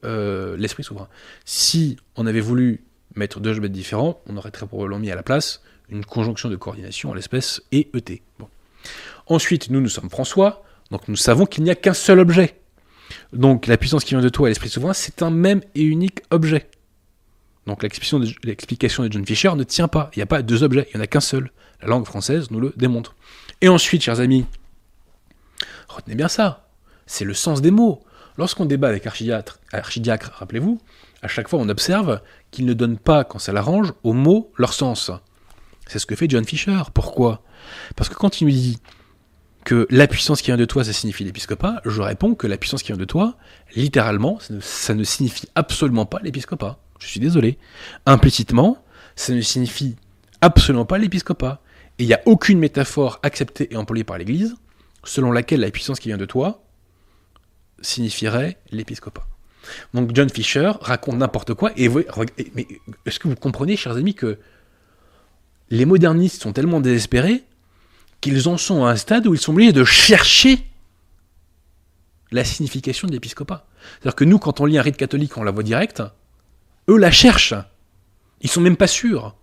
l'Esprit 0.59 0.85
souverain 0.85 1.09
si 1.47 1.97
on 2.17 2.27
avait 2.27 2.41
voulu 2.41 2.85
mettre 3.15 3.41
deux 3.41 3.57
objets 3.57 3.71
différents 3.71 4.21
on 4.27 4.37
aurait 4.37 4.51
très 4.51 4.67
probablement 4.67 4.99
mis 4.99 5.11
à 5.11 5.15
la 5.15 5.23
place 5.23 5.63
une 5.89 6.05
conjonction 6.05 6.49
de 6.49 6.57
coordination 6.57 7.11
en 7.11 7.15
l'espèce 7.15 7.63
et 7.73 7.91
ET. 7.95 8.23
Ensuite, 9.27 9.71
nous, 9.71 9.81
nous 9.81 9.89
sommes 9.89 10.11
François, 10.11 10.63
donc 10.91 11.09
nous 11.09 11.17
savons 11.17 11.47
qu'il 11.47 11.65
n'y 11.65 11.71
a 11.71 11.75
qu'un 11.75 11.95
seul 11.95 12.19
objet. 12.19 12.61
Donc 13.33 13.67
la 13.67 13.77
puissance 13.77 14.05
qui 14.05 14.15
vient 14.15 14.23
de 14.23 14.29
toi 14.29 14.49
et 14.49 14.51
l'esprit 14.51 14.69
souverain, 14.69 14.93
c'est 14.93 15.23
un 15.23 15.31
même 15.31 15.61
et 15.75 15.83
unique 15.83 16.21
objet. 16.31 16.69
Donc 17.67 17.83
l'explication 17.83 18.19
de, 18.19 19.11
John 19.11 19.27
Fisher 19.27 19.55
ne 19.55 19.65
tient 19.65 19.89
pas. 19.89 20.11
Il 20.15 20.19
n'y 20.19 20.23
a 20.23 20.27
pas 20.27 20.43
deux 20.43 20.63
objets, 20.63 20.87
il 20.93 20.97
n'y 20.97 21.01
en 21.01 21.05
a 21.05 21.07
qu'un 21.07 21.21
seul. 21.21 21.51
La 21.81 21.89
langue 21.89 22.05
française 22.05 22.51
nous 22.51 22.61
le 22.61 22.73
démontre. 22.77 23.15
Et 23.61 23.69
ensuite, 23.69 24.03
chers 24.03 24.21
amis, 24.21 24.47
retenez 25.89 26.15
bien 26.15 26.29
ça. 26.29 26.69
C'est 27.07 27.25
le 27.25 27.35
sens 27.35 27.63
des 27.63 27.71
mots. 27.71 28.03
Lorsqu'on 28.37 28.65
débat 28.65 28.89
avec 28.89 29.07
archidiacre, 29.07 29.61
archidiacre 29.73 30.33
rappelez-vous, 30.35 30.81
à 31.23 31.29
chaque 31.29 31.49
fois 31.49 31.61
on 31.61 31.69
observe 31.69 32.21
qu'il 32.51 32.67
ne 32.67 32.75
donne 32.75 32.99
pas, 32.99 33.25
quand 33.25 33.39
ça 33.39 33.53
l'arrange, 33.53 33.93
aux 34.03 34.13
mots 34.13 34.53
leur 34.57 34.73
sens. 34.73 35.11
C'est 35.87 35.99
ce 35.99 36.07
que 36.07 36.15
fait 36.15 36.29
John 36.29 36.45
Fisher. 36.45 36.83
Pourquoi? 36.93 37.43
Parce 37.97 38.09
que 38.09 38.15
quand 38.15 38.41
il 38.41 38.47
me 38.47 38.53
dit 38.53 38.79
que 39.65 39.87
la 39.91 40.07
puissance 40.07 40.43
qui 40.43 40.47
vient 40.47 40.57
de 40.57 40.65
toi, 40.65 40.85
ça 40.85 40.93
signifie 40.93 41.25
l'épiscopat, 41.25 41.81
je 41.85 42.03
réponds 42.03 42.35
que 42.35 42.47
la 42.47 42.59
puissance 42.59 42.83
qui 42.83 42.89
vient 42.89 42.99
de 42.99 43.05
toi, 43.05 43.37
littéralement, 43.75 44.39
ça 44.61 44.95
ne, 44.95 45.05
signifie 45.05 45.49
absolument 45.55 46.07
pas 46.07 46.21
l'épiscopat. 46.23 46.79
Je 46.99 47.07
suis 47.07 47.21
désolé. 47.21 47.59
Implicitement, 48.07 48.85
ça 49.17 49.33
ne 49.33 49.41
signifie 49.41 49.97
absolument 50.41 50.85
pas 50.85 50.99
l'épiscopat. 50.99 51.61
Et 51.99 52.05
il 52.05 52.07
n'y 52.07 52.15
a 52.15 52.21
aucune 52.27 52.59
métaphore 52.59 53.21
acceptée 53.23 53.73
et 53.73 53.77
employée 53.77 54.05
par 54.05 54.19
l'Église 54.19 54.57
selon 55.05 55.33
laquelle 55.33 55.61
la 55.61 55.71
puissance 55.71 56.01
qui 56.01 56.09
vient 56.09 56.17
de 56.17 56.25
toi 56.25 56.65
signifierait 57.81 58.59
l'épiscopat. 58.71 59.27
Donc 59.93 60.11
John 60.15 60.29
Fisher 60.29 60.73
raconte 60.81 61.17
n'importe 61.17 61.55
quoi, 61.55 61.73
et 61.77 61.89
mais 62.55 62.67
est-ce 63.07 63.19
que 63.19 63.29
vous 63.29 63.37
comprenez, 63.37 63.77
chers 63.77 63.97
amis, 63.97 64.15
que 64.15 64.39
les 65.71 65.85
modernistes 65.85 66.43
sont 66.43 66.53
tellement 66.53 66.81
désespérés 66.81 67.45
qu'ils 68.21 68.49
en 68.49 68.57
sont 68.57 68.85
à 68.85 68.91
un 68.91 68.97
stade 68.97 69.27
où 69.27 69.35
ils 69.35 69.41
sont 69.41 69.53
obligés 69.53 69.73
de 69.73 69.85
chercher 69.85 70.67
la 72.31 72.45
signification 72.45 73.07
de 73.07 73.13
l'épiscopat. 73.13 73.67
C'est-à-dire 74.01 74.17
que 74.17 74.25
nous, 74.25 74.39
quand 74.39 74.61
on 74.61 74.65
lit 74.65 74.79
un 74.79 74.83
rite 74.83 74.97
catholique, 74.97 75.37
on 75.37 75.43
la 75.43 75.51
voit 75.51 75.63
direct, 75.63 76.03
eux 76.89 76.97
la 76.97 77.11
cherchent. 77.11 77.55
Ils 78.41 78.51
sont 78.51 78.61
même 78.61 78.77
pas 78.77 78.87
sûrs. 78.87 79.35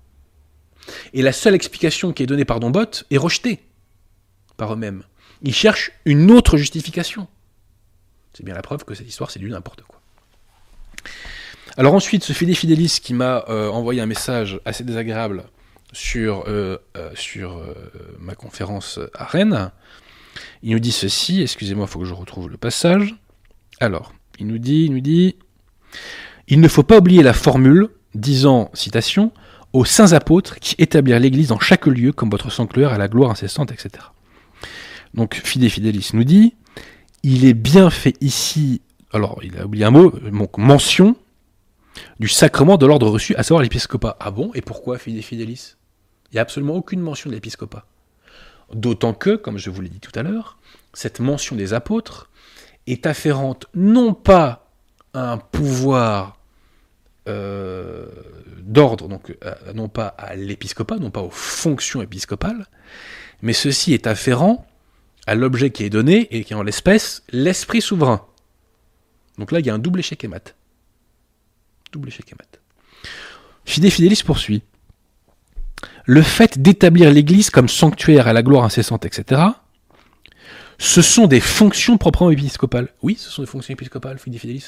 Et 1.13 1.21
la 1.21 1.31
seule 1.31 1.55
explication 1.55 2.11
qui 2.11 2.23
est 2.23 2.27
donnée 2.27 2.45
par 2.45 2.59
Dombot 2.59 3.03
est 3.09 3.17
rejetée 3.17 3.59
par 4.57 4.73
eux-mêmes. 4.73 5.03
Ils 5.43 5.53
cherchent 5.53 5.91
une 6.05 6.31
autre 6.31 6.57
justification. 6.57 7.27
C'est 8.33 8.43
bien 8.43 8.55
la 8.55 8.61
preuve 8.61 8.85
que 8.85 8.93
cette 8.93 9.07
histoire, 9.07 9.31
c'est 9.31 9.39
du 9.39 9.49
n'importe 9.49 9.83
quoi. 9.83 9.99
Alors 11.77 11.93
ensuite, 11.93 12.23
ce 12.23 12.33
Fidé 12.33 12.53
Fidélis 12.53 12.99
qui 13.01 13.13
m'a 13.13 13.45
euh, 13.47 13.69
envoyé 13.69 14.01
un 14.01 14.05
message 14.05 14.59
assez 14.65 14.83
désagréable 14.83 15.45
sur, 15.91 16.45
euh, 16.47 16.77
euh, 16.97 17.11
sur 17.15 17.61
ma 18.19 18.35
conférence 18.35 18.99
à 19.13 19.25
Rennes, 19.25 19.71
il 20.63 20.71
nous 20.71 20.79
dit 20.79 20.91
ceci, 20.91 21.41
excusez-moi, 21.41 21.85
il 21.87 21.91
faut 21.91 21.99
que 21.99 22.05
je 22.05 22.13
retrouve 22.13 22.49
le 22.49 22.57
passage. 22.57 23.15
Alors, 23.79 24.13
il 24.39 24.47
nous 24.47 24.59
dit, 24.59 24.85
il 24.85 24.93
nous 24.93 25.01
dit, 25.01 25.35
il 26.47 26.59
ne 26.59 26.67
faut 26.67 26.83
pas 26.83 26.97
oublier 26.97 27.23
la 27.23 27.33
formule 27.33 27.89
disant, 28.15 28.69
citation, 28.73 29.31
aux 29.73 29.85
saints 29.85 30.13
apôtres 30.13 30.59
qui 30.59 30.75
établirent 30.77 31.19
l'Église 31.19 31.47
dans 31.47 31.59
chaque 31.59 31.85
lieu 31.85 32.11
comme 32.11 32.29
votre 32.29 32.51
sanctuaire 32.51 32.91
à 32.91 32.97
la 32.97 33.07
gloire 33.07 33.31
incessante, 33.31 33.71
etc. 33.71 34.05
Donc 35.13 35.35
Fidé 35.35 35.69
Fidélis 35.69 36.11
nous 36.13 36.23
dit, 36.23 36.55
il 37.23 37.45
est 37.45 37.53
bien 37.53 37.89
fait 37.89 38.15
ici, 38.21 38.81
alors 39.11 39.39
il 39.43 39.57
a 39.57 39.65
oublié 39.65 39.85
un 39.85 39.91
mot, 39.91 40.11
donc 40.11 40.57
mention 40.57 41.15
du 42.19 42.27
sacrement 42.27 42.77
de 42.77 42.85
l'ordre 42.85 43.09
reçu, 43.09 43.35
à 43.35 43.43
savoir 43.43 43.63
l'épiscopat. 43.63 44.15
Ah 44.19 44.31
bon? 44.31 44.51
Et 44.53 44.61
pourquoi 44.61 44.97
Fidé 44.97 45.21
Fidélis 45.21 45.75
Il 46.31 46.35
n'y 46.35 46.39
a 46.39 46.41
absolument 46.41 46.75
aucune 46.75 47.01
mention 47.01 47.29
de 47.29 47.35
l'épiscopat. 47.35 47.85
D'autant 48.73 49.13
que, 49.13 49.35
comme 49.35 49.57
je 49.57 49.69
vous 49.69 49.81
l'ai 49.81 49.89
dit 49.89 49.99
tout 49.99 50.17
à 50.17 50.23
l'heure, 50.23 50.57
cette 50.93 51.19
mention 51.19 51.55
des 51.55 51.73
apôtres 51.73 52.29
est 52.87 53.05
afférente 53.05 53.67
non 53.75 54.13
pas 54.13 54.71
à 55.13 55.33
un 55.33 55.37
pouvoir 55.37 56.37
euh, 57.27 58.05
d'ordre, 58.61 59.09
euh, 59.43 59.73
non 59.73 59.89
pas 59.89 60.07
à 60.07 60.35
l'épiscopat, 60.35 60.97
non 60.97 61.11
pas 61.11 61.21
aux 61.21 61.29
fonctions 61.29 62.01
épiscopales, 62.01 62.65
mais 63.41 63.53
ceci 63.53 63.93
est 63.93 64.07
afférent 64.07 64.65
à 65.27 65.35
l'objet 65.35 65.69
qui 65.71 65.83
est 65.83 65.89
donné 65.89 66.27
et 66.31 66.43
qui 66.43 66.53
est 66.53 66.55
en 66.55 66.63
l'espèce 66.63 67.23
l'esprit 67.31 67.81
souverain. 67.81 68.25
Donc 69.37 69.51
là, 69.51 69.59
il 69.59 69.65
y 69.65 69.69
a 69.69 69.73
un 69.73 69.79
double 69.79 69.99
échec 69.99 70.23
et 70.23 70.27
mat. 70.27 70.55
Double 71.91 72.07
échec 72.07 72.31
et 72.31 72.35
mat. 72.39 72.59
Fidé 73.65 73.89
Fidélis 73.89 74.23
poursuit. 74.25 74.63
Le 76.11 76.23
fait 76.23 76.61
d'établir 76.61 77.09
l'Église 77.09 77.49
comme 77.49 77.69
sanctuaire 77.69 78.27
à 78.27 78.33
la 78.33 78.43
gloire 78.43 78.65
incessante, 78.65 79.05
etc., 79.05 79.43
ce 80.77 81.01
sont 81.01 81.25
des 81.25 81.39
fonctions 81.39 81.97
proprement 81.97 82.31
épiscopales. 82.31 82.89
Oui, 83.01 83.15
ce 83.17 83.29
sont 83.29 83.41
des 83.41 83.47
fonctions 83.47 83.71
épiscopales. 83.71 84.17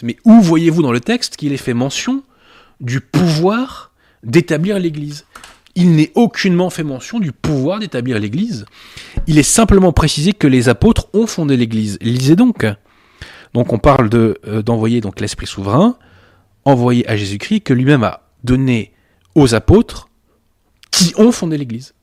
Mais 0.03 0.15
où 0.24 0.40
voyez-vous 0.40 0.82
dans 0.82 0.94
le 0.94 1.02
texte 1.02 1.36
qu'il 1.36 1.52
est 1.52 1.57
fait 1.57 1.74
mention 1.74 2.24
du 2.80 3.02
pouvoir 3.02 3.91
d'établir 4.24 4.80
l'Église? 4.80 5.26
Il 5.76 5.98
n'est 5.98 6.14
aucunement 6.15 6.70
fait 6.70 6.86
mention 6.86 7.20
du 7.20 7.34
pouvoir 7.34 7.80
d'établir 7.80 8.20
l'Église. 8.20 8.64
Il 9.28 9.38
est 9.38 9.44
simplement 9.44 9.91
précisé 9.91 10.32
que 10.32 10.48
les 10.48 10.70
apôtres 10.70 11.10
ont 11.11 11.28
fondé 11.28 11.57
l'Église. 11.57 11.98
Lisez 11.99 12.38
donc. 12.38 12.65
Donc 13.53 13.74
on 13.74 13.80
parle 13.80 14.10
euh, 14.14 14.61
d'envoyer 14.61 15.02
l'Esprit 15.20 15.48
souverain, 15.48 15.98
envoyé 16.64 17.06
à 17.10 17.18
Jésus-Christ, 17.18 17.64
que 17.64 17.74
lui-même 17.74 18.06
a 18.06 18.22
donné 18.45 18.94
aux 19.36 19.56
apôtres 19.56 20.07
qui 20.94 21.14
ont 21.18 21.32
fondé 21.32 21.57
l'Église. 21.57 21.95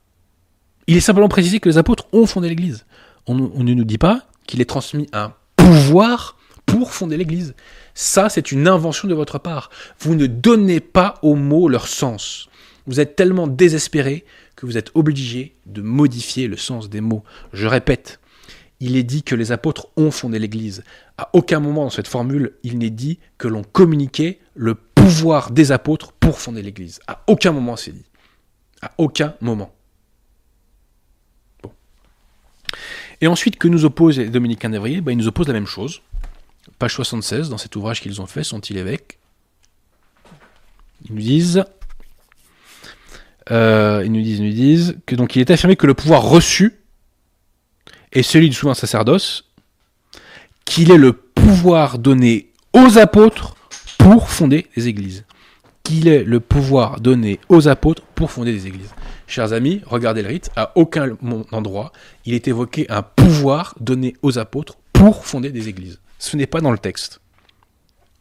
Il 0.89 0.97
est 0.97 1.01
simplement 1.01 1.29
précisé 1.29 1.61
que 1.61 1.69
les 1.69 1.79
apôtres 1.79 2.07
ont 2.13 2.27
fondé 2.27 2.49
l'Église. 2.49 2.85
On, 3.27 3.37
ne 3.37 3.75
nous 3.75 3.85
dit 3.85 3.99
pas 3.99 4.27
qu'il 4.47 4.61
est 4.61 4.69
transmis 4.69 5.07
un 5.13 5.33
pouvoir 5.55 6.37
pour 6.67 6.93
fonder 6.93 7.17
l'Église. 7.17 7.55
Ça, 7.95 8.29
c'est 8.29 8.51
une 8.51 8.67
invention 8.67 9.07
de 9.07 9.15
votre 9.15 9.39
part. 9.39 9.71
Vous 10.01 10.17
ne 10.17 10.27
donnez 10.27 10.81
pas 10.81 11.15
aux 11.23 11.37
mots 11.37 11.69
leur 11.69 11.87
sens. 11.87 12.49
Vous 12.87 12.99
êtes 12.99 13.15
tellement 13.15 13.47
désespéré 13.47 14.25
que 14.57 14.67
vous 14.67 14.77
êtes 14.77 14.91
obligé 14.95 15.55
de 15.67 15.83
modifier 15.83 16.49
le 16.49 16.57
sens 16.57 16.91
des 16.91 17.01
mots. 17.01 17.23
Je 17.53 17.69
répète, 17.69 18.19
il 18.81 18.97
est 18.97 19.05
dit 19.05 19.23
que 19.23 19.37
les 19.37 19.53
apôtres 19.53 19.87
ont 19.97 20.11
fondé 20.11 20.41
l'Église. 20.41 20.83
À 21.17 21.31
aucun 21.33 21.61
moment 21.61 21.85
dans 21.85 21.91
cette 21.91 22.09
formule, 22.09 22.55
il 22.65 22.79
n'est 22.79 22.91
dit 22.91 23.21
que 23.39 23.47
l'on 23.47 23.63
communiquait 23.63 24.41
le 24.57 24.75
pouvoir 24.75 25.53
des 25.53 25.71
apôtres 25.71 26.11
pour 26.11 26.41
fonder 26.41 26.63
l'Église. 26.63 26.99
À 27.07 27.23
aucun 27.29 27.53
moment 27.53 27.77
c'est 27.77 27.93
dit. 27.93 28.10
À 28.83 28.93
aucun 28.99 29.35
moment. 29.41 29.73
Bon. 31.63 31.73
Et 33.21 33.27
ensuite, 33.27 33.59
que 33.59 33.69
nous 33.69 33.85
opposent 33.85 34.19
les 34.19 34.31
dominicains 34.31 34.71
d'Avrier 34.71 35.01
ben, 35.01 35.13
Ils 35.13 35.19
nous 35.19 35.29
opposent 35.29 35.49
la 35.49 35.55
même 35.55 35.67
chose. 35.67 36.03
Page 36.79 36.95
76, 36.95 37.51
dans 37.51 37.59
cet 37.59 37.77
ouvrage 37.77 38.01
qu'ils 38.01 38.21
ont 38.21 38.27
fait, 38.27 38.45
sont-ils 38.45 38.77
évêques? 38.77 39.19
Ils 41.05 41.15
nous 41.15 41.21
disent 41.21 41.65
euh, 43.51 44.03
ils 44.05 44.13
nous 44.13 44.53
disent, 44.53 44.97
que 45.07 45.17
donc 45.17 45.35
il 45.35 45.41
est 45.41 45.51
affirmé 45.51 45.75
que 45.75 45.87
le 45.87 45.95
pouvoir 45.95 46.23
reçu 46.23 46.75
est 48.13 48.23
celui 48.23 48.49
du 48.49 48.55
souverain 48.55 48.75
sacerdoce, 48.75 49.45
qu'il 50.65 50.91
est 50.93 50.99
le 50.99 51.13
pouvoir 51.13 51.99
donné 51.99 52.53
aux 52.73 52.99
apôtres 52.99 53.57
pour 53.99 54.31
fonder 54.31 54.67
des 54.77 54.89
églises. 54.89 55.25
Qu'il 55.91 56.07
est 56.07 56.23
le 56.23 56.39
pouvoir 56.39 57.01
donné 57.01 57.41
aux 57.49 57.67
apôtres 57.67 58.03
pour 58.15 58.31
fonder 58.31 58.53
des 58.53 58.69
églises. 58.69 58.95
Chers 59.27 59.53
amis, 59.53 59.83
regardez 59.85 60.23
le 60.23 60.29
rite, 60.29 60.53
à 60.55 60.71
aucun 60.77 61.17
endroit 61.51 61.91
il 62.25 62.33
est 62.33 62.47
évoqué 62.47 62.87
un 62.89 63.03
pouvoir 63.03 63.75
donné 63.81 64.15
aux 64.23 64.39
apôtres 64.39 64.77
pour 64.93 65.27
fonder 65.27 65.51
des 65.51 65.69
églises. 65.69 65.99
Ce 66.21 66.37
n'est 66.37 66.47
pas 66.47 66.61
dans 66.61 66.71
le 66.71 66.79
texte. 66.79 67.21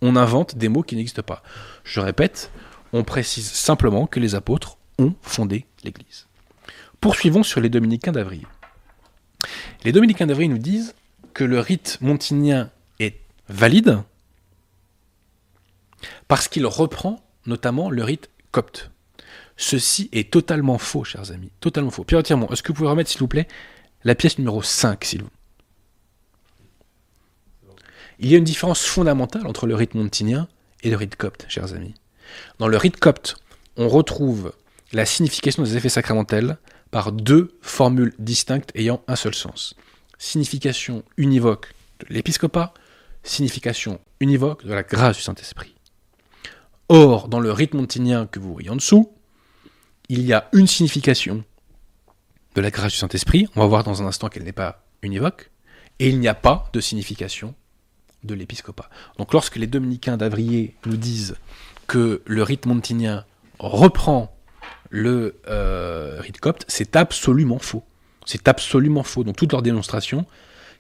On 0.02 0.16
invente 0.16 0.56
des 0.56 0.68
mots 0.68 0.82
qui 0.82 0.96
n'existent 0.96 1.22
pas. 1.22 1.44
Je 1.84 2.00
répète, 2.00 2.50
on 2.92 3.04
précise 3.04 3.52
simplement 3.52 4.08
que 4.08 4.20
les 4.20 4.34
apôtres 4.34 4.80
ont 4.98 5.14
fondé 5.22 5.68
l'Église. 5.84 6.26
Poursuivons 7.00 7.44
sur 7.44 7.62
les 7.62 7.70
dominicains 7.70 8.14
d'Avril. 8.14 8.48
Les 9.84 9.92
dominicains 9.92 10.26
d'Avril 10.26 10.50
nous 10.50 10.58
disent 10.58 10.96
que 11.36 11.44
le 11.44 11.60
rite 11.60 12.00
montinien 12.02 12.72
est 13.00 13.20
valide 13.48 14.00
parce 16.28 16.48
qu'il 16.48 16.66
reprend 16.66 17.22
notamment 17.46 17.90
le 17.90 18.04
rite 18.04 18.30
copte. 18.52 18.92
Ceci 19.58 20.10
est 20.14 20.32
totalement 20.32 20.78
faux, 20.78 21.04
chers 21.04 21.32
amis. 21.32 21.52
Totalement 21.60 21.92
faux. 21.92 22.04
Pierre 22.04 22.24
Tirmont, 22.24 22.48
est-ce 22.50 22.64
que 22.64 22.70
vous 22.70 22.78
pouvez 22.78 22.90
remettre, 22.90 23.10
s'il 23.10 23.20
vous 23.20 23.28
plaît, 23.28 23.48
la 24.04 24.16
pièce 24.16 24.38
numéro 24.38 24.62
5, 24.62 25.04
s'il 25.04 25.24
vous 25.24 25.30
Il 28.20 28.30
y 28.30 28.36
a 28.36 28.38
une 28.38 28.46
différence 28.46 28.86
fondamentale 28.86 29.46
entre 29.48 29.68
le 29.68 29.76
rite 29.76 29.96
montinien 29.96 30.48
et 30.82 30.90
le 30.90 30.96
rite 30.96 31.18
copte, 31.18 31.46
chers 31.50 31.74
amis. 31.74 31.94
Dans 32.60 32.68
le 32.68 32.78
rite 32.78 33.00
copte, 33.00 33.36
on 33.76 33.90
retrouve 33.90 34.54
la 34.94 35.06
signification 35.06 35.64
des 35.64 35.76
effets 35.76 35.90
sacramentels 35.90 36.58
par 36.92 37.12
deux 37.12 37.58
formules 37.62 38.14
distinctes 38.18 38.72
ayant 38.76 39.02
un 39.08 39.16
seul 39.16 39.36
sens. 39.36 39.76
Signification 40.18 41.04
univoque 41.18 41.74
de 42.00 42.14
l'épiscopat, 42.14 42.74
signification 43.24 44.00
univoque 44.20 44.66
de 44.66 44.74
la 44.74 44.84
grâce 44.84 45.18
du 45.18 45.24
Saint-Esprit. 45.24 45.76
Or, 46.90 47.28
dans 47.28 47.40
le 47.40 47.52
rite 47.52 47.76
montinien 47.76 48.26
que 48.26 48.40
vous 48.40 48.52
voyez 48.52 48.72
en 48.72 48.76
dessous, 48.76 49.12
il 50.10 50.22
y 50.26 50.34
a 50.34 50.50
une 50.54 50.66
signification 50.66 51.44
de 52.56 52.62
la 52.62 52.72
grâce 52.72 52.94
du 52.94 52.98
Saint-Esprit, 52.98 53.48
on 53.56 53.62
va 53.62 53.68
voir 53.68 53.84
dans 53.84 54.02
un 54.02 54.08
instant 54.08 54.28
qu'elle 54.28 54.44
n'est 54.44 54.52
pas 54.52 54.84
univoque, 55.04 55.52
et 56.00 56.10
il 56.10 56.20
n'y 56.20 56.28
a 56.28 56.34
pas 56.34 56.68
de 56.74 56.80
signification 56.80 57.54
de 58.24 58.34
l'épiscopat. 58.34 58.90
Donc 59.20 59.34
lorsque 59.34 59.58
les 59.58 59.68
dominicains 59.68 60.18
d'Avrier 60.18 60.76
nous 60.88 60.98
disent 60.98 61.36
que 61.86 62.24
le 62.26 62.42
rite 62.42 62.66
montinien 62.66 63.24
reprend 63.60 64.36
le 64.90 65.40
euh, 65.48 66.18
rite 66.20 66.40
copte, 66.40 66.66
c'est 66.68 66.96
absolument 66.96 67.60
faux. 67.60 67.84
C'est 68.26 68.48
absolument 68.48 69.04
faux. 69.04 69.24
Donc 69.24 69.36
toute 69.36 69.52
leur 69.52 69.62
démonstration, 69.62 70.26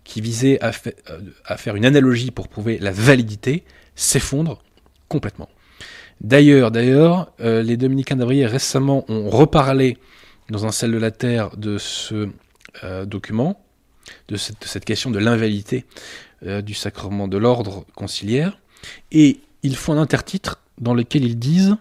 qui 0.03 0.22
visait 0.22 0.60
à, 0.64 0.72
euh, 1.10 1.22
à 1.45 1.57
faire 1.57 1.76
une 1.76 1.86
analogie 1.86 2.31
pour 2.31 2.48
prouver 2.48 2.80
la 2.80 2.91
validité, 2.91 3.64
s'effondre 3.95 4.64
complètement. 5.07 5.49
D'ailleurs, 6.22 6.72
d'ailleurs, 6.72 7.32
euh, 7.40 7.62
les 7.64 7.78
dominicains 7.78 8.16
d'Avril 8.16 8.46
récemment 8.46 9.06
ont 9.08 9.30
reparlé 9.30 9.98
dans 10.50 10.66
un 10.66 10.72
sel 10.72 10.91
de 10.91 10.98
la 10.98 11.12
terre 11.12 11.56
de 11.56 11.78
ce 11.78 12.30
euh, 12.84 13.06
document, 13.06 13.64
de 14.28 14.36
cette, 14.36 14.86
question 14.86 15.12
de 15.12 15.20
l'invalidité 15.20 15.86
du 16.41 16.74
sacrement 16.74 17.28
de 17.28 17.38
l'ordre 17.38 17.86
conciliaire, 17.96 18.60
et 19.12 19.41
ils 19.62 19.76
font 19.76 19.94
un 19.94 20.02
intertitre 20.02 20.62
dans 20.80 20.94
lequel 20.94 21.26
ils 21.26 21.38
disent 21.38 21.76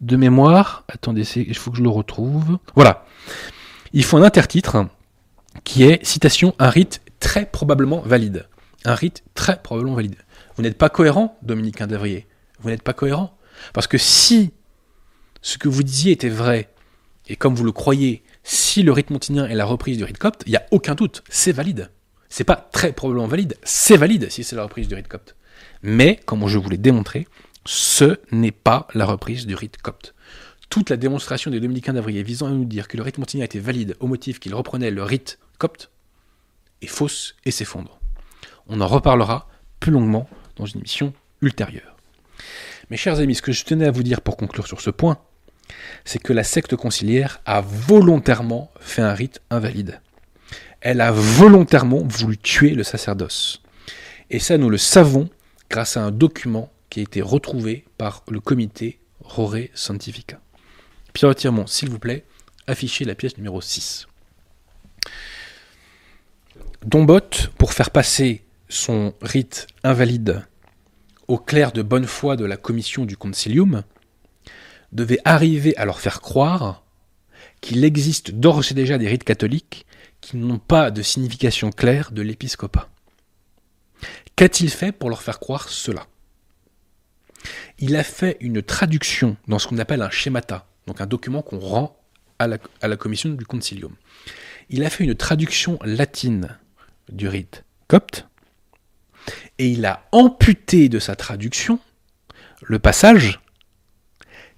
de 0.00 0.16
mémoire. 0.16 0.84
Attendez, 0.88 1.22
il 1.36 1.56
faut 1.56 1.70
que 1.70 1.78
je 1.78 1.82
le 1.82 1.88
retrouve. 1.88 2.58
Voilà. 2.74 3.06
Il 3.92 4.04
faut 4.04 4.16
un 4.16 4.22
intertitre 4.22 4.86
qui 5.62 5.84
est, 5.84 6.04
citation, 6.04 6.54
un 6.58 6.68
rite 6.68 7.00
très 7.20 7.46
probablement 7.46 8.00
valide. 8.00 8.46
Un 8.84 8.94
rite 8.94 9.22
très 9.34 9.62
probablement 9.62 9.94
valide. 9.94 10.16
Vous 10.56 10.62
n'êtes 10.62 10.76
pas 10.76 10.88
cohérent, 10.88 11.38
Dominique 11.42 11.82
Davrier. 11.82 12.26
Vous 12.60 12.70
n'êtes 12.70 12.82
pas 12.82 12.92
cohérent. 12.92 13.36
Parce 13.72 13.86
que 13.86 13.98
si 13.98 14.52
ce 15.42 15.58
que 15.58 15.68
vous 15.68 15.82
disiez 15.82 16.12
était 16.12 16.28
vrai, 16.28 16.70
et 17.28 17.36
comme 17.36 17.54
vous 17.54 17.64
le 17.64 17.72
croyez, 17.72 18.22
si 18.42 18.82
le 18.82 18.92
rite 18.92 19.10
montinien 19.10 19.46
est 19.46 19.54
la 19.54 19.64
reprise 19.64 19.96
du 19.96 20.04
rite 20.04 20.18
copte, 20.18 20.42
il 20.46 20.50
n'y 20.50 20.56
a 20.56 20.66
aucun 20.70 20.94
doute, 20.94 21.22
c'est 21.28 21.52
valide. 21.52 21.90
C'est 22.28 22.44
pas 22.44 22.56
très 22.56 22.92
probablement 22.92 23.26
valide, 23.26 23.56
c'est 23.62 23.96
valide 23.96 24.30
si 24.30 24.44
c'est 24.44 24.56
la 24.56 24.64
reprise 24.64 24.88
du 24.88 24.94
rite 24.94 25.08
copte. 25.08 25.36
Mais, 25.82 26.20
comme 26.26 26.46
je 26.48 26.58
vous 26.58 26.68
l'ai 26.68 26.78
démontré, 26.78 27.28
ce 27.64 28.18
n'est 28.32 28.50
pas 28.50 28.88
la 28.94 29.06
reprise 29.06 29.46
du 29.46 29.54
rite 29.54 29.80
copte. 29.80 30.14
Toute 30.68 30.90
la 30.90 30.96
démonstration 30.96 31.50
des 31.50 31.60
dominicains 31.60 31.92
d'Avrier 31.92 32.22
visant 32.22 32.46
à 32.46 32.50
nous 32.50 32.64
dire 32.64 32.88
que 32.88 32.96
le 32.96 33.02
rite 33.02 33.18
montinien 33.18 33.44
était 33.44 33.58
valide 33.58 33.96
au 34.00 34.06
motif 34.06 34.40
qu'il 34.40 34.54
reprenait 34.54 34.90
le 34.90 35.02
rite 35.02 35.38
copte 35.58 35.90
est 36.82 36.86
fausse 36.86 37.36
et 37.44 37.50
s'effondre. 37.50 37.98
On 38.66 38.80
en 38.80 38.86
reparlera 38.86 39.48
plus 39.80 39.92
longuement 39.92 40.28
dans 40.56 40.66
une 40.66 40.80
émission 40.80 41.12
ultérieure. 41.40 41.93
Mes 42.90 42.96
chers 42.96 43.20
amis, 43.20 43.34
ce 43.34 43.42
que 43.42 43.52
je 43.52 43.64
tenais 43.64 43.86
à 43.86 43.90
vous 43.90 44.02
dire 44.02 44.20
pour 44.20 44.36
conclure 44.36 44.66
sur 44.66 44.80
ce 44.80 44.90
point, 44.90 45.18
c'est 46.04 46.18
que 46.18 46.32
la 46.32 46.44
secte 46.44 46.76
conciliaire 46.76 47.40
a 47.46 47.62
volontairement 47.62 48.70
fait 48.78 49.02
un 49.02 49.14
rite 49.14 49.40
invalide. 49.50 50.00
Elle 50.80 51.00
a 51.00 51.10
volontairement 51.10 52.02
voulu 52.04 52.36
tuer 52.36 52.70
le 52.70 52.84
sacerdoce. 52.84 53.62
Et 54.30 54.38
ça, 54.38 54.58
nous 54.58 54.68
le 54.68 54.76
savons 54.76 55.30
grâce 55.70 55.96
à 55.96 56.02
un 56.02 56.10
document 56.10 56.70
qui 56.90 57.00
a 57.00 57.04
été 57.04 57.22
retrouvé 57.22 57.84
par 57.96 58.22
le 58.28 58.40
comité 58.40 58.98
Rore 59.20 59.56
Scientifica. 59.74 60.38
Pierre 61.14 61.34
Tirmont, 61.34 61.66
s'il 61.66 61.88
vous 61.88 61.98
plaît, 61.98 62.24
affichez 62.66 63.04
la 63.04 63.14
pièce 63.14 63.38
numéro 63.38 63.60
6. 63.60 64.06
Dombot, 66.84 67.20
pour 67.56 67.72
faire 67.72 67.90
passer 67.90 68.44
son 68.68 69.14
rite 69.22 69.68
invalide 69.84 70.44
au 71.28 71.38
clerc 71.38 71.72
de 71.72 71.82
bonne 71.82 72.06
foi 72.06 72.36
de 72.36 72.44
la 72.44 72.56
commission 72.56 73.04
du 73.04 73.16
concilium, 73.16 73.82
devait 74.92 75.18
arriver 75.24 75.76
à 75.76 75.84
leur 75.84 76.00
faire 76.00 76.20
croire 76.20 76.84
qu'il 77.60 77.84
existe 77.84 78.30
d'ores 78.30 78.70
et 78.70 78.74
déjà 78.74 78.98
des 78.98 79.08
rites 79.08 79.24
catholiques 79.24 79.86
qui 80.20 80.36
n'ont 80.36 80.58
pas 80.58 80.90
de 80.90 81.02
signification 81.02 81.70
claire 81.70 82.12
de 82.12 82.22
l'épiscopat. 82.22 82.88
Qu'a-t-il 84.36 84.70
fait 84.70 84.92
pour 84.92 85.10
leur 85.10 85.22
faire 85.22 85.40
croire 85.40 85.68
cela? 85.68 86.06
Il 87.78 87.96
a 87.96 88.04
fait 88.04 88.36
une 88.40 88.62
traduction 88.62 89.36
dans 89.48 89.58
ce 89.58 89.66
qu'on 89.66 89.78
appelle 89.78 90.02
un 90.02 90.10
schémata, 90.10 90.66
donc 90.86 91.00
un 91.00 91.06
document 91.06 91.42
qu'on 91.42 91.58
rend 91.58 91.98
à 92.38 92.46
la, 92.46 92.58
à 92.80 92.88
la 92.88 92.96
commission 92.96 93.30
du 93.30 93.44
concilium. 93.44 93.94
Il 94.70 94.84
a 94.84 94.90
fait 94.90 95.04
une 95.04 95.14
traduction 95.14 95.78
latine 95.84 96.56
du 97.10 97.28
rite 97.28 97.64
copte, 97.88 98.26
et 99.58 99.68
il 99.68 99.84
a 99.86 100.06
amputé 100.12 100.88
de 100.88 100.98
sa 100.98 101.16
traduction 101.16 101.78
le 102.62 102.78
passage 102.78 103.40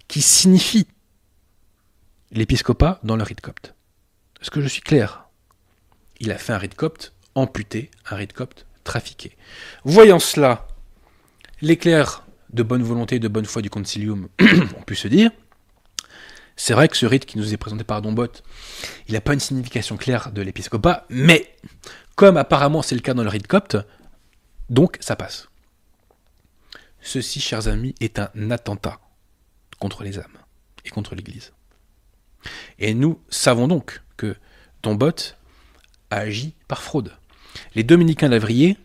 qui 0.09 0.23
signifie 0.23 0.86
l'épiscopat 2.31 3.01
dans 3.02 3.16
le 3.16 3.23
rite 3.23 3.40
copte. 3.40 3.74
Est-ce 4.40 4.51
que 4.51 4.60
je 4.60 4.68
suis 4.68 4.82
clair? 4.82 5.27
Il 6.20 6.31
a 6.31 6.39
fait 6.39 6.52
un 6.52 6.59
rite 6.59 6.74
copte 6.74 7.12
amputé, 7.35 7.90
un 8.10 8.16
rite 8.16 8.32
copte 8.32 8.66
trafiqué. 8.85 9.36
Voyant 9.85 10.18
cela, 10.18 10.68
les 11.60 11.77
clercs 11.77 12.24
de 12.52 12.62
bonne 12.62 12.82
volonté 12.82 13.16
et 13.16 13.20
de 13.20 13.28
bonne 13.28 13.44
foi 13.44 13.62
du 13.62 13.70
concilium 13.70 14.28
ont 14.40 14.82
pu 14.82 14.94
se 14.94 15.09
dire 15.09 15.31
c'est 16.56 16.73
vrai 16.73 16.89
que 16.89 16.97
ce 16.97 17.05
rite 17.05 17.27
qui 17.27 17.36
nous 17.36 17.52
est 17.52 17.59
présenté 17.59 17.85
par 17.85 18.01
Dombot, 18.01 18.28
il 19.09 19.12
n'a 19.12 19.20
pas 19.20 19.35
une 19.35 19.40
signification 19.40 19.98
claire 19.98 20.32
de 20.32 20.40
l'épiscopat, 20.40 21.05
mais 21.10 21.55
comme 22.14 22.39
apparemment 22.39 22.81
c'est 22.81 22.94
le 22.94 23.02
cas 23.02 23.12
dans 23.12 23.23
le 23.23 23.28
rite 23.28 23.47
copte, 23.47 23.77
donc 24.70 24.98
ça 25.01 25.16
passe. 25.16 25.48
Ceci, 27.01 27.40
chers 27.40 27.68
amis, 27.68 27.94
est 28.01 28.18
un 28.18 28.51
attentat 28.51 28.98
contre 29.78 30.02
les 30.02 30.18
âmes 30.18 30.38
et 30.84 30.90
contre 30.90 31.14
l'Église. 31.14 31.52
Et 32.78 32.94
nous 32.94 33.20
savons 33.28 33.68
donc 33.68 34.02
que 34.16 34.36
Dombot 34.82 35.34
a 36.10 36.16
agi 36.16 36.55
par 36.68 36.82
fraude. 36.82 37.12
Les 37.74 37.84
dominicains 37.84 38.28
d'Avrier 38.28 38.76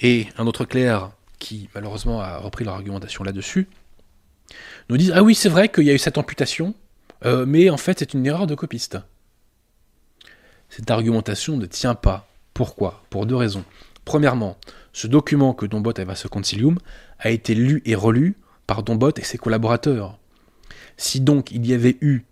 et 0.00 0.28
un 0.36 0.46
autre 0.46 0.64
clerc 0.64 1.10
qui 1.38 1.68
malheureusement 1.74 2.20
a 2.20 2.38
repris 2.38 2.64
leur 2.64 2.74
argumentation 2.74 3.24
là-dessus, 3.24 3.68
nous 4.88 4.96
disent 4.96 5.12
Ah 5.14 5.22
oui, 5.22 5.34
c'est 5.34 5.48
vrai 5.48 5.68
qu'il 5.68 5.84
y 5.84 5.90
a 5.90 5.94
eu 5.94 5.98
cette 5.98 6.18
amputation, 6.18 6.74
euh, 7.24 7.44
mais 7.46 7.68
en 7.68 7.76
fait 7.76 7.98
c'est 7.98 8.14
une 8.14 8.24
erreur 8.24 8.46
de 8.46 8.54
copiste. 8.54 8.98
Cette 10.68 10.90
argumentation 10.90 11.56
ne 11.56 11.66
tient 11.66 11.94
pas 11.94 12.28
pourquoi? 12.54 13.02
Pour 13.10 13.26
deux 13.26 13.36
raisons. 13.36 13.64
Premièrement, 14.04 14.56
ce 14.92 15.06
document 15.06 15.54
que 15.54 15.66
Dombot 15.66 15.98
avait 15.98 16.12
à 16.12 16.16
ce 16.16 16.28
concilium 16.28 16.78
a 17.18 17.30
été 17.30 17.54
lu 17.54 17.82
et 17.84 17.94
relu 17.94 18.36
par 18.66 18.82
Dombot 18.82 19.12
et 19.16 19.24
ses 19.24 19.38
collaborateurs. 19.38 20.18
Si 20.96 21.20
donc 21.20 21.50
il 21.50 21.66
y 21.66 21.72
avait 21.72 21.96
eu 22.00 22.24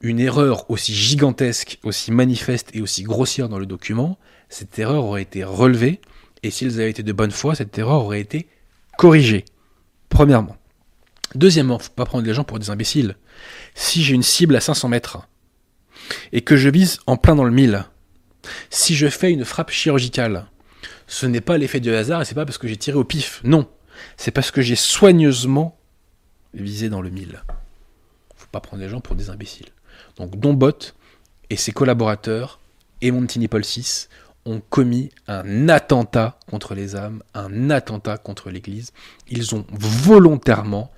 une 0.00 0.18
erreur 0.18 0.68
aussi 0.70 0.94
gigantesque, 0.94 1.78
aussi 1.84 2.10
manifeste 2.10 2.70
et 2.74 2.80
aussi 2.80 3.04
grossière 3.04 3.48
dans 3.48 3.58
le 3.58 3.66
document, 3.66 4.18
cette 4.48 4.78
erreur 4.78 5.04
aurait 5.04 5.22
été 5.22 5.44
relevée, 5.44 6.00
et 6.42 6.50
s'ils 6.50 6.80
avaient 6.80 6.90
été 6.90 7.02
de 7.02 7.12
bonne 7.12 7.30
foi, 7.30 7.54
cette 7.54 7.78
erreur 7.78 8.02
aurait 8.02 8.20
été 8.20 8.48
corrigée. 8.98 9.44
Premièrement. 10.08 10.56
Deuxièmement, 11.34 11.78
faut 11.78 11.92
pas 11.94 12.04
prendre 12.04 12.26
les 12.26 12.34
gens 12.34 12.44
pour 12.44 12.58
des 12.58 12.68
imbéciles. 12.68 13.16
Si 13.74 14.02
j'ai 14.02 14.14
une 14.14 14.24
cible 14.24 14.56
à 14.56 14.60
500 14.60 14.88
mètres, 14.88 15.28
et 16.32 16.42
que 16.42 16.56
je 16.56 16.68
vise 16.68 16.98
en 17.06 17.16
plein 17.16 17.36
dans 17.36 17.44
le 17.44 17.52
mille, 17.52 17.84
si 18.70 18.96
je 18.96 19.06
fais 19.08 19.30
une 19.30 19.44
frappe 19.44 19.70
chirurgicale, 19.70 20.46
ce 21.06 21.26
n'est 21.26 21.40
pas 21.40 21.58
l'effet 21.58 21.80
du 21.80 21.94
hasard 21.94 22.22
et 22.22 22.24
c'est 22.24 22.34
pas 22.34 22.44
parce 22.44 22.58
que 22.58 22.68
j'ai 22.68 22.76
tiré 22.76 22.96
au 22.96 23.04
pif. 23.04 23.40
Non, 23.44 23.68
c'est 24.16 24.30
parce 24.30 24.50
que 24.50 24.62
j'ai 24.62 24.76
soigneusement 24.76 25.78
visé 26.54 26.88
dans 26.88 27.02
le 27.02 27.10
mille. 27.10 27.42
Faut 28.36 28.48
pas 28.50 28.60
prendre 28.60 28.82
les 28.82 28.88
gens 28.88 29.00
pour 29.00 29.16
des 29.16 29.30
imbéciles. 29.30 29.68
Donc 30.16 30.38
Dombot 30.38 30.78
et 31.50 31.56
ses 31.56 31.72
collaborateurs 31.72 32.60
et 33.00 33.10
Montini 33.10 33.48
Paul 33.48 33.62
VI 33.62 34.06
ont 34.44 34.60
commis 34.60 35.10
un 35.28 35.68
attentat 35.68 36.38
contre 36.50 36.74
les 36.74 36.96
âmes, 36.96 37.22
un 37.34 37.70
attentat 37.70 38.18
contre 38.18 38.50
l'Église. 38.50 38.92
Ils 39.28 39.54
ont 39.54 39.64
volontairement 39.70 40.90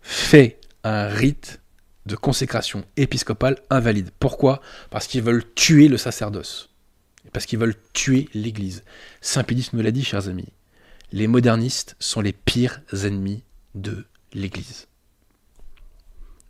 fait 0.00 0.60
un 0.84 1.06
rite 1.06 1.60
de 2.06 2.16
consécration 2.16 2.84
épiscopale 2.96 3.56
invalide. 3.70 4.10
Pourquoi? 4.18 4.60
Parce 4.90 5.06
qu'ils 5.06 5.22
veulent 5.22 5.44
tuer 5.54 5.88
le 5.88 5.96
sacerdoce 5.96 6.71
parce 7.32 7.46
qu'ils 7.46 7.58
veulent 7.58 7.76
tuer 7.92 8.28
l'Église. 8.34 8.84
Saint 9.20 9.44
Pédis 9.44 9.70
me 9.72 9.82
l'a 9.82 9.90
dit, 9.90 10.04
chers 10.04 10.28
amis, 10.28 10.52
les 11.12 11.26
modernistes 11.26 11.96
sont 11.98 12.20
les 12.20 12.32
pires 12.32 12.80
ennemis 12.92 13.42
de 13.74 14.04
l'Église. 14.32 14.86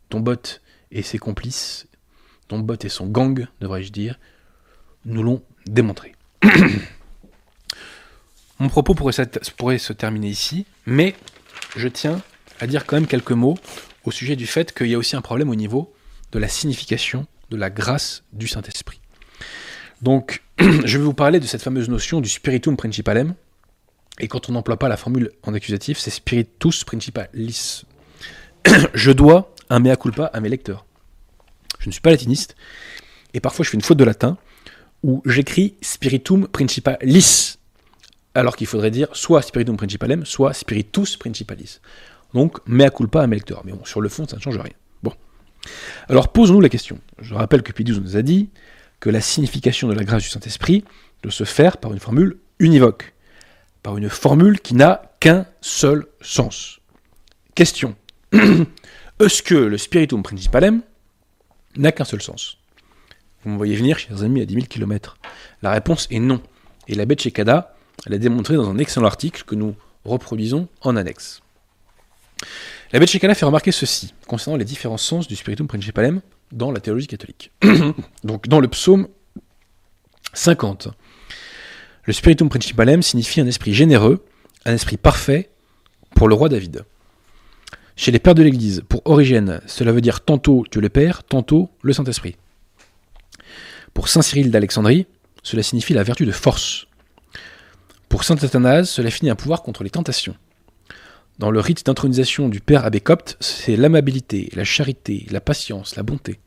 Tombot 0.08 0.60
et 0.90 1.02
ses 1.02 1.18
complices, 1.18 1.86
Tombot 2.48 2.76
et 2.82 2.88
son 2.88 3.06
gang, 3.06 3.46
devrais-je 3.60 3.92
dire, 3.92 4.18
nous 5.04 5.22
l'ont 5.22 5.42
démontré. 5.66 6.14
Mon 8.58 8.68
propos 8.68 8.94
pourrait 8.94 9.78
se 9.78 9.92
terminer 9.92 10.28
ici, 10.28 10.66
mais 10.86 11.16
je 11.76 11.88
tiens 11.88 12.22
à 12.60 12.66
dire 12.66 12.86
quand 12.86 12.96
même 12.96 13.06
quelques 13.06 13.32
mots 13.32 13.58
au 14.04 14.10
sujet 14.10 14.36
du 14.36 14.46
fait 14.46 14.72
qu'il 14.72 14.88
y 14.88 14.94
a 14.94 14.98
aussi 14.98 15.16
un 15.16 15.22
problème 15.22 15.50
au 15.50 15.54
niveau 15.54 15.92
de 16.30 16.38
la 16.38 16.48
signification 16.48 17.26
de 17.50 17.56
la 17.56 17.70
grâce 17.70 18.22
du 18.32 18.48
Saint-Esprit. 18.48 19.01
Donc, 20.02 20.42
je 20.58 20.98
vais 20.98 21.04
vous 21.04 21.14
parler 21.14 21.40
de 21.40 21.46
cette 21.46 21.62
fameuse 21.62 21.88
notion 21.88 22.20
du 22.20 22.28
spiritum 22.28 22.76
principalem. 22.76 23.34
Et 24.18 24.28
quand 24.28 24.50
on 24.50 24.52
n'emploie 24.52 24.78
pas 24.78 24.88
la 24.88 24.96
formule 24.96 25.30
en 25.42 25.54
accusatif, 25.54 25.98
c'est 25.98 26.10
spiritus 26.10 26.84
principalis. 26.84 27.84
je 28.94 29.10
dois 29.12 29.54
un 29.70 29.78
mea 29.78 29.96
culpa 29.96 30.26
à 30.26 30.40
mes 30.40 30.48
lecteurs. 30.48 30.84
Je 31.78 31.88
ne 31.88 31.92
suis 31.92 32.00
pas 32.00 32.10
latiniste, 32.10 32.54
et 33.34 33.40
parfois 33.40 33.64
je 33.64 33.70
fais 33.70 33.76
une 33.76 33.82
faute 33.82 33.98
de 33.98 34.04
latin, 34.04 34.36
où 35.02 35.22
j'écris 35.26 35.74
spiritum 35.80 36.46
principalis, 36.46 37.58
alors 38.34 38.54
qu'il 38.54 38.66
faudrait 38.66 38.90
dire 38.90 39.08
soit 39.14 39.42
spiritum 39.42 39.76
principalem, 39.76 40.24
soit 40.24 40.52
spiritus 40.52 41.16
principalis. 41.16 41.80
Donc, 42.34 42.58
mea 42.66 42.90
culpa 42.90 43.22
à 43.22 43.26
mes 43.26 43.36
lecteurs. 43.36 43.62
Mais 43.64 43.72
bon, 43.72 43.84
sur 43.84 44.00
le 44.00 44.08
fond, 44.08 44.26
ça 44.26 44.36
ne 44.36 44.40
change 44.40 44.58
rien. 44.58 44.72
Bon. 45.02 45.12
Alors, 46.08 46.32
posons-nous 46.32 46.60
la 46.60 46.68
question. 46.68 46.98
Je 47.18 47.34
rappelle 47.34 47.62
que 47.62 47.72
Pidus 47.72 48.00
nous 48.00 48.16
a 48.16 48.22
dit 48.22 48.48
que 49.02 49.10
la 49.10 49.20
signification 49.20 49.88
de 49.88 49.94
la 49.94 50.04
grâce 50.04 50.22
du 50.22 50.28
Saint-Esprit 50.28 50.84
de 51.24 51.30
se 51.30 51.42
faire 51.42 51.78
par 51.78 51.92
une 51.92 51.98
formule 51.98 52.38
univoque, 52.60 53.14
par 53.82 53.98
une 53.98 54.08
formule 54.08 54.60
qui 54.60 54.74
n'a 54.74 55.02
qu'un 55.18 55.44
seul 55.60 56.06
sens. 56.20 56.78
Question. 57.56 57.96
Est-ce 58.32 59.42
que 59.42 59.56
le 59.56 59.76
spiritum 59.76 60.22
principalem 60.22 60.82
n'a 61.76 61.90
qu'un 61.90 62.04
seul 62.04 62.22
sens? 62.22 62.58
Vous 63.42 63.50
me 63.50 63.56
voyez 63.56 63.74
venir, 63.74 63.98
chers 63.98 64.22
amis, 64.22 64.40
à 64.40 64.44
10 64.44 64.54
000 64.54 64.66
km. 64.66 65.18
La 65.62 65.72
réponse 65.72 66.06
est 66.12 66.20
non. 66.20 66.40
Et 66.86 66.94
la 66.94 67.04
bête 67.04 67.24
l'a 67.44 68.18
démontré 68.18 68.54
dans 68.54 68.70
un 68.70 68.78
excellent 68.78 69.06
article 69.06 69.42
que 69.44 69.56
nous 69.56 69.74
reproduisons 70.04 70.68
en 70.80 70.94
annexe. 70.94 71.42
L'abbé 72.92 73.06
Chekana 73.06 73.34
fait 73.34 73.46
remarquer 73.46 73.72
ceci 73.72 74.12
concernant 74.26 74.58
les 74.58 74.66
différents 74.66 74.98
sens 74.98 75.26
du 75.26 75.34
spiritum 75.34 75.66
principalem 75.66 76.20
dans 76.50 76.70
la 76.70 76.80
théologie 76.80 77.06
catholique. 77.06 77.50
Donc, 78.24 78.48
dans 78.48 78.60
le 78.60 78.68
psaume 78.68 79.08
50, 80.34 80.88
le 82.04 82.12
spiritum 82.12 82.50
principalem 82.50 83.00
signifie 83.00 83.40
un 83.40 83.46
esprit 83.46 83.72
généreux, 83.72 84.24
un 84.66 84.74
esprit 84.74 84.98
parfait 84.98 85.50
pour 86.14 86.28
le 86.28 86.34
roi 86.34 86.50
David. 86.50 86.84
Chez 87.96 88.10
les 88.10 88.18
pères 88.18 88.34
de 88.34 88.42
l'Église, 88.42 88.82
pour 88.86 89.00
Origène, 89.06 89.62
cela 89.66 89.92
veut 89.92 90.00
dire 90.02 90.22
tantôt 90.22 90.64
Dieu 90.70 90.82
le 90.82 90.90
Père, 90.90 91.22
tantôt 91.24 91.70
le 91.80 91.94
Saint-Esprit. 91.94 92.36
Pour 93.94 94.08
Saint 94.08 94.22
Cyril 94.22 94.50
d'Alexandrie, 94.50 95.06
cela 95.42 95.62
signifie 95.62 95.94
la 95.94 96.02
vertu 96.02 96.26
de 96.26 96.32
force. 96.32 96.86
Pour 98.10 98.24
Saint 98.24 98.36
Athanase, 98.36 98.90
cela 98.90 99.10
finit 99.10 99.30
un 99.30 99.34
pouvoir 99.34 99.62
contre 99.62 99.82
les 99.82 99.90
tentations. 99.90 100.36
Dans 101.42 101.50
le 101.50 101.58
rite 101.58 101.84
d'intronisation 101.84 102.48
du 102.48 102.60
père 102.60 102.84
abbé 102.84 103.00
copte, 103.00 103.36
c'est 103.40 103.74
l'amabilité, 103.74 104.48
la 104.54 104.62
charité, 104.62 105.26
la 105.32 105.40
patience, 105.40 105.96
la 105.96 106.04
bonté. 106.04 106.38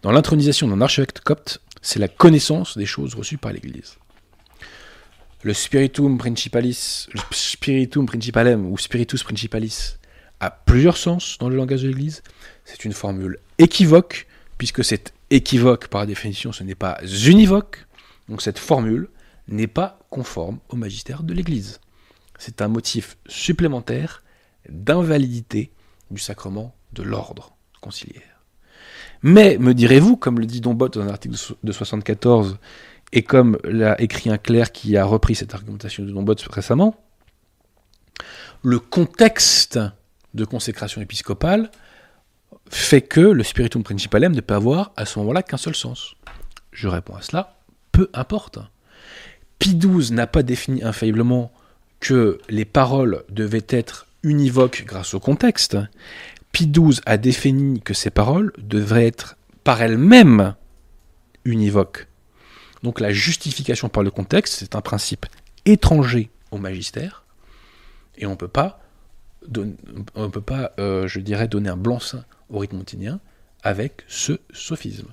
Dans 0.00 0.12
l'intronisation 0.12 0.66
d'un 0.66 0.80
archevêque 0.80 1.20
copte, 1.20 1.60
c'est 1.82 1.98
la 1.98 2.08
connaissance 2.08 2.78
des 2.78 2.86
choses 2.86 3.14
reçues 3.14 3.36
par 3.36 3.52
l'Église. 3.52 3.98
Le 5.42 5.52
spiritum 5.52 6.16
principalis, 6.16 7.06
le 7.12 7.20
spiritum 7.32 8.06
principalem 8.06 8.64
ou 8.64 8.78
spiritus 8.78 9.22
principalis 9.22 9.98
a 10.40 10.50
plusieurs 10.50 10.96
sens 10.96 11.36
dans 11.38 11.50
le 11.50 11.56
langage 11.56 11.82
de 11.82 11.88
l'Église. 11.88 12.22
C'est 12.64 12.86
une 12.86 12.94
formule 12.94 13.38
équivoque, 13.58 14.26
puisque 14.56 14.82
c'est 14.82 15.12
équivoque 15.28 15.88
par 15.88 16.06
définition, 16.06 16.50
ce 16.50 16.64
n'est 16.64 16.74
pas 16.74 16.98
univoque. 17.26 17.84
Donc 18.30 18.40
cette 18.40 18.58
formule 18.58 19.10
n'est 19.48 19.66
pas 19.66 19.98
conforme 20.08 20.60
au 20.70 20.76
magistère 20.76 21.24
de 21.24 21.34
l'Église. 21.34 21.78
C'est 22.38 22.62
un 22.62 22.68
motif 22.68 23.16
supplémentaire 23.26 24.22
d'invalidité 24.68 25.72
du 26.10 26.20
sacrement 26.20 26.74
de 26.92 27.02
l'ordre 27.02 27.56
conciliaire. 27.80 28.22
Mais, 29.22 29.56
me 29.58 29.72
direz-vous, 29.72 30.16
comme 30.16 30.38
le 30.38 30.46
dit 30.46 30.60
Dombot 30.60 30.88
dans 30.88 31.00
un 31.00 31.08
article 31.08 31.36
de 31.62 31.72
74, 31.72 32.58
et 33.12 33.22
comme 33.22 33.58
l'a 33.64 34.00
écrit 34.00 34.30
un 34.30 34.38
clerc 34.38 34.72
qui 34.72 34.96
a 34.96 35.04
repris 35.04 35.34
cette 35.34 35.54
argumentation 35.54 36.04
de 36.04 36.10
Dombot 36.10 36.34
récemment, 36.50 36.96
le 38.62 38.78
contexte 38.78 39.78
de 40.34 40.44
consécration 40.44 41.00
épiscopale 41.00 41.70
fait 42.70 43.02
que 43.02 43.20
le 43.20 43.42
spiritum 43.42 43.82
principalem 43.82 44.34
ne 44.34 44.40
peut 44.40 44.54
avoir 44.54 44.92
à 44.96 45.04
ce 45.04 45.18
moment-là 45.20 45.42
qu'un 45.42 45.56
seul 45.56 45.74
sens. 45.74 46.16
Je 46.72 46.88
réponds 46.88 47.14
à 47.14 47.22
cela, 47.22 47.56
peu 47.92 48.10
importe. 48.14 48.58
Pie 49.58 49.76
XII 49.76 50.12
n'a 50.12 50.26
pas 50.26 50.42
défini 50.42 50.82
infailliblement 50.82 51.52
que 52.00 52.38
les 52.48 52.64
paroles 52.64 53.24
devaient 53.28 53.66
être 53.68 54.06
univoques 54.22 54.84
grâce 54.86 55.14
au 55.14 55.20
contexte. 55.20 55.76
Pie 56.52 56.68
XII 56.68 57.00
a 57.06 57.16
défini 57.16 57.80
que 57.80 57.94
ces 57.94 58.10
paroles 58.10 58.52
devraient 58.58 59.06
être 59.06 59.36
par 59.64 59.82
elles-mêmes 59.82 60.54
univoques. 61.44 62.06
Donc 62.82 63.00
la 63.00 63.12
justification 63.12 63.88
par 63.88 64.02
le 64.02 64.10
contexte, 64.10 64.54
c'est 64.58 64.76
un 64.76 64.80
principe 64.80 65.26
étranger 65.64 66.30
au 66.50 66.58
magistère, 66.58 67.24
et 68.16 68.26
on 68.26 68.32
ne 68.32 68.36
peut 68.36 68.48
pas, 68.48 68.80
on 70.14 70.30
peut 70.30 70.40
pas 70.40 70.72
euh, 70.78 71.08
je 71.08 71.20
dirais, 71.20 71.48
donner 71.48 71.70
un 71.70 71.76
blanc-seing 71.76 72.24
au 72.50 72.58
rite 72.58 72.72
montinien 72.72 73.20
avec 73.62 74.04
ce 74.06 74.38
sophisme. 74.52 75.08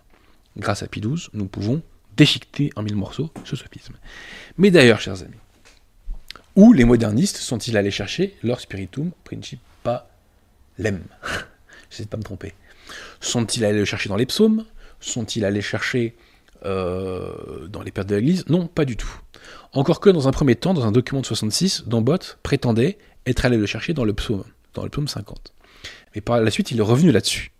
Grâce 0.57 0.83
à 0.83 0.87
Pie 0.87 1.01
XII, 1.01 1.29
nous 1.33 1.47
pouvons 1.47 1.81
déchiqueter 2.17 2.71
en 2.75 2.83
mille 2.83 2.95
morceaux 2.95 3.31
ce 3.45 3.55
sophisme. 3.55 3.95
Mais 4.57 4.69
d'ailleurs, 4.69 4.99
chers 4.99 5.23
amis, 5.23 5.37
où 6.55 6.73
les 6.73 6.83
modernistes 6.83 7.37
sont-ils 7.37 7.77
allés 7.77 7.91
chercher 7.91 8.35
leur 8.43 8.59
spiritum 8.59 9.11
principalem? 9.23 10.03
J'essaie 11.89 12.03
de 12.03 12.09
pas 12.09 12.17
me 12.17 12.23
tromper. 12.23 12.53
Sont-ils 13.19 13.65
allés 13.65 13.79
le 13.79 13.85
chercher 13.85 14.09
dans 14.09 14.15
les 14.15 14.25
psaumes? 14.25 14.65
Sont-ils 14.99 15.45
allés 15.45 15.61
chercher 15.61 16.15
euh, 16.65 17.67
dans 17.67 17.81
les 17.81 17.91
pères 17.91 18.05
de 18.05 18.15
l'Église? 18.15 18.45
Non, 18.47 18.67
pas 18.67 18.85
du 18.85 18.97
tout. 18.97 19.13
Encore 19.73 19.99
que 19.99 20.09
dans 20.09 20.27
un 20.27 20.31
premier 20.31 20.55
temps, 20.55 20.73
dans 20.73 20.85
un 20.85 20.91
document 20.91 21.21
de 21.21 21.25
66, 21.25 21.83
Dambot 21.87 22.17
prétendait 22.43 22.97
être 23.25 23.45
allé 23.45 23.57
le 23.57 23.65
chercher 23.65 23.93
dans 23.93 24.03
le 24.03 24.13
psaume, 24.13 24.43
dans 24.73 24.83
le 24.83 24.89
psaume 24.89 25.07
50. 25.07 25.53
Mais 26.15 26.21
par 26.21 26.41
la 26.41 26.51
suite, 26.51 26.71
il 26.71 26.79
est 26.79 26.83
revenu 26.83 27.11
là-dessus. 27.11 27.51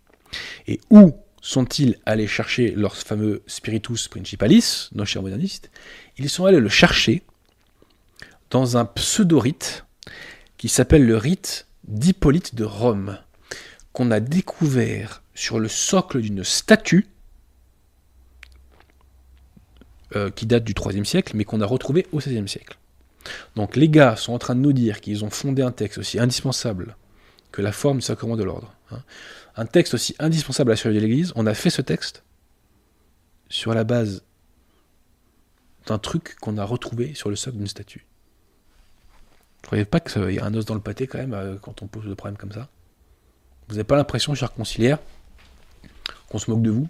Et 0.66 0.80
où 0.90 1.16
sont-ils 1.40 1.98
allés 2.06 2.26
chercher 2.26 2.72
leur 2.72 2.96
fameux 2.96 3.42
spiritus 3.46 4.08
principalis, 4.08 4.90
nos 4.94 5.04
chers 5.04 5.22
modernistes? 5.22 5.70
Ils 6.18 6.28
sont 6.28 6.44
allés 6.44 6.60
le 6.60 6.68
chercher 6.68 7.22
dans 8.52 8.76
un 8.76 8.84
pseudo-rite 8.84 9.86
qui 10.58 10.68
s'appelle 10.68 11.06
le 11.06 11.16
rite 11.16 11.66
d'Hippolyte 11.88 12.54
de 12.54 12.64
Rome, 12.64 13.18
qu'on 13.92 14.10
a 14.10 14.20
découvert 14.20 15.22
sur 15.34 15.58
le 15.58 15.68
socle 15.68 16.20
d'une 16.20 16.44
statue 16.44 17.08
euh, 20.14 20.30
qui 20.30 20.44
date 20.44 20.64
du 20.64 20.74
IIIe 20.78 21.06
siècle, 21.06 21.32
mais 21.34 21.44
qu'on 21.44 21.62
a 21.62 21.66
retrouvé 21.66 22.06
au 22.12 22.18
XVIe 22.18 22.46
siècle. 22.46 22.76
Donc 23.56 23.74
les 23.74 23.88
gars 23.88 24.16
sont 24.16 24.34
en 24.34 24.38
train 24.38 24.54
de 24.54 24.60
nous 24.60 24.74
dire 24.74 25.00
qu'ils 25.00 25.24
ont 25.24 25.30
fondé 25.30 25.62
un 25.62 25.72
texte 25.72 25.96
aussi 25.96 26.20
indispensable 26.20 26.96
que 27.52 27.62
la 27.62 27.72
forme 27.72 27.98
du 27.98 28.04
sacrement 28.04 28.36
de 28.36 28.44
l'ordre. 28.44 28.74
Hein. 28.90 29.02
Un 29.56 29.64
texte 29.64 29.94
aussi 29.94 30.14
indispensable 30.18 30.70
à 30.70 30.74
la 30.74 30.76
survie 30.76 30.96
de 30.96 31.00
l'Église, 31.00 31.32
on 31.36 31.46
a 31.46 31.54
fait 31.54 31.70
ce 31.70 31.80
texte 31.80 32.22
sur 33.48 33.72
la 33.72 33.84
base 33.84 34.24
d'un 35.86 35.98
truc 35.98 36.36
qu'on 36.40 36.58
a 36.58 36.64
retrouvé 36.64 37.14
sur 37.14 37.30
le 37.30 37.36
socle 37.36 37.56
d'une 37.56 37.66
statue. 37.66 38.06
Vous 39.62 39.68
croyez 39.68 39.84
pas 39.84 40.00
qu'il 40.00 40.32
y 40.32 40.38
a 40.38 40.44
un 40.44 40.54
os 40.54 40.64
dans 40.64 40.74
le 40.74 40.80
pâté 40.80 41.06
quand 41.06 41.18
même 41.18 41.34
euh, 41.34 41.56
quand 41.56 41.82
on 41.82 41.86
pose 41.86 42.06
des 42.06 42.14
problèmes 42.14 42.36
comme 42.36 42.52
ça? 42.52 42.68
Vous 43.68 43.74
n'avez 43.74 43.84
pas 43.84 43.96
l'impression, 43.96 44.34
cher 44.34 44.52
conciliaire, 44.52 44.98
qu'on 46.28 46.38
se 46.38 46.50
moque 46.50 46.62
de 46.62 46.70
vous? 46.70 46.88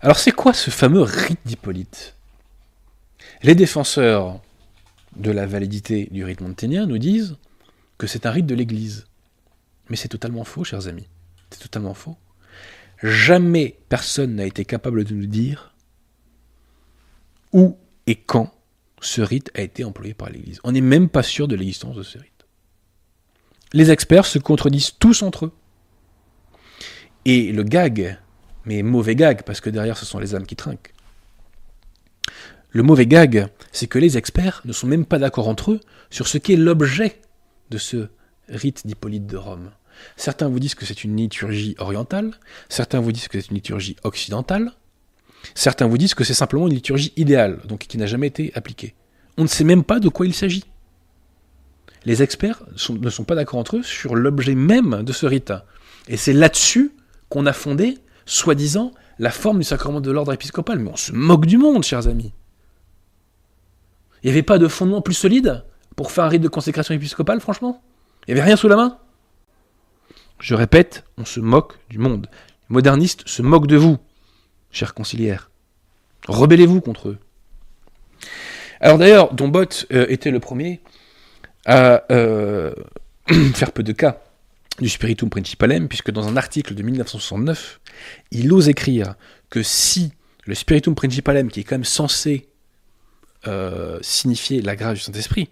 Alors 0.00 0.18
c'est 0.18 0.32
quoi 0.32 0.52
ce 0.52 0.70
fameux 0.70 1.02
rite 1.02 1.40
d'Hippolyte? 1.44 2.14
Les 3.42 3.54
défenseurs 3.54 4.40
de 5.16 5.30
la 5.30 5.46
validité 5.46 6.08
du 6.10 6.24
rite 6.24 6.40
monténien 6.40 6.86
nous 6.86 6.98
disent 6.98 7.36
que 7.98 8.06
c'est 8.06 8.26
un 8.26 8.30
rite 8.30 8.46
de 8.46 8.54
l'Église. 8.54 9.06
Mais 9.88 9.96
c'est 9.96 10.08
totalement 10.08 10.44
faux, 10.44 10.64
chers 10.64 10.88
amis. 10.88 11.08
C'est 11.50 11.60
totalement 11.60 11.94
faux. 11.94 12.16
Jamais 13.02 13.78
personne 13.88 14.36
n'a 14.36 14.46
été 14.46 14.64
capable 14.64 15.04
de 15.04 15.14
nous 15.14 15.26
dire 15.26 15.74
où 17.52 17.76
et 18.06 18.16
quand 18.16 18.52
ce 19.02 19.20
rite 19.20 19.50
a 19.54 19.60
été 19.60 19.84
employé 19.84 20.14
par 20.14 20.30
l'Église. 20.30 20.60
On 20.64 20.72
n'est 20.72 20.80
même 20.80 21.08
pas 21.08 21.22
sûr 21.22 21.48
de 21.48 21.56
l'existence 21.56 21.96
de 21.96 22.02
ce 22.02 22.18
rite. 22.18 22.46
Les 23.72 23.90
experts 23.90 24.26
se 24.26 24.38
contredisent 24.38 24.92
tous 24.98 25.22
entre 25.22 25.46
eux. 25.46 25.52
Et 27.24 27.52
le 27.52 27.62
gag, 27.62 28.18
mais 28.64 28.82
mauvais 28.82 29.14
gag, 29.14 29.42
parce 29.42 29.60
que 29.60 29.70
derrière 29.70 29.96
ce 29.96 30.06
sont 30.06 30.18
les 30.18 30.34
âmes 30.34 30.46
qui 30.46 30.56
trinquent. 30.56 30.92
Le 32.70 32.82
mauvais 32.82 33.06
gag, 33.06 33.48
c'est 33.70 33.86
que 33.86 33.98
les 33.98 34.16
experts 34.16 34.62
ne 34.64 34.72
sont 34.72 34.86
même 34.86 35.04
pas 35.04 35.18
d'accord 35.18 35.48
entre 35.48 35.72
eux 35.72 35.80
sur 36.10 36.26
ce 36.26 36.38
qu'est 36.38 36.56
l'objet 36.56 37.20
de 37.70 37.78
ce 37.78 38.08
rite 38.48 38.86
d'Hippolyte 38.86 39.26
de 39.26 39.36
Rome. 39.36 39.72
Certains 40.16 40.48
vous 40.48 40.58
disent 40.58 40.74
que 40.74 40.86
c'est 40.86 41.04
une 41.04 41.16
liturgie 41.16 41.74
orientale, 41.78 42.32
certains 42.68 43.00
vous 43.00 43.12
disent 43.12 43.28
que 43.28 43.40
c'est 43.40 43.48
une 43.48 43.56
liturgie 43.56 43.96
occidentale, 44.04 44.72
Certains 45.54 45.86
vous 45.86 45.98
disent 45.98 46.14
que 46.14 46.24
c'est 46.24 46.34
simplement 46.34 46.66
une 46.66 46.74
liturgie 46.74 47.12
idéale, 47.16 47.60
donc 47.66 47.80
qui 47.80 47.98
n'a 47.98 48.06
jamais 48.06 48.28
été 48.28 48.52
appliquée. 48.54 48.94
On 49.38 49.42
ne 49.42 49.48
sait 49.48 49.64
même 49.64 49.84
pas 49.84 50.00
de 50.00 50.08
quoi 50.08 50.26
il 50.26 50.34
s'agit. 50.34 50.64
Les 52.04 52.22
experts 52.22 52.62
ne 52.90 53.10
sont 53.10 53.24
pas 53.24 53.34
d'accord 53.34 53.60
entre 53.60 53.76
eux 53.76 53.82
sur 53.82 54.16
l'objet 54.16 54.54
même 54.54 55.02
de 55.02 55.12
ce 55.12 55.26
rite. 55.26 55.52
Et 56.08 56.16
c'est 56.16 56.32
là-dessus 56.32 56.92
qu'on 57.28 57.46
a 57.46 57.52
fondé, 57.52 57.98
soi-disant, 58.26 58.92
la 59.18 59.30
forme 59.30 59.58
du 59.58 59.64
sacrement 59.64 60.00
de 60.00 60.10
l'ordre 60.10 60.32
épiscopal. 60.32 60.78
Mais 60.78 60.90
on 60.90 60.96
se 60.96 61.12
moque 61.12 61.46
du 61.46 61.58
monde, 61.58 61.84
chers 61.84 62.08
amis. 62.08 62.32
Il 64.22 64.26
n'y 64.26 64.32
avait 64.32 64.42
pas 64.42 64.58
de 64.58 64.68
fondement 64.68 65.00
plus 65.00 65.14
solide 65.14 65.64
pour 65.96 66.10
faire 66.10 66.24
un 66.24 66.28
rite 66.28 66.42
de 66.42 66.48
consécration 66.48 66.94
épiscopale, 66.94 67.40
franchement? 67.40 67.82
Il 68.26 68.34
n'y 68.34 68.40
avait 68.40 68.48
rien 68.48 68.56
sous 68.56 68.68
la 68.68 68.76
main? 68.76 68.98
Je 70.38 70.54
répète, 70.54 71.04
on 71.18 71.24
se 71.24 71.40
moque 71.40 71.78
du 71.88 71.98
monde. 71.98 72.28
Les 72.68 72.74
modernistes 72.74 73.22
se 73.26 73.42
moquent 73.42 73.68
de 73.68 73.76
vous 73.76 73.98
chers 74.72 74.94
conciliaires. 74.94 75.50
Rebellez-vous 76.26 76.80
contre 76.80 77.10
eux. 77.10 77.18
Alors 78.80 78.98
d'ailleurs, 78.98 79.32
Dombot 79.32 79.64
euh, 79.92 80.06
était 80.08 80.30
le 80.30 80.40
premier 80.40 80.80
à 81.66 82.04
euh, 82.10 82.74
faire 83.54 83.72
peu 83.72 83.82
de 83.82 83.92
cas 83.92 84.20
du 84.80 84.88
spiritum 84.88 85.30
principalem, 85.30 85.88
puisque 85.88 86.10
dans 86.10 86.26
un 86.26 86.36
article 86.36 86.74
de 86.74 86.82
1969, 86.82 87.80
il 88.30 88.52
ose 88.52 88.68
écrire 88.68 89.14
que 89.50 89.62
si 89.62 90.12
le 90.44 90.54
spiritum 90.54 90.94
principalem, 90.94 91.50
qui 91.50 91.60
est 91.60 91.64
quand 91.64 91.76
même 91.76 91.84
censé 91.84 92.48
euh, 93.46 93.98
signifier 94.02 94.62
la 94.62 94.74
grâce 94.74 94.98
du 94.98 95.04
Saint-Esprit, 95.04 95.50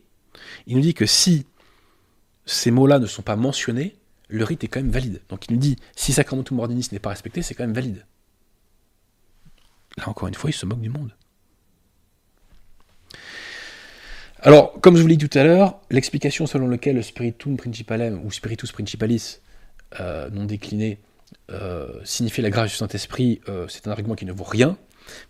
il 0.67 0.77
nous 0.77 0.83
dit 0.83 0.95
que 0.95 1.07
si 1.07 1.47
ces 2.47 2.71
mots-là 2.71 2.99
ne 2.99 3.07
sont 3.07 3.23
pas 3.23 3.37
mentionnés, 3.37 3.97
le 4.29 4.45
rite 4.45 4.65
est 4.65 4.69
quand 4.69 4.81
même 4.81 4.91
valide. 4.91 5.21
Donc 5.29 5.47
il 5.49 5.55
nous 5.55 5.61
dit, 5.61 5.77
si 5.95 6.13
Sacramentum 6.13 6.59
Ordinis 6.59 6.89
n'est 6.93 6.99
pas 6.99 7.11
respecté, 7.11 7.43
c'est 7.43 7.55
quand 7.55 7.65
même 7.65 7.75
valide. 7.75 8.05
Là 9.99 10.09
encore 10.09 10.29
une 10.29 10.35
fois, 10.35 10.51
il 10.51 10.55
se 10.55 10.67
moque 10.67 10.81
du 10.81 10.91
monde. 10.91 11.11
Alors, 14.43 14.81
comme 14.81 14.97
je 14.97 15.03
vous 15.03 15.09
l'ai 15.09 15.17
dit 15.17 15.29
tout 15.29 15.39
à 15.39 15.45
l'heure, 15.45 15.81
l'explication 15.91 16.47
selon 16.47 16.67
laquelle 16.67 16.97
le 16.97 17.03
spiritum 17.03 17.59
principalem 17.59 18.25
ou 18.25 18.31
spiritus 18.31 18.73
principalis, 18.73 19.41
euh, 20.01 20.31
non 20.31 20.47
décliné, 20.47 20.99
euh, 21.51 21.89
signifie 22.05 22.41
la 22.41 22.49
grâce 22.49 22.71
du 22.71 22.77
Saint-Esprit, 22.77 23.43
euh, 23.49 23.67
c'est 23.69 23.87
un 23.87 23.91
argument 23.91 24.15
qui 24.15 24.25
ne 24.25 24.33
vaut 24.33 24.45
rien, 24.45 24.79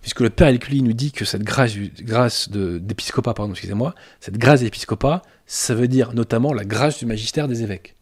puisque 0.00 0.20
le 0.20 0.30
Père 0.30 0.46
Elculi 0.46 0.82
nous 0.82 0.92
dit 0.92 1.10
que 1.10 1.24
cette 1.24 1.42
grâce, 1.42 1.76
grâce 1.76 2.50
d'épiscopat, 2.50 3.34
pardon, 3.34 3.52
excusez-moi, 3.52 3.96
cette 4.20 4.38
grâce 4.38 4.60
d'épiscopat, 4.60 5.22
ça 5.44 5.74
veut 5.74 5.88
dire 5.88 6.12
notamment 6.14 6.52
la 6.52 6.64
grâce 6.64 6.98
du 6.98 7.06
magistère 7.06 7.48
des 7.48 7.62
évêques. 7.62 7.96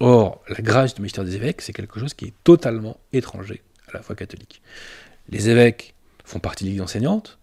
Or, 0.00 0.42
la 0.48 0.56
grâce 0.56 0.94
du 0.94 1.00
magistère 1.00 1.24
des 1.24 1.36
évêques, 1.36 1.62
c'est 1.62 1.72
quelque 1.72 1.98
chose 2.00 2.12
qui 2.12 2.26
est 2.26 2.34
totalement 2.44 2.98
étranger 3.14 3.62
à 3.88 3.94
la 3.94 4.02
foi 4.02 4.14
catholique. 4.14 4.60
Les 5.28 5.48
évêques 5.48 5.94
font 6.24 6.40
partie 6.40 6.64
de 6.64 6.68
l'Église 6.68 6.82
enseignante, 6.82 7.38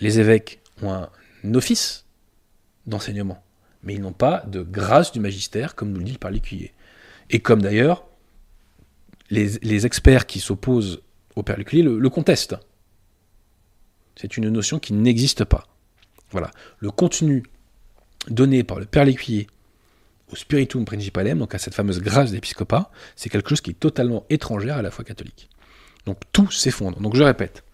les 0.00 0.20
évêques 0.20 0.60
ont 0.82 0.92
un 0.92 1.54
office 1.54 2.04
d'enseignement, 2.86 3.42
mais 3.82 3.94
ils 3.94 4.00
n'ont 4.00 4.12
pas 4.12 4.44
de 4.46 4.62
grâce 4.62 5.12
du 5.12 5.20
magistère, 5.20 5.74
comme 5.74 5.92
nous 5.92 5.98
le 5.98 6.04
dit 6.04 6.18
par 6.18 6.30
l'écuyer. 6.30 6.72
Et 7.30 7.40
comme 7.40 7.62
d'ailleurs, 7.62 8.04
les, 9.30 9.86
experts 9.86 10.26
qui 10.26 10.40
s'opposent 10.40 11.02
au 11.36 11.42
Père 11.42 11.56
Lécuyer 11.56 11.82
le, 11.82 12.10
contestent. 12.10 12.56
C'est 14.16 14.36
une 14.36 14.50
notion 14.50 14.78
qui 14.78 14.92
n'existe 14.92 15.44
pas. 15.44 15.66
Voilà. 16.30 16.50
Le 16.78 16.90
contenu 16.90 17.42
donné 18.28 18.62
par 18.62 18.78
le 18.78 18.84
Père 18.84 19.04
Lécuyer 19.04 19.46
au 20.30 20.36
Spiritum 20.36 20.84
Principalem, 20.84 21.38
donc 21.38 21.54
à 21.54 21.58
cette 21.58 21.74
fameuse 21.74 22.00
grâce 22.00 22.30
d'épiscopat, 22.30 22.90
c'est 23.16 23.30
quelque 23.30 23.48
chose 23.48 23.60
qui 23.60 23.70
est 23.70 23.80
totalement 23.80 24.26
étrangère 24.28 24.76
à 24.76 24.82
la 24.82 24.90
foi 24.90 25.04
catholique. 25.04 25.48
Donc 26.06 26.18
tout 26.32 26.50
s'effondre. 26.50 27.00
Donc 27.00 27.16
je 27.16 27.22
répète, 27.22 27.64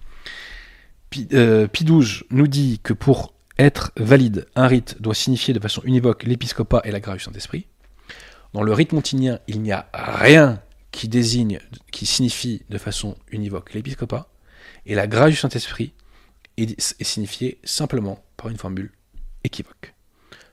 euh, 1.32 1.66
XII 1.68 2.24
nous 2.30 2.46
dit 2.46 2.80
que 2.82 2.92
pour 2.92 3.32
être 3.58 3.92
valide, 3.96 4.46
un 4.54 4.66
rite 4.66 5.00
doit 5.00 5.14
signifier 5.14 5.54
de 5.54 5.60
façon 5.60 5.82
univoque 5.84 6.24
l'épiscopat 6.24 6.82
et 6.84 6.90
la 6.90 7.00
grâce 7.00 7.18
du 7.18 7.24
Saint-Esprit. 7.24 7.66
Dans 8.52 8.62
le 8.62 8.72
rite 8.72 8.92
montinien, 8.92 9.40
il 9.46 9.60
n'y 9.60 9.72
a 9.72 9.88
rien 9.92 10.62
qui 10.90 11.08
désigne, 11.08 11.60
qui 11.90 12.06
signifie 12.06 12.62
de 12.70 12.78
façon 12.78 13.16
univoque 13.30 13.74
l'épiscopat, 13.74 14.28
et 14.86 14.94
la 14.94 15.06
grâce 15.06 15.30
du 15.30 15.36
Saint-Esprit 15.36 15.92
est, 16.56 16.80
signifiée 17.02 17.58
simplement 17.64 18.24
par 18.36 18.48
une 18.48 18.56
formule 18.56 18.92
équivoque. 19.44 19.94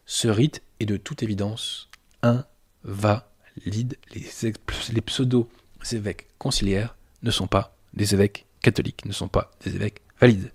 Ce 0.06 0.28
rite 0.28 0.62
est 0.80 0.86
de 0.86 0.98
toute 0.98 1.24
évidence 1.24 1.90
invalide. 2.22 3.98
Les, 4.14 4.54
les 4.92 5.02
pseudo-évêques 5.02 6.28
conciliaires 6.38 6.96
ne 7.26 7.32
sont 7.32 7.48
pas 7.48 7.76
des 7.94 8.14
évêques 8.14 8.46
catholiques, 8.62 9.04
ne 9.06 9.12
sont 9.12 9.28
pas 9.28 9.52
des 9.66 9.76
évêques 9.76 10.02
valides. 10.22 10.52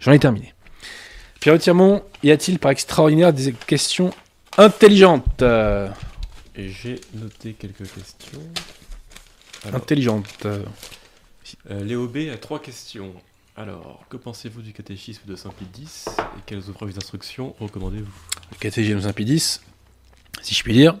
J'en 0.00 0.12
ai 0.12 0.18
terminé. 0.18 0.54
Pierre 1.40 1.58
Tirmont, 1.58 2.02
y 2.22 2.30
a-t-il 2.30 2.58
par 2.58 2.70
extraordinaire 2.70 3.32
des 3.32 3.52
questions 3.52 4.12
intelligentes? 4.58 5.42
J'ai 6.56 7.00
noté 7.14 7.52
quelques 7.52 7.90
questions. 7.92 8.40
intelligentes. 9.72 10.46
Euh, 10.46 10.64
Léo 11.84 12.08
B 12.08 12.28
a 12.32 12.36
trois 12.36 12.60
questions. 12.60 13.12
Alors, 13.56 14.04
que 14.08 14.16
pensez-vous 14.16 14.62
du 14.62 14.72
catéchisme 14.72 15.22
de 15.26 15.36
Saint 15.36 15.50
Pie 15.50 15.82
X 15.82 16.06
et 16.08 16.40
quels 16.46 16.68
ouvrages 16.68 16.94
d'instruction 16.94 17.54
recommandez-vous? 17.58 18.12
Le 18.52 18.56
catéchisme 18.58 18.96
de 18.96 19.02
Saint 19.02 19.12
Pie 19.12 19.24
X, 19.24 19.60
si 20.42 20.54
je 20.54 20.62
puis 20.62 20.72
dire, 20.72 20.96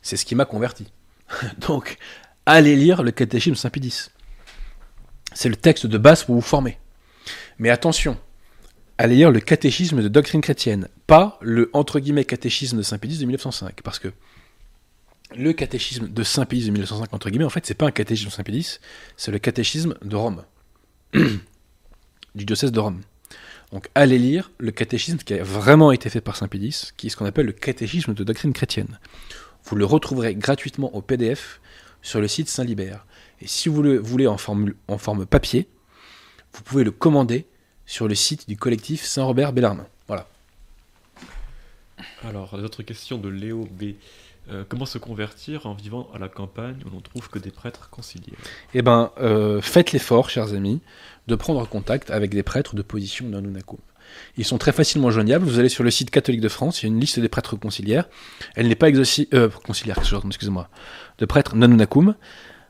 c'est 0.00 0.16
ce 0.16 0.24
qui 0.24 0.34
m'a 0.34 0.44
converti. 0.44 0.86
Donc, 1.58 1.98
allez 2.46 2.76
lire 2.76 3.02
le 3.02 3.10
catéchisme 3.10 3.54
de 3.54 3.58
Saint 3.58 3.70
Pie 3.70 3.80
X. 3.80 4.10
C'est 5.34 5.48
le 5.48 5.56
texte 5.56 5.86
de 5.86 5.98
base 5.98 6.24
pour 6.24 6.34
vous 6.34 6.40
former. 6.40 6.78
Mais 7.58 7.70
attention, 7.70 8.16
allez 8.98 9.16
lire 9.16 9.30
le 9.30 9.40
catéchisme 9.40 10.02
de 10.02 10.08
doctrine 10.08 10.40
chrétienne, 10.40 10.88
pas 11.06 11.38
le 11.40 11.70
entre 11.72 12.00
guillemets 12.00 12.24
catéchisme 12.24 12.78
de 12.78 12.82
Saint 12.82 12.98
Pie 12.98 13.08
X 13.08 13.18
de 13.18 13.26
1905, 13.26 13.82
parce 13.82 13.98
que 13.98 14.08
le 15.36 15.52
catéchisme 15.52 16.08
de 16.08 16.22
Saint 16.22 16.46
Pie 16.46 16.58
X 16.58 16.66
de 16.66 16.72
1905 16.72 17.12
entre 17.12 17.30
guillemets, 17.30 17.44
en 17.44 17.50
fait, 17.50 17.66
c'est 17.66 17.74
pas 17.74 17.86
un 17.86 17.90
catéchisme 17.90 18.30
de 18.30 18.34
Saint 18.34 18.42
Pie 18.42 18.58
X, 18.58 18.80
c'est 19.16 19.30
le 19.30 19.38
catéchisme 19.38 19.94
de 20.02 20.16
Rome, 20.16 20.44
du 22.34 22.44
diocèse 22.44 22.72
de 22.72 22.80
Rome. 22.80 23.02
Donc 23.72 23.88
allez 23.94 24.18
lire 24.18 24.50
le 24.58 24.70
catéchisme 24.70 25.18
qui 25.18 25.34
a 25.34 25.42
vraiment 25.42 25.92
été 25.92 26.08
fait 26.08 26.22
par 26.22 26.36
Saint 26.36 26.48
Pie 26.48 26.58
X, 26.58 26.92
qui 26.96 27.08
est 27.08 27.10
ce 27.10 27.16
qu'on 27.16 27.26
appelle 27.26 27.46
le 27.46 27.52
catéchisme 27.52 28.14
de 28.14 28.24
doctrine 28.24 28.52
chrétienne. 28.52 28.98
Vous 29.64 29.76
le 29.76 29.84
retrouverez 29.84 30.34
gratuitement 30.34 30.94
au 30.94 31.02
PDF 31.02 31.60
sur 32.00 32.20
le 32.20 32.28
site 32.28 32.48
Saint-Libert. 32.48 33.04
Et 33.40 33.46
si 33.46 33.68
vous 33.68 33.82
le 33.82 33.98
voulez 33.98 34.26
en 34.26 34.38
forme, 34.38 34.72
en 34.88 34.98
forme 34.98 35.26
papier, 35.26 35.68
vous 36.52 36.62
pouvez 36.62 36.84
le 36.84 36.90
commander 36.90 37.46
sur 37.86 38.08
le 38.08 38.14
site 38.14 38.48
du 38.48 38.56
collectif 38.56 39.04
Saint-Robert 39.04 39.52
Bellarmin. 39.52 39.86
Voilà. 40.06 40.26
Alors, 42.24 42.56
l'autre 42.56 42.82
question 42.82 43.18
de 43.18 43.28
Léo 43.28 43.68
B. 43.70 43.94
Euh, 44.50 44.64
comment 44.66 44.86
se 44.86 44.96
convertir 44.96 45.66
en 45.66 45.74
vivant 45.74 46.08
à 46.14 46.18
la 46.18 46.28
campagne 46.28 46.76
où 46.86 46.90
l'on 46.90 47.00
trouve 47.00 47.28
que 47.28 47.38
des 47.38 47.50
prêtres 47.50 47.90
conciliés 47.90 48.32
Eh 48.72 48.80
bien, 48.80 49.12
euh, 49.20 49.60
faites 49.60 49.92
l'effort, 49.92 50.30
chers 50.30 50.54
amis, 50.54 50.80
de 51.26 51.34
prendre 51.34 51.68
contact 51.68 52.10
avec 52.10 52.30
des 52.30 52.42
prêtres 52.42 52.74
de 52.74 52.80
position 52.80 53.26
Nanunakum. 53.28 53.78
Ils 54.38 54.46
sont 54.46 54.56
très 54.56 54.72
facilement 54.72 55.10
joignables. 55.10 55.44
Vous 55.44 55.58
allez 55.58 55.68
sur 55.68 55.84
le 55.84 55.90
site 55.90 56.10
catholique 56.10 56.40
de 56.40 56.48
France, 56.48 56.82
il 56.82 56.86
y 56.86 56.88
a 56.88 56.92
une 56.94 57.00
liste 57.00 57.20
des 57.20 57.28
prêtres 57.28 57.56
conciliaires. 57.56 58.08
Elle 58.56 58.68
n'est 58.68 58.74
pas 58.74 58.88
exhaustive. 58.88 59.26
Euh, 59.34 59.50
conciliaire, 59.50 59.98
excusez-moi. 59.98 60.70
De 61.18 61.26
prêtres 61.26 61.54
Nanunakum, 61.54 62.14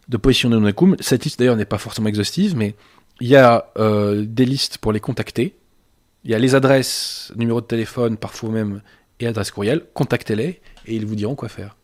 de 0.09 0.17
position 0.17 0.49
Nanunakum. 0.49 0.97
Cette 1.01 1.25
liste 1.25 1.39
d'ailleurs 1.39 1.57
n'est 1.57 1.65
pas 1.65 1.79
forcément 1.79 2.09
exhaustive, 2.09 2.57
mais 2.57 2.75
il 3.21 3.29
y 3.29 3.37
a 3.37 3.71
euh, 3.79 4.25
des 4.27 4.45
listes 4.45 4.79
pour 4.79 4.93
les 4.93 5.01
contacter. 5.01 5.55
Il 6.25 6.31
y 6.31 6.35
a 6.35 6.39
les 6.39 6.55
adresses, 6.55 7.33
numéro 7.37 7.61
de 7.61 7.67
téléphone, 7.67 8.17
parfois 8.17 8.51
même, 8.51 8.83
et 9.21 9.27
adresse 9.27 9.51
courriel. 9.51 9.85
Contactez-les 9.95 10.61
et 10.87 10.95
ils 10.95 11.07
vous 11.07 11.17
diront 11.17 11.35
quoi 11.35 11.49
faire. 11.49 11.77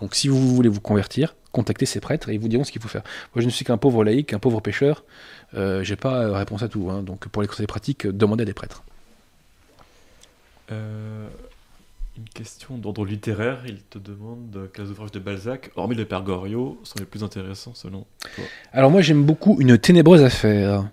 Donc 0.00 0.14
si 0.14 0.28
vous 0.28 0.54
voulez 0.54 0.68
vous 0.68 0.80
convertir, 0.80 1.34
contactez 1.52 1.86
ces 1.86 2.00
prêtres 2.00 2.28
et 2.28 2.34
ils 2.34 2.40
vous 2.40 2.48
diront 2.48 2.64
ce 2.64 2.72
qu'il 2.72 2.80
faut 2.80 2.88
faire. 2.88 3.02
Moi 3.34 3.42
je 3.42 3.46
ne 3.46 3.50
suis 3.50 3.64
qu'un 3.64 3.78
pauvre 3.78 4.04
laïc, 4.04 4.32
un 4.32 4.38
pauvre 4.38 4.60
pêcheur. 4.60 5.04
Euh, 5.54 5.82
J'ai 5.82 5.96
pas 5.96 6.22
euh, 6.22 6.32
réponse 6.32 6.62
à 6.62 6.68
tout. 6.68 6.88
Hein. 6.90 7.02
Donc 7.02 7.28
pour 7.28 7.42
les 7.42 7.48
conseils 7.48 7.66
pratiques, 7.66 8.06
demandez 8.06 8.42
à 8.42 8.44
des 8.44 8.54
prêtres. 8.54 8.82
Euh, 10.70 11.26
une 12.18 12.28
question 12.28 12.78
d'ordre 12.78 13.04
littéraire. 13.04 13.62
Il 13.66 13.82
te 13.82 13.98
demande 13.98 14.70
quels 14.74 14.86
ouvrages 14.86 15.12
de 15.12 15.20
Balzac, 15.20 15.70
hormis 15.76 15.94
le 15.94 16.04
Père 16.04 16.22
Goriot, 16.22 16.80
sont 16.82 16.96
les 16.98 17.04
plus 17.04 17.22
intéressants 17.22 17.74
selon 17.74 18.06
toi? 18.20 18.44
Alors 18.72 18.90
moi 18.90 19.00
j'aime 19.00 19.24
beaucoup 19.24 19.56
Une 19.60 19.78
ténébreuse 19.78 20.22
affaire, 20.22 20.88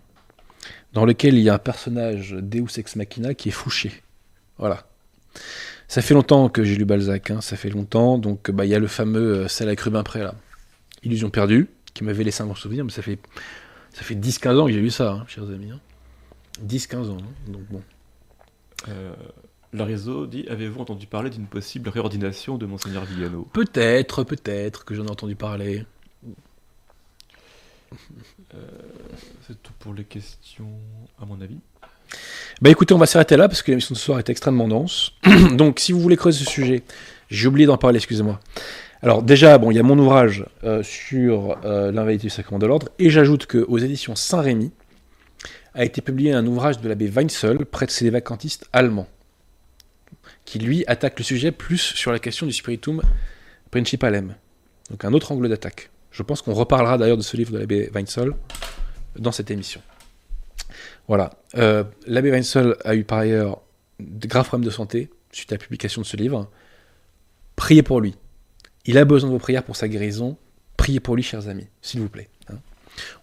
dans 0.93 1.05
lequel 1.05 1.35
il 1.35 1.41
y 1.41 1.49
a 1.49 1.55
un 1.55 1.59
personnage 1.59 2.35
Deus 2.39 2.77
Ex 2.77 2.95
Machina 2.95 3.33
qui 3.33 3.49
est 3.49 3.53
fouché. 3.53 3.91
Voilà. 4.57 4.85
Ça 5.87 6.01
fait 6.01 6.13
longtemps 6.13 6.49
que 6.49 6.63
j'ai 6.63 6.75
lu 6.75 6.85
Balzac, 6.85 7.31
hein, 7.31 7.41
ça 7.41 7.57
fait 7.57 7.69
longtemps. 7.69 8.17
Donc 8.17 8.51
bah, 8.51 8.65
il 8.65 8.69
y 8.69 8.75
a 8.75 8.79
le 8.79 8.87
fameux 8.87 9.35
euh, 9.35 9.47
Celle 9.47 9.69
à 9.69 9.73
Rubin 9.77 10.03
Pré, 10.03 10.19
là. 10.19 10.35
Illusion 11.03 11.29
perdue, 11.29 11.67
qui 11.93 12.03
m'avait 12.03 12.23
laissé 12.23 12.41
un 12.41 12.47
bon 12.47 12.55
souvenir, 12.55 12.83
mais 12.83 12.91
ça 12.91 13.01
fait, 13.01 13.19
ça 13.93 14.01
fait 14.01 14.15
10-15 14.15 14.59
ans 14.59 14.65
que 14.65 14.71
j'ai 14.71 14.81
lu 14.81 14.89
ça, 14.89 15.11
hein, 15.11 15.25
chers 15.27 15.43
amis. 15.43 15.71
10-15 16.65 17.09
ans, 17.09 17.17
hein, 17.19 17.51
donc 17.51 17.61
bon. 17.69 17.81
Euh, 18.87 19.13
le 19.73 19.83
réseau 19.83 20.25
dit 20.25 20.45
Avez-vous 20.49 20.81
entendu 20.81 21.07
parler 21.07 21.29
d'une 21.29 21.47
possible 21.47 21.89
réordination 21.89 22.57
de 22.57 22.65
Monseigneur 22.65 23.05
Villano 23.05 23.47
Peut-être, 23.53 24.23
peut-être 24.23 24.85
que 24.85 24.95
j'en 24.95 25.05
ai 25.05 25.11
entendu 25.11 25.35
parler. 25.35 25.85
Euh, 28.53 28.57
c'est 29.47 29.61
tout 29.61 29.73
pour 29.79 29.93
les 29.93 30.03
questions, 30.03 30.71
à 31.21 31.25
mon 31.25 31.39
avis. 31.41 31.57
Bah 32.61 32.69
écoutez, 32.69 32.93
on 32.93 32.97
va 32.97 33.05
s'arrêter 33.05 33.35
là 33.37 33.47
parce 33.47 33.61
que 33.61 33.71
l'émission 33.71 33.93
de 33.93 33.99
ce 33.99 34.05
soir 34.05 34.19
est 34.19 34.29
extrêmement 34.29 34.67
dense. 34.67 35.13
Donc 35.53 35.79
si 35.79 35.91
vous 35.91 35.99
voulez 35.99 36.17
creuser 36.17 36.45
ce 36.45 36.49
sujet, 36.49 36.83
j'ai 37.29 37.47
oublié 37.47 37.65
d'en 37.65 37.77
parler, 37.77 37.97
excusez-moi. 37.97 38.39
Alors 39.01 39.23
déjà, 39.23 39.57
bon, 39.57 39.71
il 39.71 39.75
y 39.75 39.79
a 39.79 39.83
mon 39.83 39.99
ouvrage 39.99 40.45
euh, 40.63 40.81
sur 40.83 41.57
euh, 41.65 41.91
l'invalidité 41.91 42.27
du 42.27 42.33
sacrement 42.33 42.59
de 42.59 42.65
l'ordre, 42.65 42.89
et 42.97 43.09
j'ajoute 43.09 43.45
qu'aux 43.45 43.77
éditions 43.77 44.15
Saint-Rémy 44.15 44.71
a 45.73 45.83
été 45.83 46.01
publié 46.01 46.31
un 46.31 46.45
ouvrage 46.47 46.79
de 46.79 46.87
l'abbé 46.87 47.09
Weinzel, 47.09 47.65
prêtre 47.65 47.93
des 48.01 48.09
vacantistes 48.09 48.67
allemands, 48.71 49.07
qui 50.45 50.59
lui 50.59 50.83
attaque 50.87 51.17
le 51.19 51.23
sujet 51.23 51.51
plus 51.51 51.79
sur 51.79 52.11
la 52.11 52.19
question 52.19 52.45
du 52.45 52.53
spiritum 52.53 53.01
principalem, 53.71 54.35
donc 54.89 55.03
un 55.03 55.13
autre 55.13 55.31
angle 55.31 55.49
d'attaque. 55.49 55.89
Je 56.11 56.23
pense 56.23 56.41
qu'on 56.41 56.53
reparlera 56.53 56.97
d'ailleurs 56.97 57.17
de 57.17 57.23
ce 57.23 57.35
livre 57.35 57.51
de 57.51 57.57
l'abbé 57.57 57.89
Weinzel 57.93 58.31
dans 59.17 59.31
cette 59.31 59.51
émission. 59.51 59.81
Voilà. 61.07 61.31
Euh, 61.55 61.83
L'abbé 62.07 62.31
Weinzel 62.31 62.75
a 62.85 62.95
eu 62.95 63.03
par 63.03 63.19
ailleurs 63.19 63.61
de 63.99 64.27
graves 64.27 64.47
problèmes 64.47 64.65
de 64.65 64.71
santé 64.71 65.09
suite 65.31 65.51
à 65.51 65.55
la 65.55 65.59
publication 65.59 66.01
de 66.01 66.05
ce 66.05 66.15
livre. 66.15 66.49
Priez 67.55 67.83
pour 67.83 67.99
lui. 67.99 68.15
Il 68.85 68.97
a 68.97 69.05
besoin 69.05 69.29
de 69.29 69.33
vos 69.33 69.39
prières 69.39 69.63
pour 69.63 69.75
sa 69.75 69.87
guérison. 69.87 70.37
Priez 70.77 70.99
pour 70.99 71.15
lui, 71.15 71.23
chers 71.23 71.47
amis, 71.47 71.67
s'il 71.81 71.99
vous 71.99 72.09
plaît. 72.09 72.29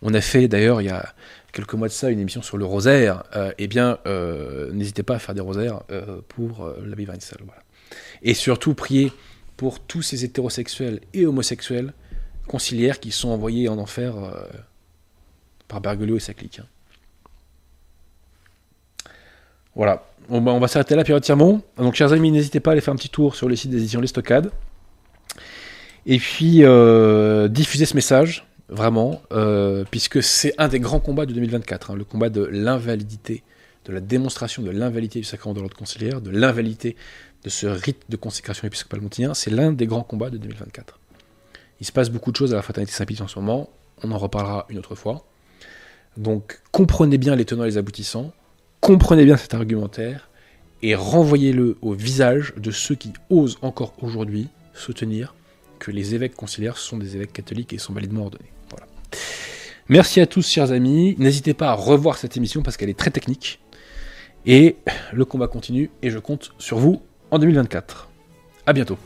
On 0.03 0.13
a 0.15 0.21
fait 0.21 0.49
d'ailleurs 0.49 0.81
il 0.81 0.87
y 0.87 0.91
a 0.91 1.15
quelques 1.53 1.75
mois 1.75 1.89
de 1.89 1.93
ça 1.93 2.11
une 2.11 2.19
émission 2.21 2.43
sur 2.43 2.57
le 2.57 2.65
rosaire. 2.65 3.25
Euh, 3.37 3.53
eh 3.59 3.69
bien, 3.69 3.99
euh, 4.07 4.71
n'hésitez 4.73 5.03
pas 5.03 5.17
à 5.17 5.19
faire 5.19 5.35
des 5.35 5.41
rosaires 5.41 5.83
euh, 5.91 6.21
pour 6.29 6.71
l'abbé 6.85 7.05
Weinzel. 7.07 7.39
Voilà. 7.45 7.63
Et 8.23 8.35
surtout, 8.35 8.75
priez 8.75 9.13
pour 9.57 9.81
tous 9.81 10.03
ces 10.03 10.25
hétérosexuels 10.25 11.01
et 11.15 11.27
homosexuels 11.27 11.93
conciliaires 12.47 13.01
qui 13.01 13.11
sont 13.13 13.29
envoyés 13.29 13.69
en 13.69 13.79
enfer 13.79 14.15
par 15.69 15.81
Bergoglio 15.81 16.17
et 16.17 16.21
sa 16.21 16.35
clique. 16.35 16.59
hein. 16.61 16.67
Voilà. 19.75 20.05
On, 20.29 20.41
va- 20.41 20.53
on 20.53 20.59
va 20.61 20.69
s'arrêter 20.69 20.95
là, 20.95 21.05
période 21.05 21.23
Tirmont. 21.23 21.63
Donc, 21.77 21.95
chers 21.95 22.13
amis, 22.13 22.31
n'hésitez 22.31 22.61
pas 22.61 22.71
à 22.71 22.73
aller 22.73 22.81
faire 22.81 22.93
un 22.95 22.97
petit 22.97 23.09
tour 23.09 23.35
sur 23.35 23.49
le 23.49 23.57
site 23.57 23.71
des 23.71 23.79
éditions 23.79 24.01
Les 24.01 24.07
Stockades. 24.07 24.51
Et 26.07 26.19
puis, 26.19 26.63
diffuser 27.51 27.87
ce 27.87 27.95
message, 27.95 28.47
vraiment, 28.73 29.23
euh, 29.33 29.85
puisque 29.91 30.23
c'est 30.23 30.55
un 30.59 30.69
des 30.69 30.81
grands 30.81 31.01
combats 31.01 31.27
de 31.27 31.33
2024. 31.33 31.91
hein, 31.91 31.97
le 31.97 32.05
combat 32.05 32.29
de 32.31 32.43
l'invalidité, 32.45 33.43
de 33.85 33.93
la 33.93 34.01
démonstration 34.01 34.63
de 34.63 34.71
l'invalidité 34.71 35.19
du 35.21 35.25
sacrement 35.25 35.55
de 35.55 35.61
l'ordre 35.61 35.77
conciliaire, 35.77 36.21
de 36.21 36.31
l'invalidité 36.31 36.97
de 37.45 37.51
ce 37.51 37.67
rite 37.67 38.05
de 38.09 38.17
consécration 38.17 38.67
épiscopale 38.67 39.01
montinien. 39.01 39.35
C'est 39.35 39.51
l'un 39.51 39.73
des 39.73 39.87
grands 39.87 40.03
combats 40.03 40.31
de 40.31 40.39
2024. 40.39 40.99
Il 41.81 41.87
se 41.87 41.93
passe 41.93 42.11
beaucoup 42.11 42.31
de 42.31 42.37
choses 42.37 42.53
à 42.53 42.57
la 42.57 42.63
fraternité 42.63 42.93
Saint-Pie 42.93 43.21
en 43.23 43.29
ce 43.29 43.39
moment. 43.39 43.71
On 44.03 44.13
en 44.13 44.19
reparlera 44.19 44.67
une 44.69 44.79
autre 44.79 44.95
fois. 44.95 45.25
Donc, 46.17 46.61
comprenez 46.71 47.19
bien 47.19 47.35
les 47.35 47.45
tenants 47.45 47.65
et 47.65 47.69
les 47.69 47.79
aboutissants 47.79 48.33
comprenez 48.83 49.25
bien 49.25 49.37
cet 49.37 49.55
argumentaire 49.55 50.29
et 50.83 50.97
renvoyez-le 50.97 51.79
au 51.83 51.95
visage 51.95 52.53
de 52.57 52.73
ceux 52.73 52.97
qui 52.97 53.13
osent 53.31 53.57
encore 53.63 53.95
aujourd'hui 54.03 54.49
soutenir 54.75 55.37
que 55.79 55.93
les 55.93 56.17
évêques 56.17 56.35
conciliaires 56.35 56.77
sont 56.77 56.99
des 56.99 57.15
évêques 57.15 57.33
catholiques 57.33 57.73
et 57.73 57.79
sont 57.79 57.93
validement 57.93 58.25
ordonnés. 58.25 58.52
Merci 59.89 60.21
à 60.21 60.27
tous, 60.27 60.49
chers 60.49 60.73
amis. 60.73 61.17
N'hésitez 61.19 61.55
pas 61.55 61.69
à 61.69 61.75
revoir 61.75 62.17
cette 62.17 62.37
émission 62.37 62.63
parce 62.63 62.77
qu'elle 62.77 62.91
est 62.91 62.99
très 62.99 63.11
technique. 63.11 63.61
Et 64.47 64.77
le 65.13 65.25
combat 65.25 65.49
continue 65.49 65.91
et 66.03 66.11
je 66.11 66.19
compte 66.19 66.53
sur 66.59 66.79
vous 66.79 67.03
en 67.31 67.39
2024. 67.39 68.09
À 68.67 68.73
bientôt. 68.73 68.99